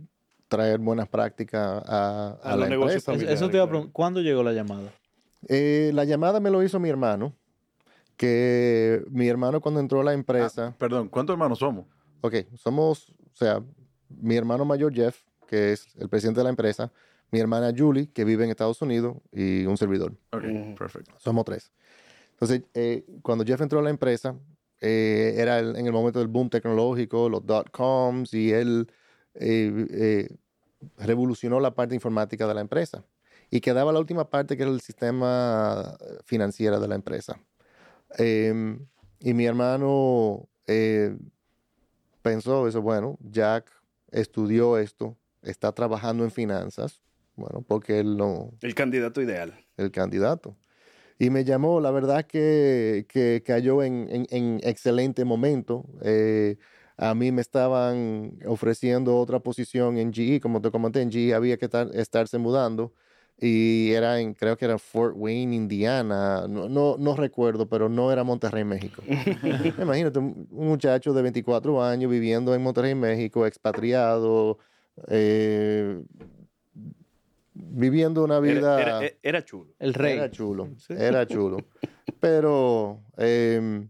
traer 0.49 0.79
buenas 0.79 1.07
prácticas 1.07 1.81
a, 1.85 2.37
a 2.43 2.51
A 2.51 2.51
los 2.51 2.59
la 2.61 2.69
negocios 2.69 3.07
empresa. 3.07 3.31
Eso- 3.33 3.49
te 3.49 3.55
iba 3.55 3.63
a 3.63 3.69
preguntar. 3.69 3.93
¿Cuándo 3.93 4.19
llegó 4.19 4.43
la 4.43 4.51
llamada? 4.51 4.91
Eh, 5.47 5.91
la 5.93 6.03
llamada 6.03 6.41
me 6.41 6.49
lo 6.49 6.61
hizo 6.61 6.79
mi 6.79 6.89
hermano, 6.89 7.33
que 8.17 9.03
mi 9.09 9.27
hermano 9.29 9.61
cuando 9.61 9.79
entró 9.79 10.01
a 10.01 10.03
la 10.03 10.13
empresa... 10.13 10.75
Perdón, 10.77 11.07
¿cuántos 11.07 11.33
hermanos 11.35 11.59
somos? 11.59 11.85
Ok, 12.21 12.35
somos, 12.57 13.09
o 13.11 13.35
sea, 13.35 13.63
mi 14.09 14.35
hermano 14.35 14.65
mayor 14.65 14.93
Jeff, 14.93 15.21
que 15.47 15.71
es 15.71 15.95
el 15.95 16.09
presidente 16.09 16.41
de 16.41 16.43
la 16.43 16.49
empresa, 16.49 16.91
mi 17.31 17.39
hermana 17.39 17.71
Julie, 17.75 18.09
que 18.11 18.25
vive 18.25 18.43
en 18.43 18.49
Estados 18.49 18.81
Unidos, 18.81 19.15
y 19.31 19.65
un 19.65 19.77
servidor. 19.77 20.13
Ok, 20.31 20.43
Ujú. 20.43 20.75
perfecto. 20.75 21.13
Somos 21.17 21.45
tres. 21.45 21.71
Entonces, 22.31 22.63
eh, 22.73 23.05
cuando 23.21 23.45
Jeff 23.45 23.61
entró 23.61 23.79
a 23.79 23.83
la 23.83 23.89
empresa, 23.89 24.35
eh, 24.81 25.35
era 25.37 25.59
el- 25.59 25.75
en 25.77 25.85
el 25.85 25.93
momento 25.93 26.19
del 26.19 26.27
boom 26.27 26.49
tecnológico, 26.49 27.29
los 27.29 27.45
dot-coms, 27.45 28.33
y 28.33 28.51
él 28.51 28.91
eh, 29.39 29.87
eh, 29.91 30.29
revolucionó 30.97 31.59
la 31.59 31.73
parte 31.73 31.95
informática 31.95 32.47
de 32.47 32.53
la 32.53 32.61
empresa. 32.61 33.03
Y 33.49 33.61
quedaba 33.61 33.91
la 33.91 33.99
última 33.99 34.29
parte, 34.29 34.55
que 34.55 34.63
era 34.63 34.71
el 34.71 34.81
sistema 34.81 35.97
financiero 36.25 36.79
de 36.79 36.87
la 36.87 36.95
empresa. 36.95 37.39
Em, 38.17 38.85
y 39.19 39.33
mi 39.33 39.45
hermano 39.45 40.47
eh, 40.67 41.17
pensó 42.21 42.67
eso, 42.67 42.81
bueno, 42.81 43.17
Jack 43.21 43.71
estudió 44.11 44.77
esto, 44.77 45.17
está 45.41 45.71
trabajando 45.71 46.23
en 46.23 46.31
finanzas, 46.31 47.01
bueno, 47.35 47.63
porque 47.67 47.99
él 47.99 48.17
no, 48.17 48.51
El 48.61 48.75
candidato 48.75 49.21
ideal. 49.21 49.53
el 49.77 49.91
candidato. 49.91 50.55
Y 51.17 51.29
me 51.31 51.43
llamó, 51.43 51.81
la 51.81 51.91
verdad 51.91 52.25
que, 52.25 53.05
que 53.09 53.43
cayó 53.45 53.83
en, 53.83 54.07
en- 54.09 54.27
en 54.29 54.59
excelente 54.63 55.25
momento. 55.25 55.85
Eh, 56.01 56.57
a 57.01 57.15
mí 57.15 57.31
me 57.31 57.41
estaban 57.41 58.37
ofreciendo 58.45 59.15
otra 59.17 59.39
posición 59.39 59.97
en 59.97 60.11
GE, 60.11 60.41
como 60.41 60.59
te 60.61 60.69
comenté, 60.69 61.01
en 61.01 61.09
GE 61.11 61.33
había 61.33 61.57
que 61.57 61.65
estar- 61.67 61.89
estarse 61.95 62.37
mudando. 62.37 62.93
Y 63.41 63.91
era 63.93 64.19
en, 64.19 64.33
creo 64.33 64.57
que 64.57 64.65
era 64.65 64.77
Fort 64.77 65.13
Wayne, 65.15 65.55
Indiana, 65.55 66.45
no, 66.49 66.67
no, 66.67 66.97
no 66.97 67.15
recuerdo, 67.15 67.69
pero 67.69 67.87
no 67.87 68.11
era 68.11 68.25
Monterrey, 68.25 68.65
México. 68.65 69.01
Imagínate, 69.81 70.19
un 70.19 70.45
un 70.51 70.67
muchacho 70.67 71.13
de 71.13 71.21
24 71.21 71.81
años 71.81 72.11
viviendo 72.11 72.53
en 72.53 72.61
Monterrey, 72.61 72.95
México, 72.95 73.45
expatriado, 73.45 74.57
eh, 75.07 76.03
viviendo 77.53 78.23
una 78.23 78.39
vida... 78.39 78.81
Era, 78.81 78.97
era- 78.99 79.13
era 79.23 79.45
chulo. 79.45 79.71
El 79.79 79.93
rey. 79.93 80.17
Era 80.17 80.29
chulo, 80.31 80.69
Sí. 80.77 80.93
era 80.97 81.25
chulo. 81.25 81.57
Pero, 82.19 83.01
em, 83.17 83.87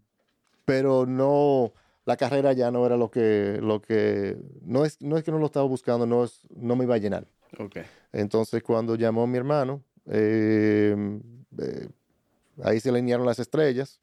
pero 0.66 1.06
no, 1.08 1.74
la 2.10 2.18
carrera 2.18 2.54
ya 2.54 2.72
no 2.72 2.86
era 2.88 2.98
lo 2.98 3.12
que, 3.12 3.60
lo 3.62 3.82
que, 3.82 4.36
no 4.64 4.84
es, 4.84 5.00
no 5.00 5.16
es 5.16 5.24
que 5.24 5.32
no 5.32 5.38
lo 5.38 5.46
estaba 5.46 5.68
buscando, 5.68 6.08
no, 6.08 6.24
es, 6.24 6.42
no 6.56 6.76
me 6.76 6.84
iba 6.86 6.96
a 6.96 6.98
llenar. 6.98 7.28
Ok. 7.60 7.78
Entonces 8.12 8.64
cuando 8.64 8.96
llamó 8.96 9.28
mi 9.28 9.38
hermano, 9.38 9.84
em, 10.08 11.22
eh, 11.60 11.88
ahí 12.64 12.80
se 12.80 12.90
alinearon 12.90 13.28
las 13.28 13.38
estrellas, 13.38 14.02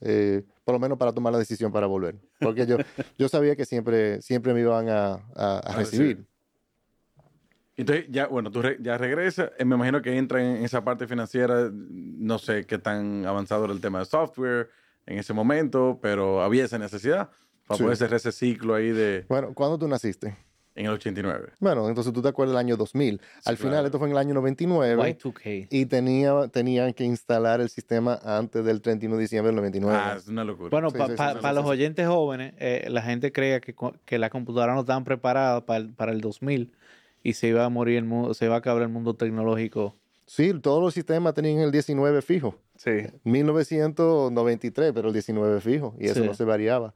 eh, 0.00 0.42
por 0.64 0.72
lo 0.74 0.78
menos 0.78 0.96
para 0.96 1.12
tomar 1.12 1.30
la 1.32 1.38
decisión 1.38 1.70
para 1.70 1.86
volver. 1.86 2.16
Porque 2.40 2.64
yo, 2.66 2.78
yo 3.18 3.28
sabía 3.28 3.54
que 3.54 3.66
siempre, 3.66 4.22
siempre 4.22 4.54
me 4.54 4.60
iban 4.60 4.88
a, 4.88 5.14
a- 5.36 5.74
recibir. 5.76 6.24
Entonces, 7.76 8.06
ya, 8.10 8.26
bueno, 8.28 8.50
tú 8.50 8.62
re- 8.62 8.78
ya 8.80 8.96
regresas. 8.98 9.50
eh, 9.58 9.64
me 9.64 9.74
imagino 9.76 10.00
que 10.02 10.16
entra 10.16 10.42
en 10.42 10.64
esa 10.64 10.84
parte 10.84 11.06
financiera. 11.06 11.70
No 11.72 12.38
sé 12.38 12.64
qué 12.64 12.78
tan 12.78 13.24
avanzado 13.26 13.64
era 13.64 13.72
el 13.74 13.80
tema 13.80 13.98
de 14.00 14.04
software 14.04 14.68
en 15.06 15.18
ese 15.18 15.32
momento, 15.32 15.98
pero 16.00 16.42
había 16.42 16.64
esa 16.64 16.78
necesidad 16.78 17.30
para 17.66 17.78
Sí. 17.78 17.82
poder 17.84 17.96
cerrar 17.96 18.16
ese 18.16 18.32
ciclo 18.32 18.74
ahí 18.74 18.90
de 18.90 19.24
Bueno, 19.28 19.52
¿cuándo 19.54 19.78
tú 19.78 19.88
naciste? 19.88 20.36
en 20.74 20.86
el 20.86 20.92
89. 20.92 21.50
Bueno, 21.60 21.86
entonces 21.86 22.14
tú 22.14 22.22
te 22.22 22.28
acuerdas 22.28 22.52
del 22.54 22.58
año 22.60 22.76
2000. 22.78 23.20
Al 23.44 23.56
final, 23.58 23.72
claro. 23.72 23.86
esto 23.88 23.98
fue 23.98 24.08
en 24.08 24.12
el 24.12 24.18
año 24.18 24.32
99. 24.32 25.18
Y2K. 25.18 25.66
Y 25.70 25.84
tenía, 25.84 26.48
tenían 26.48 26.94
que 26.94 27.04
instalar 27.04 27.60
el 27.60 27.68
sistema 27.68 28.18
antes 28.24 28.64
del 28.64 28.80
31 28.80 29.16
de 29.16 29.20
diciembre 29.22 29.48
del 29.48 29.56
99. 29.56 29.94
Ah, 29.94 30.14
es 30.16 30.28
una 30.28 30.44
locura. 30.44 30.70
Bueno, 30.70 30.88
Sí, 30.90 30.96
para 30.96 31.08
sí, 31.08 31.16
sí, 31.18 31.22
sí, 31.22 31.46
sí, 31.46 31.54
los 31.54 31.64
sí. 31.64 31.70
oyentes 31.70 32.06
jóvenes, 32.08 32.54
eh, 32.58 32.86
la 32.88 33.02
gente 33.02 33.32
creía 33.32 33.60
que, 33.60 33.74
que 34.06 34.18
las 34.18 34.30
computadoras 34.30 34.74
no 34.74 34.80
estaban 34.80 35.04
preparadas 35.04 35.62
para 35.64 35.76
el, 35.78 35.92
para 35.92 36.12
el 36.12 36.22
2000 36.22 36.72
y 37.22 37.34
se 37.34 37.48
iba 37.48 37.66
a 37.66 37.68
morir 37.68 37.98
el 37.98 38.04
mundo, 38.06 38.32
se 38.32 38.46
iba 38.46 38.54
a 38.54 38.58
acabar 38.58 38.80
el 38.82 38.88
mundo 38.88 39.14
tecnológico. 39.14 39.94
Sí, 40.24 40.54
todos 40.58 40.82
los 40.82 40.94
sistemas 40.94 41.34
tenían 41.34 41.58
el 41.58 41.70
19 41.70 42.22
fijo. 42.22 42.58
Sí. 42.76 42.92
1993, 43.24 44.92
pero 44.94 45.08
el 45.08 45.12
19 45.12 45.60
fijo. 45.60 45.94
Y 45.98 46.06
eso 46.06 46.20
Sí. 46.22 46.26
no 46.26 46.34
se 46.34 46.44
variaba. 46.44 46.94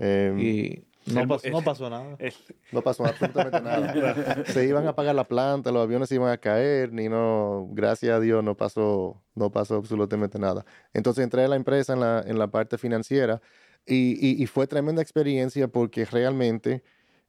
Eh, 0.00 0.82
Y 1.06 1.12
no, 1.12 1.20
El- 1.22 1.28
pasó, 1.28 1.48
no 1.50 1.58
el- 1.58 1.64
pasó 1.64 1.90
nada. 1.90 2.16
El- 2.18 2.32
No 2.72 2.82
pasó 2.82 3.04
absolutamente 3.04 3.60
nada. 3.62 4.44
se 4.46 4.66
iban 4.66 4.86
a 4.86 4.90
apagar 4.90 5.14
la 5.14 5.24
planta, 5.28 5.70
los 5.70 5.82
aviones 5.82 6.08
se 6.08 6.14
iban 6.16 6.30
a 6.32 6.38
caer, 6.38 6.92
ni 6.92 7.08
no, 7.08 7.68
gracias 7.72 8.12
a 8.16 8.20
Dios 8.20 8.42
no 8.42 8.56
pasó, 8.56 9.22
no 9.34 9.50
pasó 9.50 9.76
absolutamente 9.76 10.38
nada. 10.38 10.64
Entonces 10.94 11.22
entré 11.24 11.44
a 11.44 11.48
la 11.48 11.56
empresa 11.56 11.92
en 11.92 12.00
la, 12.00 12.24
en 12.26 12.38
la 12.38 12.50
parte 12.50 12.78
financiera 12.78 13.40
y, 13.86 14.12
y- 14.26 14.42
y 14.42 14.46
fue 14.46 14.66
tremenda 14.66 15.02
experiencia 15.02 15.68
porque 15.68 16.04
realmente 16.04 16.82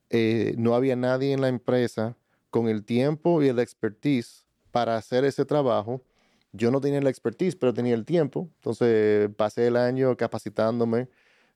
eh, 0.10 0.56
no 0.58 0.76
había 0.76 0.96
nadie 0.96 1.32
en 1.34 1.42
la 1.42 1.48
empresa 1.48 2.16
con 2.50 2.68
el 2.68 2.84
tiempo 2.84 3.42
y 3.42 3.48
el 3.48 3.60
expertise 3.60 4.46
para 4.72 4.96
hacer 4.98 5.24
ese 5.26 5.46
trabajo. 5.46 6.02
Yo 6.54 6.70
no 6.70 6.82
tenía 6.82 7.00
la 7.02 7.10
expertise, 7.10 7.56
pero 7.56 7.74
tenía 7.74 7.94
el 7.94 8.04
tiempo. 8.06 8.50
Entonces 8.58 9.30
pasé 9.38 9.68
el 9.68 9.78
año 9.78 10.16
capacitándome 10.18 11.08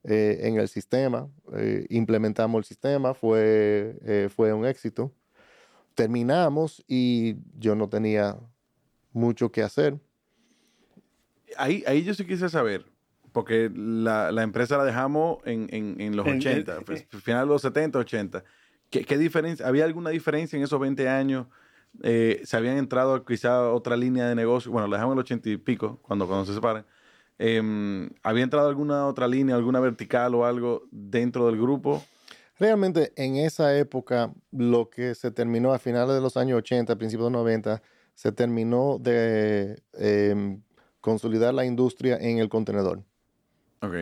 eh, 0.07 0.39
en 0.43 0.57
el 0.57 0.67
sistema. 0.67 1.27
eh, 1.53 1.85
implementamos 1.89 2.59
el 2.59 2.63
sistema, 2.65 3.13
fue, 3.13 3.97
eh, 4.05 4.29
fue 4.33 4.53
un 4.53 4.65
éxito. 4.65 5.11
Terminamos 5.93 6.83
y 6.87 7.35
yo 7.57 7.75
no 7.75 7.87
tenía 7.89 8.37
mucho 9.13 9.51
que 9.51 9.63
hacer. 9.63 9.99
Ahí, 11.57 11.83
ahí 11.87 12.03
yo 12.03 12.13
sí 12.13 12.25
quise 12.25 12.49
saber, 12.49 12.85
porque 13.31 13.71
la, 13.73 14.31
la 14.31 14.43
empresa 14.43 14.77
la 14.77 14.83
dejamos 14.83 15.37
en, 15.45 15.67
en- 15.71 16.01
en 16.01 16.15
los 16.17 16.25
En- 16.27 16.37
80, 16.37 16.77
en- 16.77 16.83
pues, 16.83 17.05
final 17.23 17.47
de 17.47 17.53
los 17.53 17.61
70, 17.61 17.99
80. 17.99 18.43
¿Qué, 18.89 19.03
qué 19.05 19.17
diferencia? 19.17 19.67
¿Había 19.67 19.86
alguna 19.86 20.09
diferencia 20.09 20.57
en 20.57 20.63
esos 20.63 20.80
20 20.80 21.07
años? 21.07 21.47
Eh, 22.03 22.41
¿Se 22.43 22.57
habían 22.57 22.77
entrado 22.77 23.23
quizá 23.23 23.55
a 23.55 23.71
otra 23.71 23.95
línea 23.95 24.27
de 24.27 24.36
negocio? 24.36 24.71
Bueno, 24.71 24.88
la 24.88 24.97
dejamos 24.97 25.13
en 25.13 25.17
el 25.19 25.23
80 25.23 25.49
y 25.49 25.57
pico, 25.57 25.99
cuando, 26.01 26.27
cuando 26.27 26.45
se 26.45 26.53
separan. 26.53 26.86
Em, 27.38 28.09
¿Había 28.23 28.43
entrado 28.43 28.69
alguna 28.69 29.07
otra 29.07 29.27
línea, 29.27 29.55
alguna 29.55 29.79
vertical 29.79 30.36
o 30.36 30.45
algo 30.45 30.83
dentro 30.91 31.47
del 31.47 31.59
grupo? 31.59 32.03
Realmente 32.57 33.11
en 33.17 33.36
esa 33.36 33.77
época, 33.77 34.33
lo 34.51 34.89
que 34.89 35.13
se 35.15 35.31
terminó 35.31 35.73
a 35.73 35.79
finales 35.79 36.15
de 36.15 36.21
los 36.21 36.38
años 36.38 36.57
80, 36.59 36.95
principios 36.95 37.27
de 37.27 37.31
los 37.31 37.41
90, 37.41 37.81
se 38.13 38.31
terminó 38.31 38.97
de 38.99 39.81
em, 39.93 40.61
consolidar 41.01 41.53
la 41.53 41.65
industria 41.65 42.17
en 42.17 42.39
el 42.39 42.47
contenedor. 42.47 43.03
Ok. 43.81 43.93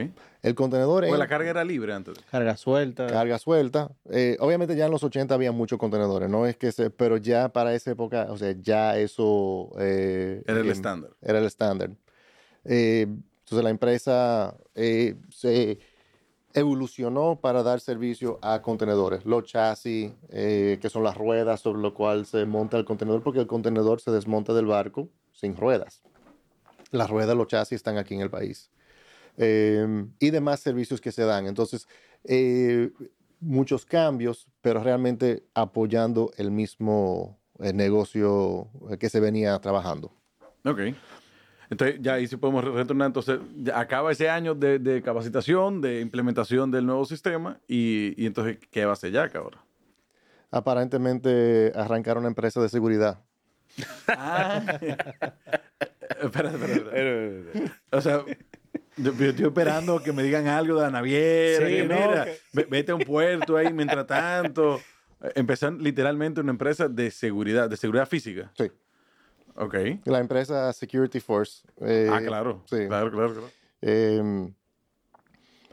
El 0.44 0.56
contenedor 0.56 1.02
Pues 1.02 1.14
en 1.14 1.20
la 1.20 1.28
carga 1.28 1.50
era 1.50 1.64
libre 1.64 1.94
antes. 1.94 2.16
Carga 2.30 2.56
suelta. 2.56 3.08
carga 3.08 3.40
suelta. 3.40 3.92
Eh, 4.10 4.38
obviamente 4.40 4.76
ya 4.76 4.86
en 4.86 4.92
los 4.92 5.04
80 5.04 5.34
había 5.34 5.52
muchos 5.52 5.80
contenedores, 5.80 6.30
no 6.30 6.46
es 6.46 6.56
que 6.56 6.72
se, 6.72 6.92
pero 6.92 7.18
ya 7.18 7.50
para 7.50 7.74
esa 7.74 7.92
época, 7.92 8.28
o 8.30 8.38
sea, 8.38 8.54
ya 8.60 8.98
eso 8.98 9.72
eh, 9.80 10.44
Era 10.46 10.60
el 10.60 10.66
em, 10.66 10.72
estándar. 10.72 11.12
Era 11.22 11.40
el 11.40 11.46
estándar. 11.46 11.90
Eh, 12.66 13.08
entonces 13.44 13.64
la 13.64 13.70
empresa 13.70 14.56
eh, 14.76 15.16
se 15.30 15.80
evolucionó 16.54 17.40
para 17.40 17.64
dar 17.64 17.80
servicio 17.80 18.40
a 18.42 18.62
contenedores, 18.62 19.26
los 19.26 19.44
chasis, 19.46 20.12
eh, 20.30 20.78
que 20.82 20.90
son 20.90 21.04
las 21.04 21.18
ruedas 21.18 21.60
sobre 21.60 21.82
lo 21.82 21.94
cual 21.94 22.26
se 22.26 22.46
monta 22.46 22.78
el 22.78 22.86
contenedor, 22.86 23.24
porque 23.24 23.40
el 23.40 23.48
contenedor 23.48 24.02
se 24.02 24.12
desmonta 24.12 24.54
del 24.54 24.68
barco 24.68 25.10
sin 25.32 25.56
ruedas. 25.56 26.04
Las 26.92 27.10
ruedas, 27.10 27.36
los 27.36 27.48
chasis 27.48 27.78
están 27.78 27.98
aquí 27.98 28.14
en 28.14 28.22
el 28.22 28.30
país. 28.30 28.70
Eh, 29.38 30.06
y 30.20 30.30
demás 30.30 30.60
servicios 30.60 31.02
que 31.02 31.12
se 31.12 31.24
dan. 31.24 31.48
Entonces, 31.48 31.88
eh, 32.24 32.92
muchos 33.40 33.84
cambios, 33.86 34.48
pero 34.62 34.84
realmente 34.84 35.44
apoyando 35.56 36.32
el 36.38 36.52
mismo 36.52 37.40
negocio 37.58 38.70
que 39.00 39.10
se 39.10 39.20
venía 39.20 39.58
trabajando. 39.60 40.12
Ok. 40.66 40.80
Entonces, 41.70 41.98
ya 42.02 42.14
ahí 42.16 42.28
sí 42.28 42.38
podemos 42.38 42.64
retornar. 42.64 43.08
Entonces, 43.08 43.40
acaba 43.74 44.12
ese 44.12 44.30
año 44.30 44.54
de, 44.56 44.80
de 44.80 45.02
capacitación, 45.02 45.82
de 45.82 46.02
implementación 46.02 46.70
del 46.72 46.86
nuevo 46.86 47.06
sistema. 47.06 47.60
Y, 47.68 48.14
y 48.22 48.26
entonces, 48.26 48.58
¿qué 48.72 48.86
va 48.86 48.92
a 48.92 48.94
hacer 48.94 49.12
Jack 49.12 49.36
ahora? 49.36 49.58
Aparentemente 50.52 51.72
arrancar 51.76 52.18
una 52.18 52.28
empresa 52.28 52.62
de 52.62 52.70
seguridad. 52.70 53.20
Ah. 54.08 54.62
espera, 56.22 56.52
espera, 56.52 56.74
espera. 56.74 57.80
O 57.92 58.02
sea, 58.02 58.24
yo, 58.98 59.14
yo 59.14 59.30
estoy 59.30 59.46
esperando 59.48 60.02
que 60.04 60.12
me 60.14 60.22
digan 60.24 60.48
algo 60.48 60.76
de 60.76 60.82
la 60.84 60.92
naviera. 60.92 61.68
Sí, 61.68 61.74
que 61.74 61.84
no, 61.86 61.96
mira, 61.96 62.26
que- 62.26 62.66
vete 62.70 62.92
a 62.92 62.96
un 62.96 63.02
puerto 63.02 63.58
ahí 63.58 63.74
mientras 63.74 64.06
tanto. 64.06 64.80
Eh, 65.24 65.32
Empezar 65.36 65.74
literalmente 65.74 66.42
una 66.42 66.52
empresa 66.52 66.88
de 66.88 67.10
seguridad, 67.10 67.68
de 67.70 67.78
seguridad 67.78 68.08
física. 68.08 68.52
Sí. 68.56 68.70
Ok. 69.56 69.76
La 70.06 70.20
empresa 70.20 70.72
Security 70.74 71.20
Force. 71.20 71.68
eh, 71.82 72.10
ah, 72.12 72.22
claro. 72.26 72.64
Sí. 72.66 72.88
Claro, 72.88 73.12
claro, 73.12 73.34
claro. 73.34 73.48
Eh, 73.82 74.52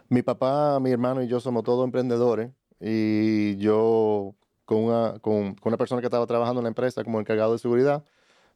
mi 0.08 0.22
papá, 0.22 0.80
mi 0.80 0.90
hermano 0.90 1.22
y 1.22 1.28
yo 1.28 1.40
somos 1.40 1.62
todos 1.62 1.84
emprendedores 1.84 2.50
y 2.80 3.56
yo 3.56 4.34
con 4.64 4.84
una, 4.84 5.18
con, 5.20 5.54
con 5.54 5.70
una 5.70 5.76
persona 5.76 6.00
que 6.00 6.06
estaba 6.06 6.26
trabajando 6.26 6.60
en 6.60 6.64
la 6.64 6.68
empresa 6.68 7.04
como 7.04 7.20
encargado 7.20 7.52
de 7.52 7.58
seguridad, 7.58 8.04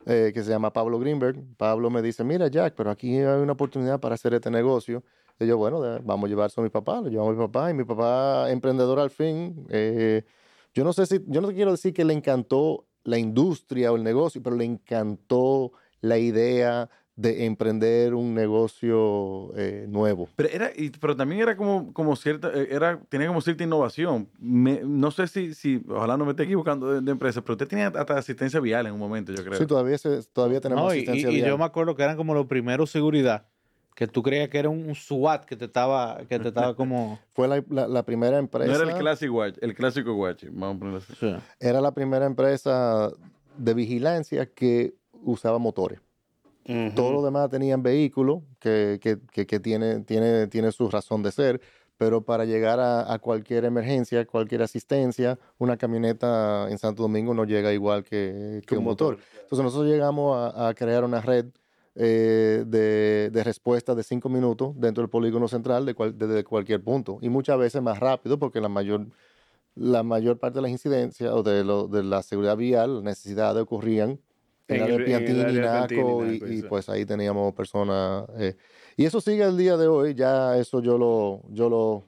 eh, 0.06 0.32
que 0.34 0.42
se 0.42 0.50
llama 0.50 0.72
Pablo 0.72 0.98
Greenberg, 0.98 1.42
Pablo 1.56 1.90
me 1.90 2.02
dice, 2.02 2.24
mira 2.24 2.48
Jack, 2.48 2.74
pero 2.76 2.90
aquí 2.90 3.16
hay 3.18 3.40
una 3.40 3.52
oportunidad 3.52 4.00
para 4.00 4.14
hacer 4.16 4.34
este 4.34 4.50
negocio. 4.50 5.02
Y 5.40 5.46
yo, 5.46 5.56
bueno, 5.56 5.80
vamos 6.04 6.26
a 6.26 6.28
llevarse 6.28 6.60
a 6.60 6.64
mi 6.64 6.70
papá, 6.70 7.00
lo 7.00 7.08
llevamos 7.08 7.32
a 7.32 7.36
mi 7.36 7.46
papá 7.46 7.70
y 7.70 7.74
mi 7.74 7.84
papá 7.84 8.50
emprendedor 8.50 8.98
al 8.98 9.10
fin. 9.10 9.66
eh, 9.70 10.22
yo 10.74 10.82
no 10.82 10.92
sé 10.92 11.06
si, 11.06 11.20
yo 11.28 11.40
no 11.40 11.48
quiero 11.52 11.70
decir 11.70 11.94
que 11.94 12.04
le 12.04 12.12
encantó 12.14 12.84
la 13.04 13.18
industria 13.18 13.92
o 13.92 13.96
el 13.96 14.02
negocio, 14.04 14.42
pero 14.42 14.56
le 14.56 14.64
encantó 14.64 15.72
la 16.00 16.18
idea 16.18 16.88
de 17.16 17.44
emprender 17.46 18.12
un 18.14 18.34
negocio 18.34 19.52
eh, 19.56 19.86
nuevo. 19.88 20.28
Pero, 20.34 20.48
era, 20.52 20.70
y- 20.76 20.90
pero 20.90 21.14
también 21.16 21.42
era 21.42 21.56
como, 21.56 21.92
como 21.92 22.16
cierta, 22.16 22.50
eh, 22.52 22.66
era, 22.70 23.00
tenía 23.08 23.28
como 23.28 23.40
cierta 23.40 23.62
innovación. 23.62 24.28
Me- 24.40 24.80
no 24.84 25.10
sé 25.12 25.28
si, 25.28 25.54
si, 25.54 25.80
ojalá 25.88 26.16
no 26.16 26.24
me 26.24 26.32
esté 26.32 26.42
equivocando 26.42 26.90
de, 26.92 27.00
de 27.00 27.10
empresa, 27.12 27.40
pero 27.40 27.54
usted 27.54 27.68
tenía 27.68 27.86
hasta 27.88 28.18
asistencia 28.18 28.58
vial 28.58 28.86
en 28.86 28.94
un 28.94 28.98
momento, 28.98 29.32
yo 29.32 29.44
creo. 29.44 29.58
Sí, 29.58 29.66
todavía, 29.66 29.96
se- 29.96 30.22
todavía 30.32 30.60
tenemos 30.60 30.82
No, 30.84 30.92
y, 30.92 30.98
asistencia 30.98 31.30
y- 31.30 31.32
y 31.34 31.36
vial. 31.36 31.50
yo 31.50 31.58
me 31.58 31.64
acuerdo 31.64 31.94
que 31.94 32.02
eran 32.02 32.16
como 32.16 32.34
los 32.34 32.46
primeros 32.46 32.90
seguridad, 32.90 33.46
que 33.94 34.06
tú 34.08 34.22
creías 34.22 34.48
que 34.48 34.58
era 34.58 34.68
un, 34.68 34.88
un 34.88 34.94
SWAT 34.94 35.44
que 35.44 35.54
te 35.56 35.66
estaba, 35.66 36.18
que 36.28 36.38
te 36.38 36.48
estaba 36.48 36.74
como... 36.74 37.18
Fue 37.34 37.46
la, 37.48 37.62
la- 37.70 37.86
la 37.86 38.02
primera 38.04 38.38
empresa. 38.38 38.72
no 38.72 38.82
era 38.82 38.92
el 38.92 38.98
clásico 38.98 39.34
watch, 39.34 39.56
el 39.60 39.74
clásico 39.74 40.14
watch, 40.14 40.44
vamos 40.50 40.76
a 40.76 40.78
ponerlo 40.80 40.98
así. 40.98 41.12
Sí. 41.18 41.34
era 41.60 41.80
la 41.80 41.92
primera 41.94 42.26
empresa 42.26 43.10
de 43.56 43.74
vigilancia 43.74 44.46
que 44.46 44.94
usaba 45.22 45.58
motores. 45.58 46.00
Todos 46.94 47.12
los 47.12 47.22
demás 47.22 47.50
tenían 47.50 47.82
vehículos 47.82 48.38
que, 48.58 48.98
que, 49.00 49.18
que, 49.30 49.46
que 49.46 49.60
tiene, 49.60 50.00
tiene, 50.00 50.46
tiene 50.46 50.72
su 50.72 50.88
razón 50.88 51.22
de 51.22 51.30
ser, 51.30 51.60
pero 51.98 52.24
para 52.24 52.46
llegar 52.46 52.80
a, 52.80 53.12
a 53.12 53.18
cualquier 53.18 53.66
emergencia, 53.66 54.24
cualquier 54.26 54.62
asistencia, 54.62 55.38
una 55.58 55.76
camioneta 55.76 56.66
en 56.70 56.78
Santo 56.78 57.02
Domingo 57.02 57.34
no 57.34 57.44
llega 57.44 57.70
igual 57.74 58.02
que, 58.02 58.62
que 58.66 58.78
un 58.78 58.84
motor. 58.84 59.18
Entonces 59.42 59.62
nosotros 59.62 59.90
llegamos 59.90 60.36
a, 60.36 60.68
a 60.68 60.74
crear 60.74 61.04
una 61.04 61.20
red 61.20 61.44
eh, 61.96 62.64
de, 62.66 63.30
de 63.32 63.44
respuesta 63.44 63.94
de 63.94 64.02
cinco 64.02 64.28
minutos 64.28 64.72
dentro 64.76 65.02
del 65.02 65.10
polígono 65.10 65.46
central 65.48 65.86
de 65.86 65.94
cual- 65.94 66.16
desde 66.18 66.42
cualquier 66.44 66.82
punto 66.82 67.18
y 67.20 67.28
muchas 67.28 67.58
veces 67.58 67.80
más 67.82 67.98
rápido 68.00 68.38
porque 68.38 68.60
la 68.60 68.68
mayor 68.68 69.06
la 69.76 70.02
mayor 70.04 70.38
parte 70.38 70.58
de 70.58 70.62
las 70.62 70.70
incidencias 70.70 71.32
o 71.32 71.42
de, 71.42 71.64
lo, 71.64 71.88
de 71.88 72.04
la 72.04 72.22
seguridad 72.22 72.56
vial, 72.56 72.94
las 72.96 73.02
necesidades 73.02 73.60
ocurrían 73.60 74.20
en, 74.68 74.76
En 74.76 74.78
la 74.80 74.86
el- 74.86 74.90
de 74.90 74.94
en 74.94 75.00
el 75.00 75.04
Piantini, 75.04 75.52
de 75.54 75.60
Naco, 75.60 75.88
Piantini, 75.88 76.10
y, 76.36 76.40
Naco, 76.40 76.52
y, 76.52 76.62
pues 76.68 76.88
ahí 76.88 77.04
teníamos 77.04 77.52
personas. 77.54 78.24
eh, 78.38 78.56
y 78.96 79.04
eso 79.04 79.20
sigue 79.20 79.42
el 79.42 79.56
día 79.56 79.76
de 79.76 79.88
hoy, 79.88 80.14
ya 80.14 80.56
eso 80.56 80.80
yo 80.80 80.96
lo, 80.96 81.42
yo 81.50 81.68
lo, 81.68 82.04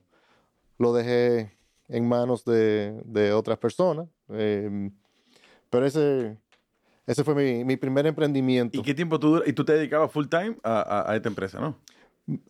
lo 0.78 0.92
dejé 0.92 1.58
en 1.88 2.08
manos 2.08 2.44
de, 2.44 3.00
de 3.04 3.32
otras 3.32 3.58
personas. 3.58 4.06
eh, 4.28 4.90
pero 5.70 5.86
ese, 5.86 6.38
ese 7.06 7.24
fue 7.24 7.34
mi, 7.34 7.64
mi 7.64 7.76
primer 7.76 8.06
emprendimiento. 8.06 8.78
¿Y 8.78 8.82
qué 8.82 8.94
tiempo 8.94 9.18
tú? 9.18 9.42
Y 9.46 9.52
tú 9.52 9.64
te 9.64 9.72
dedicabas 9.74 10.10
full 10.10 10.26
time 10.26 10.56
a, 10.62 10.80
a- 10.80 11.12
a 11.12 11.16
esta 11.16 11.28
empresa, 11.28 11.60
¿no? 11.60 11.78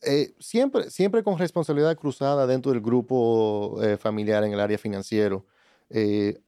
Eh, 0.02 0.32
siempre, 0.38 0.88
siempre 0.90 1.22
con 1.22 1.36
responsabilidad 1.38 1.94
cruzada 1.96 2.46
dentro 2.46 2.72
del 2.72 2.80
grupo 2.80 3.78
eh, 3.82 3.98
familiar 3.98 4.42
en 4.44 4.52
el 4.54 4.60
área 4.60 4.78
financiero. 4.78 5.44
Eh, 5.90 6.38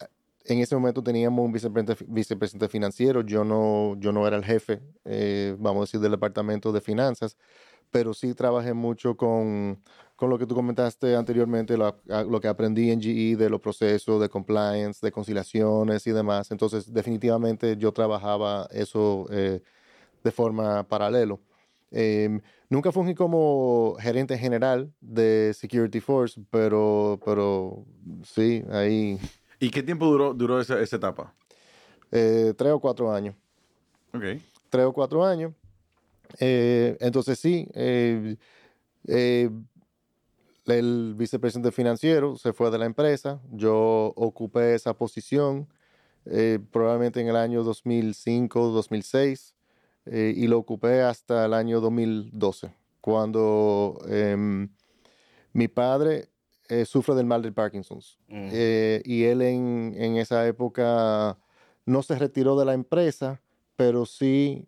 en 0.46 0.60
ese 0.60 0.74
momento 0.74 1.02
teníamos 1.02 1.44
un 1.44 1.52
vicepresidente, 1.52 2.04
vicepresidente 2.08 2.68
financiero, 2.68 3.20
yo 3.20 3.44
no, 3.44 3.96
yo 4.00 4.12
no 4.12 4.26
era 4.26 4.36
el 4.36 4.44
jefe, 4.44 4.80
eh, 5.04 5.54
vamos 5.58 5.80
a 5.80 5.84
decir, 5.84 6.00
del 6.00 6.12
departamento 6.12 6.72
de 6.72 6.80
finanzas, 6.80 7.36
pero 7.90 8.14
sí 8.14 8.32
trabajé 8.32 8.72
mucho 8.72 9.14
con, 9.14 9.82
con 10.18 10.30
lo 10.30 10.36
que 10.36 10.46
tú 10.46 10.54
comentaste 10.56 11.14
anteriormente, 11.14 11.76
lo, 11.76 11.96
lo 12.28 12.40
que 12.40 12.48
aprendí 12.48 12.90
en 12.90 13.00
GE 13.00 13.36
de 13.36 13.48
los 13.48 13.60
procesos 13.60 14.20
de 14.20 14.28
compliance, 14.28 14.98
de 15.00 15.12
conciliaciones 15.12 16.04
y 16.08 16.10
demás. 16.10 16.50
Entonces, 16.50 16.92
definitivamente 16.92 17.76
yo 17.76 17.92
trabajaba 17.92 18.66
eso 18.72 19.26
eh, 19.30 19.60
de 20.24 20.30
forma 20.32 20.82
paralelo. 20.82 21.38
Eh, 21.92 22.40
nunca 22.68 22.90
fungí 22.90 23.14
como 23.14 23.94
gerente 24.00 24.36
general 24.36 24.92
de 25.00 25.54
Security 25.54 26.00
Force, 26.00 26.40
pero, 26.50 27.20
pero 27.24 27.84
sí, 28.24 28.64
ahí 28.72 29.20
¿Y 29.60 29.70
qué 29.70 29.84
tiempo 29.84 30.06
duró, 30.06 30.34
duró 30.34 30.60
esa, 30.60 30.80
esa 30.80 30.96
etapa? 30.96 31.32
eh, 32.10 32.52
tres 32.56 32.72
o 32.72 32.80
cuatro 32.80 33.12
años. 33.12 33.36
Ok. 34.12 34.24
Tres 34.68 34.84
o 34.84 34.92
cuatro 34.92 35.24
años. 35.24 35.52
Eh, 36.40 36.96
entonces 36.98 37.38
sí, 37.38 37.68
eh, 37.72 38.34
eh, 39.06 39.48
el 40.68 41.14
vicepresidente 41.16 41.72
financiero 41.72 42.36
se 42.36 42.52
fue 42.52 42.70
de 42.70 42.78
la 42.78 42.86
empresa, 42.86 43.40
yo 43.50 44.12
ocupé 44.16 44.74
esa 44.74 44.94
posición 44.94 45.68
eh, 46.26 46.58
probablemente 46.70 47.20
en 47.20 47.28
el 47.28 47.36
año 47.36 47.62
2005, 47.62 48.68
2006 48.68 49.54
eh, 50.06 50.34
y 50.36 50.46
lo 50.46 50.58
ocupé 50.58 51.02
hasta 51.02 51.46
el 51.46 51.54
año 51.54 51.80
2012, 51.80 52.70
cuando 53.00 53.98
em, 54.08 54.68
mi 55.52 55.68
padre 55.68 56.28
eh, 56.68 56.84
sufre 56.84 57.14
del 57.14 57.26
mal 57.26 57.42
de 57.42 57.52
Parkinson's. 57.52 58.18
Eh, 58.28 59.02
y 59.04 59.24
él 59.24 59.40
en, 59.42 59.94
en 59.96 60.16
esa 60.16 60.46
época 60.46 61.38
no 61.86 62.02
se 62.02 62.18
retiró 62.18 62.58
de 62.58 62.66
la 62.66 62.74
empresa, 62.74 63.40
pero 63.76 64.04
sí 64.04 64.66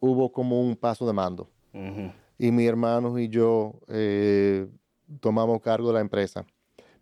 hubo 0.00 0.32
como 0.32 0.60
un 0.60 0.76
paso 0.76 1.06
de 1.06 1.12
mando. 1.12 1.50
Y 2.38 2.50
mi 2.50 2.66
hermano 2.66 3.18
y 3.18 3.28
yo 3.28 3.74
eh, 3.88 4.66
tomamos 5.20 5.60
cargo 5.60 5.88
de 5.88 5.94
la 5.94 6.00
empresa. 6.00 6.46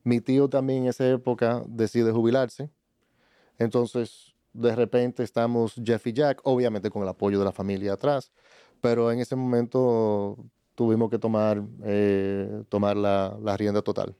Mi 0.04 0.20
tío 0.20 0.48
también 0.48 0.82
en 0.84 0.88
esa 0.88 1.08
época 1.08 1.62
decide 1.66 2.10
jubilarse. 2.12 2.70
Entonces, 3.58 4.34
de 4.52 4.74
repente 4.74 5.22
estamos 5.22 5.74
Jeff 5.82 6.06
y 6.06 6.12
Jack, 6.12 6.40
obviamente 6.44 6.90
con 6.90 7.02
el 7.02 7.08
apoyo 7.08 7.38
de 7.38 7.44
la 7.44 7.52
familia 7.52 7.94
atrás, 7.94 8.32
pero 8.80 9.10
en 9.12 9.20
ese 9.20 9.36
momento 9.36 10.36
tuvimos 10.74 11.10
que 11.10 11.18
tomar, 11.18 11.62
eh, 11.84 12.62
tomar 12.68 12.96
la, 12.96 13.36
la 13.42 13.56
rienda 13.56 13.82
total. 13.82 14.14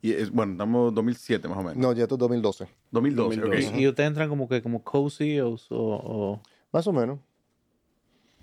Y 0.00 0.12
es, 0.12 0.30
bueno, 0.30 0.52
estamos 0.52 0.90
en 0.90 0.94
2007 0.94 1.48
más 1.48 1.58
o 1.58 1.62
menos. 1.62 1.76
No, 1.76 1.92
ya 1.92 2.02
esto 2.04 2.14
es 2.14 2.18
2012, 2.20 2.68
2012, 2.92 3.40
2012. 3.40 3.68
ok. 3.70 3.76
Y, 3.78 3.82
y 3.82 3.88
ustedes 3.88 4.06
entran 4.08 4.28
como 4.28 4.48
que 4.48 4.62
como 4.62 4.82
co-CEOs 4.84 5.72
o, 5.72 5.76
o- 5.78 6.40
más 6.72 6.86
o 6.86 6.92
menos. 6.92 7.18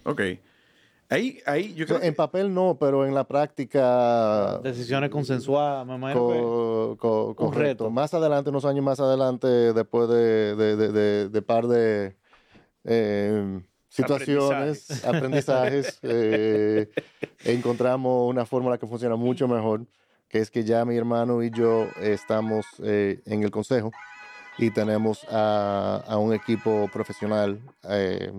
Ok. 0.04 0.22
Ahí, 1.14 1.38
ahí 1.45 1.74
yo 1.76 1.86
creo 1.86 1.97
en 1.99 2.05
que- 2.05 2.11
papel 2.14 2.51
no, 2.53 2.78
pero 2.80 3.05
en 3.05 3.14
la 3.14 3.28
práctica 3.28 4.59
decisiones 4.64 5.11
consensuadas, 5.11 5.86
me 5.86 5.95
imagino 5.95 6.20
Co- 6.26 6.97
co- 6.99 7.36
correcto. 7.36 7.59
reto. 7.86 7.89
Más 7.91 8.14
adelante, 8.16 8.49
unos 8.49 8.66
años 8.66 8.84
más 8.84 8.99
adelante, 8.99 9.47
después 9.47 10.09
de, 10.09 10.55
de, 10.55 10.76
de, 10.76 10.91
de- 10.91 11.30
de 11.30 11.41
par 11.43 11.68
de 11.68 12.16
eh, 12.86 13.61
situaciones, 13.89 15.05
aprendizajes, 15.05 15.99
eh, 16.03 16.89
encontramos 17.45 18.28
una 18.30 18.45
fórmula 18.47 18.80
que 18.80 18.88
funciona 18.88 19.16
mucho 19.16 19.47
mejor, 19.47 19.86
que 20.30 20.39
es 20.39 20.49
que 20.49 20.64
ya 20.64 20.84
mi 20.84 20.97
hermano 20.97 21.43
y 21.43 21.51
yo 21.51 21.86
estamos 22.01 22.66
eh, 22.84 23.22
en 23.26 23.43
el 23.43 23.51
consejo 23.51 23.91
y 24.57 24.72
tenemos 24.72 25.28
a, 25.30 26.03
a 26.07 26.18
un 26.18 26.34
equipo 26.34 26.89
profesional 26.91 27.59
eh, 27.88 28.32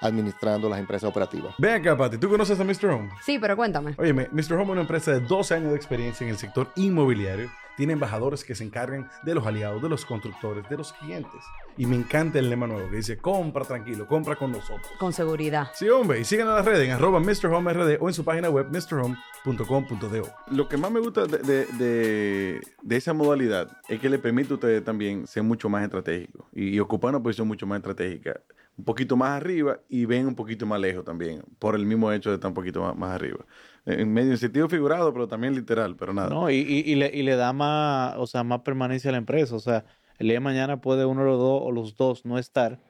administrando 0.00 0.68
las 0.68 0.78
empresas 0.78 1.08
operativas. 1.08 1.54
Ven 1.58 1.74
acá, 1.80 1.96
Pati, 1.96 2.18
¿tú 2.18 2.28
conoces 2.28 2.58
a 2.60 2.64
Mr. 2.64 2.86
Home? 2.90 3.10
Sí, 3.22 3.38
pero 3.38 3.56
cuéntame. 3.56 3.94
Oye, 3.98 4.12
Mr. 4.12 4.54
Home 4.54 4.64
es 4.64 4.70
una 4.70 4.80
empresa 4.82 5.12
de 5.12 5.20
12 5.20 5.54
años 5.54 5.70
de 5.70 5.76
experiencia 5.76 6.24
en 6.24 6.30
el 6.30 6.36
sector 6.38 6.70
inmobiliario. 6.76 7.50
Tiene 7.76 7.94
embajadores 7.94 8.44
que 8.44 8.54
se 8.54 8.62
encargan 8.62 9.10
de 9.24 9.34
los 9.34 9.44
aliados, 9.44 9.82
de 9.82 9.88
los 9.88 10.04
constructores, 10.04 10.68
de 10.68 10.76
los 10.76 10.92
clientes. 10.92 11.40
Y 11.76 11.86
me 11.86 11.96
encanta 11.96 12.38
el 12.38 12.48
lema 12.48 12.68
nuevo 12.68 12.88
que 12.88 12.96
dice, 12.98 13.16
compra 13.18 13.64
tranquilo, 13.64 14.06
compra 14.06 14.36
con 14.36 14.52
nosotros. 14.52 14.86
Con 15.00 15.12
seguridad. 15.12 15.70
Sí, 15.74 15.88
hombre, 15.88 16.20
y 16.20 16.24
sigan 16.24 16.46
a 16.46 16.54
las 16.54 16.64
redes 16.64 16.86
en 16.86 16.92
arroba 16.92 17.18
MrHomeRD 17.18 17.96
o 18.00 18.06
en 18.08 18.14
su 18.14 18.24
página 18.24 18.48
web 18.48 18.68
mrhome.com.do. 18.70 20.28
Lo 20.52 20.68
que 20.68 20.76
más 20.76 20.90
me 20.92 21.00
gusta 21.00 21.26
de, 21.26 21.38
de- 21.38 21.66
de- 21.66 22.60
de 22.80 22.96
esa 22.96 23.12
modalidad 23.12 23.68
es 23.88 23.98
que 24.00 24.08
le 24.08 24.18
permite 24.20 24.52
a 24.52 24.54
ustedes 24.54 24.84
también 24.84 25.26
ser 25.26 25.42
mucho 25.42 25.68
más 25.68 25.82
estratégicos 25.82 26.46
y, 26.52 26.68
y 26.76 26.80
ocupar 26.80 27.10
una 27.10 27.22
posición 27.22 27.48
mucho 27.48 27.66
más 27.66 27.78
estratégica, 27.78 28.40
un 28.76 28.84
poquito 28.84 29.16
más 29.16 29.30
arriba 29.40 29.78
y 29.88 30.04
ven 30.04 30.26
un 30.26 30.34
poquito 30.34 30.66
más 30.66 30.80
lejos 30.80 31.04
también, 31.04 31.42
por 31.58 31.74
el 31.76 31.86
mismo 31.86 32.10
hecho 32.12 32.30
de 32.30 32.36
estar 32.36 32.48
un 32.48 32.54
poquito 32.54 32.82
más, 32.82 32.96
más 32.96 33.10
arriba. 33.12 33.44
En 33.86 34.12
medio 34.12 34.32
en 34.32 34.38
sentido 34.38 34.68
figurado, 34.68 35.12
pero 35.12 35.28
también 35.28 35.54
literal, 35.54 35.94
pero 35.96 36.12
nada. 36.12 36.28
No, 36.30 36.50
y, 36.50 36.56
y- 36.56 36.90
y 36.90 36.94
le, 36.96 37.10
y 37.14 37.22
le 37.22 37.36
da 37.36 37.52
más, 37.52 38.14
o 38.16 38.26
sea, 38.26 38.42
más 38.42 38.60
permanencia 38.62 39.10
a 39.10 39.12
la 39.12 39.18
empresa. 39.18 39.54
O 39.54 39.60
sea, 39.60 39.84
el 40.18 40.26
día 40.26 40.34
de 40.36 40.40
mañana 40.40 40.80
puede 40.80 41.04
uno 41.04 41.20
de 41.20 41.26
los 41.28 41.38
dos 41.38 41.60
o 41.64 41.70
los 41.70 41.96
dos 41.96 42.24
no 42.24 42.38
estar 42.38 42.80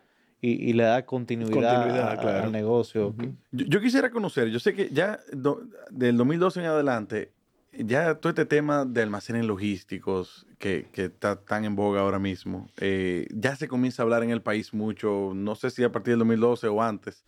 y, 0.41 0.53
y 0.71 0.73
le 0.73 0.85
da 0.85 1.05
continuidad, 1.05 1.53
Continuidad, 1.53 2.11
a- 2.13 2.17
claro. 2.19 2.45
al 2.45 2.53
negocio. 2.53 3.15
Yo, 3.51 3.65
yo 3.67 3.81
quisiera 3.81 4.11
conocer, 4.11 4.49
yo 4.49 4.61
sé 4.61 4.73
que 4.75 4.89
ya 4.91 5.19
do- 5.33 5.63
del 5.91 6.17
2012 6.17 6.61
en 6.61 6.67
adelante, 6.67 7.33
ya 7.79 8.15
todo 8.17 8.31
este 8.31 8.47
tema 8.47 8.85
de 8.85 9.03
almacenes 9.03 9.45
logísticos 9.45 10.47
que, 10.59 10.89
que 10.93 11.07
está 11.07 11.37
tan 11.37 11.65
en 11.65 11.77
boga 11.77 12.01
ahora 12.01 12.19
mismo, 12.19 12.69
eh, 12.79 13.27
ya 13.31 13.57
se 13.57 13.69
comienza 13.69 14.03
a 14.03 14.05
hablar 14.05 14.23
en 14.23 14.31
el 14.31 14.43
país 14.43 14.75
mucho, 14.75 15.33
no 15.35 15.55
sé 15.55 15.71
si 15.71 15.85
a 15.85 15.93
partir 15.93 16.13
del 16.13 16.21
2012 16.21 16.69
o 16.69 16.83
antes, 16.83 17.25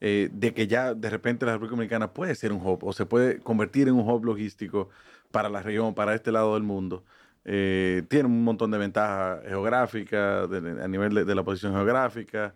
eh, 0.00 0.30
de 0.32 0.54
que 0.54 0.66
ya 0.66 0.94
de 0.94 1.10
repente 1.10 1.46
la 1.46 1.52
República 1.52 1.76
Dominicana 1.76 2.12
puede 2.12 2.34
ser 2.34 2.52
un 2.52 2.66
hub 2.66 2.84
o 2.84 2.92
se 2.92 3.06
puede 3.06 3.38
convertir 3.40 3.88
en 3.88 3.94
un 3.94 4.08
hub 4.08 4.24
logístico 4.24 4.88
para 5.30 5.48
la 5.48 5.62
región, 5.62 5.94
para 5.94 6.14
este 6.14 6.32
lado 6.32 6.54
del 6.54 6.62
mundo. 6.62 7.04
Eh, 7.44 8.02
tiene 8.08 8.26
un 8.26 8.44
montón 8.44 8.70
de 8.70 8.78
ventajas 8.78 9.42
geográficas, 9.46 10.48
a 10.50 10.88
nivel 10.88 11.14
de, 11.14 11.24
de 11.24 11.34
la 11.34 11.42
posición 11.42 11.74
geográfica, 11.74 12.54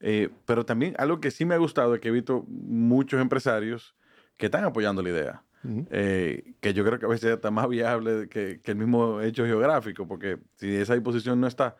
eh, 0.00 0.30
pero 0.46 0.64
también 0.64 0.94
algo 0.98 1.20
que 1.20 1.30
sí 1.30 1.44
me 1.44 1.54
ha 1.54 1.58
gustado 1.58 1.94
es 1.94 2.00
que 2.00 2.08
he 2.08 2.12
visto 2.12 2.44
muchos 2.48 3.20
empresarios 3.20 3.94
que 4.36 4.46
están 4.46 4.64
apoyando 4.64 5.02
la 5.02 5.08
idea. 5.10 5.42
Eh, 5.90 6.54
que 6.60 6.72
yo 6.74 6.84
creo 6.84 6.98
que 6.98 7.06
a 7.06 7.08
veces 7.08 7.32
está 7.34 7.50
más 7.50 7.68
viable 7.68 8.28
que, 8.28 8.60
que 8.62 8.70
el 8.72 8.76
mismo 8.76 9.20
hecho 9.20 9.44
geográfico, 9.44 10.06
porque 10.06 10.38
si 10.56 10.74
esa 10.76 10.94
disposición 10.94 11.40
no 11.40 11.46
está, 11.46 11.76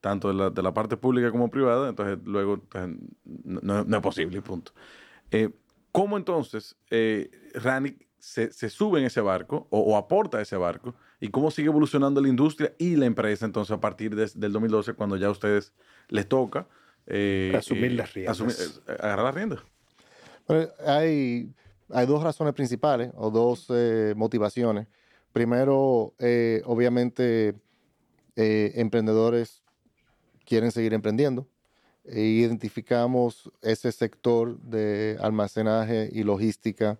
tanto 0.00 0.28
de 0.28 0.34
la, 0.34 0.50
de 0.50 0.62
la 0.62 0.74
parte 0.74 0.96
pública 0.96 1.30
como 1.30 1.48
privada, 1.50 1.88
entonces 1.88 2.18
luego 2.24 2.54
entonces, 2.54 2.98
no, 3.24 3.80
es 3.96 4.02
posible, 4.02 4.42
punto. 4.42 4.72
Eh, 5.30 5.50
¿Cómo 5.92 6.16
entonces 6.16 6.76
eh, 6.90 7.30
Rani 7.54 7.96
se, 8.18 8.52
se 8.52 8.68
sube 8.68 8.98
en 9.00 9.06
ese 9.06 9.20
barco 9.20 9.66
o, 9.70 9.80
o 9.80 9.96
aporta 9.96 10.38
a 10.38 10.42
ese 10.42 10.56
barco? 10.56 10.94
¿Y 11.20 11.28
cómo 11.28 11.50
sigue 11.50 11.68
evolucionando 11.68 12.20
la 12.20 12.28
industria 12.28 12.74
y 12.78 12.96
la 12.96 13.06
empresa 13.06 13.44
entonces 13.46 13.72
a 13.72 13.80
partir 13.80 14.14
de- 14.16 14.30
del 14.34 14.52
2012 14.52 14.94
cuando 14.94 15.16
ya 15.16 15.28
a 15.28 15.30
ustedes 15.30 15.72
les 16.08 16.26
toca 16.28 16.66
eh, 17.06 17.52
Asumir 17.56 17.92
las 17.92 18.12
riendas. 18.14 18.40
asumir- 18.40 18.82
agarrar 18.98 19.24
las 19.26 19.34
riendas? 19.34 19.60
Bueno, 20.48 20.68
hay, 20.86 21.52
hay 21.90 22.06
dos 22.06 22.22
razones 22.22 22.54
principales 22.54 23.12
o 23.16 23.30
dos 23.30 23.66
eh, 23.70 24.14
motivaciones. 24.16 24.86
Primero, 25.32 26.14
eh, 26.18 26.62
obviamente, 26.64 27.54
eh, 28.36 28.72
emprendedores 28.76 29.62
quieren 30.44 30.70
seguir 30.70 30.94
emprendiendo. 30.94 31.46
E 32.04 32.20
identificamos 32.20 33.50
ese 33.62 33.92
sector 33.92 34.58
de 34.60 35.16
almacenaje 35.20 36.10
y 36.12 36.24
logística 36.24 36.98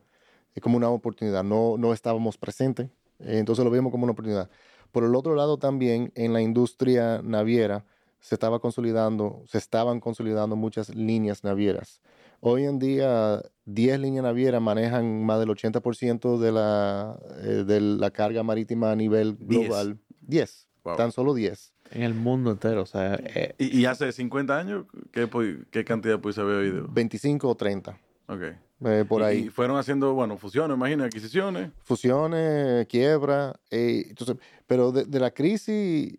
eh, 0.54 0.60
como 0.60 0.76
una 0.76 0.88
oportunidad. 0.90 1.42
No, 1.42 1.76
no 1.76 1.92
estábamos 1.92 2.38
presentes, 2.38 2.88
entonces 3.18 3.64
lo 3.64 3.70
vimos 3.70 3.90
como 3.90 4.04
una 4.04 4.12
oportunidad. 4.12 4.48
Por 4.92 5.04
el 5.04 5.14
otro 5.14 5.34
lado, 5.34 5.58
también 5.58 6.12
en 6.14 6.32
la 6.32 6.40
industria 6.40 7.20
naviera 7.22 7.84
se 8.20 8.36
estaba 8.36 8.60
consolidando, 8.60 9.42
se 9.46 9.58
estaban 9.58 9.98
consolidando 9.98 10.54
muchas 10.54 10.94
líneas 10.94 11.42
navieras. 11.42 12.00
Hoy 12.44 12.64
en 12.64 12.80
día, 12.80 13.40
10 13.66 14.00
líneas 14.00 14.24
navieras 14.24 14.60
manejan 14.60 15.24
más 15.24 15.38
del 15.38 15.50
80% 15.50 16.38
de 16.40 16.50
la, 16.50 17.16
eh, 17.40 17.62
de 17.64 17.80
la 17.80 18.10
carga 18.10 18.42
marítima 18.42 18.90
a 18.90 18.96
nivel 18.96 19.36
global. 19.36 19.96
10, 20.22 20.66
Wow. 20.82 20.96
tan 20.96 21.12
solo 21.12 21.34
10. 21.34 21.72
En 21.92 22.02
el 22.02 22.14
mundo 22.14 22.50
entero. 22.50 22.82
O 22.82 22.86
sea, 22.86 23.14
eh, 23.14 23.54
¿Y, 23.58 23.78
y 23.82 23.84
hace 23.86 24.10
50 24.10 24.58
años 24.58 24.86
qué, 25.12 25.30
qué 25.70 25.84
cantidad 25.84 26.18
pudiese 26.18 26.40
haber 26.40 26.56
oído? 26.56 26.88
25 26.90 27.48
o 27.48 27.54
30, 27.54 27.96
Ok. 28.26 28.42
eh, 28.86 29.04
por 29.08 29.20
Y- 29.20 29.24
ahí. 29.24 29.38
Y 29.42 29.48
fueron 29.50 29.76
haciendo, 29.76 30.12
bueno, 30.12 30.36
fusiones, 30.36 30.76
imagino, 30.76 31.04
adquisiciones. 31.04 31.70
fusiones, 31.84 32.88
quiebra, 32.88 33.54
eh, 33.70 34.06
entonces, 34.08 34.36
pero 34.66 34.90
de, 34.90 35.04
de 35.04 35.20
la 35.20 35.30
crisis 35.30 36.18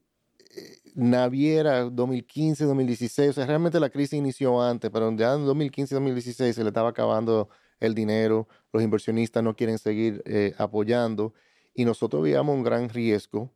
naviera 0.95 1.83
2015, 1.83 2.65
2016, 2.65 3.29
o 3.29 3.33
sea, 3.33 3.45
realmente 3.45 3.79
la 3.79 3.89
crisis 3.89 4.13
inició 4.13 4.61
antes, 4.61 4.91
pero 4.91 5.11
ya 5.15 5.33
en 5.33 5.45
2015, 5.45 5.95
2016 5.95 6.55
se 6.55 6.63
le 6.63 6.69
estaba 6.69 6.89
acabando 6.89 7.49
el 7.79 7.95
dinero, 7.95 8.47
los 8.71 8.83
inversionistas 8.83 9.43
no 9.43 9.55
quieren 9.55 9.77
seguir 9.77 10.21
eh, 10.25 10.53
apoyando 10.57 11.33
y 11.73 11.85
nosotros 11.85 12.23
veíamos 12.23 12.55
un 12.55 12.63
gran 12.63 12.89
riesgo 12.89 13.51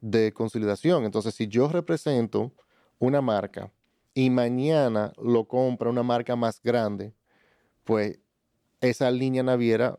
de 0.00 0.32
consolidación. 0.32 1.04
Entonces, 1.04 1.34
si 1.34 1.48
yo 1.48 1.68
represento 1.68 2.52
una 2.98 3.20
marca 3.20 3.70
y 4.14 4.30
mañana 4.30 5.12
lo 5.22 5.46
compra 5.46 5.90
una 5.90 6.02
marca 6.02 6.34
más 6.36 6.60
grande, 6.62 7.14
pues 7.84 8.18
esa 8.80 9.10
línea 9.10 9.42
naviera 9.42 9.98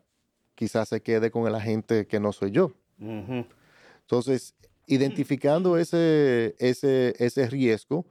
quizás 0.55 0.89
se 0.89 1.01
quede 1.01 1.31
con 1.31 1.47
el 1.47 1.55
agente 1.55 2.05
que 2.07 2.19
no 2.19 2.33
soy 2.33 2.51
yo. 2.51 2.73
Entonces, 2.99 4.55
identificando 4.89 5.77
ese, 5.77 6.55
ese, 6.57 7.13
ese 7.19 7.47
riesgo, 7.47 8.05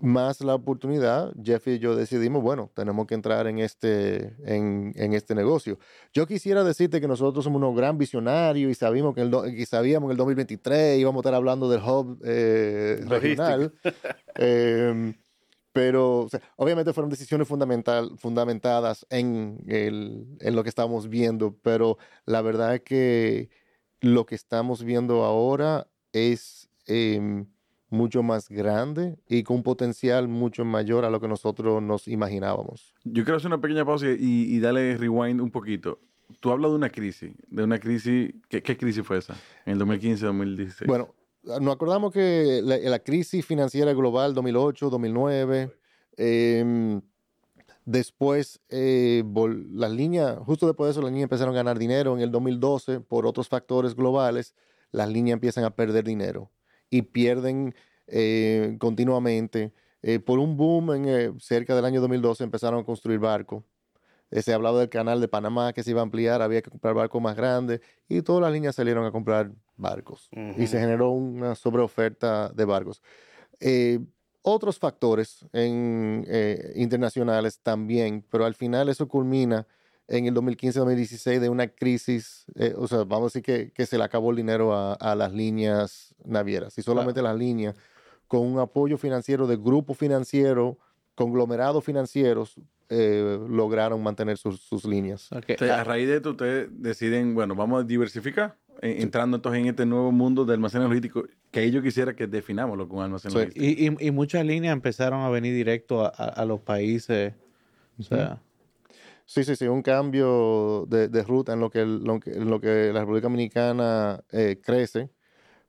más 0.00 0.40
la 0.42 0.54
oportunidad, 0.54 1.32
Jeff 1.42 1.66
y 1.66 1.78
yo 1.78 1.96
decidimos, 1.96 2.42
bueno, 2.42 2.70
tenemos 2.74 3.06
que 3.06 3.14
entrar 3.14 3.46
en 3.46 3.58
este, 3.58 4.34
en, 4.44 4.92
en 4.96 5.14
este 5.14 5.34
negocio. 5.34 5.78
Yo 6.12 6.26
quisiera 6.26 6.62
decirte 6.62 7.00
que 7.00 7.08
nosotros 7.08 7.44
somos 7.44 7.58
unos 7.58 7.76
gran 7.76 7.96
visionarios 7.96 8.70
y 8.70 8.74
sabíamos 8.74 9.14
que, 9.14 9.22
en 9.22 9.32
el, 9.32 9.66
sabíamos 9.66 10.08
en 10.08 10.10
el 10.12 10.16
2023 10.18 10.98
íbamos 10.98 11.20
a 11.20 11.22
estar 11.22 11.34
hablando 11.34 11.70
del 11.70 11.80
hub 11.82 12.20
eh, 12.24 13.02
regional. 13.06 13.72
Em, 14.36 15.14
pero 15.72 16.22
o 16.22 16.28
sea, 16.28 16.40
obviamente 16.56 16.92
fueron 16.92 17.08
decisiones 17.08 17.48
fundamental, 17.48 18.10
fundamentadas 18.18 19.06
en, 19.10 19.62
el, 19.68 20.26
en 20.40 20.56
lo 20.56 20.64
que 20.64 20.68
estamos 20.68 21.08
viendo, 21.08 21.56
pero 21.62 21.98
la 22.26 22.42
verdad 22.42 22.74
es 22.74 22.82
que 22.82 23.48
lo 24.00 24.26
que 24.26 24.34
estamos 24.34 24.84
viendo 24.84 25.24
ahora 25.24 25.88
es 26.14 26.70
em, 26.86 27.46
mucho 27.90 28.22
más 28.22 28.48
grande 28.48 29.18
y 29.28 29.42
con 29.42 29.56
un 29.56 29.62
potencial 29.62 30.28
mucho 30.28 30.64
mayor 30.64 31.04
a 31.04 31.10
lo 31.10 31.20
que 31.20 31.28
nosotros 31.28 31.82
nos 31.82 32.08
imaginábamos. 32.08 32.94
Yo 33.04 33.24
quiero 33.24 33.36
hacer 33.36 33.48
una 33.48 33.60
pequeña 33.60 33.84
pausa 33.84 34.06
y, 34.06 34.16
y 34.18 34.60
darle 34.60 34.96
rewind 34.96 35.40
un 35.40 35.50
poquito. 35.50 36.00
Tú 36.40 36.50
hablas 36.50 36.70
de 36.70 36.76
una 36.76 36.88
crisis, 36.88 37.32
de 37.48 37.64
una 37.64 37.78
crisis, 37.78 38.32
¿qué, 38.48 38.62
qué 38.62 38.76
crisis 38.76 39.04
fue 39.04 39.18
esa? 39.18 39.34
En 39.66 39.74
el 39.74 39.78
2015, 39.78 40.24
2016. 40.24 40.88
Bueno, 40.88 41.14
nos 41.42 41.74
acordamos 41.74 42.12
que 42.12 42.60
la, 42.62 42.78
la 42.78 42.98
crisis 43.00 43.44
financiera 43.44 43.92
global 43.92 44.34
2008, 44.34 44.90
2009, 44.90 45.70
em, 46.16 47.00
después 47.84 48.60
eh, 48.68 49.22
las 49.72 49.92
líneas, 49.92 50.38
justo 50.38 50.66
después 50.66 50.88
de 50.88 50.90
eso 50.92 51.02
las 51.02 51.10
líneas 51.10 51.24
empezaron 51.24 51.54
a 51.54 51.56
ganar 51.56 51.78
dinero 51.78 52.14
en 52.14 52.22
el 52.22 52.30
2012 52.30 53.00
por 53.00 53.26
otros 53.26 53.48
factores 53.48 53.94
globales, 53.94 54.54
las 54.94 55.08
líneas 55.08 55.34
empiezan 55.34 55.64
a 55.64 55.70
perder 55.70 56.04
dinero 56.04 56.50
y 56.88 57.02
pierden 57.02 57.74
eh, 58.06 58.76
continuamente. 58.78 59.72
Eh, 60.02 60.20
por 60.20 60.38
un 60.38 60.56
boom 60.56 60.92
en, 60.92 61.08
eh, 61.08 61.32
cerca 61.40 61.74
del 61.74 61.84
año 61.84 62.00
2012 62.00 62.44
empezaron 62.44 62.80
a 62.80 62.84
construir 62.84 63.18
barcos. 63.18 63.64
Se 64.30 64.52
hablaba 64.52 64.80
del 64.80 64.88
canal 64.88 65.20
de 65.20 65.28
Panamá 65.28 65.72
que 65.72 65.82
se 65.82 65.90
iba 65.90 66.00
a 66.00 66.02
ampliar, 66.02 66.42
había 66.42 66.60
que 66.60 66.70
comprar 66.70 66.94
barcos 66.94 67.22
más 67.22 67.36
grandes 67.36 67.80
y 68.08 68.20
todas 68.22 68.42
las 68.42 68.52
líneas 68.52 68.74
salieron 68.74 69.04
a 69.04 69.12
comprar 69.12 69.52
barcos 69.76 70.28
y 70.56 70.66
se 70.66 70.80
generó 70.80 71.10
una 71.10 71.54
sobreoferta 71.54 72.48
de 72.48 72.64
barcos. 72.64 73.00
Otros 74.42 74.78
factores 74.80 75.46
en, 75.52 76.26
internacionales 76.74 77.60
también, 77.60 78.24
pero 78.28 78.44
al 78.44 78.54
final 78.54 78.88
eso 78.88 79.06
culmina 79.06 79.68
en 80.08 80.26
el 80.26 80.34
2015-2016 80.34 81.38
de 81.40 81.48
una 81.48 81.68
crisis, 81.68 82.44
eh, 82.56 82.74
o 82.76 82.86
sea, 82.86 82.98
vamos 83.04 83.22
a 83.22 83.38
decir 83.38 83.42
que, 83.42 83.70
que 83.72 83.86
se 83.86 83.96
le 83.98 84.04
acabó 84.04 84.30
el 84.30 84.36
dinero 84.36 84.74
a, 84.74 84.94
a 84.94 85.14
las 85.14 85.32
líneas 85.32 86.14
navieras 86.24 86.76
y 86.78 86.82
solamente 86.82 87.22
las 87.22 87.36
líneas 87.36 87.74
con 88.28 88.40
un 88.40 88.58
apoyo 88.58 88.98
financiero 88.98 89.46
de 89.46 89.56
grupos 89.56 89.96
financieros, 89.96 90.76
conglomerados 91.14 91.84
financieros, 91.84 92.56
eh, 92.90 93.38
lograron 93.48 94.02
mantener 94.02 94.36
sus, 94.36 94.60
sus 94.60 94.84
líneas. 94.84 95.30
ok, 95.32 95.44
Entonces, 95.48 95.70
ah, 95.76 95.80
a 95.80 95.84
raíz 95.84 96.06
de 96.08 96.16
esto, 96.16 96.30
ustedes 96.32 96.68
deciden, 96.72 97.34
bueno, 97.34 97.54
vamos 97.54 97.82
a 97.82 97.86
diversificar, 97.86 98.56
eh, 98.82 98.96
entrando 99.00 99.36
entonces 99.36 99.60
en 99.62 99.68
este 99.68 99.86
nuevo 99.86 100.12
mundo 100.12 100.44
del 100.44 100.54
almacén 100.54 100.82
logístico, 100.82 101.24
que 101.50 101.70
yo 101.70 101.82
quisiera 101.82 102.14
que 102.14 102.26
definamos 102.26 102.76
lo 102.76 102.86
que 102.86 102.92
es 102.94 102.98
un 102.98 103.04
almacén 103.04 103.30
Sí. 103.30 103.38
logístico. 103.38 103.64
y, 103.64 103.88
y- 104.04 104.08
y 104.08 104.10
muchas 104.10 104.44
líneas 104.44 104.72
empezaron 104.72 105.20
a 105.22 105.30
venir 105.30 105.54
directo 105.54 106.04
a, 106.04 106.08
a- 106.08 106.28
a 106.28 106.44
los 106.44 106.60
países 106.60 107.32
O 107.98 108.02
sea, 108.02 108.38
Sí, 109.26 109.42
sí, 109.44 109.56
sí, 109.56 109.66
un 109.66 109.82
cambio 109.82 110.84
de, 110.88 111.08
de 111.08 111.22
ruta 111.22 111.54
en 111.54 111.60
lo 111.60 111.70
que, 111.70 111.80
el- 111.80 112.04
lo 112.04 112.20
que- 112.20 112.32
en 112.32 112.50
lo 112.50 112.60
que 112.60 112.90
la 112.92 113.00
República 113.00 113.24
Dominicana 113.26 114.22
eh, 114.32 114.60
crece, 114.62 115.10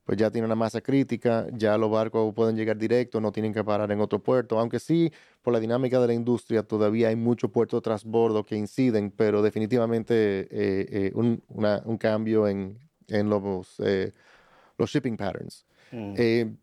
pues 0.03 0.17
ya 0.17 0.29
tiene 0.29 0.45
una 0.45 0.55
masa 0.55 0.81
crítica, 0.81 1.47
ya 1.53 1.77
los 1.77 1.89
barcos 1.89 2.33
pueden 2.35 2.55
llegar 2.55 2.77
directo, 2.77 3.19
no 3.21 3.31
tienen 3.31 3.53
que 3.53 3.63
parar 3.63 3.91
en 3.91 4.01
otro 4.01 4.19
puerto, 4.21 4.59
aunque 4.59 4.79
sí, 4.79 5.11
por 5.41 5.53
la 5.53 5.59
dinámica 5.59 5.99
de 5.99 6.07
la 6.07 6.13
industria, 6.13 6.63
todavía 6.63 7.07
hay 7.07 7.15
muchos 7.15 7.49
puertos 7.49 7.79
de 7.79 7.83
transbordo 7.85 8.43
que 8.45 8.55
inciden, 8.55 9.09
pero 9.09 9.41
definitivamente 9.41 10.41
eh, 10.41 10.47
eh, 10.91 11.11
un, 11.15 11.41
una- 11.47 11.81
un 11.85 11.97
cambio 11.97 12.47
en, 12.47 12.77
en 13.07 13.29
los, 13.29 13.41
los 14.77 14.89
shipping 14.91 15.17
patterns. 15.17 15.65
Eh, 16.17 16.53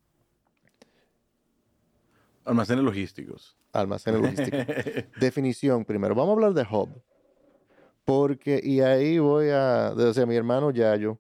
Almacenes 2.45 2.85
logísticos. 2.85 3.57
Almacenes 3.73 4.21
logísticos. 4.21 4.67
Definición 5.21 5.85
primero. 5.85 6.15
Vamos 6.15 6.31
a 6.31 6.33
hablar 6.35 6.55
de 6.55 6.67
hub. 6.71 6.89
Porque, 8.05 8.61
y 8.63 8.81
ahí 8.81 9.19
voy 9.19 9.51
a, 9.51 9.93
o 9.97 10.13
sea, 10.13 10.27
mi 10.27 10.35
hermano 10.35 10.71
Yayo 10.71 11.19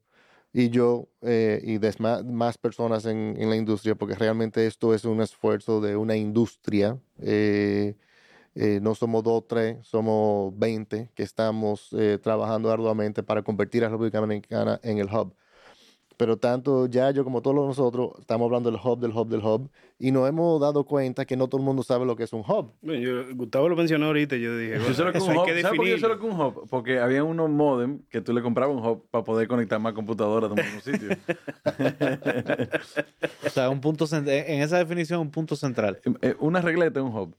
y 0.53 0.68
yo, 0.68 1.09
eh, 1.22 1.62
y 1.64 1.78
más, 2.03 2.59
personas 2.59 3.07
en, 3.07 3.36
en 3.38 3.48
la 3.48 3.57
industria, 3.57 3.94
porque 3.94 4.14
realmente 4.14 4.66
esto 4.66 4.92
es 4.92 5.05
un 5.05 5.22
esfuerzo 5.22 5.80
de 5.80 5.96
una 5.96 6.16
industria. 6.16 6.98
eh, 7.20 7.94
eh, 8.55 8.80
no 8.82 8.94
somos 8.94 9.22
dos 9.22 9.46
tres, 9.48 9.78
somos 9.80 10.53
20 10.59 11.11
que 11.14 11.22
estamos 11.22 11.88
trabajando 12.22 12.70
arduamente 12.70 13.22
para 13.22 13.42
convertir 13.42 13.82
a 13.82 13.86
la 13.86 13.92
República 13.92 14.20
Dominicana 14.20 14.78
en 14.82 14.98
el 14.98 15.07
hub. 15.07 15.34
Pero 16.23 16.37
tanto 16.37 16.87
Yayo 16.87 17.25
como 17.25 17.43
todos 17.43 17.57
nosotros 17.57 18.11
estamos 18.20 18.47
hablando 18.47 18.70
del 18.70 18.79
hub, 18.81 19.01
del 19.01 19.11
hub, 19.11 19.29
del 19.29 19.41
hub, 19.45 19.68
y 19.99 20.12
nos 20.12 20.29
hemos 20.29 20.61
dado 20.61 20.85
cuenta 20.85 21.25
que 21.25 21.37
no 21.37 21.49
todo 21.49 21.59
el 21.61 21.64
mundo 21.64 21.83
sabe 21.83 22.07
lo 22.07 22.14
que 22.14 22.23
es 22.23 22.33
un 22.33 22.45
hub. 22.47 22.70
Bueno, 22.81 23.01
yo- 23.03 23.35
Gustavo 23.35 23.68
lo 23.68 23.75
mencionó 23.75 24.07
ahorita 24.07 24.37
y 24.37 24.43
yo 24.43 24.57
dije, 24.57 24.75
Yo 24.75 24.83
bueno, 24.83 24.93
es 25.11 25.16
eso 25.16 25.25
un 25.27 25.31
hay 25.33 25.37
hub. 25.39 25.45
que 25.47 25.62
¿Sabes 25.62 25.77
por 25.77 25.85
qué 25.85 25.91
yo 25.91 25.97
sé 25.97 26.03
lo 26.03 26.09
definirlo. 26.14 26.20
que 26.20 26.27
es 26.29 26.33
un 26.33 26.41
hub? 26.41 26.68
Porque 26.70 27.01
había 27.01 27.25
unos 27.25 27.51
modem 27.51 28.03
que 28.09 28.20
tú 28.20 28.33
le 28.33 28.41
comprabas 28.41 28.77
un 28.77 28.87
hub 28.87 29.05
para 29.11 29.25
poder 29.25 29.49
conectar 29.49 29.81
más 29.81 29.95
computadoras 29.95 30.49
de 30.55 30.61
un 30.61 30.64
mismo 30.64 30.81
sitio. 30.81 31.09
o 33.47 33.51
sea, 33.51 33.68
un 33.68 33.81
punto 33.81 34.07
en 34.12 34.62
esa 34.62 34.79
definición, 34.79 35.20
un 35.23 35.31
punto 35.33 35.57
central. 35.57 35.99
Eh, 36.20 36.37
Una 36.39 36.61
regleta 36.61 37.01
es 37.01 37.05
un 37.07 37.16
hub. 37.16 37.35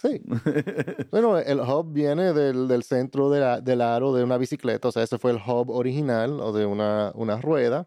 Sí. 0.00 0.20
bueno, 1.10 1.38
el 1.38 1.60
hub 1.60 1.92
viene 1.92 2.32
del, 2.32 2.68
del 2.68 2.82
centro 2.82 3.30
de 3.30 3.40
la- 3.40 3.60
del 3.60 3.80
aro 3.80 4.12
de 4.14 4.22
una 4.24 4.36
bicicleta, 4.36 4.88
o 4.88 4.92
sea, 4.92 5.02
ese 5.02 5.18
fue 5.18 5.30
el 5.30 5.38
hub 5.38 5.70
original, 5.70 6.40
o 6.40 6.52
de 6.52 6.66
una, 6.66 7.10
una 7.14 7.40
rueda 7.40 7.86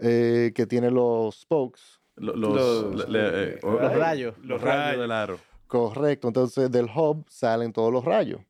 eh, 0.00 0.52
que 0.54 0.66
tiene 0.66 0.90
los 0.90 1.40
spokes. 1.42 1.80
Lo- 2.16 2.34
Los, 2.36 2.54
Los- 2.94 3.08
le- 3.08 3.54
eh, 3.54 3.58
o- 3.62 3.72
Los 3.80 3.94
rayos. 3.96 4.34
Los 4.42 4.60
rayos 4.60 5.00
del 5.00 5.10
aro. 5.12 5.38
Correcto, 5.66 6.28
entonces 6.28 6.70
del 6.70 6.86
hub 6.94 7.24
salen 7.28 7.72
todos 7.72 7.92
los 7.92 8.04
rayos. 8.04 8.40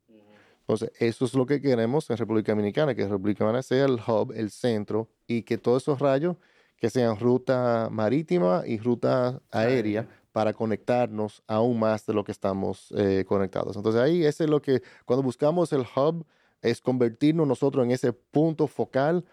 Entonces, 0.61 0.93
eso 1.01 1.25
es 1.25 1.35
lo 1.35 1.47
que 1.47 1.61
queremos 1.61 2.09
en 2.11 2.17
República 2.17 2.53
Dominicana, 2.53 2.95
que 2.95 3.03
República 3.07 3.45
Dominicana 3.45 3.63
sea 3.63 3.85
el 3.87 3.99
hub, 4.07 4.33
el 4.35 4.51
centro, 4.51 5.09
y 5.27 5.43
que 5.43 5.59
todos 5.59 5.83
esos 5.83 5.99
rayos 5.99 6.37
que 6.77 6.89
sean 6.89 7.19
ruta 7.19 7.89
marítima 7.91 8.63
y 8.65 8.79
ruta 8.79 9.41
aérea 9.51 10.09
para 10.33 10.53
conectarnos 10.53 11.43
aún 11.49 11.79
más 11.81 12.07
de 12.07 12.15
lo 12.15 12.23
que 12.25 12.31
estamos 12.33 12.95
eh, 12.97 13.25
conectados. 13.27 13.77
Entonces, 13.77 14.01
ahí 14.01 14.25
ese 14.25 14.45
es 14.45 14.51
lo 14.51 14.63
que, 14.63 14.81
cuando 15.05 15.23
buscamos 15.25 15.73
el 15.73 15.81
hub, 15.97 16.25
es 16.63 16.81
convertirnos 16.81 17.47
nosotros 17.49 17.85
en 17.85 17.91
ese 17.91 18.13
punto 18.13 18.67
focal 18.69 19.25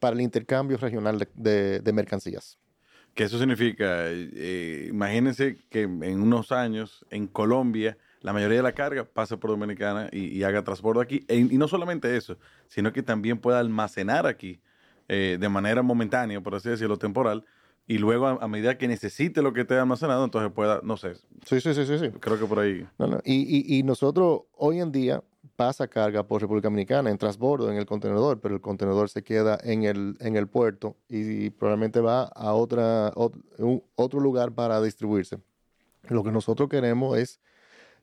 para 0.00 0.14
el 0.16 0.22
intercambio 0.22 0.76
regional 0.78 1.18
de- 1.18 1.28
de- 1.34 1.80
de 1.80 1.92
mercancías. 1.92 2.58
Que 3.14 3.24
eso 3.24 3.38
significa, 3.38 4.04
eh, 4.08 4.86
imagínense 4.88 5.56
que 5.68 5.82
en 5.82 6.22
unos 6.22 6.52
años 6.52 7.04
en 7.10 7.26
Colombia 7.26 7.96
la 8.22 8.32
mayoría 8.32 8.58
de 8.58 8.62
la 8.62 8.72
carga 8.72 9.04
pase 9.04 9.36
por 9.36 9.50
Dominicana 9.50 10.08
y, 10.12 10.26
y 10.26 10.42
haga 10.44 10.62
transporte 10.62 11.02
aquí. 11.02 11.24
E- 11.28 11.38
y 11.38 11.58
no 11.58 11.66
solamente 11.68 12.16
eso, 12.16 12.36
sino 12.68 12.92
que 12.92 13.02
también 13.02 13.38
pueda 13.38 13.58
almacenar 13.60 14.26
aquí 14.26 14.60
eh, 15.08 15.38
de 15.40 15.48
manera 15.48 15.82
momentánea, 15.82 16.40
por 16.40 16.54
así 16.54 16.68
decirlo, 16.68 16.96
temporal, 16.96 17.44
y 17.88 17.98
luego 17.98 18.26
a, 18.28 18.32
a 18.44 18.46
medida 18.46 18.78
que 18.78 18.86
necesite 18.86 19.42
lo 19.42 19.52
que 19.52 19.62
esté 19.62 19.74
almacenado, 19.76 20.24
entonces 20.24 20.52
pueda, 20.52 20.80
no 20.84 20.96
sé, 20.96 21.14
Sí, 21.44 21.60
sí, 21.60 21.74
sí, 21.74 21.84
sí. 21.84 21.98
sí. 21.98 22.10
creo 22.20 22.38
que 22.38 22.46
por 22.46 22.60
ahí. 22.60 22.86
No, 22.96 23.08
no. 23.08 23.20
Y, 23.24 23.34
y- 23.34 23.78
y 23.78 23.82
nosotros 23.82 24.42
hoy 24.56 24.78
en 24.78 24.92
día 24.92 25.20
pasa 25.60 25.88
carga 25.88 26.26
por 26.26 26.40
República 26.40 26.68
Dominicana 26.68 27.10
en 27.10 27.18
transbordo 27.18 27.70
en 27.70 27.76
el 27.76 27.84
contenedor, 27.84 28.40
pero 28.40 28.54
el 28.54 28.62
contenedor 28.62 29.10
se 29.10 29.22
queda 29.22 29.58
en 29.62 29.82
el, 29.82 30.16
en 30.20 30.36
el 30.36 30.48
puerto 30.48 30.96
y, 31.06 31.50
probablemente 31.50 32.00
va 32.00 32.22
a 32.22 32.54
otra, 32.54 33.12
otro 33.94 34.20
lugar 34.20 34.52
para 34.52 34.80
distribuirse. 34.80 35.36
Lo 36.08 36.24
que 36.24 36.32
nosotros 36.32 36.70
queremos 36.70 37.18
es 37.18 37.40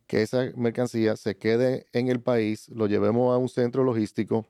que 0.06 0.22
esa 0.22 0.52
mercancía 0.56 1.16
se 1.16 1.36
quede 1.36 1.88
en 1.94 2.10
el 2.10 2.22
país, 2.22 2.70
lo 2.70 2.86
llevemos 2.86 3.34
a 3.34 3.40
un 3.40 3.50
centro 3.50 3.84
logístico 3.84 4.46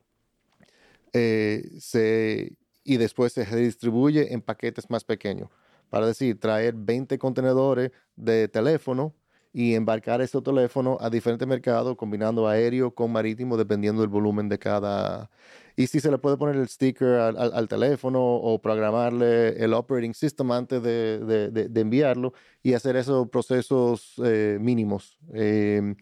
eh, 1.14 1.64
se, 1.80 2.58
y 2.84 2.98
después 2.98 3.32
se 3.32 3.46
redistribuye 3.46 4.34
en 4.34 4.42
paquetes 4.42 4.90
más 4.90 5.06
pequeños. 5.06 5.50
Para 5.90 6.08
decir, 6.08 6.42
traer 6.42 6.74
20 6.76 7.18
contenedores 7.18 7.92
de 8.18 8.50
teléfono 8.50 9.14
y 9.54 9.74
embarcar 9.76 10.22
ese 10.22 10.42
teléfono 10.42 10.98
a 11.02 11.10
diferentes 11.10 11.48
mercados, 11.48 11.96
combinando 11.98 12.48
aéreo 12.48 12.94
con 12.94 13.12
marítimo, 13.12 13.58
dependiendo 13.58 14.02
del 14.02 14.10
volumen 14.10 14.50
de 14.50 14.60
cada... 14.60 15.30
Y 15.76 15.88
si 15.88 16.00
se 16.00 16.10
le 16.10 16.18
puede 16.18 16.38
poner 16.38 16.56
el 16.56 16.68
sticker 16.68 17.20
al, 17.20 17.68
teléfono 17.68 18.20
o 18.22 18.60
programarle 18.60 19.64
el 19.64 19.74
operating 19.74 20.14
system 20.16 20.52
antes 20.52 20.82
de, 20.82 21.20
de- 21.52 21.82
enviarlo 21.82 22.34
y 22.64 22.74
hacer 22.74 22.96
esos 22.96 23.30
procesos 23.30 24.14
eh, 24.26 24.58
mínimos. 24.60 25.20
Eh, 25.34 25.96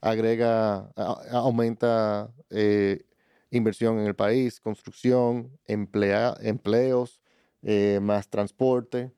agrega, 0.00 0.90
aumenta 1.30 2.32
eh, 2.50 3.04
inversión 3.50 3.98
en 3.98 4.06
el 4.06 4.14
país, 4.14 4.60
construcción, 4.60 5.58
emplea, 5.66 6.36
empleos, 6.40 7.20
eh, 7.62 7.98
más 8.02 8.28
transporte. 8.28 9.12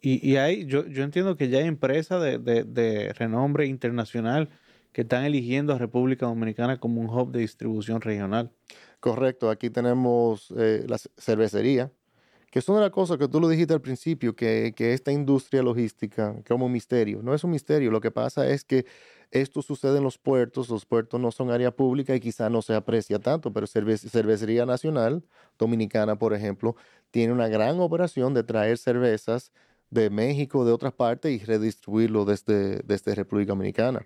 Y, 0.00 0.26
y 0.28 0.36
hay, 0.36 0.66
yo, 0.66 0.86
yo 0.86 1.02
entiendo 1.04 1.36
que 1.36 1.48
ya 1.48 1.58
hay 1.58 1.66
empresas 1.66 2.22
de, 2.22 2.38
de- 2.38 2.64
de 2.64 3.12
renombre 3.14 3.66
internacional 3.66 4.50
que 4.92 5.02
están 5.02 5.24
eligiendo 5.24 5.74
a 5.74 5.78
República 5.78 6.26
Dominicana 6.26 6.78
como 6.78 7.00
un 7.00 7.08
hub 7.10 7.30
de 7.32 7.40
distribución 7.40 8.00
regional. 8.00 8.50
Correcto, 9.00 9.50
aquí 9.50 9.70
tenemos 9.70 10.52
eh, 10.56 10.84
la 10.88 10.98
cervecería, 11.18 11.92
que 12.50 12.60
es 12.60 12.68
una 12.68 12.78
de 12.78 12.84
las 12.84 12.92
cosas 12.92 13.18
que 13.18 13.28
tú 13.28 13.40
lo 13.40 13.48
dijiste 13.48 13.74
al 13.74 13.82
principio, 13.82 14.34
que, 14.34 14.72
que 14.74 14.94
esta 14.94 15.12
industria 15.12 15.62
logística, 15.62 16.36
como 16.48 16.66
un 16.66 16.72
misterio, 16.72 17.22
no 17.22 17.34
es 17.34 17.44
un 17.44 17.50
misterio, 17.50 17.90
lo 17.90 18.00
que 18.00 18.10
pasa 18.10 18.48
es 18.48 18.64
que 18.64 18.86
esto 19.30 19.60
sucede 19.60 19.98
en 19.98 20.04
los 20.04 20.18
puertos, 20.18 20.68
los 20.70 20.86
puertos 20.86 21.20
no 21.20 21.30
son 21.32 21.50
área 21.50 21.72
pública 21.74 22.14
y 22.14 22.20
quizá 22.20 22.48
no 22.48 22.62
se 22.62 22.74
aprecia 22.74 23.18
tanto, 23.18 23.52
pero 23.52 23.66
Cerve- 23.66 23.98
Cervecería 23.98 24.64
Nacional 24.66 25.24
Dominicana, 25.58 26.16
por 26.18 26.32
ejemplo, 26.32 26.76
tiene 27.10 27.32
una 27.32 27.48
gran 27.48 27.80
operación 27.80 28.34
de 28.34 28.44
traer 28.44 28.78
cervezas 28.78 29.52
de 29.90 30.10
México, 30.10 30.64
de 30.64 30.72
otras 30.72 30.92
partes 30.92 31.32
y 31.32 31.44
redistribuirlo 31.44 32.24
desde, 32.24 32.80
desde 32.84 33.14
República 33.14 33.52
Dominicana. 33.52 34.04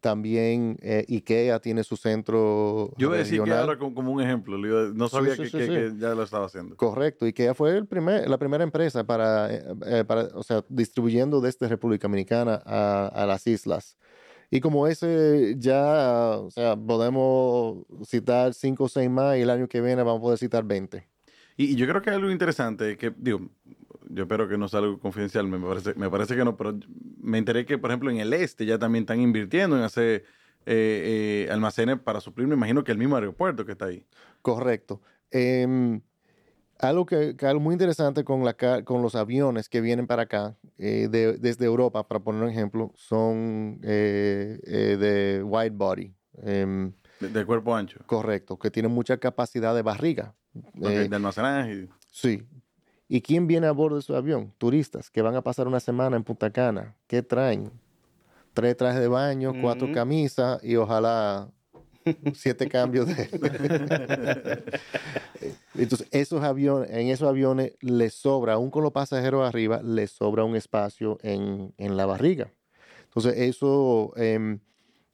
También 0.00 0.78
eh, 0.82 1.04
IKEA 1.08 1.60
tiene 1.60 1.84
su 1.84 1.96
centro 1.96 2.92
Yo 2.96 3.08
voy 3.10 3.18
a 3.18 3.20
decir 3.20 3.40
que 3.42 3.52
ahora 3.52 3.78
como, 3.78 3.94
como 3.94 4.10
un 4.10 4.20
ejemplo, 4.20 4.58
no 4.58 5.08
sabía 5.08 5.36
sí, 5.36 5.42
que, 5.42 5.48
sí, 5.48 5.58
que- 5.58 5.66
sí. 5.66 5.70
que 5.72 5.92
ya 5.96 6.14
lo 6.16 6.24
estaba 6.24 6.46
haciendo. 6.46 6.76
Correcto, 6.76 7.24
IKEA 7.24 7.54
fue 7.54 7.76
el 7.76 7.86
primer, 7.86 8.28
la 8.28 8.36
primera 8.36 8.64
empresa 8.64 9.04
para, 9.04 9.54
eh, 9.54 9.62
eh, 9.86 10.04
para, 10.04 10.22
o 10.34 10.42
sea, 10.42 10.64
distribuyendo 10.68 11.40
desde 11.40 11.68
República 11.68 12.08
Dominicana 12.08 12.60
a, 12.66 13.06
a 13.14 13.26
las 13.26 13.46
islas. 13.46 13.96
Y 14.50 14.60
como 14.60 14.88
ese 14.88 15.54
ya, 15.58 16.36
o 16.40 16.50
sea, 16.50 16.76
podemos 16.76 17.86
citar 18.04 18.54
cinco 18.54 18.84
o 18.84 18.88
seis 18.88 19.08
más 19.08 19.36
y 19.38 19.42
el 19.42 19.50
año 19.50 19.68
que 19.68 19.80
viene 19.80 20.02
vamos 20.02 20.18
a 20.18 20.22
poder 20.22 20.38
citar 20.38 20.64
20. 20.64 21.06
Y, 21.56 21.66
y 21.72 21.74
yo 21.76 21.86
creo 21.86 22.02
que 22.02 22.10
algo 22.10 22.28
interesante 22.30 22.96
que, 22.98 23.12
digo, 23.16 23.48
yo 24.14 24.22
espero 24.24 24.48
que 24.48 24.58
no 24.58 24.68
sea 24.68 24.80
algo 24.80 24.98
confidencial, 24.98 25.46
me 25.48 25.58
parece, 25.58 25.94
me 25.94 26.10
parece 26.10 26.36
que 26.36 26.44
no, 26.44 26.56
pero 26.56 26.78
me 27.20 27.38
enteré 27.38 27.64
que, 27.64 27.78
por 27.78 27.90
ejemplo, 27.90 28.10
en 28.10 28.18
el 28.18 28.32
este 28.34 28.66
ya 28.66 28.78
también 28.78 29.02
están 29.02 29.20
invirtiendo 29.20 29.76
en 29.76 29.82
hacer 29.82 30.24
eh, 30.66 31.46
eh, 31.46 31.48
almacenes 31.50 31.98
para 32.00 32.20
suplir, 32.20 32.46
me 32.46 32.54
imagino 32.54 32.84
que 32.84 32.92
el 32.92 32.98
mismo 32.98 33.16
aeropuerto 33.16 33.64
que 33.64 33.72
está 33.72 33.86
ahí. 33.86 34.04
Correcto. 34.42 35.00
Em, 35.30 36.00
algo 36.78 37.06
que, 37.06 37.36
que 37.36 37.46
algo 37.46 37.60
muy 37.60 37.72
interesante 37.74 38.24
con, 38.24 38.44
la, 38.44 38.54
ca- 38.54 38.84
con 38.84 39.02
los 39.02 39.14
aviones 39.14 39.68
que 39.68 39.80
vienen 39.80 40.06
para 40.06 40.22
acá, 40.22 40.56
eh, 40.78 41.08
de- 41.10 41.38
desde 41.38 41.64
Europa, 41.64 42.06
para 42.06 42.20
poner 42.20 42.42
un 42.42 42.48
ejemplo, 42.50 42.92
son 42.96 43.78
de 43.80 45.42
wide 45.44 45.70
body. 45.70 46.14
em, 46.42 46.92
De, 47.20 47.28
de 47.28 47.44
cuerpo 47.46 47.74
ancho. 47.74 48.00
correcto, 48.06 48.58
que 48.58 48.70
tienen 48.70 48.90
mucha 48.92 49.16
capacidad 49.18 49.74
de 49.74 49.82
barriga. 49.82 50.34
Eh, 50.82 51.08
de 51.08 51.16
almacenaje. 51.16 51.88
Sí. 52.10 52.42
¿Y 53.12 53.20
quién 53.20 53.46
viene 53.46 53.66
a 53.66 53.72
bordo 53.72 53.96
de 53.96 54.02
su 54.02 54.16
avión? 54.16 54.54
Turistas 54.56 55.10
que 55.10 55.20
van 55.20 55.34
a 55.34 55.42
pasar 55.42 55.68
una 55.68 55.80
semana 55.80 56.16
en 56.16 56.24
Punta 56.24 56.50
Cana. 56.50 56.96
¿Qué 57.06 57.22
traen? 57.22 57.70
Tres 58.54 58.74
trajes 58.74 59.02
de 59.02 59.08
baño, 59.08 59.52
cuatro 59.60 59.92
camisas 59.92 60.64
y 60.64 60.76
ojalá 60.76 61.50
siete 62.32 62.70
cambios 62.70 63.08
de... 63.08 63.28
Entonces, 65.74 66.08
esos 66.10 66.42
aviones, 66.42 66.88
en 66.90 67.08
esos 67.08 67.28
aviones 67.28 67.74
les 67.82 68.14
sobra, 68.14 68.54
aún 68.54 68.70
con 68.70 68.82
los 68.82 68.92
pasajeros 68.92 69.46
arriba, 69.46 69.82
les 69.82 70.10
sobra 70.10 70.44
un 70.44 70.56
espacio 70.56 71.18
en, 71.20 71.74
en 71.76 71.98
la 71.98 72.06
barriga. 72.06 72.50
Entonces, 73.04 73.34
eso 73.36 74.14
em, 74.16 74.58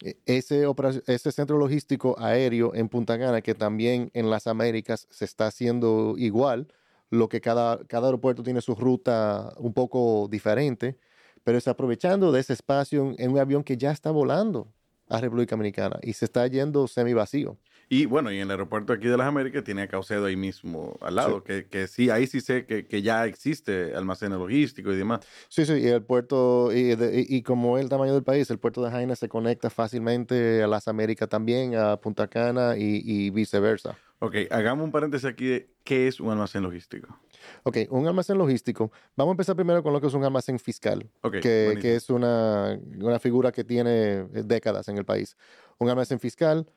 e- 0.05 0.19
ese, 0.25 0.67
ese 1.09 1.33
centro 1.33 1.59
logístico 1.59 2.15
aéreo 2.21 2.77
en 2.77 2.89
Punta 2.89 3.19
Cana, 3.19 3.41
que 3.41 3.57
también 3.57 4.13
en 4.15 4.31
las 4.31 4.47
Américas 4.47 5.09
se 5.11 5.25
está 5.25 5.49
haciendo 5.49 6.15
igual, 6.17 6.69
lo 7.11 7.29
que 7.29 7.41
cada, 7.41 7.85
cada 7.87 8.07
aeropuerto 8.09 8.43
tiene 8.43 8.61
su 8.61 8.75
ruta 8.75 9.53
un 9.59 9.73
poco 9.73 10.29
diferente, 10.31 10.99
pero 11.45 11.57
está 11.59 11.71
aprovechando 11.73 12.33
de 12.33 12.41
ese 12.41 12.53
espacio 12.53 13.15
en, 13.19 13.31
un 13.31 13.39
avión 13.39 13.65
que 13.65 13.77
ya 13.77 13.91
está 13.91 14.11
volando 14.11 14.73
a 15.09 15.21
República 15.21 15.57
Dominicana 15.57 15.99
y 16.03 16.13
se 16.13 16.27
está 16.27 16.47
yendo 16.47 16.87
semi 16.87 17.15
vacío. 17.15 17.57
Y 17.89 18.05
bueno, 18.05 18.31
y 18.31 18.37
en 18.37 18.43
el 18.43 18.51
aeropuerto 18.51 18.93
aquí 18.93 19.09
de 19.09 19.17
las 19.17 19.27
Américas 19.27 19.65
tiene 19.65 19.81
a 19.81 19.89
Caucedo 19.89 20.27
ahí 20.27 20.37
mismo 20.37 20.99
al 21.01 21.15
lado, 21.15 21.43
que, 21.43 21.67
que 21.69 21.87
sí, 21.89 22.11
ahí 22.11 22.27
sí 22.27 22.43
sé 22.43 22.67
que, 22.67 22.87
que 22.87 23.01
ya 23.01 23.25
existe 23.25 23.95
almacén 23.95 24.31
logístico 24.33 24.93
y 24.93 24.97
demás. 24.97 25.21
Sí, 25.49 25.65
sí, 25.65 25.73
y 25.73 25.87
el 25.87 26.03
puerto, 26.03 26.71
y, 26.71 26.95
de- 26.95 27.25
y 27.27 27.41
como 27.43 27.79
es 27.79 27.85
el 27.85 27.89
tamaño 27.89 28.13
del 28.13 28.25
país, 28.25 28.51
el 28.51 28.59
puerto 28.59 28.85
de 28.85 28.91
Jaina 28.91 29.17
se 29.17 29.31
conecta 29.31 29.71
fácilmente 29.71 30.63
a 30.63 30.67
las 30.67 30.87
Américas 30.87 31.31
también, 31.31 31.75
a 31.77 31.97
Punta 31.97 32.29
Cana 32.29 32.77
y, 32.77 33.01
y 33.03 33.31
viceversa. 33.31 33.97
Ok, 34.21 34.35
hagamos 34.51 34.85
un 34.85 34.91
paréntesis 34.91 35.27
aquí 35.27 35.47
de 35.47 35.71
qué 35.85 36.09
es 36.09 36.19
un 36.19 36.31
almacén 36.31 36.63
logístico. 36.63 37.17
Ok, 37.63 37.79
un 37.91 38.07
almacén 38.09 38.37
logístico. 38.37 38.91
Vamos 39.17 39.33
a 39.33 39.35
empezar 39.35 39.55
primero 39.55 39.83
con 39.83 39.93
lo 39.93 40.01
que 40.01 40.09
es 40.09 40.15
un 40.15 40.25
almacén 40.25 40.59
fiscal, 40.59 41.09
Ok, 41.21 41.35
que, 41.41 41.65
buenísimo. 41.67 41.81
que 41.83 41.95
es 41.97 42.11
una, 42.11 42.79
una 43.01 43.19
figura 43.21 43.53
que 43.53 43.63
tiene 43.63 43.91
eh, 44.35 44.43
décadas 44.45 44.89
en 44.89 44.99
el 44.99 45.05
país. 45.05 45.37
Un 45.79 45.89
almacén 45.89 46.19
fiscal 46.19 46.69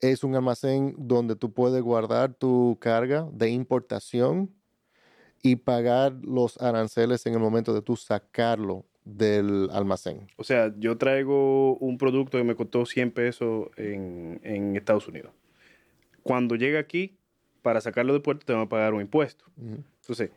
es 0.00 0.24
un 0.24 0.34
almacén 0.34 0.94
donde 0.98 1.36
tú 1.36 1.52
puedes 1.52 1.82
guardar 1.82 2.34
tu 2.34 2.76
carga 2.80 3.26
de 3.32 3.48
importación 3.50 4.50
y 5.42 5.56
pagar 5.56 6.12
los 6.22 6.60
aranceles 6.60 7.24
en 7.24 7.32
el 7.34 7.40
momento 7.40 7.72
de 7.72 7.80
tú 7.80 7.96
sacarlo 7.96 8.84
del 9.04 9.70
almacén. 9.72 10.26
O 10.36 10.44
sea, 10.44 10.72
yo 10.78 10.98
traigo 10.98 11.76
un 11.78 11.96
producto 11.96 12.36
que 12.36 12.44
me 12.44 12.54
costó 12.54 12.84
100 12.84 13.10
pesos 13.12 13.68
en, 13.76 14.38
en 14.44 14.76
Estados 14.76 15.08
Unidos. 15.08 15.32
Cuando 16.22 16.54
llega 16.56 16.78
aquí, 16.80 17.16
para 17.62 17.80
sacarlo 17.80 18.12
de 18.12 18.20
puerto, 18.20 18.44
tengo 18.46 18.60
que 18.62 18.68
pagar 18.70 18.94
un 18.94 19.00
impuesto. 19.00 19.44
Entonces, 20.00 20.30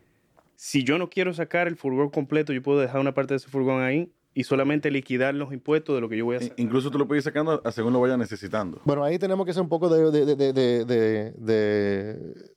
si 0.55 0.83
yo 0.83 0.97
no 0.97 1.09
quiero 1.09 1.33
sacar 1.33 1.67
el 1.67 1.75
furgón 1.77 2.09
completo, 2.09 2.53
yo 2.53 2.61
puedo 2.61 2.79
dejar 2.79 2.99
una 3.01 3.13
parte 3.13 3.33
de 3.33 3.37
ese 3.37 3.49
furgón 3.49 3.81
ahí 3.81 4.11
y 4.35 4.43
solamente 4.45 4.89
liquidar 4.91 5.33
los 5.35 5.53
impuestos 5.53 5.93
de 5.95 6.01
lo 6.01 6.09
que 6.09 6.17
yo 6.17 6.25
voy 6.25 6.35
a 6.35 6.39
hacer. 6.39 6.53
Incluso 6.57 6.89
tú 6.89 6.97
lo 6.97 7.07
puedes 7.07 7.23
ir 7.23 7.29
sacando 7.31 7.61
a 7.63 7.71
según 7.71 7.93
lo 7.93 7.99
vayas 8.01 8.17
necesitando. 8.17 8.81
Bueno, 8.83 9.03
ahí 9.03 9.19
tenemos 9.19 9.45
que 9.45 9.51
hacer 9.51 9.61
un 9.63 9.69
poco 9.69 9.89
de, 9.89 10.11
de- 10.11 10.25
de- 10.25 10.35
de- 10.35 10.53
de- 10.53 10.85
de- 10.85 11.31
de 11.37 12.53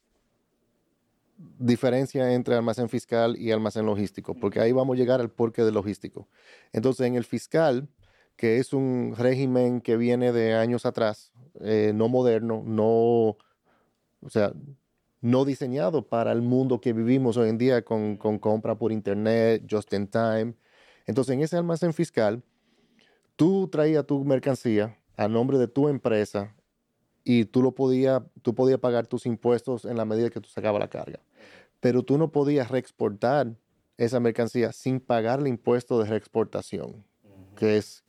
diferencia 1.59 2.33
entre 2.33 2.55
almacén 2.55 2.89
fiscal 2.89 3.37
y 3.37 3.51
almacén 3.53 3.85
logístico, 3.87 4.35
porque 4.35 4.61
ahí 4.61 4.73
vamos 4.73 4.95
a 4.97 4.99
llegar 4.99 5.21
al 5.21 5.31
porqué 5.31 5.63
del 5.65 5.75
logístico. 5.75 6.29
Entonces, 6.73 7.07
en 7.07 7.15
el 7.15 7.25
fiscal, 7.25 7.89
que 8.37 8.59
es 8.59 8.73
un 8.73 9.15
régimen 9.17 9.81
que 9.81 9.97
viene 9.97 10.33
de 10.33 10.55
años 10.55 10.87
atrás, 10.87 11.33
eh, 11.61 11.93
no 11.95 12.09
moderno, 12.09 12.63
no, 12.65 13.37
o 14.21 14.31
sea, 14.31 14.53
no 15.21 15.45
diseñado 15.45 16.07
para 16.07 16.33
el 16.33 16.43
mundo 16.43 16.81
que 16.81 16.93
vivimos 16.93 17.37
hoy 17.37 17.49
en 17.49 17.59
día 17.59 17.83
con, 17.83 18.17
con 18.17 18.39
compra 18.39 18.77
por 18.77 18.93
internet, 18.93 19.65
just 19.71 19.93
in 19.93 20.07
time. 20.07 20.55
Entonces, 21.07 21.35
en 21.35 21.41
ese 21.41 21.57
almacén 21.57 21.93
fiscal, 21.93 22.43
tú 23.37 23.69
traías 23.69 24.07
tu 24.07 24.25
mercancía 24.25 24.99
a 25.17 25.29
nombre 25.29 25.59
de 25.59 25.69
tu 25.69 25.89
empresa 25.89 26.55
y 27.25 27.45
tú 27.47 27.63
lo 27.63 27.73
podías, 27.73 28.23
tú 28.43 28.55
podías 28.55 28.79
pagar 28.79 29.07
tus 29.07 29.27
impuestos 29.27 29.85
en 29.85 29.97
la 29.97 30.05
medida 30.05 30.31
que 30.31 30.41
tú 30.41 30.49
sacabas 30.49 30.81
la 30.81 30.89
carga. 30.89 31.21
Pero 31.81 32.03
tú 32.03 32.19
no 32.19 32.31
podías 32.31 32.71
reexportar 32.71 33.57
esa 33.97 34.21
mercancía 34.21 34.73
sin 34.73 35.01
pagar 35.01 35.41
el 35.41 35.49
impuesto 35.49 35.99
de 35.99 36.09
reexportación, 36.09 37.05
que 37.57 37.79
es 37.79 38.05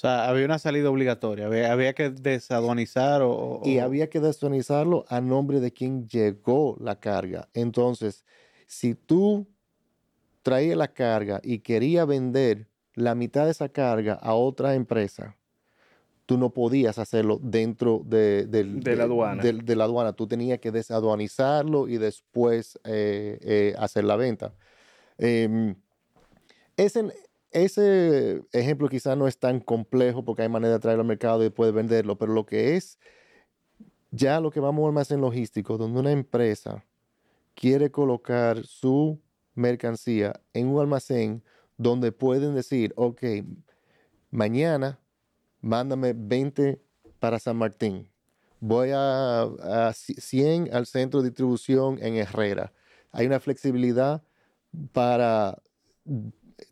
sea, 0.00 0.28
había 0.28 0.44
una 0.46 0.58
salida 0.58 0.88
obligatoria, 0.90 1.46
había, 1.46 1.72
había 1.72 1.92
que 1.94 2.10
desaduanizar 2.10 3.22
o... 3.22 3.30
o- 3.32 3.68
y 3.68 3.78
o- 3.78 3.84
había 3.84 4.08
que 4.08 4.20
destonizarlo 4.20 5.04
a 5.08 5.20
nombre 5.20 5.60
de 5.60 5.72
quien 5.72 6.08
llegó 6.08 6.76
la 6.80 6.98
carga. 6.98 7.48
Entonces, 7.54 8.24
si 8.66 8.94
tú 8.94 9.46
traías 10.42 10.76
la 10.76 10.88
carga 10.88 11.40
y 11.42 11.58
querías 11.58 12.06
vender 12.06 12.68
la 12.94 13.14
mitad 13.14 13.44
de 13.44 13.50
esa 13.50 13.68
carga 13.68 14.14
a 14.14 14.34
otra 14.34 14.74
empresa, 14.74 15.36
tú 16.26 16.38
no 16.38 16.50
podías 16.50 16.98
hacerlo 16.98 17.38
dentro 17.42 18.02
de, 18.04 18.46
la 18.96 19.04
aduana. 19.04 19.42
del- 19.42 19.64
de 19.64 19.76
la 19.76 19.84
aduana. 19.84 20.12
Tú 20.12 20.26
tenías 20.26 20.60
que 20.60 20.70
desaduanizarlo 20.70 21.88
y 21.88 21.98
después 21.98 22.78
eh, 22.84 23.38
eh, 23.42 23.74
hacer 23.78 24.04
la 24.04 24.16
venta. 24.16 24.54
Em, 25.18 25.74
ese, 26.76 27.04
ese 27.50 28.42
ejemplo 28.52 28.88
quizás 28.88 29.16
no 29.16 29.26
es 29.26 29.38
tan 29.38 29.60
complejo 29.60 30.24
porque 30.24 30.42
hay 30.42 30.48
manera 30.48 30.74
de 30.74 30.80
traerlo 30.80 31.02
al 31.02 31.08
mercado 31.08 31.40
y 31.40 31.44
después 31.44 31.72
venderlo, 31.72 32.16
pero 32.16 32.32
lo 32.32 32.46
que 32.46 32.76
es 32.76 32.98
ya 34.10 34.40
lo 34.40 34.50
que 34.50 34.60
vamos 34.60 34.80
a 34.80 34.82
un 34.82 34.88
almacén 34.88 35.20
logístico, 35.20 35.78
donde 35.78 36.00
una 36.00 36.12
empresa 36.12 36.84
quiere 37.54 37.90
colocar 37.90 38.64
su 38.64 39.20
mercancía 39.54 40.40
en 40.52 40.68
un 40.68 40.80
almacén 40.80 41.42
donde 41.76 42.12
pueden 42.12 42.54
decir, 42.54 42.92
ok, 42.96 43.22
mañana 44.30 44.98
mándame 45.60 46.12
20 46.14 46.80
para 47.18 47.38
San 47.38 47.56
Martín. 47.56 48.10
Voy 48.60 48.90
a, 48.92 49.42
a 49.42 49.92
100 49.92 50.74
al 50.74 50.86
centro 50.86 51.22
de 51.22 51.28
distribución 51.28 51.98
en 52.02 52.16
Herrera. 52.16 52.72
Hay 53.12 53.26
una 53.26 53.40
flexibilidad 53.40 54.22
para 54.92 55.62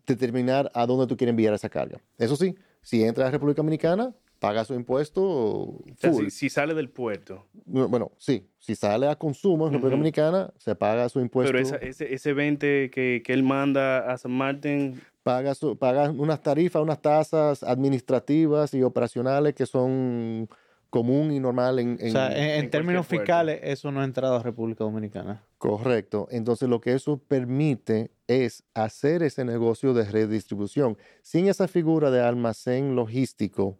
determinar 0.05 0.71
a 0.73 0.85
dónde 0.85 1.07
tú 1.07 1.15
quieres 1.17 1.31
enviar 1.31 1.53
esa 1.53 1.69
carga. 1.69 1.99
Eso 2.17 2.35
sí, 2.35 2.55
si 2.81 3.03
entra 3.03 3.23
a 3.23 3.27
la 3.27 3.31
República 3.31 3.57
Dominicana, 3.57 4.13
paga 4.39 4.63
su 4.63 4.73
impuesto 4.73 5.21
O 5.21 5.83
sea, 5.97 6.11
full. 6.11 6.25
si, 6.25 6.31
si 6.31 6.49
sale 6.49 6.73
del 6.73 6.89
puerto. 6.89 7.45
No, 7.65 7.87
Bueno, 7.89 8.11
sí, 8.17 8.47
si 8.57 8.73
sale 8.75 9.07
a 9.09 9.15
consumo 9.17 9.67
en 9.67 9.73
República. 9.73 9.97
Dominicana, 9.97 10.53
se 10.57 10.75
paga 10.75 11.09
su 11.09 11.19
impuesto, 11.19 11.51
Pero 11.51 11.59
esa- 11.61 11.75
ese, 11.77 12.13
ese 12.13 12.33
20 12.33 12.89
que, 12.89 13.21
que 13.23 13.33
él 13.33 13.43
manda 13.43 14.11
a 14.11 14.17
San 14.17 14.31
Martín, 14.31 15.01
paga, 15.23 15.53
su- 15.55 15.77
paga 15.77 16.09
unas 16.09 16.41
tarifas, 16.41 16.81
unas 16.81 17.01
tasas 17.01 17.63
administrativas 17.63 18.73
y 18.73 18.81
operacionales 18.81 19.53
que 19.55 19.65
son 19.65 20.47
común 20.89 21.31
y 21.31 21.39
normal 21.39 21.79
en, 21.79 21.97
o 22.01 22.05
en- 22.05 22.11
sea, 22.11 22.31
en, 22.31 22.37
en 22.43 22.63
en 22.65 22.69
términos 22.71 23.05
fiscales, 23.07 23.59
eso 23.63 23.91
no 23.91 24.01
ha 24.01 24.03
entrado 24.03 24.35
a 24.37 24.43
República 24.43 24.83
Dominicana. 24.83 25.43
Correcto. 25.57 26.27
Entonces 26.31 26.67
lo 26.69 26.81
que 26.81 26.93
eso 26.93 27.17
permite 27.17 28.11
es 28.27 28.63
hacer 28.73 29.21
ese 29.23 29.45
negocio 29.45 29.93
de 29.93 30.05
redistribución. 30.05 30.97
Sin 31.21 31.47
esa 31.47 31.67
figura 31.67 32.09
de 32.11 32.21
almacén 32.21 32.95
logístico, 32.95 33.77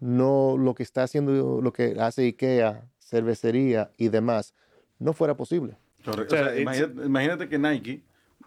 no 0.00 0.56
lo 0.58 0.74
que 0.74 0.82
está 0.82 1.02
haciendo, 1.04 1.60
lo 1.62 1.72
que 1.72 1.96
hace 2.00 2.22
IKEA, 2.22 2.84
cervecería 2.98 3.90
y 3.96 4.08
demás, 4.08 4.54
no 4.98 5.12
fuera 5.12 5.34
posible. 5.36 5.76
Correcto. 6.04 6.34
O 6.34 6.38
sea, 6.38 6.46
O 6.46 6.50
sea, 6.50 6.54
it's- 6.56 6.62
imagínate, 6.62 7.06
imagínate 7.06 7.48
que 7.48 7.58
Nike 7.58 8.02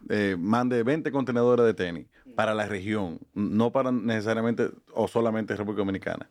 eh, 0.09 0.35
mande 0.39 0.83
20 0.83 1.11
contenedores 1.11 1.65
de 1.65 1.73
tenis 1.73 2.07
para 2.35 2.53
la 2.53 2.65
región, 2.65 3.19
no 3.35 3.71
para 3.71 3.91
necesariamente 3.91 4.69
o 4.93 5.07
solamente 5.07 5.55
República 5.55 5.79
Dominicana. 5.81 6.27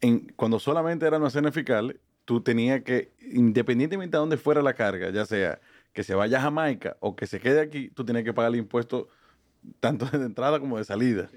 En, 0.00 0.32
cuando 0.36 0.58
solamente 0.58 1.06
era 1.06 1.16
almacenes 1.16 1.52
fiscales, 1.54 1.96
tú 2.24 2.40
tenías 2.40 2.82
que, 2.82 3.12
independientemente 3.32 4.16
de 4.16 4.20
dónde 4.20 4.36
fuera 4.36 4.62
la 4.62 4.74
carga, 4.74 5.10
ya 5.10 5.24
sea 5.26 5.60
que 5.92 6.04
se 6.04 6.14
vaya 6.14 6.38
a 6.38 6.42
Jamaica 6.42 6.96
o 7.00 7.16
que 7.16 7.26
se 7.26 7.40
quede 7.40 7.60
aquí, 7.60 7.88
tú 7.90 8.04
tenías 8.04 8.24
que 8.24 8.32
pagar 8.32 8.52
el 8.52 8.58
impuesto 8.58 9.08
tanto 9.80 10.06
de 10.06 10.24
entrada 10.24 10.60
como 10.60 10.78
de 10.78 10.84
salida. 10.84 11.30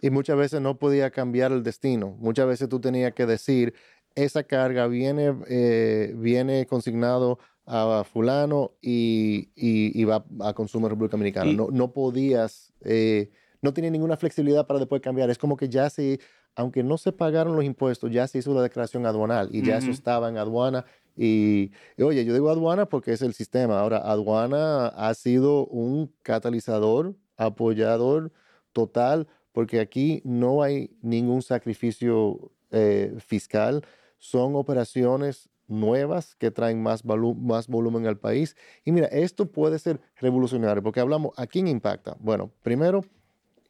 Y 0.00 0.10
muchas 0.10 0.36
veces 0.36 0.60
no 0.60 0.78
podía 0.78 1.10
cambiar 1.10 1.50
el 1.52 1.62
destino. 1.62 2.14
Muchas 2.18 2.46
veces 2.46 2.68
tú 2.68 2.78
tenías 2.80 3.14
que 3.14 3.26
decir, 3.26 3.74
esa 4.14 4.44
carga 4.44 4.86
viene, 4.86 5.34
eh, 5.48 6.12
viene 6.16 6.66
consignado 6.66 7.38
a 7.66 8.04
fulano 8.04 8.72
y, 8.82 9.48
y- 9.56 9.98
y 9.98 10.04
va 10.04 10.24
a 10.42 10.52
consumo 10.52 10.86
en 10.86 10.90
República 10.90 11.12
Dominicana. 11.16 11.50
Y- 11.50 11.56
No, 11.56 11.68
no 11.72 11.92
podías, 11.92 12.72
eh, 12.82 13.30
no 13.62 13.72
tenía 13.72 13.90
ninguna 13.90 14.18
flexibilidad 14.18 14.66
para 14.66 14.78
después 14.78 15.00
cambiar. 15.00 15.30
Es 15.30 15.38
como 15.38 15.56
que 15.56 15.68
ya 15.70 15.88
se, 15.88 16.20
aunque 16.56 16.82
no 16.82 16.98
se 16.98 17.12
pagaron 17.12 17.56
los 17.56 17.64
impuestos, 17.64 18.10
ya 18.10 18.26
se 18.26 18.38
hizo 18.38 18.54
la 18.54 18.62
declaración 18.62 19.06
aduanal 19.06 19.48
y 19.52 19.62
ya 19.62 19.76
eso 19.76 19.90
Ujú. 19.90 19.98
estaba 19.98 20.28
en 20.28 20.38
aduana. 20.38 20.84
Y, 21.16 21.72
y 21.96 22.02
oye, 22.02 22.24
yo 22.24 22.32
digo 22.34 22.50
aduana 22.50 22.86
porque 22.86 23.12
es 23.12 23.22
el 23.22 23.34
sistema. 23.34 23.80
Ahora, 23.80 23.98
aduana 23.98 24.88
ha 24.88 25.14
sido 25.14 25.66
un 25.66 26.12
catalizador, 26.22 27.14
apoyador 27.36 28.32
total, 28.72 29.28
porque 29.52 29.80
aquí 29.80 30.20
no 30.24 30.62
hay 30.62 30.96
ningún 31.02 31.42
sacrificio 31.42 32.50
eh, 32.70 33.14
fiscal. 33.18 33.84
Son 34.18 34.56
operaciones 34.56 35.48
nuevas 35.68 36.34
que 36.34 36.50
traen 36.50 36.82
más, 36.82 37.04
más 37.04 37.68
volumen 37.68 38.06
al 38.06 38.18
país. 38.18 38.56
Y 38.84 38.92
mira, 38.92 39.06
esto 39.08 39.46
puede 39.46 39.78
ser 39.78 40.00
revolucionario, 40.16 40.82
porque 40.82 41.00
hablamos, 41.00 41.32
¿a 41.36 41.46
quién 41.46 41.68
impacta? 41.68 42.16
Bueno, 42.20 42.50
primero, 42.62 43.04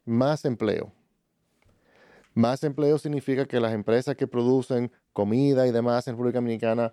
más 0.05 0.45
empleo. 0.45 0.93
Más 2.35 2.63
empleo 2.65 2.99
significa 2.99 3.47
que 3.47 3.61
las 3.61 3.73
empresas 3.73 4.17
que 4.17 4.27
producen 4.27 4.91
comida 5.13 5.67
y 5.67 5.71
demás 5.73 6.07
en 6.09 6.15
República 6.15 6.39
Dominicana 6.39 6.93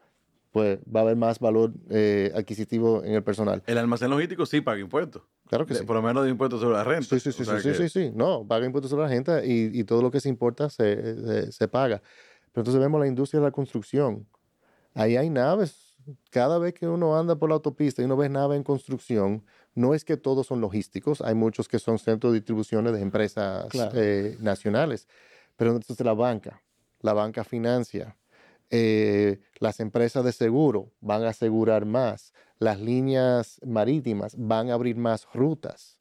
pues 0.51 0.79
va 0.93 0.99
a 0.99 1.03
haber 1.03 1.15
más 1.15 1.39
valor 1.39 1.71
eh, 1.89 2.29
adquisitivo 2.35 3.03
en 3.05 3.13
el 3.13 3.23
personal. 3.23 3.63
El 3.67 3.77
almacén 3.77 4.09
logístico 4.09 4.45
sí 4.45 4.59
paga 4.59 4.81
impuestos. 4.81 5.23
Claro 5.47 5.65
que 5.65 5.75
sí. 5.75 5.85
Por 5.85 5.95
lo 5.95 6.01
menos 6.01 6.25
de 6.25 6.29
impuestos 6.29 6.59
sobre 6.59 6.75
la 6.75 6.83
renta. 6.83 7.05
Sí, 7.05 7.19
sí, 7.21 7.31
sí, 7.31 7.41
O 7.43 7.45
sea 7.45 7.55
sí, 7.61 7.71
sí, 7.73 7.77
que- 7.83 7.89
sí, 7.89 8.07
sí. 8.07 8.11
No, 8.13 8.45
paga 8.45 8.65
impuestos 8.65 8.89
sobre 8.91 9.03
la 9.03 9.09
gente 9.09 9.45
y, 9.47 9.71
y 9.79 9.83
todo 9.85 10.01
lo 10.01 10.11
que 10.11 10.19
se 10.19 10.27
importa 10.27 10.69
se, 10.69 11.15
se- 11.45 11.51
se 11.53 11.67
paga. 11.69 12.01
Pero 12.51 12.61
entonces 12.63 12.81
vemos 12.81 12.99
la 12.99 13.07
industria 13.07 13.39
de 13.39 13.45
la 13.47 13.51
construcción. 13.51 14.27
Ahí 14.93 15.15
hay 15.15 15.29
naves. 15.29 15.95
Cada 16.31 16.57
vez 16.59 16.73
que 16.73 16.85
uno 16.87 17.17
anda 17.17 17.35
por 17.37 17.47
la 17.49 17.55
autopista 17.55 18.01
y 18.01 18.05
uno 18.05 18.17
ve 18.17 18.27
naves 18.27 18.57
en 18.57 18.63
construcción, 18.63 19.45
no 19.73 19.93
es 19.93 20.03
que 20.03 20.17
todos 20.17 20.47
son 20.47 20.59
logísticos. 20.59 21.21
Hay 21.21 21.35
muchos 21.35 21.69
que 21.69 21.79
son 21.79 21.97
centros 21.97 22.33
de 22.33 22.39
distribuciones 22.39 22.91
de 22.91 22.99
empresas 22.99 23.67
Claro. 23.69 23.91
eh, 23.95 24.35
nacionales. 24.41 25.07
Pero 25.62 25.76
entonces 25.76 26.03
la 26.03 26.16
banca, 26.16 26.59
la 27.01 27.14
banca 27.14 27.43
financia, 27.43 28.18
eh, 28.72 29.41
las 29.59 29.80
empresas 29.80 30.26
de 30.26 30.32
seguro 30.32 30.91
van 31.01 31.24
a 31.24 31.30
asegurar 31.30 31.86
más, 31.86 32.34
las 32.57 32.80
líneas 32.80 33.59
marítimas 33.64 34.34
van 34.39 34.72
a 34.72 34.74
abrir 34.74 34.95
más 34.95 35.28
rutas, 35.36 35.99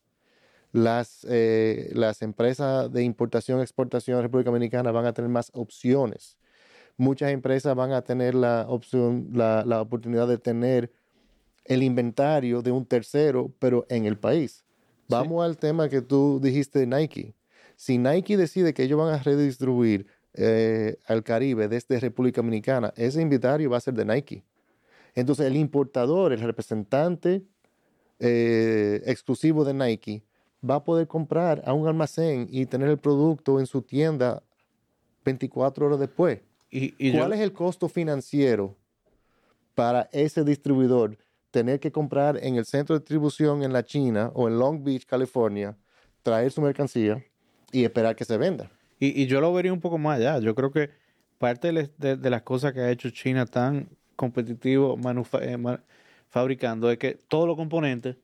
las, 0.73 1.27
eh, 1.29 1.91
las 1.93 2.23
empresas 2.23 2.91
de 2.91 3.03
importación 3.03 3.59
y 3.59 3.61
exportación 3.61 4.17
de 4.17 4.23
República 4.23 4.49
Dominicana 4.49 4.93
van 4.93 5.05
a 5.05 5.13
tener 5.13 5.31
más 5.31 5.51
opciones. 5.53 6.39
Muchas 6.97 7.31
empresas 7.31 7.77
van 7.77 7.93
a 7.93 8.01
tener 8.01 8.35
la 8.35 8.65
opción, 8.67 9.29
la, 9.35 9.63
la 9.67 9.83
oportunidad 9.83 10.27
de 10.27 10.39
tener 10.39 10.91
el 11.67 11.83
inventario 11.83 12.63
de 12.63 12.71
un 12.71 12.87
tercero, 12.87 13.53
pero 13.59 13.85
en 13.91 14.07
el 14.07 14.17
país. 14.17 14.65
Vamos 15.07 15.45
al 15.45 15.59
tema 15.59 15.91
que 15.91 16.01
tú 16.01 16.41
dijiste 16.43 16.79
de 16.79 16.87
Nike. 16.87 17.35
Si 17.81 17.97
Nike 17.97 18.37
decide 18.37 18.74
que 18.74 18.83
ellos 18.83 18.99
van 18.99 19.14
a 19.14 19.22
redistribuir 19.22 20.07
eh, 20.35 20.99
al 21.07 21.22
Caribe 21.24 21.66
desde 21.66 21.99
República 21.99 22.43
Dominicana, 22.43 22.93
ese 22.95 23.22
inventario 23.22 23.70
va 23.70 23.78
a 23.78 23.81
ser 23.81 23.95
de 23.95 24.05
Nike. 24.05 24.45
Entonces 25.14 25.47
el 25.47 25.57
importador, 25.57 26.35
el 26.35 26.41
representante 26.41 27.43
eh, 28.18 29.01
exclusivo 29.07 29.64
de 29.64 29.72
Nike, 29.72 30.22
va 30.62 30.74
a 30.74 30.85
poder 30.85 31.07
comprar 31.09 31.62
a 31.64 31.72
un 31.72 31.89
almacén 31.89 32.47
y 32.51 32.66
tener 32.66 32.91
el 32.91 32.99
producto 32.99 33.59
en 33.59 33.64
su 33.64 33.81
tienda 33.81 34.43
24 35.24 35.87
horas 35.87 35.99
después. 36.01 36.41
Y, 36.70 36.93
y 36.99 37.12
yo- 37.12 37.20
¿Cuál 37.20 37.33
es 37.33 37.41
el 37.41 37.55
costo 37.55 37.89
financiero 37.89 38.76
para 39.74 40.11
ese 40.12 40.45
distribuidor 40.45 41.16
tener 41.51 41.81
que 41.81 41.91
comprar 41.91 42.37
en 42.45 42.57
el 42.57 42.66
centro 42.66 42.95
de 42.95 43.01
distribución 43.01 43.62
en 43.62 43.72
la 43.72 43.87
China 43.87 44.31
o 44.35 44.49
en 44.49 44.59
Long 44.59 44.85
Beach, 44.85 45.07
California, 45.07 45.78
traer 46.22 46.53
su 46.53 46.61
mercancía 46.61 47.24
y 47.73 47.85
esperar 47.85 48.16
que 48.16 48.25
se 48.25 48.37
venda? 48.39 48.71
Y, 48.99 49.23
y 49.23 49.27
yo 49.27 49.41
lo 49.41 49.53
vería 49.53 49.73
un 49.73 49.81
poco 49.81 49.99
más 49.99 50.18
allá. 50.18 50.39
Yo 50.41 50.55
creo 50.55 50.71
que 50.73 50.91
parte 51.39 51.73
de, 51.73 52.31
las 52.31 52.43
cosas 52.43 52.73
que 52.73 52.81
ha 52.81 52.91
hecho 52.91 53.11
China 53.11 53.47
tan 53.47 53.89
competitivo 54.16 54.99
eh, 55.41 55.59
fabricando 56.29 56.91
es 56.91 56.99
que 56.99 57.14
todos 57.14 57.47
los 57.47 57.57
componentes 57.57 58.16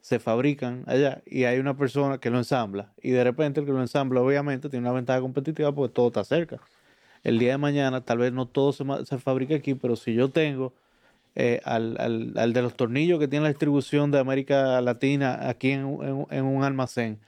se 0.00 0.18
fabrican 0.20 0.84
allá 0.86 1.22
y 1.26 1.44
hay 1.44 1.58
una 1.58 1.76
persona 1.76 2.18
que 2.18 2.30
lo 2.30 2.38
ensambla. 2.38 2.94
Y 3.02 3.10
de 3.10 3.24
repente 3.24 3.60
el 3.60 3.66
que 3.66 3.72
lo 3.72 3.80
ensambla 3.80 4.20
obviamente 4.22 4.68
tiene 4.68 4.86
una 4.86 4.94
ventaja 4.94 5.20
competitiva 5.20 5.74
porque 5.74 5.92
todo 5.94 6.08
está 6.08 6.24
cerca. 6.24 6.60
El 7.24 7.38
día 7.38 7.52
de 7.52 7.58
mañana 7.58 8.04
tal 8.04 8.18
vez 8.18 8.32
no 8.32 8.46
todo 8.48 8.72
se, 8.72 8.84
se 9.06 9.18
fabrique 9.18 9.54
aquí, 9.56 9.74
pero 9.74 9.96
si 9.96 10.14
yo 10.14 10.30
tengo 10.30 10.74
eh, 11.34 11.60
al, 11.64 11.96
al- 12.00 12.34
al 12.38 12.52
de 12.52 12.62
los 12.62 12.76
tornillos 12.76 13.18
que 13.20 13.28
tiene 13.28 13.44
la 13.44 13.48
distribución 13.50 14.10
de 14.10 14.18
América 14.20 14.80
Latina 14.80 15.48
aquí 15.48 15.72
en, 15.72 16.26
en 16.30 16.44
un 16.44 16.64
almacén, 16.64 17.20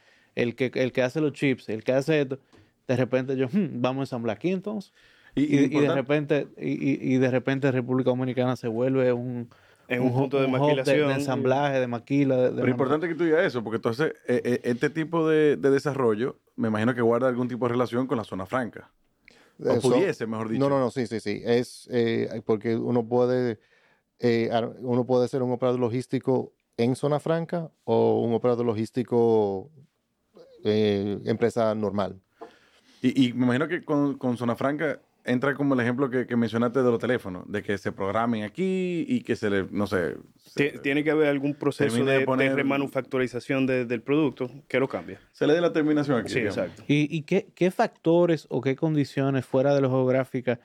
el 0.42 0.54
que, 0.54 0.70
el 0.74 0.92
que 0.92 1.02
hace 1.02 1.20
los 1.20 1.32
chips, 1.32 1.68
el 1.68 1.84
que 1.84 1.92
hace 1.92 2.20
esto, 2.22 2.38
de 2.86 2.96
repente 2.96 3.36
yo, 3.36 3.46
"Hmm, 3.48 3.80
vamos 3.82 4.00
a 4.00 4.02
ensamblar 4.04 4.36
aquí 4.36 4.50
entonces. 4.50 4.92
Y, 5.34 5.42
Y, 5.42 5.58
y 5.66 5.76
y 5.78 5.80
de 5.80 5.94
repente, 5.94 6.48
y, 6.58 7.16
de 7.18 7.30
repente 7.30 7.70
República 7.70 8.10
Dominicana 8.10 8.56
se 8.56 8.66
vuelve 8.68 9.12
un, 9.12 9.48
Es 9.88 10.00
un 10.00 10.12
punto 10.12 10.40
de 10.40 10.48
maquilación. 10.48 11.08
de, 11.08 11.14
ensamblaje, 11.14 11.80
de 11.80 11.86
maquila. 11.86 12.36
de- 12.36 12.50
de 12.50 12.56
Pero 12.56 12.68
importante 12.68 13.08
que 13.08 13.14
tú 13.14 13.24
digas 13.24 13.44
eso, 13.46 13.62
porque 13.62 13.76
entonces 13.76 14.14
eh, 14.26 14.40
eh, 14.44 14.60
este 14.64 14.90
tipo 14.90 15.28
de, 15.28 15.56
de 15.56 15.70
desarrollo, 15.70 16.38
me 16.56 16.68
imagino 16.68 16.94
que 16.94 17.00
guarda 17.02 17.28
algún 17.28 17.46
tipo 17.48 17.66
de 17.66 17.72
relación 17.72 18.06
con 18.06 18.16
la 18.18 18.24
zona 18.24 18.46
franca. 18.46 18.90
O 19.60 19.70
Eso- 19.72 19.90
pudiese, 19.90 20.26
mejor 20.26 20.48
dicho. 20.48 20.60
No, 20.60 20.68
no, 20.68 20.78
no, 20.80 20.90
sí, 20.90 21.06
sí, 21.06 21.20
sí. 21.20 21.42
Es 21.44 21.88
eh, 21.92 22.42
porque 22.44 22.76
uno 22.76 23.06
puede, 23.06 23.58
eh, 24.18 24.50
uno 24.80 25.04
puede 25.04 25.28
ser 25.28 25.42
un 25.42 25.52
operador 25.52 25.80
logístico 25.80 26.52
en 26.76 26.94
zona 26.96 27.18
franca 27.20 27.70
o 27.84 28.20
un 28.22 28.32
operador 28.34 28.64
logístico 28.66 29.70
eh, 30.68 31.18
empresa 31.24 31.74
normal. 31.74 32.20
Y, 33.02 33.28
y 33.28 33.32
me 33.32 33.44
imagino 33.44 33.68
que 33.68 33.84
con, 33.84 34.18
con 34.18 34.36
zona 34.36 34.56
franca 34.56 35.00
entra 35.24 35.54
como 35.54 35.74
el 35.74 35.80
ejemplo 35.80 36.08
que, 36.08 36.26
que 36.26 36.36
mencionaste 36.36 36.78
de 36.82 36.90
los 36.90 36.98
teléfonos, 36.98 37.44
de 37.50 37.62
que 37.62 37.76
se 37.76 37.92
programen 37.92 38.44
aquí 38.44 39.04
y 39.06 39.20
que 39.20 39.36
se 39.36 39.50
le, 39.50 39.66
no 39.70 39.86
sé, 39.86 40.16
se, 40.36 40.70
Tiene 40.78 41.04
que 41.04 41.10
haber 41.10 41.28
algún 41.28 41.54
proceso 41.54 42.02
de 42.04 42.24
poner- 42.24 42.54
remanufacturización 42.54 43.66
de- 43.66 43.84
del 43.84 44.00
producto 44.00 44.50
que 44.68 44.80
lo 44.80 44.88
cambia. 44.88 45.20
se 45.32 45.46
le 45.46 45.52
dé 45.52 45.60
la 45.60 45.72
terminación 45.72 46.18
aquí. 46.18 46.30
Sí, 46.30 46.38
digamos. 46.40 46.56
exacto. 46.58 46.82
¿Y, 46.88 47.14
y 47.14 47.22
qué, 47.22 47.48
qué 47.54 47.70
factores 47.70 48.46
o 48.48 48.60
qué 48.62 48.74
condiciones 48.74 49.44
fuera 49.44 49.74
de 49.74 49.80
lo 49.82 49.90
geográfica 49.90 50.60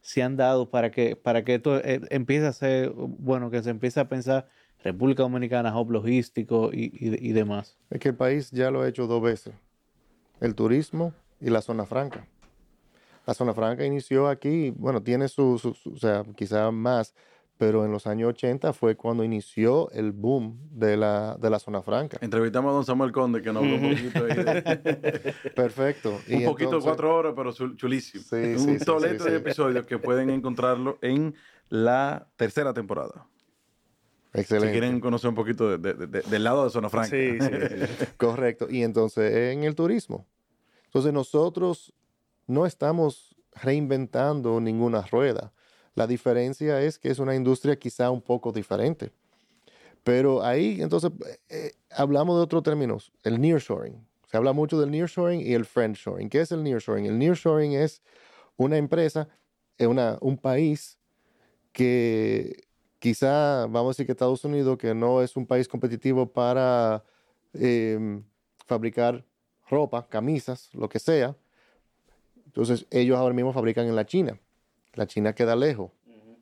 se 0.00 0.22
han 0.22 0.36
dado 0.36 0.68
para 0.70 0.90
que, 0.90 1.14
para 1.16 1.44
que 1.44 1.54
esto 1.56 1.78
eh, 1.78 2.00
empiece 2.10 2.46
a 2.46 2.52
ser, 2.52 2.90
bueno, 2.94 3.50
que 3.50 3.62
se 3.62 3.70
empiece 3.70 4.00
a 4.00 4.08
pensar 4.08 4.48
República 4.82 5.22
Dominicana, 5.22 5.78
hub 5.78 5.90
logístico 5.90 6.70
y, 6.72 6.84
y- 6.94 7.28
y 7.28 7.32
demás? 7.32 7.76
Es 7.90 7.98
que 8.00 8.10
el 8.10 8.14
país 8.16 8.50
ya 8.50 8.70
lo 8.70 8.82
ha 8.82 8.88
hecho 8.88 9.06
dos 9.06 9.20
veces. 9.22 9.54
El 10.40 10.54
turismo 10.54 11.12
y 11.40 11.50
la 11.50 11.60
zona 11.62 11.84
franca. 11.84 12.26
La 13.26 13.34
zona 13.34 13.52
franca 13.54 13.84
inició 13.84 14.28
aquí, 14.28 14.70
bueno, 14.70 15.02
tiene 15.02 15.28
su, 15.28 15.58
su- 15.58 15.74
su- 15.74 15.90
o 15.92 15.96
sea, 15.98 16.24
quizá 16.36 16.70
más, 16.70 17.14
pero 17.58 17.84
en 17.84 17.90
los 17.90 18.06
años 18.06 18.28
80 18.30 18.72
fue 18.72 18.94
cuando 18.94 19.24
inició 19.24 19.90
el 19.90 20.12
boom 20.12 20.56
de 20.70 20.96
la, 20.96 21.36
de 21.38 21.50
la 21.50 21.58
zona 21.58 21.82
franca. 21.82 22.16
Entrevistamos 22.20 22.70
a 22.70 22.74
don 22.74 22.84
Samuel 22.84 23.10
Conde, 23.10 23.42
que 23.42 23.52
nos 23.52 23.64
habló 23.64 23.74
un 23.74 23.90
poquito 23.96 24.24
ahí 24.24 24.36
de- 24.36 25.34
Perfecto. 25.56 26.18
Y 26.28 26.36
un 26.36 26.44
poquito, 26.44 26.68
entonces- 26.70 26.84
cuatro 26.88 27.14
horas, 27.16 27.32
pero 27.36 27.50
chul- 27.52 27.76
chulísimo. 27.76 28.22
Sí, 28.22 28.36
un 28.36 28.58
sí, 28.60 28.78
sí, 28.78 29.08
de 29.08 29.18
sí. 29.18 29.28
episodios 29.34 29.86
que 29.86 29.98
pueden 29.98 30.30
encontrarlo 30.30 30.98
en 31.02 31.34
la 31.68 32.28
tercera 32.36 32.72
temporada. 32.72 33.26
Excelente. 34.34 34.66
Si 34.68 34.72
quieren 34.72 35.00
conocer 35.00 35.28
un 35.30 35.34
poquito 35.34 35.76
de- 35.78 35.94
de- 35.94 36.06
de- 36.06 36.20
del 36.22 36.44
lado 36.44 36.64
de 36.64 36.70
Zona 36.70 36.88
Franca. 36.88 37.08
Sí, 37.08 37.38
sí, 37.40 37.46
sí. 37.48 38.04
Correcto. 38.18 38.68
Y 38.70 38.82
entonces 38.82 39.52
en 39.54 39.64
el 39.64 39.74
turismo. 39.74 40.26
Entonces 40.86 41.12
nosotros 41.12 41.92
no 42.46 42.66
estamos 42.66 43.34
reinventando 43.54 44.60
ninguna 44.60 45.02
rueda. 45.02 45.52
La 45.94 46.06
diferencia 46.06 46.80
es 46.82 46.98
que 46.98 47.10
es 47.10 47.18
una 47.18 47.34
industria 47.34 47.76
quizá 47.78 48.10
un 48.10 48.22
poco 48.22 48.52
diferente. 48.52 49.10
Pero 50.04 50.42
ahí 50.44 50.80
entonces 50.80 51.10
eh, 51.48 51.72
hablamos 51.90 52.36
de 52.36 52.42
otros 52.44 52.62
términos, 52.62 53.12
el 53.24 53.40
nearshoring. 53.40 54.06
Se 54.30 54.36
habla 54.36 54.52
mucho 54.52 54.78
del 54.78 54.90
nearshoring 54.90 55.40
y 55.40 55.54
el 55.54 55.64
friendshoring. 55.64 56.28
¿Qué 56.28 56.40
es 56.42 56.52
el 56.52 56.62
nearshoring? 56.62 57.06
El 57.06 57.18
nearshoring 57.18 57.72
es 57.72 58.02
una 58.56 58.76
empresa, 58.76 59.28
eh, 59.78 59.86
una, 59.86 60.18
un 60.20 60.36
país 60.38 60.98
que 61.72 62.67
quizá, 62.98 63.66
vamos 63.66 63.86
a 63.86 63.88
decir 63.90 64.06
que 64.06 64.12
Estados 64.12 64.44
Unidos, 64.44 64.78
que 64.78 64.94
no 64.94 65.22
es 65.22 65.36
un 65.36 65.46
país 65.46 65.68
competitivo 65.68 66.26
para 66.26 67.04
em, 67.54 68.22
fabricar 68.66 69.24
ropa, 69.68 70.06
camisas, 70.08 70.70
lo 70.72 70.88
que 70.88 70.98
sea. 70.98 71.36
Entonces 72.46 72.86
ellos 72.90 73.18
ahora 73.18 73.34
mismo 73.34 73.52
fabrican 73.52 73.86
en 73.86 73.96
la 73.96 74.06
China. 74.06 74.38
La 74.94 75.06
China 75.06 75.34
queda 75.34 75.54
lejos. 75.54 75.90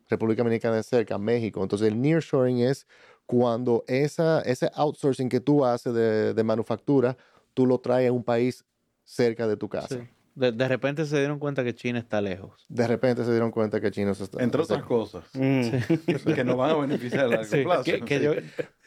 República 0.09 0.41
Dominicana 0.41 0.79
es 0.79 0.85
cerca, 0.85 1.17
México. 1.17 1.61
Entonces 1.61 1.87
el 1.89 2.01
nearshoring 2.01 2.59
es 2.59 2.87
cuando 3.25 3.83
esa, 3.87 4.41
ese 4.41 4.71
outsourcing 4.73 5.27
que 5.27 5.41
tú 5.41 5.65
haces 5.65 5.93
de, 5.93 6.33
de 6.33 6.43
manufactura, 6.43 7.17
tú 7.53 7.65
lo 7.65 7.79
traes 7.79 8.09
a 8.09 8.13
un 8.13 8.23
país 8.23 8.63
cerca 9.03 9.47
de 9.47 9.57
tu 9.57 9.67
casa. 9.67 9.95
Sí. 9.95 10.09
De, 10.37 10.51
de 10.51 10.67
repente 10.67 11.03
se 11.07 11.17
dieron 11.17 11.39
cuenta 11.39 11.63
que 11.63 11.73
China 11.73 11.97
está 11.97 12.21
lejos. 12.21 12.63
De 12.69 12.85
repente 12.85 13.25
se 13.25 13.31
dieron 13.31 13.49
cuenta 13.49 13.81
que 13.81 13.89
China 13.89 14.13
se 14.13 14.25
está... 14.25 14.43
Entre 14.43 14.61
otras 14.61 14.83
cosas, 14.83 15.23
Mm. 15.33 15.69
que 16.35 16.43
nos 16.43 16.55
van 16.55 16.69
a 16.69 16.75
beneficiar 16.75 17.25
a 17.25 17.27
largo 17.27 17.43
Sí, 17.45 17.63
plazo. 17.63 17.83
que- 17.83 18.01
que 18.01 18.21
yo- 18.21 18.33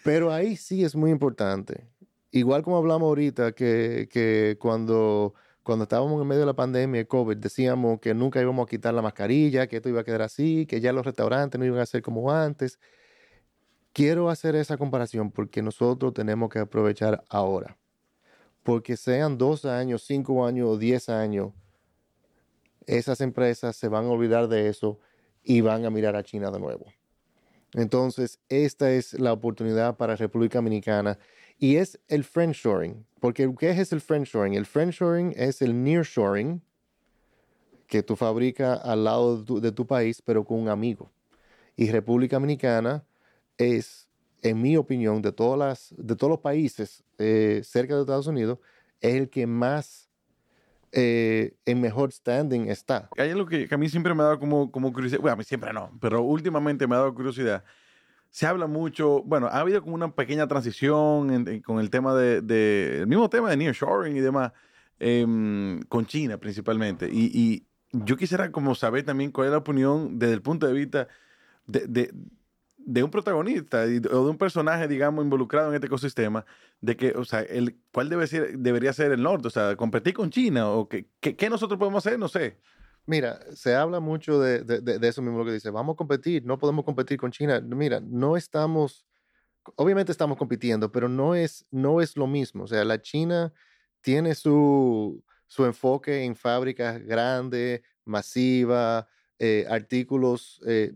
Pero 0.04 0.32
ahí 0.32 0.56
sí 0.56 0.84
es 0.84 0.94
muy 0.94 1.10
importante. 1.10 1.88
Igual 2.30 2.62
como 2.62 2.76
hablamos 2.76 3.06
ahorita, 3.08 3.50
que, 3.50 4.08
que 4.12 4.58
cuando, 4.60 5.34
cuando 5.64 5.82
estábamos 5.82 6.22
en 6.22 6.28
medio 6.28 6.40
de 6.42 6.46
la 6.46 6.54
pandemia 6.54 7.00
de 7.00 7.06
COVID, 7.08 7.36
decíamos 7.38 7.98
que 7.98 8.14
nunca 8.14 8.40
íbamos 8.40 8.64
a 8.64 8.70
quitar 8.70 8.94
la 8.94 9.02
mascarilla, 9.02 9.66
que 9.66 9.76
esto 9.78 9.88
iba 9.88 10.02
a 10.02 10.04
quedar 10.04 10.22
así, 10.22 10.66
que 10.66 10.80
ya 10.80 10.92
los 10.92 11.04
restaurantes 11.04 11.58
no 11.58 11.64
iban 11.66 11.80
a 11.80 11.86
ser 11.86 12.00
como 12.02 12.30
antes. 12.30 12.78
Quiero 13.92 14.30
hacer 14.30 14.54
esa 14.54 14.76
comparación 14.76 15.32
porque 15.32 15.62
nosotros 15.62 16.14
tenemos 16.14 16.48
que 16.48 16.60
aprovechar 16.60 17.24
ahora. 17.28 17.76
Porque 18.70 18.96
sean 18.96 19.36
dos 19.36 19.64
años, 19.64 20.04
cinco 20.06 20.46
años 20.46 20.68
o 20.68 20.78
diez 20.78 21.08
años, 21.08 21.50
esas 22.86 23.20
empresas 23.20 23.74
se 23.74 23.88
van 23.88 24.04
a 24.04 24.10
olvidar 24.10 24.46
de 24.46 24.68
eso 24.68 25.00
y 25.42 25.60
van 25.60 25.84
a 25.86 25.90
mirar 25.90 26.14
a 26.14 26.22
China 26.22 26.52
de 26.52 26.60
nuevo. 26.60 26.86
Entonces, 27.74 28.38
esta 28.48 28.92
es 28.92 29.14
la 29.14 29.32
oportunidad 29.32 29.96
para 29.96 30.14
República 30.14 30.58
Dominicana 30.58 31.18
y 31.58 31.78
es 31.78 31.98
el 32.06 32.22
friendshoring. 32.22 33.04
Porque, 33.18 33.52
¿qué 33.58 33.70
es 33.70 33.90
el 33.90 34.00
friendshoring? 34.00 34.54
El 34.54 34.66
friendshoring 34.66 35.34
es 35.34 35.62
el 35.62 35.82
nearshoring 35.82 36.62
que 37.88 38.04
tú 38.04 38.14
fabricas 38.14 38.80
al 38.84 39.02
lado 39.02 39.38
de 39.38 39.44
tu, 39.46 39.60
de 39.60 39.72
tu 39.72 39.84
país, 39.84 40.22
pero 40.22 40.44
con 40.44 40.60
un 40.60 40.68
amigo. 40.68 41.10
Y 41.74 41.90
República 41.90 42.36
Dominicana 42.36 43.04
es, 43.58 44.08
en 44.42 44.60
mi 44.62 44.76
opinión, 44.76 45.20
de, 45.22 45.32
todas 45.32 45.58
las, 45.58 45.94
de 45.98 46.16
todos 46.16 46.30
los 46.30 46.40
países 46.40 47.02
eh, 47.18 47.60
cerca 47.64 47.94
de 47.94 48.00
Estados 48.00 48.26
Unidos, 48.26 48.58
es 49.00 49.14
el 49.14 49.28
que 49.30 49.46
más 49.46 50.08
eh, 50.92 51.54
en 51.66 51.80
mejor 51.80 52.10
standing 52.12 52.68
está. 52.68 53.08
Hay 53.16 53.30
algo 53.30 53.46
que, 53.46 53.68
que 53.68 53.74
a 53.74 53.78
mí 53.78 53.88
siempre 53.88 54.14
me 54.14 54.22
ha 54.22 54.26
dado 54.26 54.38
como, 54.40 54.70
como 54.72 54.92
curiosidad. 54.92 55.20
Bueno, 55.20 55.34
a 55.34 55.36
mí 55.36 55.44
siempre 55.44 55.72
no, 55.72 55.96
pero 56.00 56.22
últimamente 56.22 56.86
me 56.86 56.94
ha 56.96 56.98
dado 56.98 57.14
curiosidad. 57.14 57.64
Se 58.28 58.46
habla 58.46 58.66
mucho, 58.66 59.22
bueno, 59.24 59.46
ha 59.48 59.60
habido 59.60 59.82
como 59.82 59.94
una 59.94 60.14
pequeña 60.14 60.46
transición 60.48 61.30
en- 61.32 61.48
en- 61.48 61.62
con 61.62 61.78
el 61.80 61.90
tema 61.90 62.14
de, 62.14 62.40
de- 62.42 62.98
el 63.00 63.06
mismo 63.06 63.28
tema 63.28 63.50
de 63.50 63.56
nearshoring 63.56 64.16
y 64.16 64.20
demás, 64.20 64.52
em, 64.98 65.80
con 65.82 66.06
China 66.06 66.38
principalmente. 66.38 67.08
Y, 67.10 67.30
y 67.34 67.66
yo 67.92 68.16
quisiera 68.16 68.52
como 68.52 68.74
saber 68.74 69.04
también 69.04 69.32
cuál 69.32 69.46
es 69.48 69.52
la 69.52 69.58
opinión 69.58 70.18
desde 70.18 70.34
el 70.34 70.42
punto 70.42 70.66
de 70.66 70.72
vista 70.72 71.08
de, 71.66 71.86
de- 71.88 72.12
de 72.92 73.04
un 73.04 73.10
protagonista 73.10 73.82
o 73.84 73.86
de 74.24 74.30
un 74.30 74.36
personaje, 74.36 74.88
digamos, 74.88 75.22
involucrado 75.24 75.68
en 75.68 75.74
este 75.76 75.86
ecosistema, 75.86 76.44
de 76.80 76.96
que, 76.96 77.10
o 77.12 77.24
sea, 77.24 77.40
el, 77.42 77.78
cuál 77.92 78.08
debe 78.08 78.26
ser, 78.26 78.58
debería 78.58 78.92
ser 78.92 79.12
el 79.12 79.22
norte, 79.22 79.46
o 79.46 79.50
sea, 79.50 79.76
competir 79.76 80.12
con 80.12 80.30
China 80.30 80.70
o 80.70 80.88
que- 80.88 81.06
qué 81.20 81.48
nosotros 81.48 81.78
podemos 81.78 82.04
hacer, 82.04 82.18
no 82.18 82.26
sé. 82.28 82.58
Mira, 83.06 83.40
se 83.54 83.76
habla 83.76 84.00
mucho 84.00 84.40
de- 84.40 84.62
de 84.64 85.08
eso 85.08 85.22
mismo 85.22 85.38
lo 85.38 85.44
que 85.44 85.52
dice, 85.52 85.70
vamos 85.70 85.94
a 85.94 85.96
competir, 85.96 86.44
no 86.44 86.58
podemos 86.58 86.84
competir 86.84 87.16
con 87.16 87.30
China. 87.30 87.60
Mira, 87.60 88.00
no 88.00 88.36
estamos, 88.36 89.06
obviamente 89.76 90.10
estamos 90.12 90.36
compitiendo, 90.36 90.90
pero 90.90 91.08
no 91.08 91.34
es, 91.36 91.66
no 91.70 92.00
es 92.00 92.16
lo 92.16 92.26
mismo. 92.26 92.64
O 92.64 92.66
sea, 92.66 92.84
la 92.84 93.00
China 93.00 93.52
tiene 94.00 94.34
su, 94.34 95.22
su 95.46 95.64
enfoque 95.64 96.24
en 96.24 96.34
fábricas 96.34 97.00
grandes, 97.04 97.82
masivas, 98.04 99.06
eh, 99.38 99.64
artículos, 99.70 100.60
eh, 100.66 100.94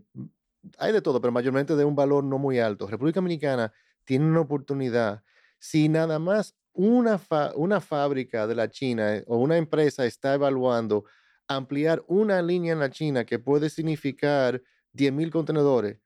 hay 0.77 0.91
de 0.93 1.01
todo, 1.01 1.21
pero 1.21 1.31
mayormente 1.31 1.75
de 1.75 1.85
un 1.85 1.95
valor 1.95 2.23
no 2.23 2.37
muy 2.37 2.59
alto. 2.59 2.87
República 2.87 3.19
Dominicana 3.19 3.73
tiene 4.03 4.25
una 4.25 4.41
oportunidad. 4.41 5.23
Si 5.59 5.89
nada 5.89 6.19
más 6.19 6.55
una, 6.73 7.19
una 7.55 7.81
fábrica 7.81 8.47
de 8.47 8.55
la 8.55 8.69
China 8.69 9.15
eh, 9.15 9.23
o 9.27 9.37
una 9.37 9.57
empresa 9.57 10.05
está 10.05 10.33
evaluando 10.33 11.05
ampliar 11.47 12.03
una 12.07 12.41
línea 12.41 12.73
en 12.73 12.79
la 12.79 12.89
China 12.89 13.25
que 13.25 13.39
puede 13.39 13.69
significar 13.69 14.61
10.000 14.93 15.29
contenedores, 15.31 15.99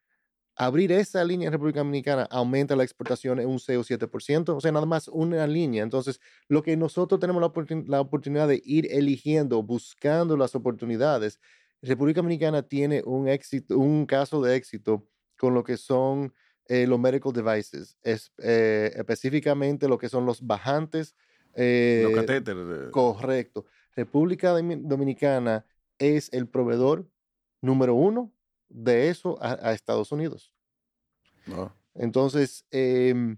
abrir 0.55 0.91
esa 0.91 1.24
línea 1.24 1.47
en 1.47 1.53
República 1.53 1.80
Dominicana 1.80 2.28
aumenta 2.30 2.76
la 2.76 2.84
exportación 2.84 3.39
en 3.39 3.47
un 3.47 3.60
6 3.60 3.80
o 3.80 3.84
7%, 3.84 4.49
o 4.57 4.60
sea, 4.60 4.72
nada 4.74 4.86
más 4.86 5.07
una 5.07 5.47
línea. 5.47 5.84
Entonces, 5.84 6.20
lo 6.49 6.62
que 6.64 6.76
nosotros 6.76 7.20
tenemos 7.20 7.41
la, 7.41 7.84
la 7.88 8.01
oportunidad 8.01 8.47
de 8.47 8.62
ir 8.66 8.88
eligiendo, 8.91 9.64
buscando 9.64 10.36
las 10.36 10.55
oportunidades, 10.55 11.39
República 11.82 12.19
Dominicana 12.21 12.61
tiene 12.63 13.01
un, 13.05 13.27
éxito, 13.27 13.77
un 13.77 14.05
caso 14.05 14.41
de 14.41 14.55
éxito 14.55 15.07
con 15.38 15.53
lo 15.53 15.63
que 15.63 15.77
son 15.77 16.34
eh, 16.67 16.86
los 16.86 16.99
medical 16.99 17.32
devices, 17.34 17.97
es, 18.03 18.32
eh, 18.39 18.91
específicamente 18.95 19.88
lo 19.88 19.97
que 19.97 20.09
son 20.09 20.25
los 20.25 20.45
bajantes. 20.45 21.15
eh, 21.55 22.01
Los 22.03 22.13
catéteres. 22.13 22.67
de- 22.67 22.91
Correcto. 22.91 23.65
República 23.95 24.51
Domi- 24.53 24.82
Dominicana 24.82 25.65
es 25.97 26.32
el 26.34 26.47
proveedor 26.47 27.09
número 27.61 27.95
uno 27.95 28.32
de 28.69 29.09
eso 29.09 29.41
a, 29.41 29.53
a 29.69 29.73
Estados 29.73 30.11
Unidos. 30.11 30.53
no. 31.47 31.73
Entonces, 31.95 32.65
em, 32.71 33.38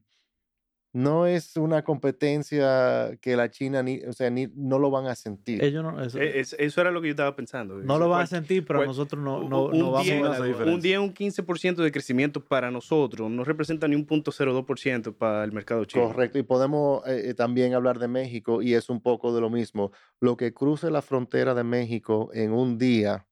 no 0.94 1.26
es 1.26 1.56
una 1.56 1.84
competencia 1.84 3.18
que 3.22 3.36
la 3.36 3.50
China 3.50 3.82
ni, 3.82 4.00
o 4.02 4.14
sea, 4.14 4.30
ni, 4.30 4.48
no 4.56 4.78
lo 4.80 4.92
van 4.92 5.08
a 5.08 5.16
sentir. 5.16 5.64
Ellos 5.64 5.84
no, 5.84 6.02
eso, 6.04 6.20
Eh, 6.20 6.40
es- 6.42 6.56
eso 6.60 6.82
era 6.82 6.92
lo 6.92 7.02
que 7.02 7.08
yo 7.08 7.12
estaba 7.12 7.36
pensando. 7.36 7.76
no 7.78 7.98
lo 7.98 8.10
van 8.10 8.24
a 8.24 8.28
sentir, 8.28 8.66
pero 8.66 8.80
cual- 8.80 8.88
nosotros 8.88 9.24
no, 9.24 9.40
un- 9.40 9.50
no, 9.50 9.66
un 9.68 9.80
no 9.80 9.92
vamos 9.92 10.06
10, 10.06 10.18
a 10.18 10.22
ver 10.24 10.32
esa 10.32 10.40
la 10.40 10.46
diferencia. 10.46 10.76
Un 10.76 10.82
10 10.82 11.00
un 11.00 11.14
15% 11.14 11.82
de 11.84 11.92
crecimiento 11.92 12.44
para 12.44 12.72
nosotros 12.72 13.30
no 13.32 13.44
representa 13.44 13.88
ni 13.88 13.96
un 13.96 14.06
punto 14.06 14.32
0,2% 14.32 15.14
para 15.18 15.44
el 15.44 15.52
mercado 15.52 15.86
chino. 15.86 16.08
Correcto. 16.08 16.40
Y 16.40 16.44
podemos 16.44 17.06
eh, 17.08 17.30
eh, 17.30 17.34
también 17.34 17.74
hablar 17.74 17.98
de 18.00 18.08
México 18.10 18.62
y 18.62 18.74
es 18.74 18.90
un 18.90 19.02
poco 19.02 19.34
de 19.34 19.42
lo 19.42 19.50
mismo. 19.50 19.92
Lo 20.20 20.36
que 20.36 20.54
cruce 20.54 20.92
la 20.92 21.02
frontera 21.02 21.54
de 21.54 21.64
México 21.64 22.30
en 22.34 22.52
un 22.52 22.78
día 22.78 23.26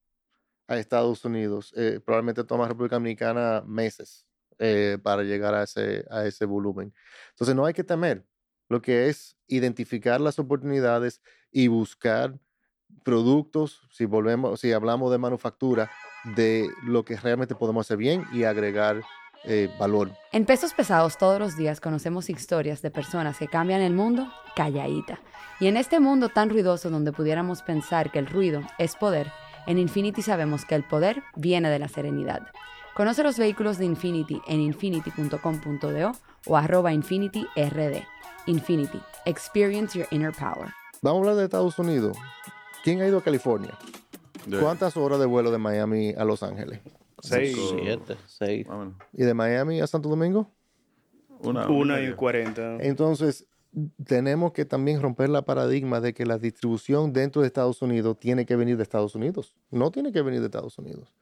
a 0.67 0.77
Estados 0.77 1.25
Unidos, 1.25 1.73
eh, 1.75 1.99
probablemente 2.05 2.43
toma 2.43 2.67
República 2.67 2.95
Dominicana 2.97 3.63
meses 3.65 4.27
eh, 4.59 4.97
para 5.01 5.23
llegar 5.23 5.55
a 5.55 5.63
ese, 5.63 6.05
a 6.09 6.25
ese 6.25 6.45
volumen. 6.45 6.93
Entonces 7.31 7.55
no 7.55 7.65
hay 7.65 7.73
que 7.73 7.83
temer. 7.83 8.25
Lo 8.67 8.81
que 8.81 9.09
es 9.09 9.35
identificar 9.47 10.21
las 10.21 10.37
oportunidades 10.37 11.21
y 11.51 11.67
buscar 11.67 12.39
productos, 13.03 13.81
si 13.91 14.05
volvemos, 14.05 14.59
si 14.59 14.71
hablamos 14.71 15.11
de 15.11 15.17
manufactura, 15.17 15.89
de 16.35 16.67
lo 16.83 17.03
que 17.05 17.15
realmente 17.17 17.55
podemos 17.55 17.87
hacer 17.87 17.97
bien 17.97 18.25
y 18.31 18.43
agregar 18.43 19.01
eh, 19.45 19.69
valor. 19.79 20.11
En 20.33 20.45
Pesos 20.45 20.73
Pesados 20.73 21.17
todos 21.17 21.39
los 21.39 21.55
días 21.55 21.79
conocemos 21.79 22.29
historias 22.29 22.81
de 22.81 22.91
personas 22.91 23.37
que 23.37 23.47
cambian 23.47 23.81
el 23.81 23.93
mundo 23.93 24.27
calladita. 24.55 25.19
Y 25.61 25.67
en 25.67 25.77
este 25.77 25.99
mundo 25.99 26.29
tan 26.29 26.49
ruidoso 26.49 26.89
donde 26.89 27.13
pudiéramos 27.13 27.61
pensar 27.61 28.11
que 28.11 28.19
el 28.19 28.27
ruido 28.27 28.61
es 28.77 28.95
poder, 28.95 29.31
en 29.65 29.77
Infinity 29.77 30.21
sabemos 30.21 30.65
que 30.65 30.75
el 30.75 30.83
poder 30.83 31.23
viene 31.35 31.69
de 31.69 31.79
la 31.79 31.87
serenidad. 31.87 32.41
Conoce 32.99 33.23
los 33.23 33.37
vehículos 33.37 33.77
de 33.77 33.85
Infinity 33.85 34.41
en 34.45 34.59
infinity.com.do 34.59 36.11
o 36.47 36.57
arroba 36.57 36.91
InfinityRD. 36.91 38.03
Infinity. 38.45 38.99
Experience 39.25 39.97
your 39.97 40.05
inner 40.11 40.33
power. 40.33 40.67
Vamos 41.01 41.19
a 41.19 41.19
hablar 41.21 41.35
de 41.37 41.45
Estados 41.45 41.79
Unidos. 41.79 42.17
¿Quién 42.83 42.99
ha 42.99 43.07
ido 43.07 43.19
a 43.19 43.23
California? 43.23 43.77
¿Cuántas 44.59 44.97
horas 44.97 45.17
de 45.17 45.27
vuelo 45.27 45.49
de 45.49 45.57
Miami 45.57 46.09
a 46.09 46.25
Los 46.25 46.43
Ángeles? 46.43 46.81
Seis. 47.21 47.57
Siete, 47.69 48.17
seis. 48.27 48.67
¿Y 49.13 49.23
de 49.23 49.33
Miami 49.33 49.79
a 49.79 49.87
Santo 49.87 50.09
Domingo? 50.09 50.51
Una, 51.39 51.69
Una 51.69 51.99
y 51.99 52.01
media. 52.01 52.17
40. 52.17 52.79
Entonces, 52.81 53.47
tenemos 54.03 54.51
que 54.51 54.65
también 54.65 55.01
romper 55.01 55.29
la 55.29 55.43
paradigma 55.43 56.01
de 56.01 56.13
que 56.13 56.25
la 56.25 56.37
distribución 56.37 57.13
dentro 57.13 57.43
de 57.43 57.47
Estados 57.47 57.81
Unidos 57.81 58.19
tiene 58.19 58.45
que 58.45 58.57
venir 58.57 58.75
de 58.75 58.83
Estados 58.83 59.15
Unidos. 59.15 59.55
No 59.71 59.89
tiene 59.89 60.11
que 60.11 60.21
venir 60.21 60.41
de 60.41 60.47
Estados 60.47 60.77
Unidos. 60.77 61.15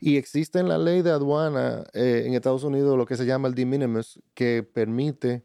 Y 0.00 0.16
existe 0.16 0.58
en 0.58 0.68
la 0.68 0.78
ley 0.78 1.02
de 1.02 1.10
aduana 1.10 1.84
eh, 1.92 2.24
en 2.26 2.34
Estados 2.34 2.64
Unidos 2.64 2.96
lo 2.96 3.04
que 3.04 3.16
se 3.16 3.26
llama 3.26 3.48
el 3.48 3.54
de 3.54 3.66
minimis, 3.66 4.18
que 4.34 4.62
permite, 4.62 5.44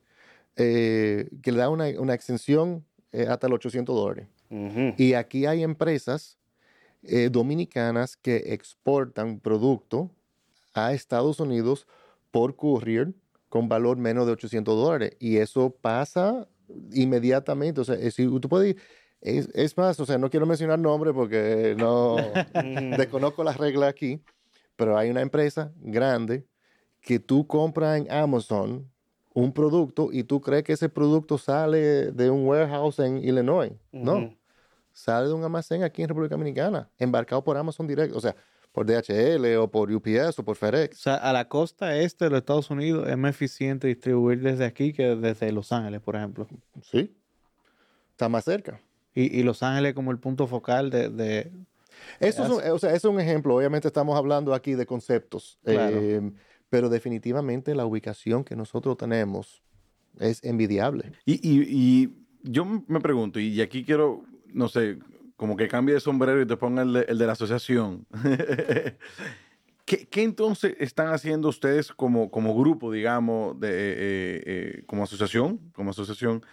eh, 0.56 1.30
que 1.44 1.52
le 1.52 1.58
da 1.58 1.70
una, 1.70 1.86
una 2.00 2.14
exención 2.14 2.86
eh, 3.12 3.28
hasta 3.30 3.50
los 3.50 3.58
800 3.58 3.96
dólares. 3.96 4.28
Ujú. 4.50 4.94
Y 4.98 5.14
aquí 5.14 5.46
hay 5.46 5.64
empresas 5.64 6.38
eh, 7.04 7.30
dominicanas 7.30 8.18
que 8.18 8.54
exportan 8.54 9.40
producto 9.40 10.10
a 10.74 10.94
Estados 10.94 11.40
Unidos 11.40 11.88
por 12.32 12.56
courier 12.56 13.14
con 13.50 13.70
valor 13.70 13.98
menos 13.98 14.26
de 14.26 14.32
800 14.34 14.76
dólares. 14.76 15.12
Y 15.20 15.38
eso 15.38 15.70
pasa 15.70 16.48
inmediatamente. 16.94 17.82
O 17.82 17.84
sea, 17.84 17.96
es, 17.96 18.16
si 18.16 18.26
tú 18.26 18.50
puedes 18.50 18.76
es, 19.22 19.50
es 19.54 19.76
más, 19.78 20.00
o 20.00 20.06
sea, 20.06 20.18
no 20.18 20.30
quiero 20.30 20.46
mencionar 20.46 20.78
nombre 20.78 21.14
porque 21.14 21.76
no 21.78 22.16
desconozco 22.98 23.44
las 23.44 23.58
reglas 23.58 23.90
aquí, 23.90 24.22
pero 24.76 24.98
hay 24.98 25.10
una 25.10 25.22
empresa 25.22 25.72
grande 25.80 26.46
que 27.02 27.20
tú 27.20 27.46
compras 27.48 27.98
en 28.00 28.12
Amazon 28.12 28.90
un 29.34 29.52
producto 29.54 30.10
y 30.12 30.24
tú 30.24 30.40
crees 30.42 30.64
que 30.64 30.74
ese 30.74 30.90
producto 30.90 31.38
sale 31.38 32.12
de 32.12 32.30
un 32.30 32.48
warehouse 32.48 33.00
en 33.00 33.18
Illinois. 33.18 33.72
No, 33.92 34.34
sale 34.94 35.28
de 35.28 35.34
un 35.34 35.44
almacén 35.44 35.84
aquí 35.84 36.02
en 36.02 36.08
República 36.08 36.36
Dominicana, 36.36 36.90
embarcado 36.98 37.44
por 37.44 37.58
Amazon 37.58 37.86
directo, 37.86 38.18
o 38.18 38.22
sea, 38.22 38.36
por 38.72 38.86
DHL 38.86 39.56
o 39.58 39.70
por 39.70 39.92
UPS 39.92 40.40
o 40.40 40.44
por 40.44 40.54
O 40.54 40.56
FedEx. 40.56 40.98
sea, 40.98 41.16
a 41.16 41.32
la 41.34 41.48
costa 41.48 41.98
este 41.98 42.26
de 42.26 42.32
los 42.32 42.40
Estados 42.40 42.70
Unidos 42.70 43.08
es 43.08 43.18
más 43.18 43.30
eficiente 43.32 43.88
distribuir 43.88 44.42
desde 44.42 44.66
aquí 44.66 44.92
que 44.94 45.16
desde 45.16 45.52
Los 45.52 45.72
Ángeles, 45.72 46.02
por 46.02 46.16
ejemplo. 46.16 46.48
Sí, 46.82 47.14
está 48.12 48.28
más 48.30 48.44
cerca. 48.46 48.80
Y, 49.14 49.38
y 49.40 49.44
Los 49.44 49.64
Ángeles 49.64 49.94
como 49.94 50.12
el 50.12 50.20
punto 50.20 50.48
focal 50.48 50.90
de... 50.90 51.10
de- 51.10 51.52
Eso 52.20 52.44
es, 52.44 52.50
un, 52.50 52.72
o 52.72 52.80
sea, 52.80 52.94
es 52.94 53.04
un 53.06 53.20
ejemplo. 53.20 53.56
Obviamente 53.56 53.88
estamos 53.88 54.18
hablando 54.18 54.54
aquí 54.54 54.74
de 54.74 54.86
conceptos, 54.86 55.60
Claro. 55.64 56.00
eh, 56.02 56.32
pero 56.70 56.90
definitivamente 56.90 57.74
la 57.76 57.86
ubicación 57.86 58.44
que 58.44 58.56
nosotros 58.56 58.98
tenemos 58.98 59.62
es 60.20 60.44
envidiable. 60.44 61.12
Y, 61.26 61.34
y- 61.48 61.64
y 61.70 62.10
yo 62.44 62.66
me 62.66 63.00
pregunto, 63.02 63.40
y 63.40 63.60
aquí 63.62 63.84
quiero, 63.84 64.24
no 64.54 64.68
sé, 64.68 64.98
como 65.36 65.56
que 65.58 65.68
cambie 65.68 65.94
de 65.96 66.00
sombrero 66.00 66.42
y 66.42 66.46
te 66.46 66.56
ponga 66.58 66.82
el 66.84 66.94
de, 66.94 67.02
el 67.10 67.18
de 67.18 67.26
la 67.26 67.34
asociación. 67.34 68.06
¿Qué, 69.86 70.08
qué 70.08 70.24
entonces 70.24 70.76
están 70.80 71.10
haciendo 71.14 71.48
ustedes 71.50 71.92
como, 71.92 72.32
como 72.32 72.58
grupo, 72.58 72.92
digamos, 72.92 73.60
de, 73.60 73.68
eh, 73.70 73.74
eh, 73.76 74.44
eh, 74.46 74.84
como 74.88 75.04
asociación, 75.04 75.60
como 75.74 75.92
asociación, 75.92 76.44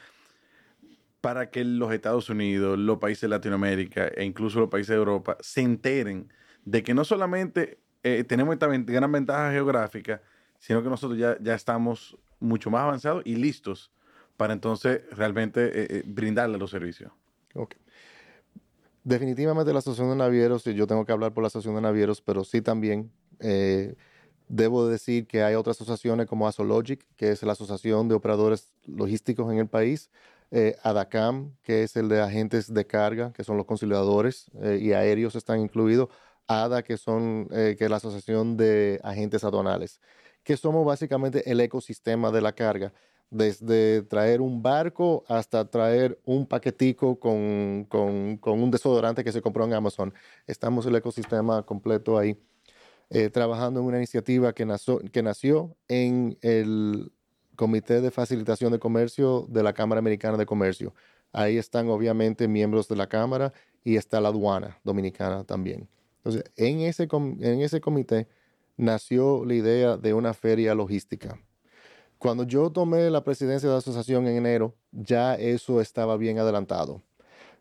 para 1.22 1.48
que 1.48 1.64
los 1.64 1.90
Estados 1.94 2.28
Unidos, 2.28 2.78
los 2.78 2.98
países 2.98 3.22
de 3.22 3.28
Latinoamérica 3.28 4.08
e 4.08 4.24
incluso 4.24 4.60
los 4.60 4.68
países 4.68 4.88
de 4.88 4.96
Europa 4.96 5.38
se 5.40 5.62
enteren 5.62 6.30
de 6.66 6.82
que 6.82 6.92
no 6.92 7.04
solamente 7.04 7.78
eh, 8.02 8.24
tenemos 8.24 8.52
esta 8.52 8.66
gran 8.66 9.10
ventaja 9.10 9.50
geográfica, 9.52 10.20
sino 10.58 10.82
que 10.82 10.90
nosotros 10.90 11.18
ya, 11.18 11.38
ya 11.40 11.54
estamos 11.54 12.18
mucho 12.40 12.70
más 12.70 12.82
avanzados 12.82 13.22
y 13.24 13.36
listos 13.36 13.90
para 14.36 14.52
entonces 14.52 15.02
realmente 15.12 15.66
eh, 15.66 15.86
eh, 15.88 16.02
brindarle 16.04 16.58
los 16.58 16.70
servicios. 16.70 17.12
Ok. 17.54 17.76
Definitivamente 19.04 19.72
la 19.72 19.78
Asociación 19.78 20.10
de 20.10 20.16
Navieros, 20.16 20.64
yo 20.64 20.86
tengo 20.86 21.04
que 21.04 21.12
hablar 21.12 21.32
por 21.32 21.42
la 21.42 21.48
Asociación 21.48 21.76
de 21.76 21.82
Navieros, 21.82 22.20
pero 22.20 22.44
sí 22.44 22.62
también 22.62 23.12
eh, 23.40 23.94
debo 24.48 24.86
decir 24.86 25.26
que 25.26 25.42
hay 25.42 25.54
otras 25.54 25.80
asociaciones 25.80 26.26
como 26.26 26.46
ASOLogic, 26.46 27.06
que 27.16 27.30
es 27.30 27.42
la 27.42 27.52
Asociación 27.52 28.08
de 28.08 28.14
Operadores 28.14 28.72
Logísticos 28.84 29.50
en 29.52 29.58
el 29.58 29.68
país, 29.68 30.10
eh, 30.54 30.76
ADACAM, 30.82 31.56
que 31.62 31.82
es 31.82 31.96
el 31.96 32.10
de 32.10 32.20
agentes 32.20 32.72
de 32.74 32.86
carga, 32.86 33.32
que 33.32 33.42
son 33.42 33.56
los 33.56 33.64
conciliadores 33.64 34.50
eh, 34.60 34.78
y 34.82 34.92
aéreos 34.92 35.34
están 35.34 35.60
incluidos, 35.60 36.10
ADA, 36.46 36.82
que, 36.82 36.98
son, 36.98 37.48
eh, 37.52 37.74
que 37.78 37.84
es 37.84 37.90
la 37.90 37.96
Asociación 37.96 38.58
de 38.58 39.00
Agentes 39.02 39.44
Aduanales, 39.44 39.98
que 40.44 40.58
somos 40.58 40.84
básicamente 40.84 41.50
el 41.50 41.58
ecosistema 41.60 42.30
de 42.30 42.42
la 42.42 42.52
carga, 42.52 42.92
desde 43.30 44.02
traer 44.02 44.42
un 44.42 44.62
barco 44.62 45.24
hasta 45.26 45.64
traer 45.70 46.20
un 46.26 46.46
paquetico 46.46 47.18
con, 47.18 47.86
con, 47.88 48.38
un 48.44 48.70
desodorante 48.70 49.24
que 49.24 49.32
se 49.32 49.40
compró 49.40 49.64
en 49.64 49.72
Amazon. 49.72 50.12
Estamos 50.46 50.84
el 50.84 50.94
ecosistema 50.96 51.62
completo 51.62 52.18
ahí. 52.18 52.36
trabajando 53.32 53.80
en 53.80 53.86
una 53.86 53.96
iniciativa 53.96 54.52
que 54.52 54.66
nació, 54.66 54.98
que 54.98 55.22
nació 55.22 55.76
en 55.88 56.36
el 56.42 57.10
Comité 57.56 58.00
de 58.00 58.10
Facilitación 58.10 58.72
de 58.72 58.78
Comercio 58.78 59.46
de 59.48 59.62
la 59.62 59.72
Cámara 59.72 59.98
Americana 59.98 60.36
de 60.36 60.46
Comercio. 60.46 60.94
Ahí 61.32 61.56
están 61.56 61.88
obviamente 61.88 62.48
miembros 62.48 62.88
de 62.88 62.96
la 62.96 63.08
Cámara 63.08 63.52
y 63.84 63.96
está 63.96 64.20
la 64.20 64.28
aduana 64.28 64.78
dominicana 64.84 65.44
también. 65.44 65.88
Entonces, 66.18 66.44
en 66.56 66.80
ese, 66.80 67.08
comité 67.80 68.28
nació 68.76 69.44
la 69.44 69.54
idea 69.54 69.96
de 69.96 70.14
una 70.14 70.34
feria 70.34 70.74
logística. 70.74 71.38
Cuando 72.18 72.44
yo 72.44 72.70
tomé 72.70 73.10
la 73.10 73.24
presidencia 73.24 73.68
de 73.68 73.74
la 73.74 73.78
asociación 73.78 74.26
en 74.28 74.36
enero, 74.36 74.74
ya 74.92 75.34
eso 75.34 75.80
estaba 75.80 76.16
bien 76.16 76.38
adelantado. 76.38 77.02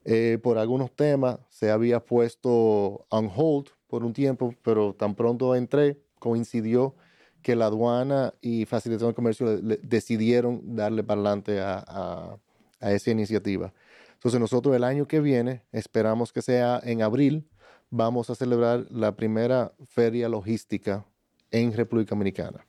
Eh, 0.05 0.37
por 0.41 0.57
algunos 0.57 0.91
temas 0.91 1.39
se 1.49 1.71
había 1.71 1.99
puesto 1.99 3.05
on 3.09 3.31
hold 3.35 3.69
por 3.87 4.03
un 4.03 4.13
tiempo, 4.13 4.53
pero 4.63 4.93
tan 4.93 5.15
pronto 5.15 5.55
entré, 5.55 5.99
coincidió 6.19 6.95
que 7.41 7.55
la 7.55 7.65
aduana 7.65 8.33
y 8.41 8.65
facilitación 8.65 9.11
de 9.11 9.15
comercio 9.15 9.57
decidieron 9.81 10.75
darle 10.75 11.03
para 11.03 11.21
adelante 11.21 11.59
a, 11.61 12.37
esa 12.81 13.11
iniciativa. 13.11 13.73
Entonces 14.13 14.39
nosotros 14.39 14.75
el 14.75 14.83
año 14.83 15.07
que 15.07 15.19
viene, 15.19 15.63
esperamos 15.71 16.31
que 16.33 16.41
sea 16.41 16.79
en 16.83 17.01
abril, 17.01 17.47
vamos 17.89 18.29
a 18.29 18.35
celebrar 18.35 18.85
la 18.89 19.15
primera 19.15 19.73
feria 19.87 20.29
logística 20.29 21.05
en 21.51 21.73
República 21.73 22.11
Dominicana. 22.11 22.65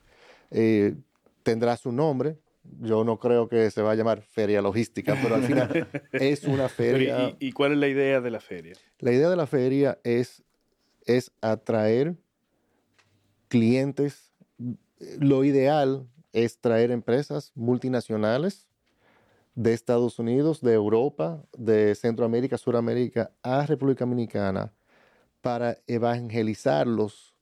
Eh, 0.51 0.95
tendrá 1.43 1.77
su 1.77 1.93
nombre, 1.93 2.39
yo 2.81 3.05
no 3.05 3.19
creo 3.19 3.49
que 3.49 3.71
se 3.71 3.83
va 3.83 3.93
a 3.93 3.95
llamar 3.95 4.23
feria 4.23 4.63
logística, 4.63 5.17
pero 5.21 5.35
al 5.35 5.43
final 5.43 5.89
es 6.13 6.45
una 6.45 6.69
feria. 6.69 7.35
¿Y, 7.39 7.53
cuál 7.53 7.73
es 7.73 7.79
la 7.79 7.89
idea 7.89 8.21
de 8.21 8.31
la 8.31 8.41
feria? 8.41 8.75
La 8.99 9.13
idea 9.13 9.29
de 9.29 9.37
la 9.37 9.47
feria 9.47 9.99
es, 10.05 10.43
es 11.05 11.33
atraer 11.41 12.15
clientes 13.49 14.32
lo 15.19 15.45
ideal 15.45 16.07
es 16.33 16.59
traer 16.59 16.91
empresas 16.91 17.53
multinacionales 17.55 18.69
de 19.55 19.75
Estados 19.75 20.19
Unidos, 20.19 20.61
de 20.61 20.73
Europa, 20.73 21.45
de 21.57 21.95
Centroamérica, 21.95 22.57
Suramérica 22.57 23.31
a 23.43 23.67
República 23.67 24.05
Dominicana 24.05 24.73
para 25.43 25.79
evangelizarlos 25.87 27.33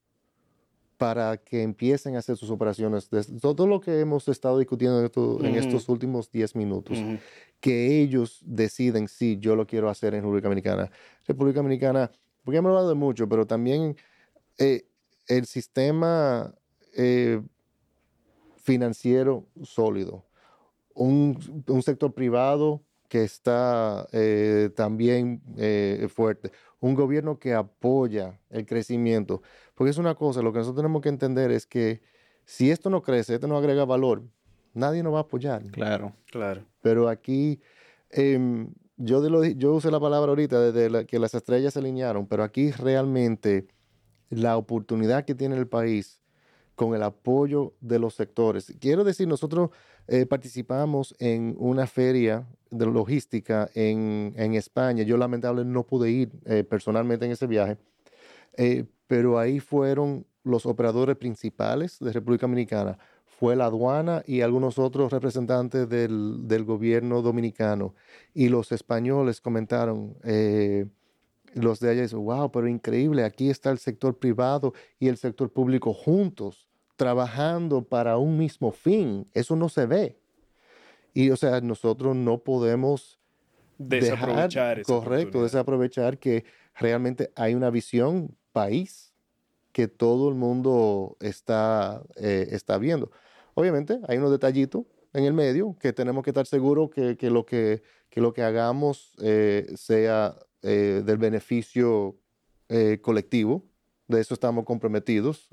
para 0.97 1.39
que 1.39 1.63
empiecen 1.63 2.17
a 2.17 2.19
hacer 2.19 2.37
sus 2.37 2.51
operaciones. 2.51 3.09
Todo 3.41 3.67
lo 3.67 3.81
que 3.81 4.01
hemos 4.01 4.29
estado 4.29 4.59
discutiendo 4.59 4.99
en, 5.43 5.55
estos 5.55 5.89
últimos 5.89 6.31
10 6.31 6.57
minutos, 6.57 6.99
que 7.59 8.03
ellos 8.03 8.41
deciden 8.45 9.09
si 9.09 9.39
yo 9.39 9.57
lo 9.57 9.67
quiero 9.67 9.89
hacer 9.89 10.15
en 10.15 10.21
República 10.21 10.49
Dominicana. 10.49 10.91
República 11.27 11.61
Dominicana, 11.61 12.11
porque 12.45 12.59
hemos 12.59 12.71
hablado 12.71 12.91
de 12.91 12.97
mucho, 12.97 13.27
pero 13.27 13.47
también 13.47 13.97
eh, 14.59 14.89
el 15.27 15.47
sistema 15.47 16.55
eh, 16.97 17.41
financiero 18.57 19.47
sólido, 19.63 20.25
un, 20.95 21.39
sector 21.83 22.13
privado 22.13 22.83
que 23.09 23.25
está 23.25 24.07
eh, 24.13 24.71
también 24.77 25.43
eh, 25.57 26.09
fuerte, 26.15 26.53
un 26.79 26.95
gobierno 26.95 27.39
que 27.39 27.55
apoya 27.55 28.39
el 28.51 28.67
crecimiento, 28.67 29.43
porque 29.75 29.91
es 29.91 29.99
una 29.99 30.15
cosa, 30.15 30.43
lo 30.43 30.53
que 30.53 30.59
nosotros 30.59 30.83
tenemos 30.83 31.03
que 31.03 31.09
entender 31.09 31.51
es 31.51 31.67
que 31.67 32.01
si 32.45 32.71
esto 32.71 32.91
no 32.91 33.03
crece, 33.03 33.35
esto 33.35 33.49
no 33.49 33.57
agrega 33.57 33.85
valor, 33.85 34.23
nadie 34.75 35.03
nos 35.03 35.15
va 35.15 35.19
a 35.19 35.23
apoyar. 35.23 35.63
Claro, 35.71 36.15
claro. 36.31 36.65
Pero 36.83 37.09
aquí, 37.09 37.61
em, 38.11 38.73
yo, 38.97 39.21
de 39.21 39.55
yo 39.57 39.75
usé 39.75 39.91
la 39.91 40.01
palabra 40.01 40.31
ahorita 40.31 40.73
de, 40.73 41.07
que 41.07 41.19
las 41.19 41.35
estrellas 41.35 41.75
se 41.75 41.79
alinearon, 41.81 42.27
pero 42.27 42.43
aquí 42.43 42.71
realmente 42.73 43.67
la 44.31 44.57
oportunidad 44.57 45.25
que 45.25 45.35
tiene 45.35 45.57
el 45.57 45.67
país 45.67 46.20
con 46.81 46.95
el 46.95 47.03
apoyo 47.03 47.75
de 47.83 47.99
los 47.99 48.15
sectores. 48.15 48.75
Quiero 48.81 49.05
decir, 49.05 49.29
nosotros 49.29 49.69
eh, 50.09 50.25
participamos 50.25 51.15
en 51.19 51.55
una 51.59 51.87
feria 51.87 52.47
de 52.71 52.87
logística 52.87 53.69
en, 53.75 54.55
España. 54.55 55.03
Yo 55.03 55.19
lamentablemente 55.19 55.75
no 55.75 55.85
pude 55.85 56.11
ir 56.11 56.31
eh, 56.47 56.65
personalmente 56.65 57.27
en 57.27 57.33
ese 57.33 57.47
viaje, 57.47 57.77
eh, 58.57 58.87
pero 59.07 59.39
ahí 59.39 59.61
fueron 59.61 60.25
los 60.43 60.65
operadores 60.65 61.19
principales 61.19 61.99
de 62.01 62.15
República 62.15 62.47
Dominicana. 62.47 62.97
Fue 63.27 63.57
la 63.57 63.67
aduana 63.67 64.23
y 64.27 64.41
algunos 64.41 64.79
otros 64.79 65.13
representantes 65.13 65.87
del, 65.87 66.49
del 66.49 66.65
gobierno 66.65 67.21
dominicano. 67.21 67.95
Y 68.33 68.49
los 68.49 68.73
españoles 68.73 69.43
comentaron, 69.43 70.17
los 71.53 71.79
de 71.81 71.91
allá 71.91 72.03
dicen, 72.03 72.25
wow, 72.25 72.51
pero 72.51 72.69
increíble, 72.69 73.25
aquí 73.25 73.51
está 73.51 73.71
el 73.71 73.79
sector 73.79 74.19
privado 74.19 74.73
y 74.99 75.09
el 75.09 75.19
sector 75.19 75.53
público 75.53 75.93
juntos 75.93 76.70
trabajando 77.01 77.83
para 77.83 78.19
un 78.19 78.37
mismo 78.37 78.73
fin. 78.73 79.27
Eso 79.33 79.57
no 79.57 79.71
se 79.71 79.87
ve. 79.87 80.19
Y 81.15 81.31
o 81.31 81.37
sea, 81.39 81.63
nosotros 81.63 82.15
no 82.15 82.37
podemos 82.45 83.19
desaprovechar 83.79 84.77
dejar, 84.77 84.83
correcto, 84.85 85.43
desaprovechar 85.43 86.19
que 86.19 86.45
realmente 86.75 87.33
hay 87.37 87.55
una 87.55 87.71
visión 87.71 88.37
país 88.53 89.15
que 89.73 89.89
todo 89.89 90.29
el 90.29 90.35
mundo 90.35 91.17
está, 91.21 92.03
eh, 92.17 92.49
está 92.51 92.77
viendo. 92.77 93.11
Obviamente 93.55 93.99
hay 94.07 94.19
unos 94.19 94.31
detallitos 94.31 94.85
en 95.15 95.25
el 95.25 95.33
medio 95.33 95.79
que 95.81 95.95
tenemos 95.95 96.23
que 96.23 96.31
estar 96.31 96.45
seguros 96.45 96.91
que, 96.91 97.17
que, 97.17 97.31
lo, 97.31 97.47
que, 97.47 97.83
que 98.11 98.21
lo 98.21 98.35
que 98.35 98.43
hagamos 98.43 99.15
eh, 99.23 99.73
sea 99.75 100.37
eh, 100.61 101.03
del 101.03 101.17
beneficio 101.17 102.19
colectivo. 103.01 103.65
De 104.07 104.21
eso 104.21 104.35
estamos 104.35 104.65
comprometidos. 104.65 105.49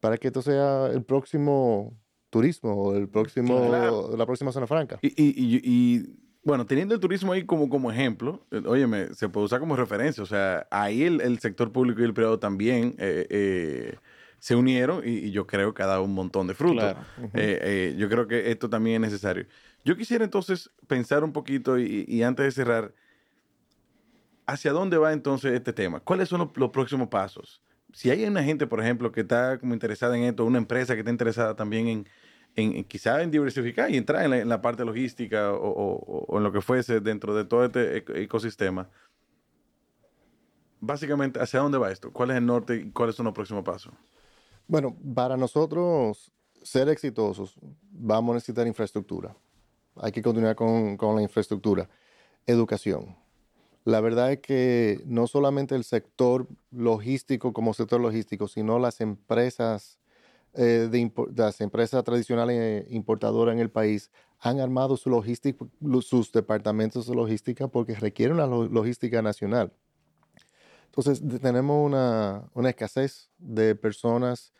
Para 0.00 0.16
que 0.16 0.28
esto 0.28 0.42
sea 0.42 0.86
el 0.86 1.04
próximo 1.04 1.94
turismo 2.30 2.72
o 2.74 2.94
el 2.94 3.08
próximo, 3.08 3.68
la 4.16 4.26
próxima 4.26 4.52
zona 4.52 4.66
franca. 4.66 4.98
Y, 5.02 5.08
y, 5.08 5.60
y, 5.62 6.20
bueno, 6.42 6.64
teniendo 6.64 6.94
el 6.94 7.00
turismo 7.00 7.32
ahí 7.32 7.44
como, 7.44 7.68
como 7.68 7.90
ejemplo, 7.90 8.46
eh, 8.50 8.62
óyeme, 8.64 9.14
se 9.14 9.28
puede 9.28 9.46
usar 9.46 9.60
como 9.60 9.76
referencia. 9.76 10.22
O 10.22 10.26
sea, 10.26 10.66
ahí 10.70 11.02
el, 11.02 11.20
el 11.20 11.38
sector 11.38 11.70
público 11.70 12.00
y 12.00 12.04
el 12.04 12.14
privado 12.14 12.38
también 12.38 12.94
eh, 12.98 13.26
eh, 13.28 13.96
se 14.38 14.54
unieron 14.54 15.02
y, 15.04 15.30
yo 15.32 15.46
creo 15.46 15.74
que 15.74 15.82
ha 15.82 15.86
dado 15.86 16.02
un 16.02 16.14
montón 16.14 16.46
de 16.46 16.54
frutos. 16.54 16.96
yo 17.34 18.08
creo 18.08 18.26
que 18.26 18.50
esto 18.50 18.70
también 18.70 19.04
es 19.04 19.10
necesario. 19.10 19.46
Yo 19.84 19.96
quisiera 19.96 20.24
entonces 20.24 20.70
pensar 20.86 21.24
un 21.24 21.32
poquito 21.32 21.78
y, 21.78 22.22
antes 22.22 22.46
de 22.46 22.52
cerrar, 22.52 22.94
¿hacia 24.46 24.72
dónde 24.72 24.96
va 24.96 25.12
entonces 25.12 25.52
este 25.52 25.72
tema? 25.72 26.00
¿Cuáles 26.00 26.28
son 26.28 26.50
los 26.54 26.70
próximos 26.70 27.08
pasos? 27.08 27.60
Si 27.92 28.10
hay 28.10 28.24
una 28.24 28.42
gente, 28.42 28.66
por 28.66 28.80
ejemplo, 28.80 29.12
que 29.12 29.22
está 29.22 29.58
como 29.58 29.74
interesada 29.74 30.16
en 30.16 30.24
esto, 30.24 30.44
una 30.44 30.58
empresa 30.58 30.94
que 30.94 31.00
está 31.00 31.10
interesada 31.10 31.54
también 31.54 31.88
en, 31.88 32.08
en, 32.56 32.84
quizá 32.84 33.22
en 33.22 33.30
diversificar 33.30 33.90
y 33.90 33.96
entrar 33.96 34.32
en 34.32 34.48
la, 34.48 34.60
parte 34.60 34.84
logística 34.84 35.52
o, 35.52 36.36
en 36.36 36.42
lo 36.42 36.52
que 36.52 36.60
fuese 36.60 37.00
dentro 37.00 37.34
de 37.34 37.44
todo 37.44 37.64
este 37.64 38.04
ecosistema, 38.22 38.88
básicamente, 40.80 41.40
¿hacia 41.40 41.60
dónde 41.60 41.78
va 41.78 41.90
esto? 41.90 42.12
¿Cuál 42.12 42.30
es 42.30 42.36
el 42.38 42.46
norte 42.46 42.76
y 42.76 42.90
cuáles 42.90 43.14
son 43.14 43.26
los 43.26 43.34
próximos 43.34 43.64
pasos? 43.64 43.92
Bueno, 44.66 44.96
para 45.14 45.36
nosotros 45.36 46.32
ser 46.62 46.88
exitosos, 46.88 47.54
vamos 47.90 48.32
a 48.32 48.34
necesitar 48.34 48.66
infraestructura. 48.66 49.34
Hay 49.96 50.12
que 50.12 50.22
continuar 50.22 50.54
con, 50.54 50.96
con 50.96 51.16
la 51.16 51.22
infraestructura. 51.22 51.88
Educación 52.46 53.19
la 53.84 54.00
verdad 54.00 54.32
es 54.32 54.38
que 54.40 55.02
no 55.06 55.26
solamente 55.26 55.74
el 55.74 55.84
sector 55.84 56.46
logístico 56.70 57.52
como 57.52 57.74
sector 57.74 58.00
logístico, 58.00 58.46
sino 58.48 58.78
las 58.78 59.00
empresas, 59.00 59.98
eh, 60.54 60.88
de 60.90 61.12
las 61.34 61.60
empresas 61.60 62.04
tradicionales 62.04 62.84
importadoras 62.90 63.54
en 63.54 63.60
el 63.60 63.70
país 63.70 64.10
han 64.38 64.60
armado 64.60 64.96
su 64.96 65.10
logística, 65.10 65.64
sus 66.02 66.32
departamentos 66.32 67.06
de 67.06 67.14
logística 67.14 67.68
porque 67.68 67.94
requieren 67.94 68.36
una 68.36 68.46
logística 68.46 69.22
nacional. 69.22 69.72
Entonces, 70.86 71.22
tenemos 71.40 71.86
una, 71.86 72.50
una 72.54 72.70
escasez 72.70 73.30
de 73.38 73.74
personas 73.76 74.52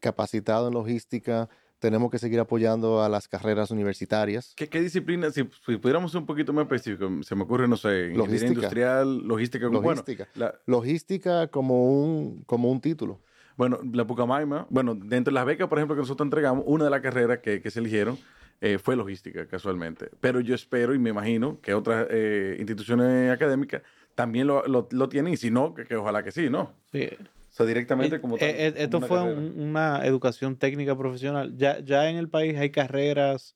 capacitadas 0.00 0.68
en 0.68 0.74
logística, 0.74 1.48
tenemos 1.78 2.10
que 2.10 2.18
seguir 2.18 2.40
apoyando 2.40 3.02
a 3.02 3.08
las 3.08 3.28
carreras 3.28 3.70
universitarias. 3.70 4.54
¿Qué, 4.56 4.68
qué 4.68 4.80
disciplinas? 4.80 5.34
Si, 5.34 5.44
pudiéramos 5.44 6.12
ser 6.12 6.20
un 6.20 6.26
poquito 6.26 6.52
más 6.52 6.62
específico, 6.64 7.10
se 7.22 7.34
me 7.34 7.42
ocurre, 7.42 7.68
no 7.68 7.76
sé, 7.76 8.08
logística 8.08 8.52
industrial, 8.52 9.18
logística. 9.26 9.68
Logística. 9.68 10.28
Bueno, 10.34 10.52
logística 10.66 11.48
como 11.48 11.86
un, 11.86 12.42
como 12.44 12.70
un 12.70 12.80
título. 12.80 13.20
Bueno, 13.56 13.78
la 13.92 14.06
Pucamaima, 14.06 14.66
bueno, 14.70 14.94
dentro 14.94 15.30
de 15.30 15.34
las 15.34 15.46
becas, 15.46 15.68
por 15.68 15.78
ejemplo, 15.78 15.94
que 15.94 16.00
nosotros 16.00 16.26
entregamos, 16.26 16.64
una 16.66 16.84
de 16.84 16.90
las 16.90 17.00
carreras 17.00 17.38
que, 17.38 17.60
que 17.60 17.70
se 17.70 17.78
eligieron 17.78 18.18
eh, 18.60 18.78
fue 18.78 18.96
logística, 18.96 19.46
casualmente. 19.46 20.10
Pero 20.20 20.40
yo 20.40 20.54
espero 20.54 20.94
y 20.94 20.98
me 20.98 21.10
imagino 21.10 21.60
que 21.60 21.74
otras 21.74 22.06
eh, 22.10 22.56
instituciones 22.58 23.30
académicas 23.30 23.82
también 24.14 24.46
lo, 24.46 24.66
lo, 24.66 24.88
lo 24.90 25.08
tienen, 25.08 25.34
y 25.34 25.36
si 25.36 25.50
no, 25.50 25.74
que, 25.74 25.84
que 25.84 25.96
ojalá 25.96 26.22
que 26.22 26.32
sí, 26.32 26.48
¿no? 26.48 26.72
Sí. 26.92 27.08
O 27.54 27.56
sea, 27.56 27.66
directamente 27.66 28.20
como 28.20 28.36
tal, 28.36 28.48
Eh, 28.48 28.66
eh, 28.66 28.74
esto 28.78 28.96
una 28.98 29.06
fue 29.06 29.22
un- 29.22 29.60
una 29.60 30.04
educación 30.04 30.56
técnica 30.56 30.98
profesional. 30.98 31.56
Ya, 31.56 31.78
ya 31.78 32.10
en 32.10 32.16
el 32.16 32.28
país 32.28 32.58
hay 32.58 32.70
carreras, 32.70 33.54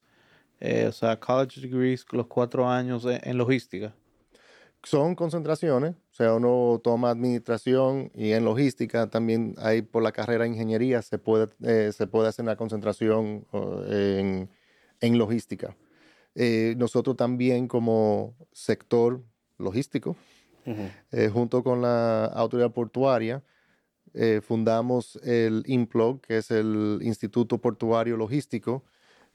eh, 0.60 0.86
o 0.88 0.92
sea, 0.92 1.18
college 1.18 1.60
degrees, 1.60 2.06
los 2.12 2.28
cuatro 2.28 2.68
años 2.68 3.04
en, 3.04 3.18
en 3.24 3.36
logística. 3.36 3.92
Son 4.84 5.16
concentraciones, 5.16 5.96
o 5.96 6.14
sea, 6.14 6.34
uno 6.34 6.80
toma 6.84 7.10
administración 7.10 8.12
y 8.14 8.30
en 8.30 8.44
logística 8.44 9.10
también 9.10 9.56
hay 9.58 9.82
por 9.82 10.04
la 10.04 10.12
carrera 10.12 10.44
de 10.44 10.50
ingeniería 10.50 11.02
se 11.02 11.18
puede, 11.18 11.48
eh, 11.64 11.90
se 11.92 12.06
puede 12.06 12.28
hacer 12.28 12.44
una 12.44 12.54
concentración 12.54 13.44
en, 13.88 14.48
en 15.00 15.18
logística. 15.18 15.74
Eh, 16.36 16.76
nosotros 16.78 17.16
también 17.16 17.66
como 17.66 18.36
sector 18.52 19.24
logístico, 19.58 20.14
eh, 21.10 21.28
junto 21.32 21.64
con 21.64 21.82
la 21.82 22.26
autoridad 22.26 22.70
portuaria, 22.70 23.42
eh, 24.20 24.40
fundamos 24.40 25.14
el 25.22 25.62
IMPLOG, 25.64 26.20
que 26.22 26.38
es 26.38 26.50
el 26.50 26.98
Instituto 27.02 27.58
Portuario 27.58 28.16
Logístico, 28.16 28.82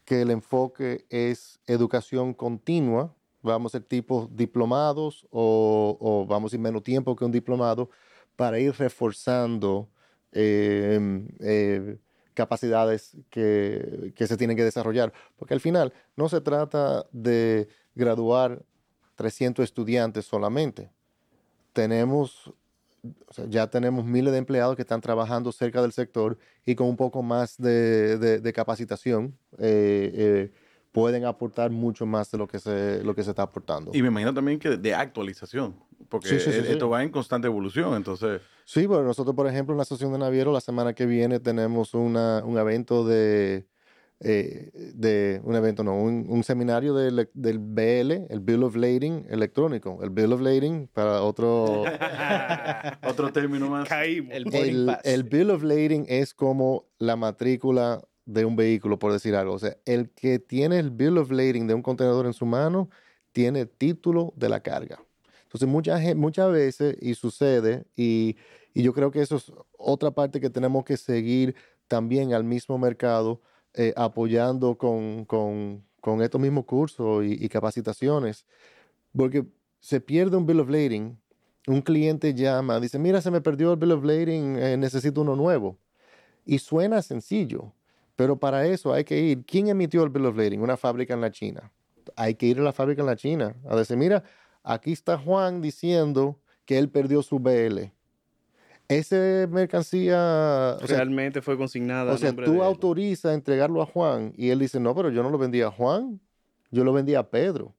que 0.03 0.23
el 0.23 0.29
enfoque 0.29 1.05
es 1.09 1.61
educación 1.67 2.33
continua. 2.33 3.15
Vamos 3.41 3.73
a 3.73 3.77
ser 3.77 3.87
tipos 3.87 4.35
diplomados 4.35 5.25
o, 5.31 6.25
vamos 6.27 6.51
a 6.51 6.57
ir 6.57 6.61
menos 6.61 6.83
tiempo 6.83 7.15
que 7.15 7.23
un 7.23 7.31
diplomado 7.31 7.91
para 8.35 8.59
ir 8.59 8.73
reforzando 8.73 9.87
eh, 10.33 11.29
eh, 11.39 11.97
capacidades 12.33 13.15
que, 13.29 14.11
que 14.17 14.27
se 14.27 14.35
tienen 14.35 14.57
que 14.57 14.65
desarrollar. 14.65 15.13
Porque 15.37 15.53
al 15.53 15.61
final 15.61 15.93
no 16.17 16.27
se 16.27 16.41
trata 16.41 17.05
de 17.13 17.69
graduar 17.95 18.65
300 19.15 19.63
estudiantes 19.63 20.25
solamente. 20.25 20.91
Tenemos 21.71 22.53
o 23.27 23.33
sea, 23.33 23.45
ya 23.49 23.67
tenemos 23.69 24.05
miles 24.05 24.31
de 24.31 24.39
empleados 24.39 24.75
que 24.75 24.81
están 24.83 25.01
trabajando 25.01 25.51
cerca 25.51 25.81
del 25.81 25.91
sector 25.91 26.37
y 26.65 26.75
con 26.75 26.87
un 26.87 26.95
poco 26.97 27.21
más 27.21 27.57
de, 27.57 28.17
de- 28.17 28.39
de 28.39 28.53
capacitación 28.53 29.37
eh, 29.57 30.11
eh, 30.13 30.51
pueden 30.91 31.25
aportar 31.25 31.71
mucho 31.71 32.05
más 32.05 32.31
de 32.31 32.37
lo 32.37 32.47
que 32.47 32.59
se, 32.59 33.03
lo 33.03 33.13
que 33.15 33.23
se 33.23 33.31
está 33.31 33.41
aportando. 33.43 33.91
Y 33.93 34.01
me 34.01 34.07
imagino 34.09 34.33
también 34.33 34.59
que 34.59 34.77
de 34.77 34.93
actualización, 34.93 35.75
porque 36.07 36.27
Sí, 36.29 36.39
sí, 36.39 36.51
sí, 36.51 36.67
e- 36.67 36.71
esto 36.73 36.87
va 36.89 37.03
en 37.03 37.09
constante 37.09 37.47
evolución, 37.47 37.95
entonces... 37.95 38.41
Sí, 38.65 38.85
bueno, 38.85 39.03
nosotros, 39.03 39.35
por 39.35 39.47
ejemplo, 39.47 39.73
en 39.73 39.77
la 39.77 39.81
Asociación 39.83 40.13
de 40.13 40.19
Navieros, 40.19 40.53
la 40.53 40.61
semana 40.61 40.93
que 40.93 41.05
viene 41.05 41.41
tenemos 41.41 41.93
una, 41.93 42.41
un 42.45 42.57
evento 42.57 43.05
de, 43.05 43.65
eh, 44.23 44.71
de, 44.95 45.41
un 45.43 45.55
evento, 45.55 45.83
no, 45.83 45.95
un, 45.95 46.25
un 46.29 46.43
seminario 46.43 46.93
de 46.93 47.27
del 47.33 47.59
BL, 47.59 48.27
el 48.29 48.39
Bill 48.39 48.63
of 48.63 48.75
Lading 48.77 49.25
electrónico. 49.29 49.99
El 50.01 50.11
Bill 50.11 50.31
of 50.31 50.39
Lading, 50.39 50.87
para 50.87 51.21
otro, 51.21 51.83
Otro 53.05 53.31
término 53.33 53.69
más. 53.69 53.87
Caímos. 53.87 54.33
El 54.33 54.97
el, 55.03 55.23
Bill 55.23 55.51
of 55.51 55.63
Lading 55.63 56.05
es 56.07 56.33
como 56.33 56.85
la 56.99 57.15
matrícula 57.17 58.01
de 58.25 58.45
un 58.45 58.55
vehículo, 58.55 58.97
por 58.97 59.11
decir 59.11 59.35
algo. 59.35 59.53
O 59.53 59.59
sea, 59.59 59.75
el 59.85 60.09
que 60.11 60.39
tiene 60.39 60.79
el 60.79 60.91
Bill 60.91 61.17
of 61.17 61.29
Lading 61.29 61.67
de 61.67 61.73
un 61.73 61.81
contenedor 61.81 62.25
en 62.25 62.33
su 62.33 62.45
mano 62.45 62.89
tiene 63.33 63.65
título 63.65 64.33
de 64.37 64.47
la 64.47 64.61
carga. 64.61 65.03
Entonces, 65.43 65.67
mucha 65.67 65.99
gen- 65.99 66.17
muchas 66.17 66.51
veces, 66.51 66.95
y 67.01 67.15
sucede, 67.15 67.83
y, 67.95 68.37
y 68.73 68.83
yo 68.83 68.93
creo 68.93 69.11
que 69.11 69.21
eso 69.21 69.35
es 69.35 69.51
otra 69.77 70.11
parte 70.11 70.39
que 70.39 70.49
tenemos 70.49 70.85
que 70.85 70.95
seguir 70.95 71.55
también 71.87 72.33
al 72.33 72.43
mismo 72.43 72.77
mercado, 72.77 73.41
eh, 73.75 73.93
apoyando 73.95 74.77
con, 74.77 75.25
con- 75.25 75.83
con 76.01 76.21
estos 76.21 76.39
mismos 76.41 76.65
cursos 76.65 77.23
y, 77.25 77.47
capacitaciones, 77.49 78.45
porque 79.15 79.45
se 79.79 80.01
pierde 80.01 80.35
un 80.35 80.45
Bill 80.45 80.59
of 80.59 80.69
Lading, 80.69 81.17
un 81.67 81.81
cliente 81.81 82.33
llama, 82.33 82.79
dice, 82.79 82.99
mira, 82.99 83.21
se 83.21 83.31
me 83.31 83.39
perdió 83.39 83.71
el 83.71 83.79
Bill 83.79 83.93
of 83.93 84.03
Lading, 84.03 84.57
eh, 84.57 84.75
necesito 84.77 85.21
uno 85.21 85.35
nuevo. 85.35 85.77
Y 86.45 86.59
suena 86.59 87.01
sencillo, 87.01 87.71
pero 88.17 88.37
para 88.37 88.65
eso 88.67 88.91
hay 88.93 89.05
que 89.05 89.17
ir. 89.17 89.45
¿Quién 89.45 89.69
emitió 89.69 90.03
el 90.03 90.09
Bill 90.09 90.25
of 90.25 90.35
Lading? 90.35 90.61
Una 90.61 90.75
fábrica 90.75 91.13
en 91.13 91.21
la 91.21 91.31
China. 91.31 91.71
Hay 92.17 92.35
que 92.35 92.47
ir 92.47 92.59
a 92.59 92.63
la 92.63 92.73
fábrica 92.73 93.01
en 93.01 93.07
la 93.07 93.15
China 93.15 93.55
a 93.65 93.77
decir, 93.77 93.95
mira, 93.95 94.23
aquí 94.61 94.91
está 94.91 95.17
Juan 95.17 95.61
diciendo 95.61 96.37
que 96.65 96.77
él 96.77 96.89
perdió 96.89 97.23
su 97.23 97.39
BL. 97.39 97.91
Esa 98.87 99.47
mercancía, 99.49 100.77
o 100.81 100.85
sea, 100.87 100.97
Realmente 100.97 101.41
fue 101.41 101.57
consignada. 101.57 102.13
o 102.13 102.17
sea, 102.17 102.33
tú 102.35 102.61
autorizas 102.61 103.33
entregarlo 103.33 103.81
a 103.81 103.85
Juan 103.85 104.33
y 104.37 104.49
él 104.49 104.59
dice, 104.59 104.79
no, 104.79 104.93
pero 104.93 105.09
yo 105.09 105.23
no 105.23 105.29
lo 105.29 105.37
vendí 105.37 105.61
a 105.61 105.71
Juan, 105.71 106.19
yo 106.69 106.83
lo 106.83 106.93
vendí 106.93 107.15
a 107.15 107.23
Pedro. 107.29 107.73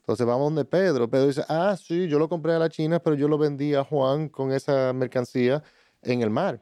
Entonces 0.00 0.26
vamos 0.26 0.46
donde 0.46 0.64
Pedro. 0.64 1.08
Pedro 1.08 1.28
dice, 1.28 1.44
ah, 1.48 1.76
sí, 1.80 2.08
yo 2.08 2.18
lo 2.18 2.28
compré 2.28 2.52
a 2.52 2.58
la 2.58 2.68
China, 2.68 2.98
pero 2.98 3.14
yo 3.14 3.28
lo 3.28 3.38
vendí 3.38 3.74
a 3.74 3.84
Juan 3.84 4.28
con 4.28 4.52
esa 4.52 4.92
mercancía 4.92 5.62
en 6.02 6.22
el 6.22 6.30
mar. 6.30 6.60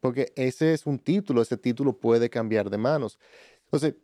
Porque 0.00 0.32
ese 0.36 0.72
es 0.74 0.84
un 0.86 0.98
título, 0.98 1.42
ese 1.42 1.56
título 1.56 1.96
puede 1.96 2.28
cambiar 2.28 2.68
de 2.70 2.76
manos. 2.78 3.18
Entonces, 3.64 3.94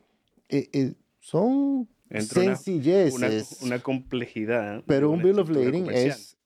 eh, 0.48 0.68
eh, 0.72 0.94
son 1.18 1.88
Entra 2.08 2.42
una- 2.42 2.56
sencilleces. 2.56 3.58
Una, 3.62 3.66
una 3.76 3.82
complejidad. 3.82 4.82
Pero 4.86 5.08
un 5.10 5.16
una 5.16 5.24
bill 5.24 5.38
of 5.40 5.50
lading 5.50 5.90
es 5.90 6.36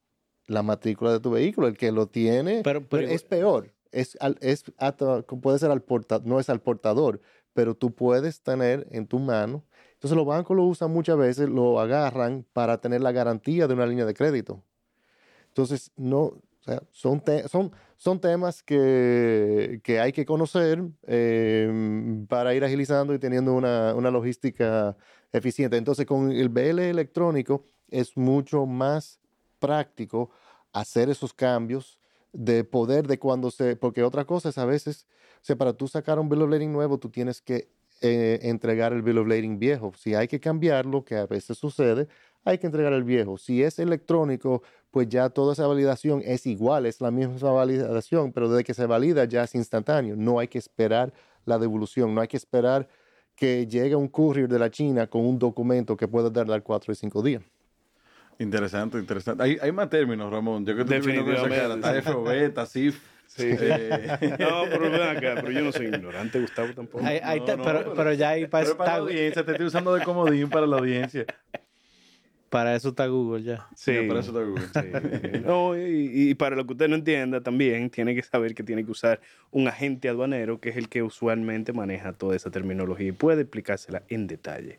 la 0.47 0.63
matrícula 0.63 1.13
de 1.13 1.21
tu 1.21 1.31
vehículo. 1.31 1.67
El 1.69 1.77
que 1.77 1.93
lo 1.93 2.07
tiene 2.09 2.63
Pero- 2.65 2.87
pero 2.89 3.07
es 3.09 3.23
peor. 3.23 3.73
Es, 3.93 4.17
al- 4.21 4.37
es 4.41 4.65
hasta- 4.79 5.23
puede 5.23 5.59
ser 5.59 5.71
al 5.71 5.83
portador, 5.83 6.27
no 6.27 6.39
es 6.41 6.51
al 6.51 6.61
portador, 6.61 7.21
pero 7.55 7.75
tú 7.75 7.95
puedes 7.95 8.43
tener 8.43 8.87
en 8.91 9.07
tu 9.07 9.19
mano. 9.19 9.65
Entonces 9.95 10.17
los 10.17 10.27
bancos 10.27 10.57
lo 10.57 10.65
usan 10.65 10.91
muchas 10.91 11.17
veces, 11.17 11.49
lo 11.49 11.81
agarran 11.81 12.45
para 12.53 12.79
tener 12.81 13.01
la 13.01 13.13
garantía 13.13 13.67
de 13.67 13.75
una 13.75 13.87
línea 13.87 14.05
de 14.05 14.13
crédito. 14.13 14.63
Entonces, 15.49 15.91
no, 15.97 16.21
o 16.21 16.43
sea, 16.61 16.83
son, 16.91 17.21
te- 17.21 17.49
son, 17.49 17.73
son 17.97 18.21
temas 18.21 18.63
que, 18.63 19.81
que 19.83 20.01
hay 20.01 20.13
que 20.13 20.27
conocer 20.27 20.83
eh, 21.07 22.25
para 22.29 22.55
ir 22.55 22.63
agilizando 22.65 23.15
y 23.15 23.19
teniendo 23.19 23.55
una, 23.55 23.95
una 23.95 24.11
logística 24.11 24.97
eficiente. 25.33 25.77
Entonces, 25.79 26.05
con 26.05 26.31
el 26.31 26.49
BL 26.51 26.79
electrónico 26.91 27.65
es 27.89 28.17
mucho 28.17 28.67
más 28.67 29.19
práctico 29.59 30.31
hacer 30.73 31.09
esos 31.09 31.33
cambios 31.33 31.99
de 32.33 32.65
poder 32.65 33.07
de 33.07 33.19
cuando 33.19 33.51
se, 33.51 33.77
porque 33.77 34.03
otra 34.03 34.25
cosa 34.25 34.51
es 34.51 34.59
a 34.59 34.67
veces, 34.67 35.07
o 35.37 35.45
sea, 35.45 35.57
para 35.57 35.73
tú 35.73 35.89
sacar 35.89 36.19
un 36.19 36.29
bill 36.29 36.43
of 36.43 36.51
lading 36.51 36.73
nuevo, 36.73 36.99
tú 36.99 37.09
tienes 37.09 37.41
que 37.41 37.69
eh, 38.03 38.41
entregar 38.43 38.93
el 38.93 39.03
bill 39.03 39.19
of 39.19 39.27
lading 39.27 39.59
viejo. 39.59 39.93
Si 39.97 40.15
hay 40.15 40.29
que 40.29 40.39
cambiarlo, 40.39 41.05
que 41.05 41.17
a 41.17 41.27
veces 41.27 41.57
sucede, 41.57 42.09
hay 42.45 42.59
que 42.59 42.67
entregar 42.67 42.93
el 42.93 43.05
viejo. 43.05 43.39
Si 43.39 43.63
es 43.63 43.79
electrónico, 43.79 44.63
pues 44.91 45.09
ya 45.09 45.31
toda 45.31 45.55
esa 45.55 45.67
validación 45.67 46.23
es 46.25 46.47
igual, 46.47 46.87
es 46.87 47.01
la 47.01 47.11
misma 47.11 47.51
validación, 47.53 48.33
pero 48.33 48.49
desde 48.49 48.65
que 48.65 48.75
se 48.75 48.87
valida 48.87 49.25
ya 49.25 49.45
es 49.45 49.55
instantáneo. 49.55 50.15
No 50.17 50.39
hay 50.39 50.49
que 50.49 50.59
esperar 50.59 51.13
la 51.47 51.59
devolución, 51.59 52.15
no 52.15 52.21
hay 52.21 52.29
que 52.29 52.37
esperar 52.37 52.87
que 53.35 53.67
llegue 53.67 53.97
un 53.97 54.09
courier 54.09 54.49
de 54.49 54.59
la 54.59 54.71
China 54.71 55.07
con 55.07 55.25
un 55.25 55.39
documento 55.39 55.97
que 55.97 56.07
puede 56.07 56.31
tardar 56.31 56.63
cuatro 56.63 56.93
y 56.93 56.97
cinco 56.97 57.23
días. 57.23 57.43
Interesante, 58.39 58.99
interesante. 58.99 59.43
Hay, 59.43 59.57
hay 59.61 59.73
más 59.73 59.89
términos, 59.89 60.31
Ramón. 60.31 60.65
Yo 60.67 60.75
que 60.77 60.83
estoy 60.83 61.01
viendo 61.01 61.25
con 61.25 61.35
esa 61.35 61.43
cara. 61.49 61.69
Definitivamente, 61.77 61.99
Está 61.99 62.13
FOB, 62.13 62.31
está 62.33 62.67
CIF. 62.67 62.99
Sí. 63.27 63.43
eh, 63.49 64.37
No, 64.39 64.63
pero 64.71 64.91
ven 64.91 65.03
acá, 65.03 65.35
pero 65.37 65.51
yo 65.51 65.61
no 65.63 65.73
soy 65.73 65.87
ignorante, 65.87 66.41
Gustavo 66.41 66.73
tampoco. 66.75 67.03
No, 67.05 67.11
no, 67.11 67.45
pero, 67.47 67.63
pero- 67.65 67.95
pero 67.95 68.13
ya 68.13 68.31
ahí 68.31 68.47
para, 68.47 68.63
Pero 68.65 68.69
eso 68.71 68.77
para 68.79 68.91
la 68.91 68.97
está, 68.99 69.03
audiencia, 69.03 69.45
te 69.45 69.51
estoy 69.53 69.67
usando 69.67 69.95
de 69.95 70.05
comodín 70.05 70.49
para 70.49 70.67
la 70.67 70.77
audiencia. 70.77 71.25
para 72.51 72.75
eso 72.77 72.91
está 72.91 73.07
Google 73.07 73.43
ya. 73.43 73.67
Sí. 73.75 73.93
Para 74.07 74.21
eso 74.21 74.31
está 74.31 74.43
Google. 74.43 75.33
Sí. 75.33 75.41
No, 75.45 75.77
y, 75.77 76.31
y 76.31 76.35
para 76.35 76.57
lo 76.57 76.67
que 76.67 76.73
usted 76.75 76.89
no 76.89 76.95
entienda 76.97 77.41
también, 77.41 77.91
tiene 77.91 78.15
que 78.15 78.23
saber 78.23 78.55
que 78.55 78.63
tiene 78.63 78.85
que 78.85 78.91
usar 78.91 79.21
un 79.51 79.67
agente 79.67 80.09
aduanero, 80.09 80.61
que 80.61 80.69
es 80.71 80.77
el 80.77 80.89
que 80.89 81.03
usualmente 81.03 81.73
maneja 81.73 82.13
toda 82.13 82.37
esa 82.37 82.51
terminología 82.51 83.09
y 83.09 83.13
puede 83.13 83.43
explicársela 83.43 84.03
en 84.09 84.27
detalle. 84.29 84.79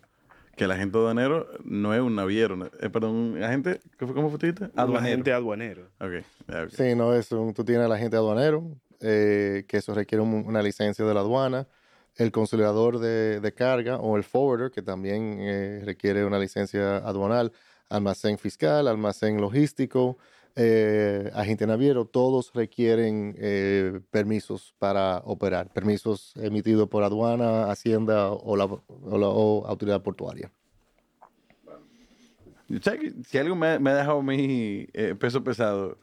Que 0.57 0.63
el 0.63 0.71
agente 0.71 0.97
aduanero 0.97 1.47
no 1.63 1.93
es 1.93 2.01
un 2.01 2.15
naviero. 2.15 2.55
no- 2.55 2.65
eh, 2.65 2.89
perdón, 2.89 3.11
un 3.15 3.43
agente. 3.43 3.79
¿qué 3.97 4.05
fue- 4.07 4.15
¿Cómo 4.15 4.31
fue 4.31 4.39
tu 4.39 4.47
dijiste? 4.47 4.65
Un 4.65 4.71
Aduanero. 4.79 5.05
agente 5.13 5.31
aduanero. 5.31 5.83
Ok, 6.01 6.25
ya, 6.47 6.63
ok. 6.63 6.69
Sí, 6.71 6.95
no, 6.95 7.13
es 7.13 7.31
un- 7.31 7.53
tú 7.53 7.63
tienes 7.63 7.85
al 7.85 7.91
agente 7.91 8.17
aduanero, 8.17 8.63
eh, 8.99 9.65
que 9.67 9.77
eso 9.77 9.93
requiere 9.93 10.23
un- 10.23 10.43
una 10.47 10.63
licencia 10.63 11.05
de 11.05 11.13
la 11.13 11.19
aduana, 11.19 11.67
el 12.15 12.31
conciliador 12.31 12.97
de, 12.97 13.39
de 13.39 13.53
carga 13.53 13.97
o 13.97 14.17
el 14.17 14.23
forwarder, 14.23 14.71
que 14.71 14.81
también 14.81 15.37
eh, 15.39 15.81
requiere 15.85 16.25
una 16.25 16.39
licencia 16.39 16.97
aduanal, 16.97 17.51
almacén 17.89 18.39
fiscal, 18.39 18.87
almacén 18.87 19.39
logístico, 19.39 20.17
eh, 20.57 21.31
agente 21.33 21.65
naviero, 21.65 22.05
todos 22.05 22.51
requieren 22.53 23.35
eh, 23.37 24.01
permisos 24.11 24.73
para 24.79 25.19
operar, 25.23 25.71
permisos 25.71 26.33
emitidos 26.35 26.89
por 26.89 27.03
aduana, 27.03 27.71
hacienda 27.71 28.31
o 28.31 28.57
la, 28.57 28.65
o 28.65 29.17
la- 29.17 29.29
o 29.29 29.65
autoridad 29.67 30.01
portuaria. 30.01 30.51
Si 33.29 33.37
algo 33.37 33.55
me, 33.55 33.79
me 33.79 33.91
ha 33.91 33.95
dejado 33.95 34.21
mi 34.21 34.87
eh, 34.93 35.15
peso 35.17 35.41
pesado, 35.43 35.97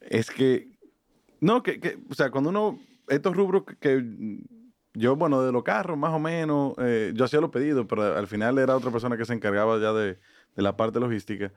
es 0.00 0.30
que 0.30 0.68
No, 1.40 1.62
que, 1.62 1.78
que, 1.78 1.98
o 2.10 2.14
sea, 2.14 2.30
cuando 2.30 2.50
uno, 2.50 2.78
estos 3.08 3.36
rubros 3.36 3.64
que, 3.64 3.76
que 3.76 4.04
yo, 4.94 5.14
bueno, 5.16 5.42
de 5.42 5.52
los 5.52 5.62
carros, 5.62 5.96
más 5.96 6.12
o 6.12 6.18
menos, 6.18 6.74
eh, 6.78 7.12
yo 7.14 7.24
hacía 7.24 7.40
los 7.40 7.50
pedidos, 7.50 7.86
pero 7.88 8.16
al 8.16 8.26
final 8.26 8.58
era 8.58 8.76
otra 8.76 8.90
persona 8.90 9.16
que 9.16 9.24
se 9.24 9.34
encargaba 9.34 9.78
ya 9.78 9.92
de, 9.92 10.18
de 10.56 10.62
la 10.62 10.76
parte 10.76 10.98
logística. 10.98 11.52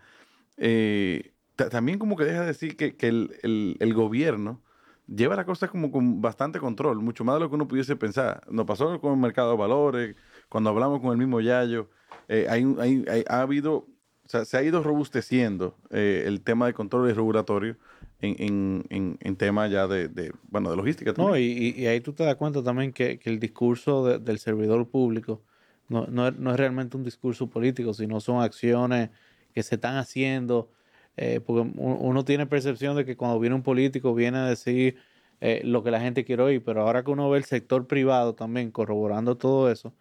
Eh, 0.58 1.31
también 1.70 2.00
como 2.00 2.16
que 2.16 2.26
deja 2.26 2.42
de 2.42 2.48
decir 2.48 2.76
que, 2.78 2.96
que 2.96 3.08
el, 3.08 3.32
el- 3.44 3.78
el 3.80 3.94
gobierno 3.94 4.62
lleva 5.08 5.36
la 5.36 5.46
cosa 5.46 5.68
como 5.68 5.92
con 5.92 6.22
bastante 6.22 6.60
control, 6.60 7.02
mucho 7.02 7.24
más 7.24 7.36
de 7.36 7.42
lo 7.42 7.50
que 7.50 7.56
uno 7.56 7.68
pudiese 7.68 7.96
pensar. 7.96 8.42
Nos 8.50 8.66
pasó 8.66 9.00
con 9.02 9.14
el 9.14 9.20
mercado 9.20 9.52
de 9.52 9.58
valores, 9.58 10.16
cuando 10.50 10.70
hablamos 10.70 11.02
con 11.02 11.12
el 11.12 11.18
mismo 11.18 11.42
Yayo, 11.42 11.90
eh, 12.28 12.48
hay, 12.50 12.64
un- 12.64 12.80
hay- 12.80 13.04
hay- 13.10 13.24
ha 13.28 13.42
habido, 13.42 13.76
o 13.76 13.88
sea, 14.28 14.46
se 14.46 14.58
ha 14.58 14.64
ido 14.64 14.82
robusteciendo 14.84 15.76
eh, 15.90 16.24
el 16.28 16.42
tema 16.42 16.66
de 16.68 16.74
control 16.74 17.10
y 17.10 17.14
regulatorio 17.14 17.76
en, 18.22 18.36
en, 18.40 18.86
en, 18.90 19.18
en 19.20 19.36
tema 19.36 19.68
ya 19.68 19.88
de, 19.88 20.08
de, 20.08 20.32
bueno, 20.50 20.70
de 20.70 20.78
logística 20.78 21.14
también. 21.14 21.32
No, 21.32 21.38
y, 21.38 21.86
ahí 21.88 22.00
tú 22.02 22.14
te 22.14 22.24
das 22.24 22.36
cuenta 22.36 22.64
también 22.64 22.94
que, 22.94 23.18
que 23.20 23.30
el 23.30 23.40
discurso 23.40 24.06
de- 24.06 24.20
del 24.20 24.38
servidor 24.40 24.88
público 24.88 25.42
no, 25.90 26.06
no 26.08 26.52
es 26.52 26.58
realmente 26.58 26.96
un 26.96 27.04
discurso 27.04 27.48
político, 27.50 27.94
sino 27.94 28.22
son 28.22 28.42
acciones 28.42 29.10
que 29.54 29.62
se 29.64 29.76
están 29.76 29.98
haciendo. 29.98 30.70
Eh, 31.18 31.40
porque 31.46 31.72
uno 31.78 32.26
tiene 32.26 32.46
percepción 32.46 32.96
de 32.96 33.06
que 33.06 33.18
cuando 33.18 33.40
viene 33.40 33.56
un 33.56 33.64
político 33.64 34.14
viene 34.14 34.38
a 34.38 34.46
decir 34.46 34.98
eh, 35.42 35.62
lo 35.64 35.84
que 35.84 35.92
la 35.92 36.00
gente 36.00 36.24
quiere 36.24 36.44
oír, 36.44 36.64
pero 36.64 36.82
ahora 36.82 37.04
que 37.04 37.12
uno 37.12 37.30
ve 37.30 37.40
el 37.40 37.46
sector 37.46 37.88
privado 37.88 38.36
también 38.36 38.70
corroborando 38.70 39.38
todo 39.38 39.72
eso, 39.72 39.94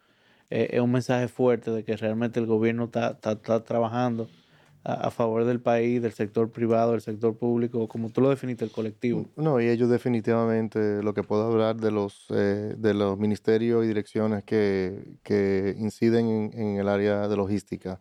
eh, 0.51 0.69
es 0.73 0.79
un 0.81 0.91
mensaje 0.91 1.27
fuerte 1.27 1.71
de 1.71 1.83
que 1.83 1.97
realmente 1.97 2.39
el 2.39 2.45
gobierno 2.45 2.85
está, 2.85 3.15
trabajando 3.63 4.29
a, 4.83 5.09
favor 5.09 5.45
del 5.45 5.59
país, 5.59 6.01
del 6.01 6.11
sector 6.11 6.51
privado, 6.51 6.91
del 6.91 7.01
sector 7.01 7.35
público, 7.35 7.87
como 7.87 8.09
tú 8.09 8.21
lo 8.21 8.29
definiste, 8.29 8.65
el 8.65 8.71
colectivo. 8.71 9.25
No, 9.35 9.59
y 9.59 9.67
ellos 9.67 9.89
definitivamente, 9.89 11.01
lo 11.01 11.13
que 11.13 11.23
puedo 11.23 11.51
hablar 11.51 11.77
de 11.77 11.91
los, 11.91 12.27
eh, 12.29 12.75
de 12.77 12.93
los 12.93 13.17
ministerios 13.17 13.83
y 13.83 13.87
direcciones 13.87 14.43
que, 14.43 15.17
que 15.23 15.75
inciden 15.79 16.27
en, 16.27 16.59
en 16.59 16.75
el 16.77 16.87
área 16.87 17.27
de 17.27 17.35
logística, 17.35 17.99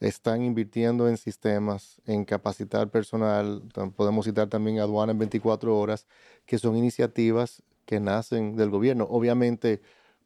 están 0.00 0.42
invirtiendo 0.42 1.08
en 1.08 1.16
sistemas, 1.16 2.00
en 2.06 2.24
capacitar 2.24 2.90
personal, 2.90 3.62
podemos 3.96 4.26
citar 4.26 4.48
también 4.48 4.78
aduana 4.78 5.12
en 5.12 5.18
24 5.18 5.76
horas, 5.78 6.06
que 6.44 6.58
son 6.58 6.76
iniciativas 6.76 7.62
que 7.86 8.00
nacen 8.00 8.56
del 8.56 8.70
gobierno, 8.70 9.06
obviamente 9.08 9.80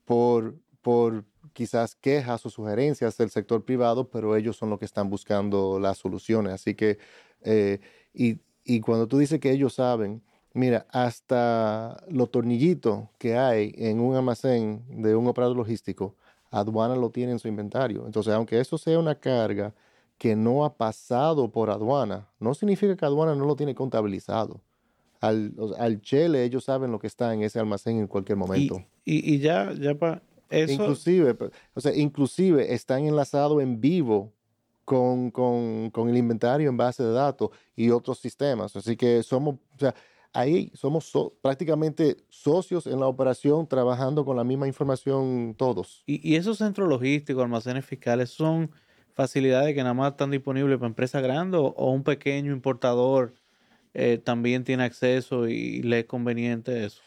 por, 0.04 0.56
por 0.82 1.24
quizás 1.52 1.94
quejas 1.94 2.44
o 2.46 2.50
sugerencias 2.50 3.16
del 3.16 3.30
sector 3.30 3.64
privado, 3.64 4.08
pero 4.08 4.36
ellos 4.36 4.56
son 4.56 4.70
los 4.70 4.78
que 4.78 4.84
están 4.86 5.10
buscando 5.10 5.78
las 5.78 5.98
soluciones. 5.98 6.52
Así 6.54 6.74
que, 6.74 6.98
eh, 7.42 7.80
y, 8.12 8.40
y 8.64 8.80
cuando 8.80 9.06
tú 9.06 9.18
dices 9.18 9.40
que 9.40 9.52
ellos 9.52 9.74
saben, 9.74 10.22
mira, 10.52 10.86
hasta 10.90 12.02
los 12.08 12.30
tornillitos 12.30 13.08
que 13.18 13.36
hay 13.36 13.72
en 13.76 14.00
un 14.00 14.16
almacén 14.16 14.84
de 15.02 15.14
un 15.14 15.26
operador 15.26 15.56
logístico, 15.56 16.16
aduana 16.50 16.96
lo 16.96 17.10
tiene 17.10 17.32
en 17.32 17.38
su 17.38 17.48
inventario. 17.48 18.04
Entonces, 18.06 18.32
aunque 18.32 18.58
eso 18.60 18.76
sea 18.78 18.98
una 18.98 19.14
carga 19.14 19.72
que 20.18 20.36
no 20.36 20.64
ha 20.64 20.74
pasado 20.74 21.50
por 21.50 21.70
aduana, 21.70 22.28
no 22.38 22.52
significa 22.54 22.96
que 22.96 23.04
aduana 23.06 23.34
no 23.34 23.46
lo 23.46 23.56
tiene 23.56 23.74
contabilizado. 23.74 24.60
Al, 25.20 25.52
al 25.78 26.00
chele 26.00 26.44
ellos 26.44 26.64
saben 26.64 26.90
lo 26.92 26.98
que 26.98 27.06
está 27.06 27.32
en 27.34 27.42
ese 27.42 27.58
almacén 27.58 27.98
en 27.98 28.06
cualquier 28.06 28.36
momento. 28.38 28.82
y, 29.04 29.34
y 29.34 29.38
ya, 29.38 29.72
ya 29.72 29.94
para 29.94 30.22
eso. 30.48 30.72
Inclusive, 30.72 31.36
o 31.74 31.80
sea, 31.80 31.94
inclusive 31.94 32.74
están 32.74 33.04
enlazados 33.06 33.62
en 33.62 33.80
vivo 33.80 34.32
con, 34.84 35.30
con- 35.30 35.90
con 35.90 36.08
el 36.08 36.16
inventario 36.16 36.68
en 36.68 36.76
base 36.76 37.02
de 37.02 37.12
datos 37.12 37.50
y 37.76 37.90
otros 37.90 38.18
sistemas. 38.18 38.74
Así 38.76 38.96
que 38.96 39.22
somos, 39.22 39.54
o 39.76 39.78
sea, 39.78 39.94
ahí 40.32 40.70
somos 40.74 41.04
so- 41.06 41.36
prácticamente 41.42 42.16
socios 42.28 42.86
en 42.86 43.00
la 43.00 43.06
operación 43.06 43.66
trabajando 43.68 44.24
con 44.24 44.36
la 44.36 44.44
misma 44.44 44.66
información 44.68 45.54
todos. 45.56 46.06
Y, 46.06 46.20
y 46.32 46.36
esos 46.36 46.58
centros 46.58 46.88
logísticos, 46.88 47.42
almacenes 47.42 47.84
fiscales, 47.86 48.30
son 48.30 48.72
facilidades 49.12 49.74
que 49.74 49.82
nada 49.82 49.94
más 49.94 50.12
están 50.12 50.30
disponibles 50.30 50.78
para 50.78 50.88
empresas 50.88 51.22
grandes 51.22 51.60
o, 51.60 51.90
un 51.92 52.02
pequeño 52.04 52.52
importador 52.52 53.34
eh, 53.94 54.18
también 54.18 54.64
tiene 54.64 54.84
acceso 54.84 55.48
y 55.48 55.82
le 55.82 56.00
es 56.00 56.06
conveniente 56.06 56.84
eso. 56.84 57.02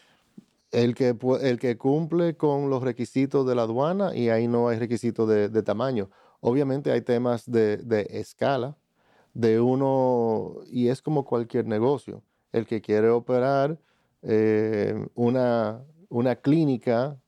El 0.72 0.96
que, 0.96 1.14
pu- 1.16 1.40
el 1.42 1.60
que 1.60 1.78
cumple 1.78 2.36
con 2.36 2.70
los 2.70 2.82
requisitos 2.84 3.46
de 3.46 3.54
la 3.56 3.64
aduana 3.64 4.16
y 4.16 4.30
ahí 4.30 4.48
no 4.48 4.70
hay 4.70 4.80
requisitos 4.80 5.30
de, 5.30 5.50
de 5.50 5.64
tamaño. 5.64 6.10
Obviamente 6.42 6.92
hay 6.92 7.02
temas 7.02 7.50
de, 7.50 7.78
de 7.78 8.08
escala, 8.10 8.78
de 9.34 9.60
uno, 9.62 10.56
y 10.68 10.90
es 10.90 11.02
como 11.02 11.26
cualquier 11.26 11.68
negocio. 11.68 12.24
El 12.54 12.66
que 12.66 12.82
quiere 12.82 13.10
operar 13.10 13.78
eh, 14.22 14.96
una, 15.16 15.84
una 16.08 16.36
clínica 16.38 17.20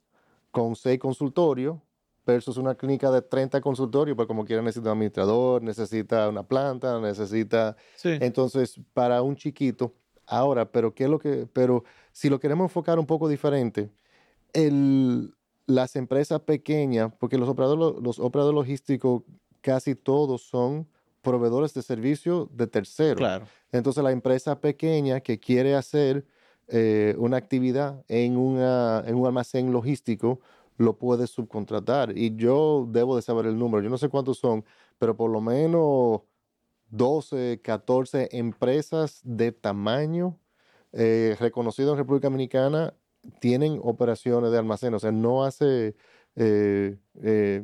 con 0.52 0.76
seis 0.78 0.98
consultorios 1.00 1.78
versus 2.26 2.58
una 2.58 2.76
clínica 2.76 3.12
de 3.12 3.22
30 3.22 3.60
consultorios, 3.62 4.16
pues 4.16 4.28
como 4.28 4.46
quiera 4.46 4.62
necesita 4.62 4.90
un 4.92 4.98
administrador, 4.98 5.62
necesita 5.62 6.30
una 6.30 6.44
planta, 6.44 7.00
necesita 7.00 7.76
Sí. 7.98 8.18
entonces, 8.22 8.80
para 8.94 9.22
un 9.22 9.36
chiquito, 9.36 9.94
ahora, 10.26 10.72
pero 10.72 10.94
qué 10.96 11.04
es 11.04 11.10
lo 11.10 11.20
que, 11.20 11.48
pero 11.52 11.84
si 12.12 12.30
lo 12.30 12.40
queremos 12.40 12.66
enfocar 12.66 12.98
un 12.98 13.06
poco 13.06 13.28
diferente, 13.28 13.92
el, 14.54 15.36
las 15.68 15.96
empresas 15.96 16.40
pequeñas, 16.42 17.12
porque 17.20 17.38
los 17.38 17.50
operadores, 17.50 18.02
los 18.02 18.20
operadores 18.20 18.56
logísticos 18.56 19.24
casi 19.62 19.96
todos 19.96 20.42
son 20.42 20.88
proveedores 21.26 21.74
de 21.74 21.82
servicio 21.82 22.50
de 22.54 22.68
terceros. 22.68 23.18
Claro. 23.18 23.46
Entonces, 23.74 24.02
la 24.02 24.14
empresa 24.14 24.62
pequeña 24.62 25.20
que 25.20 25.40
quiere 25.40 25.76
hacer 25.76 26.26
eh, 26.70 27.16
una 27.18 27.36
actividad 27.36 28.06
en, 28.08 28.38
una, 28.38 29.04
en 29.06 29.16
un 29.16 29.26
almacén 29.28 29.74
logístico, 29.74 30.40
lo 30.78 30.98
puede 30.98 31.28
subcontratar. 31.28 32.18
Y 32.18 32.36
yo 32.36 32.88
debo 32.90 33.16
de 33.16 33.22
saber 33.22 33.46
el 33.48 33.58
número, 33.58 33.84
yo 33.84 33.90
no 33.90 33.98
sé 33.98 34.08
cuántos 34.10 34.38
son, 34.38 34.64
pero 34.98 35.18
por 35.18 35.30
lo 35.30 35.42
menos 35.42 36.22
12, 36.90 37.60
14 37.62 38.30
empresas 38.32 39.20
de 39.24 39.52
tamaño 39.52 40.40
eh, 40.94 41.36
reconocido 41.40 41.92
en 41.92 41.98
República 41.98 42.28
Dominicana 42.28 42.94
tienen 43.40 43.80
operaciones 43.84 44.52
de 44.52 44.58
almacén. 44.58 44.94
O 44.94 45.00
sea, 45.00 45.12
no 45.12 45.44
hace, 45.44 45.96
eh, 46.36 46.98
eh, 47.22 47.64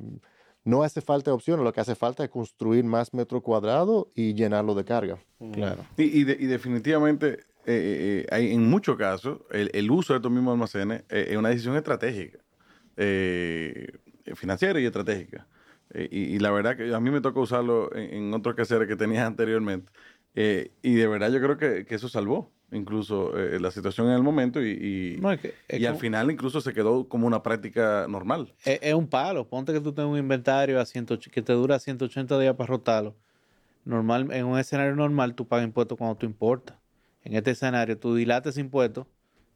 no 0.64 0.84
hace 0.84 1.02
falta 1.02 1.34
opciones, 1.34 1.64
lo 1.64 1.74
que 1.74 1.82
hace 1.82 1.96
falta 1.96 2.24
es 2.24 2.30
construir 2.30 2.84
más 2.84 3.14
metro 3.14 3.42
cuadrado 3.42 4.12
y 4.16 4.34
llenarlo 4.34 4.76
de 4.76 4.86
carga. 4.86 5.18
Claro. 5.54 5.86
Y, 5.98 6.04
y 6.20 6.24
de- 6.24 6.38
y 6.40 6.46
definitivamente, 6.46 7.40
eh, 7.66 8.26
eh, 8.26 8.28
hay, 8.32 8.54
en 8.54 8.70
muchos 8.70 8.96
casos, 8.98 9.40
el, 9.52 9.70
el 9.74 9.90
uso 9.90 10.14
de 10.14 10.18
estos 10.18 10.32
mismos 10.32 10.54
almacenes 10.54 11.04
eh, 11.10 11.28
es 11.32 11.38
una 11.38 11.50
decisión 11.50 11.76
estratégica, 11.76 12.40
eh, 12.98 13.88
financiera 14.36 14.80
y 14.80 14.86
estratégica. 14.86 15.48
Eh, 15.94 16.08
y, 16.12 16.20
y 16.36 16.40
la 16.40 16.52
verdad 16.52 16.78
que 16.78 16.94
a 16.94 17.00
mí 17.00 17.12
me 17.12 17.20
tocó 17.22 17.42
usarlo 17.42 17.94
en, 17.96 18.14
en 18.14 18.34
otros 18.34 18.56
quehaceres 18.56 18.88
que 18.88 18.96
tenía 18.96 19.26
anteriormente. 19.26 19.92
Eh, 20.36 20.72
y 20.82 20.94
de 20.96 21.08
verdad 21.08 21.30
yo 21.32 21.40
creo 21.42 21.58
que, 21.58 21.86
que 21.86 21.96
eso 21.96 22.08
salvó 22.10 22.52
incluso 22.74 23.38
eh, 23.38 23.60
la 23.60 23.70
situación 23.70 24.08
en 24.08 24.14
el 24.14 24.24
momento 24.24 24.62
y, 24.66 24.70
y, 25.18 25.22
No, 25.22 25.32
es 25.34 25.42
que- 25.42 25.54
es 25.68 25.82
y 25.82 25.86
al 25.86 25.98
final 25.98 26.32
incluso 26.32 26.62
se 26.62 26.72
quedó 26.74 27.06
como 27.10 27.28
una 27.28 27.44
práctica 27.44 28.06
normal. 28.08 28.54
Es, 28.64 28.80
es 28.82 28.94
un 28.94 29.08
palo. 29.08 29.46
Ponte 29.50 29.74
que 29.74 29.82
tú 29.82 29.92
tengas 29.92 30.10
un 30.10 30.18
inventario 30.18 30.80
a 30.80 30.86
108 30.86 31.30
que 31.34 31.42
te 31.42 31.52
dura 31.52 31.78
180 31.80 32.40
días 32.40 32.56
para 32.56 32.68
rotarlo. 32.68 33.14
Normal, 33.84 34.30
en 34.32 34.46
un 34.46 34.58
escenario 34.60 34.96
normal 34.96 35.36
tú 35.36 35.48
pagas 35.48 35.66
impuestos 35.66 35.98
cuando 35.98 36.16
tú 36.16 36.26
importas. 36.26 36.78
En 37.24 37.36
este 37.36 37.52
escenario 37.52 37.98
tú 37.98 38.16
dilates 38.16 38.58
impuestos 38.58 39.06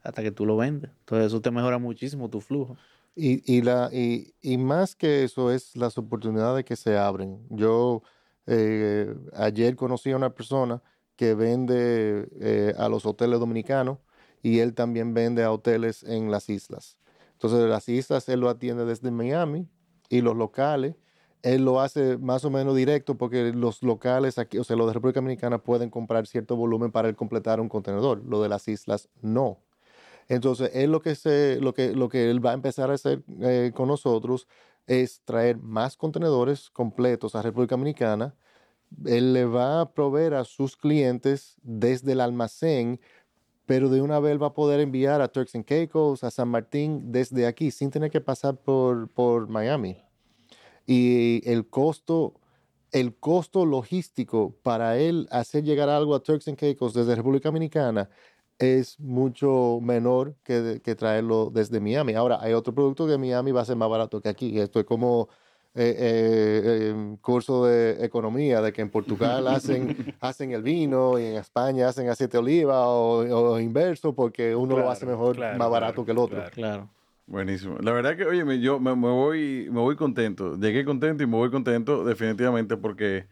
hasta 0.03 0.21
que 0.21 0.31
tú 0.31 0.45
lo 0.45 0.57
vendes. 0.57 0.91
Entonces 0.99 1.27
eso 1.27 1.41
te 1.41 1.51
mejora 1.51 1.77
muchísimo 1.77 2.29
tu 2.29 2.41
flujo. 2.41 2.75
Y, 3.15 3.41
y, 3.51 3.61
la, 3.61 3.89
y, 3.93 4.33
y 4.41 4.57
más 4.57 4.93
que 4.95 5.23
eso 5.23 5.51
es 5.53 5.75
las 5.77 5.97
oportunidades 5.97 6.65
que 6.65 6.75
se 6.75 6.97
abren. 6.97 7.39
Yo 7.49 8.03
eh, 8.47 9.15
ayer 9.33 9.75
conocí 9.75 10.11
a 10.11 10.17
una 10.17 10.31
persona 10.31 10.81
que 11.15 11.33
vende 11.33 12.27
eh, 12.39 12.73
a 12.77 12.89
los 12.89 13.05
hoteles 13.05 13.39
dominicanos 13.39 13.99
y 14.43 14.59
él 14.59 14.73
también 14.73 15.13
vende 15.13 15.43
a 15.43 15.51
hoteles 15.51 16.03
en 16.03 16.31
las 16.31 16.49
islas. 16.49 16.97
Entonces, 17.33 17.67
las 17.69 17.89
islas 17.89 18.29
él 18.29 18.41
lo 18.41 18.49
atiende 18.49 18.85
desde 18.85 19.11
Miami 19.11 19.67
y 20.09 20.21
los 20.21 20.35
locales 20.35 20.95
él 21.45 21.63
lo 21.63 21.79
hace 21.79 22.17
más 22.17 22.43
o 22.43 22.49
menos 22.49 22.75
directo 22.75 23.15
porque 23.15 23.53
los 23.53 23.83
locales 23.83 24.39
aquí, 24.39 24.57
o 24.57 24.63
sea, 24.63 24.75
los 24.75 24.87
de 24.87 24.93
República 24.93 25.19
Dominicana 25.19 25.59
pueden 25.59 25.91
comprar 25.91 26.25
cierto 26.25 26.55
volumen 26.55 26.91
para 26.91 27.07
él 27.07 27.15
completar 27.15 27.61
un 27.61 27.69
contenedor. 27.69 28.23
Lo 28.25 28.41
de 28.41 28.49
las 28.49 28.67
islas 28.67 29.09
no. 29.21 29.59
Entonces, 30.27 30.71
él 30.73 30.91
lo 30.91 31.01
que, 31.01 31.13
se, 31.13 31.59
lo 31.61 31.75
que, 31.75 31.93
lo 31.93 32.09
que 32.09 32.31
él 32.31 32.43
va 32.43 32.49
a 32.49 32.53
empezar 32.55 32.89
a 32.89 32.95
hacer 32.95 33.21
eh, 33.41 33.71
con 33.75 33.87
nosotros 33.87 34.47
es 34.87 35.21
traer 35.25 35.57
más 35.57 35.97
contenedores 35.97 36.69
completos 36.69 37.35
a 37.35 37.41
República 37.41 37.75
Dominicana. 37.75 38.35
Él 39.05 39.33
le 39.33 39.45
va 39.45 39.81
a 39.81 39.93
proveer 39.93 40.35
a 40.35 40.45
sus 40.45 40.77
clientes 40.77 41.55
desde 41.63 42.13
el 42.13 42.21
almacén, 42.21 42.99
pero 43.65 43.89
de 43.89 44.01
una 44.01 44.19
vez 44.19 44.41
va 44.41 44.47
a 44.47 44.53
poder 44.53 44.79
enviar 44.79 45.21
a 45.21 45.27
Turks 45.27 45.55
and 45.55 45.65
Caicos, 45.65 46.23
a 46.23 46.31
San 46.31 46.49
Martín, 46.49 47.11
desde 47.11 47.47
aquí, 47.47 47.71
sin 47.71 47.89
tener 47.89 48.11
que 48.11 48.21
pasar 48.21 48.57
por, 48.57 49.09
por 49.09 49.47
Miami. 49.47 49.97
Y 50.85 51.41
el 51.49 51.67
costo, 51.67 52.39
el 52.91 53.15
costo 53.15 53.65
logístico 53.65 54.55
para 54.61 54.97
él 54.99 55.27
hacer 55.31 55.63
llegar 55.63 55.89
algo 55.89 56.13
a 56.13 56.21
Turks 56.21 56.47
and 56.47 56.57
Caicos 56.57 56.93
desde 56.93 57.15
República 57.15 57.49
Dominicana 57.49 58.09
es 58.59 58.99
mucho 58.99 59.79
menor 59.81 60.35
que, 60.43 60.81
que 60.83 60.95
traerlo 60.95 61.49
desde 61.53 61.79
Miami. 61.79 62.13
Ahora, 62.13 62.39
hay 62.41 62.53
otro 62.53 62.73
producto 62.73 63.07
que 63.07 63.17
Miami 63.17 63.51
va 63.51 63.61
a 63.61 63.65
ser 63.65 63.75
más 63.75 63.89
barato 63.89 64.21
que 64.21 64.29
aquí. 64.29 64.59
Esto 64.59 64.79
es 64.79 64.85
como 64.85 65.29
eh, 65.77 65.93
eh, 65.97 66.89
em, 66.89 67.17
curso 67.17 67.65
de 67.65 68.05
economía, 68.05 68.61
de 68.61 68.71
que 68.71 68.81
en 68.81 68.89
Portugal 68.89 69.45
hacen, 69.49 70.15
hacen 70.21 70.51
el 70.51 70.63
vino 70.63 71.19
y 71.19 71.25
en 71.25 71.35
España 71.35 71.89
hacen 71.89 72.07
aceite 72.07 72.37
de 72.37 72.39
oliva 72.39 72.87
o, 72.87 73.59
inverso, 73.59 74.15
porque 74.15 74.55
uno 74.55 74.77
lo 74.77 74.89
hace 74.89 75.05
mejor, 75.05 75.37
más 75.37 75.69
barato 75.69 76.05
que 76.05 76.11
el 76.11 76.17
otro. 76.17 76.41
Claro. 76.53 76.89
Buenísimo. 77.27 77.77
La 77.79 77.91
verdad 77.91 78.15
que, 78.15 78.23
oye, 78.23 78.59
yo 78.61 78.79
me, 78.79 78.93
voy, 78.93 79.67
me 79.69 79.81
voy 79.81 79.97
contento. 79.97 80.55
Llegué 80.57 80.85
contento 80.85 81.23
y 81.23 81.27
me 81.27 81.35
voy 81.35 81.49
contento 81.49 82.05
definitivamente 82.05 82.77
porque 82.77 83.27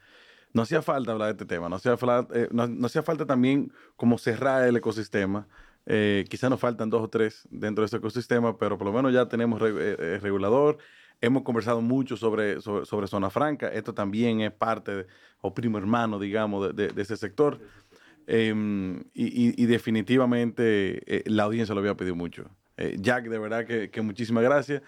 no 0.53 0.61
hacía 0.61 0.81
falta 0.81 1.11
hablar 1.11 1.27
de 1.27 1.31
este 1.33 1.45
tema. 1.45 1.69
No 1.69 1.75
hacía, 1.75 1.97
eh, 2.33 2.47
no, 2.51 2.85
hacía 2.85 3.03
falta 3.03 3.25
también 3.25 3.71
como 3.95 4.17
cerrar 4.17 4.67
el 4.67 4.77
ecosistema. 4.77 5.47
Eh, 5.85 6.25
quizá 6.29 6.49
nos 6.49 6.59
faltan 6.59 6.89
dos 6.89 7.01
o 7.01 7.09
tres 7.09 7.47
dentro 7.51 7.81
de 7.81 7.87
ese 7.87 7.97
ecosistema, 7.97 8.57
pero 8.57 8.77
por 8.77 8.87
lo 8.87 8.93
menos 8.93 9.13
ya 9.13 9.27
tenemos 9.27 9.61
eh, 9.61 10.19
regulador, 10.21 10.77
Hemos 11.23 11.43
conversado 11.43 11.79
mucho 11.79 12.17
sobre, 12.17 12.59
sobre, 12.59 13.07
Zona 13.07 13.29
Franca. 13.29 13.69
Esto 13.69 13.93
también 13.93 14.41
es 14.41 14.51
parte, 14.51 15.07
o 15.39 15.53
primo 15.53 15.77
hermano, 15.77 16.19
digamos, 16.19 16.75
de, 16.75 16.91
ese 16.97 17.15
sector. 17.15 17.61
Em, 18.27 19.01
y, 19.13 19.65
definitivamente 19.65 21.01
eh, 21.07 21.23
la 21.27 21.43
audiencia 21.43 21.73
lo 21.73 21.79
había 21.79 21.95
pedido 21.95 22.15
mucho. 22.15 22.49
Eh, 22.75 22.97
Jack, 22.99 23.29
de 23.29 23.39
verdad 23.39 23.65
que, 23.65 24.01
muchísimas 24.01 24.43
gracias 24.43 24.81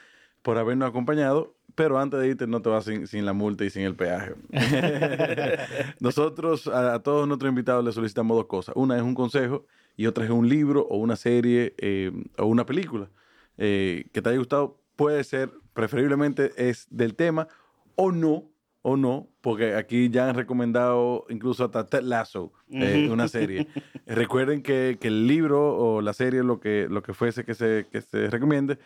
por 0.45 0.59
habernos 0.59 0.87
acompañado, 0.87 1.55
pero 1.73 1.97
antes 1.97 2.19
de 2.19 2.27
irte 2.27 2.45
no 2.45 2.61
te 2.61 2.69
vas 2.69 2.85
sin, 2.85 3.25
la 3.25 3.33
multa 3.33 3.65
y 3.65 3.71
sin 3.71 3.81
el 3.81 3.95
peaje. 3.95 4.35
Nosotros 5.99 6.67
a, 6.67 6.99
todos 6.99 7.27
nuestros 7.27 7.49
invitados 7.49 7.83
les 7.83 7.95
solicitamos 7.95 8.37
dos 8.37 8.45
cosas. 8.45 8.75
Una 8.75 8.95
es 8.95 9.01
un 9.01 9.15
consejo 9.15 9.65
y 9.97 10.05
otra 10.05 10.23
es 10.23 10.29
un 10.29 10.47
libro 10.47 10.81
o 10.87 10.97
una 10.97 11.15
serie 11.15 11.73
eh, 11.79 12.11
o 12.37 12.45
una 12.45 12.63
película 12.63 13.09
que 13.57 14.07
te 14.13 14.29
haya 14.29 14.37
gustado. 14.37 14.79
Puede 14.95 15.23
ser 15.23 15.49
preferiblemente 15.73 16.51
es 16.57 16.85
del 16.91 17.15
tema 17.15 17.47
o 17.95 18.11
no, 18.11 18.43
o 18.83 18.97
no, 18.97 19.27
porque 19.41 19.73
aquí 19.73 20.11
ya 20.11 20.29
han 20.29 20.35
recomendado 20.35 21.25
incluso 21.29 21.65
hasta 21.65 21.87
Ted 21.87 22.03
Lasso, 22.03 22.53
eh, 22.69 23.09
una 23.11 23.27
serie. 23.27 23.65
Recuerden 24.05 24.61
que, 24.61 24.99
el 25.01 25.25
libro 25.25 25.75
o 25.75 26.01
la 26.01 26.13
serie, 26.13 26.43
lo 26.43 26.59
que, 26.59 26.85
lo 26.87 27.01
que 27.01 27.15
fuese 27.15 27.43
que 27.45 27.55
se, 27.55 27.87
que 27.91 28.01
se 28.01 28.29
recomiende, 28.29 28.77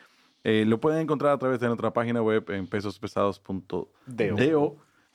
eh, 0.44 0.64
lo 0.66 0.80
pueden 0.80 1.02
encontrar 1.02 1.34
a 1.34 1.38
través 1.38 1.60
de 1.60 1.68
nuestra 1.68 1.92
página 1.92 2.22
web 2.22 2.50
en 2.50 2.68
pesospesados.do 2.68 3.90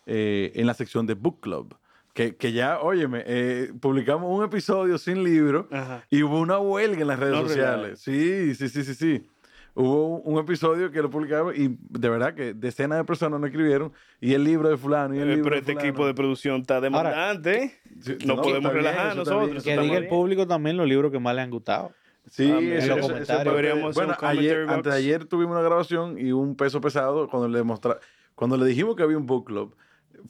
eh, 0.07 0.53
en 0.55 0.67
la 0.67 0.75
sección 0.75 1.07
de 1.07 1.15
Book 1.15 1.41
Club. 1.41 1.77
Que, 2.13 2.37
que 2.37 2.53
ya, 2.53 2.79
óyeme, 2.81 3.25
publicamos 3.81 4.31
un 4.31 4.45
episodio 4.45 4.99
sin 4.99 5.25
libro 5.25 5.69
y 6.11 6.23
hubo 6.23 6.39
una 6.39 6.61
huelga 6.61 7.01
en 7.01 7.09
las 7.09 7.19
redes 7.19 7.41
sociales. 7.41 7.99
Sí, 8.01 8.55
sí, 8.55 8.69
sí, 8.69 8.85
sí, 8.85 8.95
sí 8.95 9.27
hubo 9.75 10.21
un 10.21 10.39
episodio 10.39 10.91
que 10.91 11.03
lo 11.03 11.11
publicaron 11.11 11.53
y 11.57 11.77
de 11.91 12.09
verdad 12.09 12.35
que 12.35 12.55
decenas 12.55 12.99
de 12.99 13.05
personas 13.05 13.41
no 13.41 13.47
escribieron 13.47 13.93
y 14.21 14.35
el 14.35 14.45
libro 14.45 14.69
de 14.69 14.77
fulano 14.77 15.15
y 15.15 15.19
el 15.19 15.31
eh, 15.31 15.37
libro 15.37 15.51
Pero 15.51 15.57
este 15.57 15.73
equipo 15.73 16.07
de 16.07 16.15
producción 16.15 16.61
está 16.61 16.81
demandante. 16.81 17.81
no, 18.25 18.41
podemos 18.41 18.73
relajar 18.73 19.17
nosotros. 19.17 19.63
Que 19.63 19.77
diga 19.79 19.97
el 19.97 20.09
público 20.09 20.47
también 20.47 20.77
los 20.77 20.89
libros 20.89 21.11
que 21.11 21.19
más 21.19 21.35
le 21.35 21.43
han 21.43 21.51
gustado. 21.51 21.93
Sí, 22.31 22.51
en 22.51 22.89
los 22.89 23.01
comentarios. 23.01 23.95
bueno, 23.95 24.17
ayer, 24.21 24.67
antes 24.69 24.93
de 24.93 24.99
ayer 24.99 25.25
tuvimos 25.27 25.53
una 25.53 25.63
grabación 25.63 26.19
y 26.19 26.33
un 26.33 26.57
peso 26.57 26.81
pesado 26.81 27.29
cuando 27.29 27.49
le 27.49 27.63
mostramos, 27.63 28.03
cuando 28.35 28.57
le 28.57 28.67
dijimos 28.67 28.97
que 28.97 29.03
había 29.03 29.19
un 29.19 29.27
book 29.27 29.47
club 29.47 29.77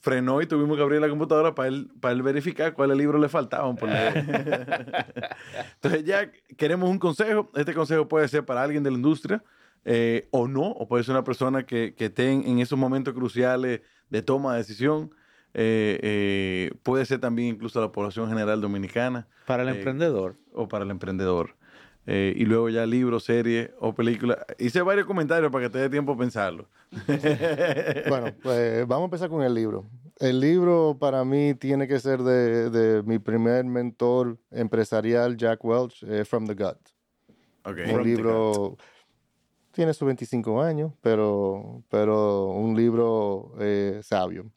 frenó 0.00 0.40
y 0.40 0.46
tuvimos 0.46 0.76
que 0.76 0.82
abrir 0.82 1.00
la 1.00 1.08
computadora 1.08 1.54
para 1.54 1.68
él, 1.68 1.90
para 2.00 2.12
él 2.12 2.22
verificar 2.22 2.74
cuáles 2.74 2.96
libros 2.96 3.20
le 3.20 3.28
faltaban 3.28 3.76
por 3.76 3.88
Entonces 5.74 6.04
ya 6.04 6.30
queremos 6.56 6.90
un 6.90 6.98
consejo. 6.98 7.50
Este 7.54 7.74
consejo 7.74 8.08
puede 8.08 8.28
ser 8.28 8.44
para 8.44 8.62
alguien 8.62 8.82
de 8.82 8.90
la 8.90 8.96
industria 8.96 9.42
eh, 9.84 10.28
o 10.30 10.48
no, 10.48 10.62
o 10.62 10.88
puede 10.88 11.04
ser 11.04 11.12
una 11.12 11.24
persona 11.24 11.64
que, 11.64 11.94
que 11.94 12.06
esté 12.06 12.30
en, 12.30 12.58
esos 12.58 12.78
momentos 12.78 13.14
cruciales 13.14 13.82
de 14.10 14.22
toma 14.22 14.52
de 14.52 14.58
decisión. 14.58 15.10
Eh, 15.56 16.00
eh, 16.02 16.72
puede 16.82 17.04
ser 17.06 17.20
también 17.20 17.54
incluso 17.54 17.80
la 17.80 17.92
población 17.92 18.28
general 18.28 18.60
dominicana. 18.60 19.28
Para 19.46 19.62
el 19.62 19.68
emprendedor. 19.68 20.36
O 20.52 20.68
para 20.68 20.84
el 20.84 20.90
emprendedor. 20.90 21.54
Eh, 22.06 22.34
y 22.36 22.44
luego 22.44 22.68
ya 22.68 22.84
libro, 22.84 23.18
serie 23.18 23.72
o 23.80 23.94
película. 23.94 24.44
Hice 24.58 24.82
varios 24.82 25.06
comentarios 25.06 25.50
para 25.50 25.64
que 25.64 25.70
te 25.70 25.78
dé 25.78 25.88
tiempo 25.88 26.12
a 26.12 26.18
pensarlo. 26.18 26.68
bueno, 28.08 28.34
pues 28.42 28.86
vamos 28.86 29.02
a 29.02 29.04
empezar 29.06 29.30
con 29.30 29.42
el 29.42 29.54
libro. 29.54 29.86
El 30.18 30.38
libro 30.38 30.96
para 31.00 31.24
mí 31.24 31.54
tiene 31.54 31.88
que 31.88 31.98
ser 31.98 32.22
de, 32.22 33.02
mi 33.04 33.18
primer 33.18 33.64
mentor 33.64 34.38
empresarial, 34.50 35.36
Jack 35.36 35.64
Welch, 35.64 36.02
eh, 36.04 36.24
From 36.24 36.46
the 36.46 36.54
Gut. 36.54 36.78
Un 37.64 38.04
libro, 38.04 38.76
tiene 39.72 39.94
sus 39.94 40.06
25 40.06 40.62
años, 40.62 40.92
pero, 41.00 41.82
pero 41.88 42.48
un 42.48 42.76
libro 42.76 43.54
eh, 43.58 44.00
sabio. 44.02 44.52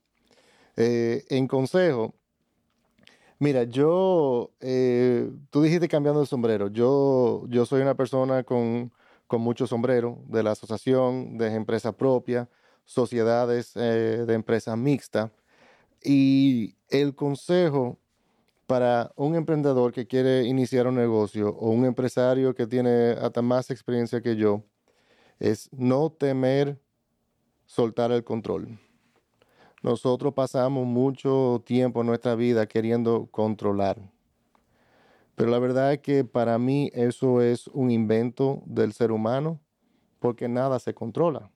en 0.75 1.47
consejo, 1.47 2.13
Mira, 3.39 3.63
yo, 3.63 4.51
eh, 4.61 5.29
tú 5.51 5.61
dijiste 5.61 5.87
cambiando 5.87 6.21
de 6.21 6.25
sombrero. 6.25 6.69
Yo, 6.69 7.45
yo 7.49 7.65
soy 7.67 7.81
una 7.81 7.95
persona 7.95 8.43
con, 8.43 8.91
con 9.27 9.41
mucho 9.41 9.67
sombrero 9.67 10.19
de 10.27 10.41
la 10.41 10.51
asociación, 10.51 11.37
de 11.37 11.53
empresa 11.53 11.91
propia, 11.91 12.49
sociedades 12.85 13.73
eh, 13.75 14.23
de 14.25 14.33
empresas 14.33 14.75
mixtas. 14.77 15.29
Y 16.03 16.75
el 16.89 17.15
consejo 17.15 17.99
para 18.67 19.11
un 19.15 19.35
emprendedor 19.35 19.93
que 19.93 20.07
quiere 20.07 20.43
iniciar 20.45 20.87
un 20.87 20.95
negocio 20.95 21.49
o 21.49 21.69
un 21.69 21.85
empresario 21.85 22.55
que 22.55 22.67
tiene 22.67 23.11
hasta 23.11 23.41
más 23.41 23.69
experiencia 23.71 24.21
que 24.21 24.35
yo 24.35 24.63
es 25.39 25.69
no 25.71 26.11
temer 26.11 26.79
soltar 27.65 28.11
el 28.11 28.23
control. 28.23 28.79
Nosotros 29.83 30.33
pasamos 30.33 30.85
mucho 30.85 31.61
tiempo 31.65 32.01
en 32.01 32.07
nuestra 32.07 32.35
vida 32.35 32.65
queriendo 32.67 33.27
controlar. 33.29 33.97
Pero 35.35 35.51
la 35.51 35.59
verdad 35.59 35.93
es 35.93 35.99
que 35.99 36.23
para 36.23 36.57
mí 36.57 36.89
eso 36.93 37.41
es 37.41 37.67
un 37.67 37.91
invento 37.91 38.63
del 38.65 38.91
ser 38.93 39.11
humano 39.11 39.59
porque 40.19 40.47
nada 40.47 40.79
se 40.79 40.95
controla. 40.95 41.51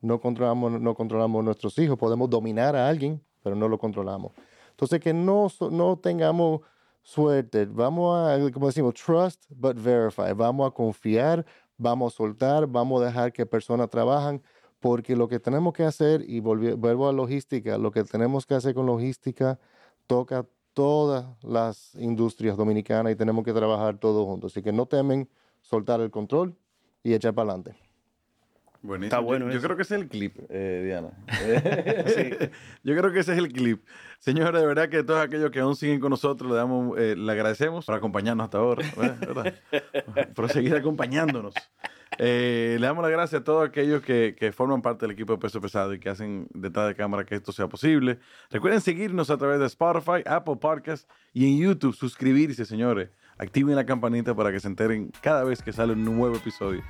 No 0.00 0.20
controlamos, 0.20 0.80
no 0.80 0.94
controlamos 0.94 1.44
nuestros 1.44 1.78
hijos, 1.78 1.96
podemos 1.96 2.28
dominar 2.28 2.74
a 2.74 2.88
alguien, 2.88 3.22
pero 3.42 3.54
no 3.54 3.68
lo 3.68 3.78
controlamos. 3.78 4.32
Entonces 4.70 4.98
que 4.98 5.12
no, 5.12 5.46
no 5.70 5.96
tengamos 5.96 6.62
suerte, 7.02 7.66
vamos 7.66 8.16
a, 8.16 8.50
como 8.50 8.66
decimos, 8.66 8.94
trust 8.94 9.44
but 9.48 9.76
verify, 9.76 10.32
vamos 10.34 10.66
a 10.66 10.70
confiar, 10.72 11.46
vamos 11.76 12.14
a 12.14 12.16
soltar, 12.16 12.66
vamos 12.66 13.00
a 13.00 13.06
dejar 13.06 13.32
que 13.32 13.46
personas 13.46 13.88
trabajan 13.88 14.42
porque 14.80 15.14
lo 15.14 15.28
que 15.28 15.38
tenemos 15.38 15.72
que 15.74 15.84
hacer, 15.84 16.24
y 16.28 16.40
vuelvo 16.40 17.08
a 17.08 17.12
logística, 17.12 17.78
lo 17.78 17.90
que 17.90 18.02
tenemos 18.04 18.46
que 18.46 18.54
hacer 18.54 18.74
con 18.74 18.86
logística 18.86 19.58
toca 20.06 20.46
todas 20.72 21.26
las 21.42 21.94
industrias 21.96 22.56
dominicanas 22.56 23.12
y 23.12 23.16
tenemos 23.16 23.44
que 23.44 23.52
trabajar 23.52 23.98
todos 23.98 24.26
juntos. 24.26 24.52
Así 24.52 24.62
que 24.62 24.72
no 24.72 24.86
temen 24.86 25.28
soltar 25.60 26.00
el 26.00 26.10
control 26.10 26.56
y 27.02 27.12
echar 27.12 27.34
para 27.34 27.52
adelante. 27.52 27.89
Buenísimo. 28.82 29.06
Está 29.06 29.18
bueno 29.18 29.50
yo, 29.50 29.60
creo 29.60 29.76
que 29.76 29.82
ese 29.82 29.96
es 29.96 30.00
el 30.00 30.08
clip, 30.08 30.38
eh, 30.48 30.82
Diana. 30.84 31.10
sí. 32.06 32.48
Yo 32.82 32.96
creo 32.96 33.12
que 33.12 33.20
ese 33.20 33.32
es 33.32 33.38
el 33.38 33.52
clip. 33.52 33.84
Señores, 34.18 34.58
de 34.60 34.66
verdad 34.66 34.88
que 34.88 35.02
todos 35.02 35.20
aquellos 35.20 35.50
que 35.50 35.60
aún 35.60 35.76
siguen 35.76 36.00
con 36.00 36.10
nosotros, 36.10 36.50
le, 36.50 36.56
damos, 36.56 36.98
eh, 36.98 37.14
le 37.16 37.32
agradecemos 37.32 37.84
por 37.84 37.94
acompañarnos 37.94 38.44
hasta 38.44 38.58
ahora, 38.58 38.82
¿verdad? 38.96 39.54
por 40.34 40.50
seguir 40.50 40.74
acompañándonos. 40.74 41.54
Eh, 42.18 42.76
le 42.80 42.86
damos 42.86 43.02
las 43.02 43.12
gracias 43.12 43.40
a 43.40 43.44
todos 43.44 43.68
aquellos 43.68 44.02
que, 44.02 44.52
forman 44.54 44.82
parte 44.82 45.06
del 45.06 45.12
equipo 45.12 45.34
de 45.34 45.38
Peso 45.38 45.60
Pesado 45.60 45.94
y 45.94 46.00
que 46.00 46.08
hacen 46.08 46.48
detrás 46.52 46.88
de 46.88 46.94
cámara 46.94 47.24
que 47.24 47.34
esto 47.34 47.52
sea 47.52 47.68
posible. 47.68 48.18
Recuerden 48.50 48.80
seguirnos 48.80 49.30
a 49.30 49.36
través 49.36 49.60
de 49.60 49.66
Spotify, 49.66 50.22
Apple 50.26 50.56
Podcasts 50.56 51.06
y 51.32 51.46
en 51.46 51.58
YouTube. 51.58 51.94
Suscribirse, 51.94 52.64
señores. 52.64 53.10
Activen 53.38 53.76
la 53.76 53.86
campanita 53.86 54.34
para 54.34 54.52
que 54.52 54.60
se 54.60 54.68
enteren 54.68 55.10
cada 55.22 55.44
vez 55.44 55.62
que 55.62 55.72
sale 55.72 55.92
un 55.92 56.04
nuevo 56.04 56.36
episodio. 56.36 56.82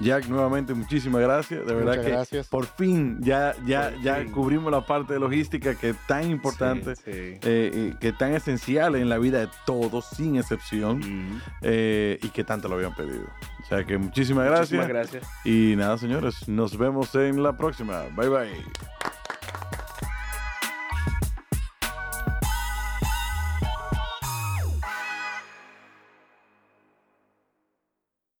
Jack, 0.00 0.26
nuevamente 0.26 0.74
muchísimas 0.74 1.20
gracias. 1.20 1.66
De 1.66 1.74
verdad 1.74 2.26
que 2.28 2.42
por 2.44 2.66
fin 2.66 3.18
ya, 3.20 3.54
ya, 3.66 3.92
ya 4.02 4.24
cubrimos 4.26 4.70
la 4.70 4.86
parte 4.86 5.14
de 5.14 5.20
logística 5.20 5.74
que 5.74 5.90
es 5.90 5.96
tan 6.06 6.30
importante, 6.30 6.94
eh, 7.06 7.94
que 8.00 8.08
es 8.08 8.18
tan 8.18 8.34
esencial 8.34 8.94
en 8.96 9.08
la 9.08 9.18
vida 9.18 9.40
de 9.40 9.48
todos, 9.66 10.06
sin 10.06 10.36
excepción, 10.36 11.40
eh, 11.62 12.18
y 12.22 12.28
que 12.28 12.44
tanto 12.44 12.68
lo 12.68 12.76
habían 12.76 12.94
pedido. 12.94 13.24
O 13.62 13.66
sea 13.68 13.84
que 13.84 13.98
muchísimas 13.98 14.46
gracias. 14.46 14.72
Muchísimas 14.72 14.88
gracias. 14.88 15.24
Y 15.44 15.74
nada, 15.76 15.98
señores, 15.98 16.48
nos 16.48 16.78
vemos 16.78 17.14
en 17.14 17.42
la 17.42 17.56
próxima. 17.56 18.04
Bye 18.16 18.28
bye. 18.28 19.17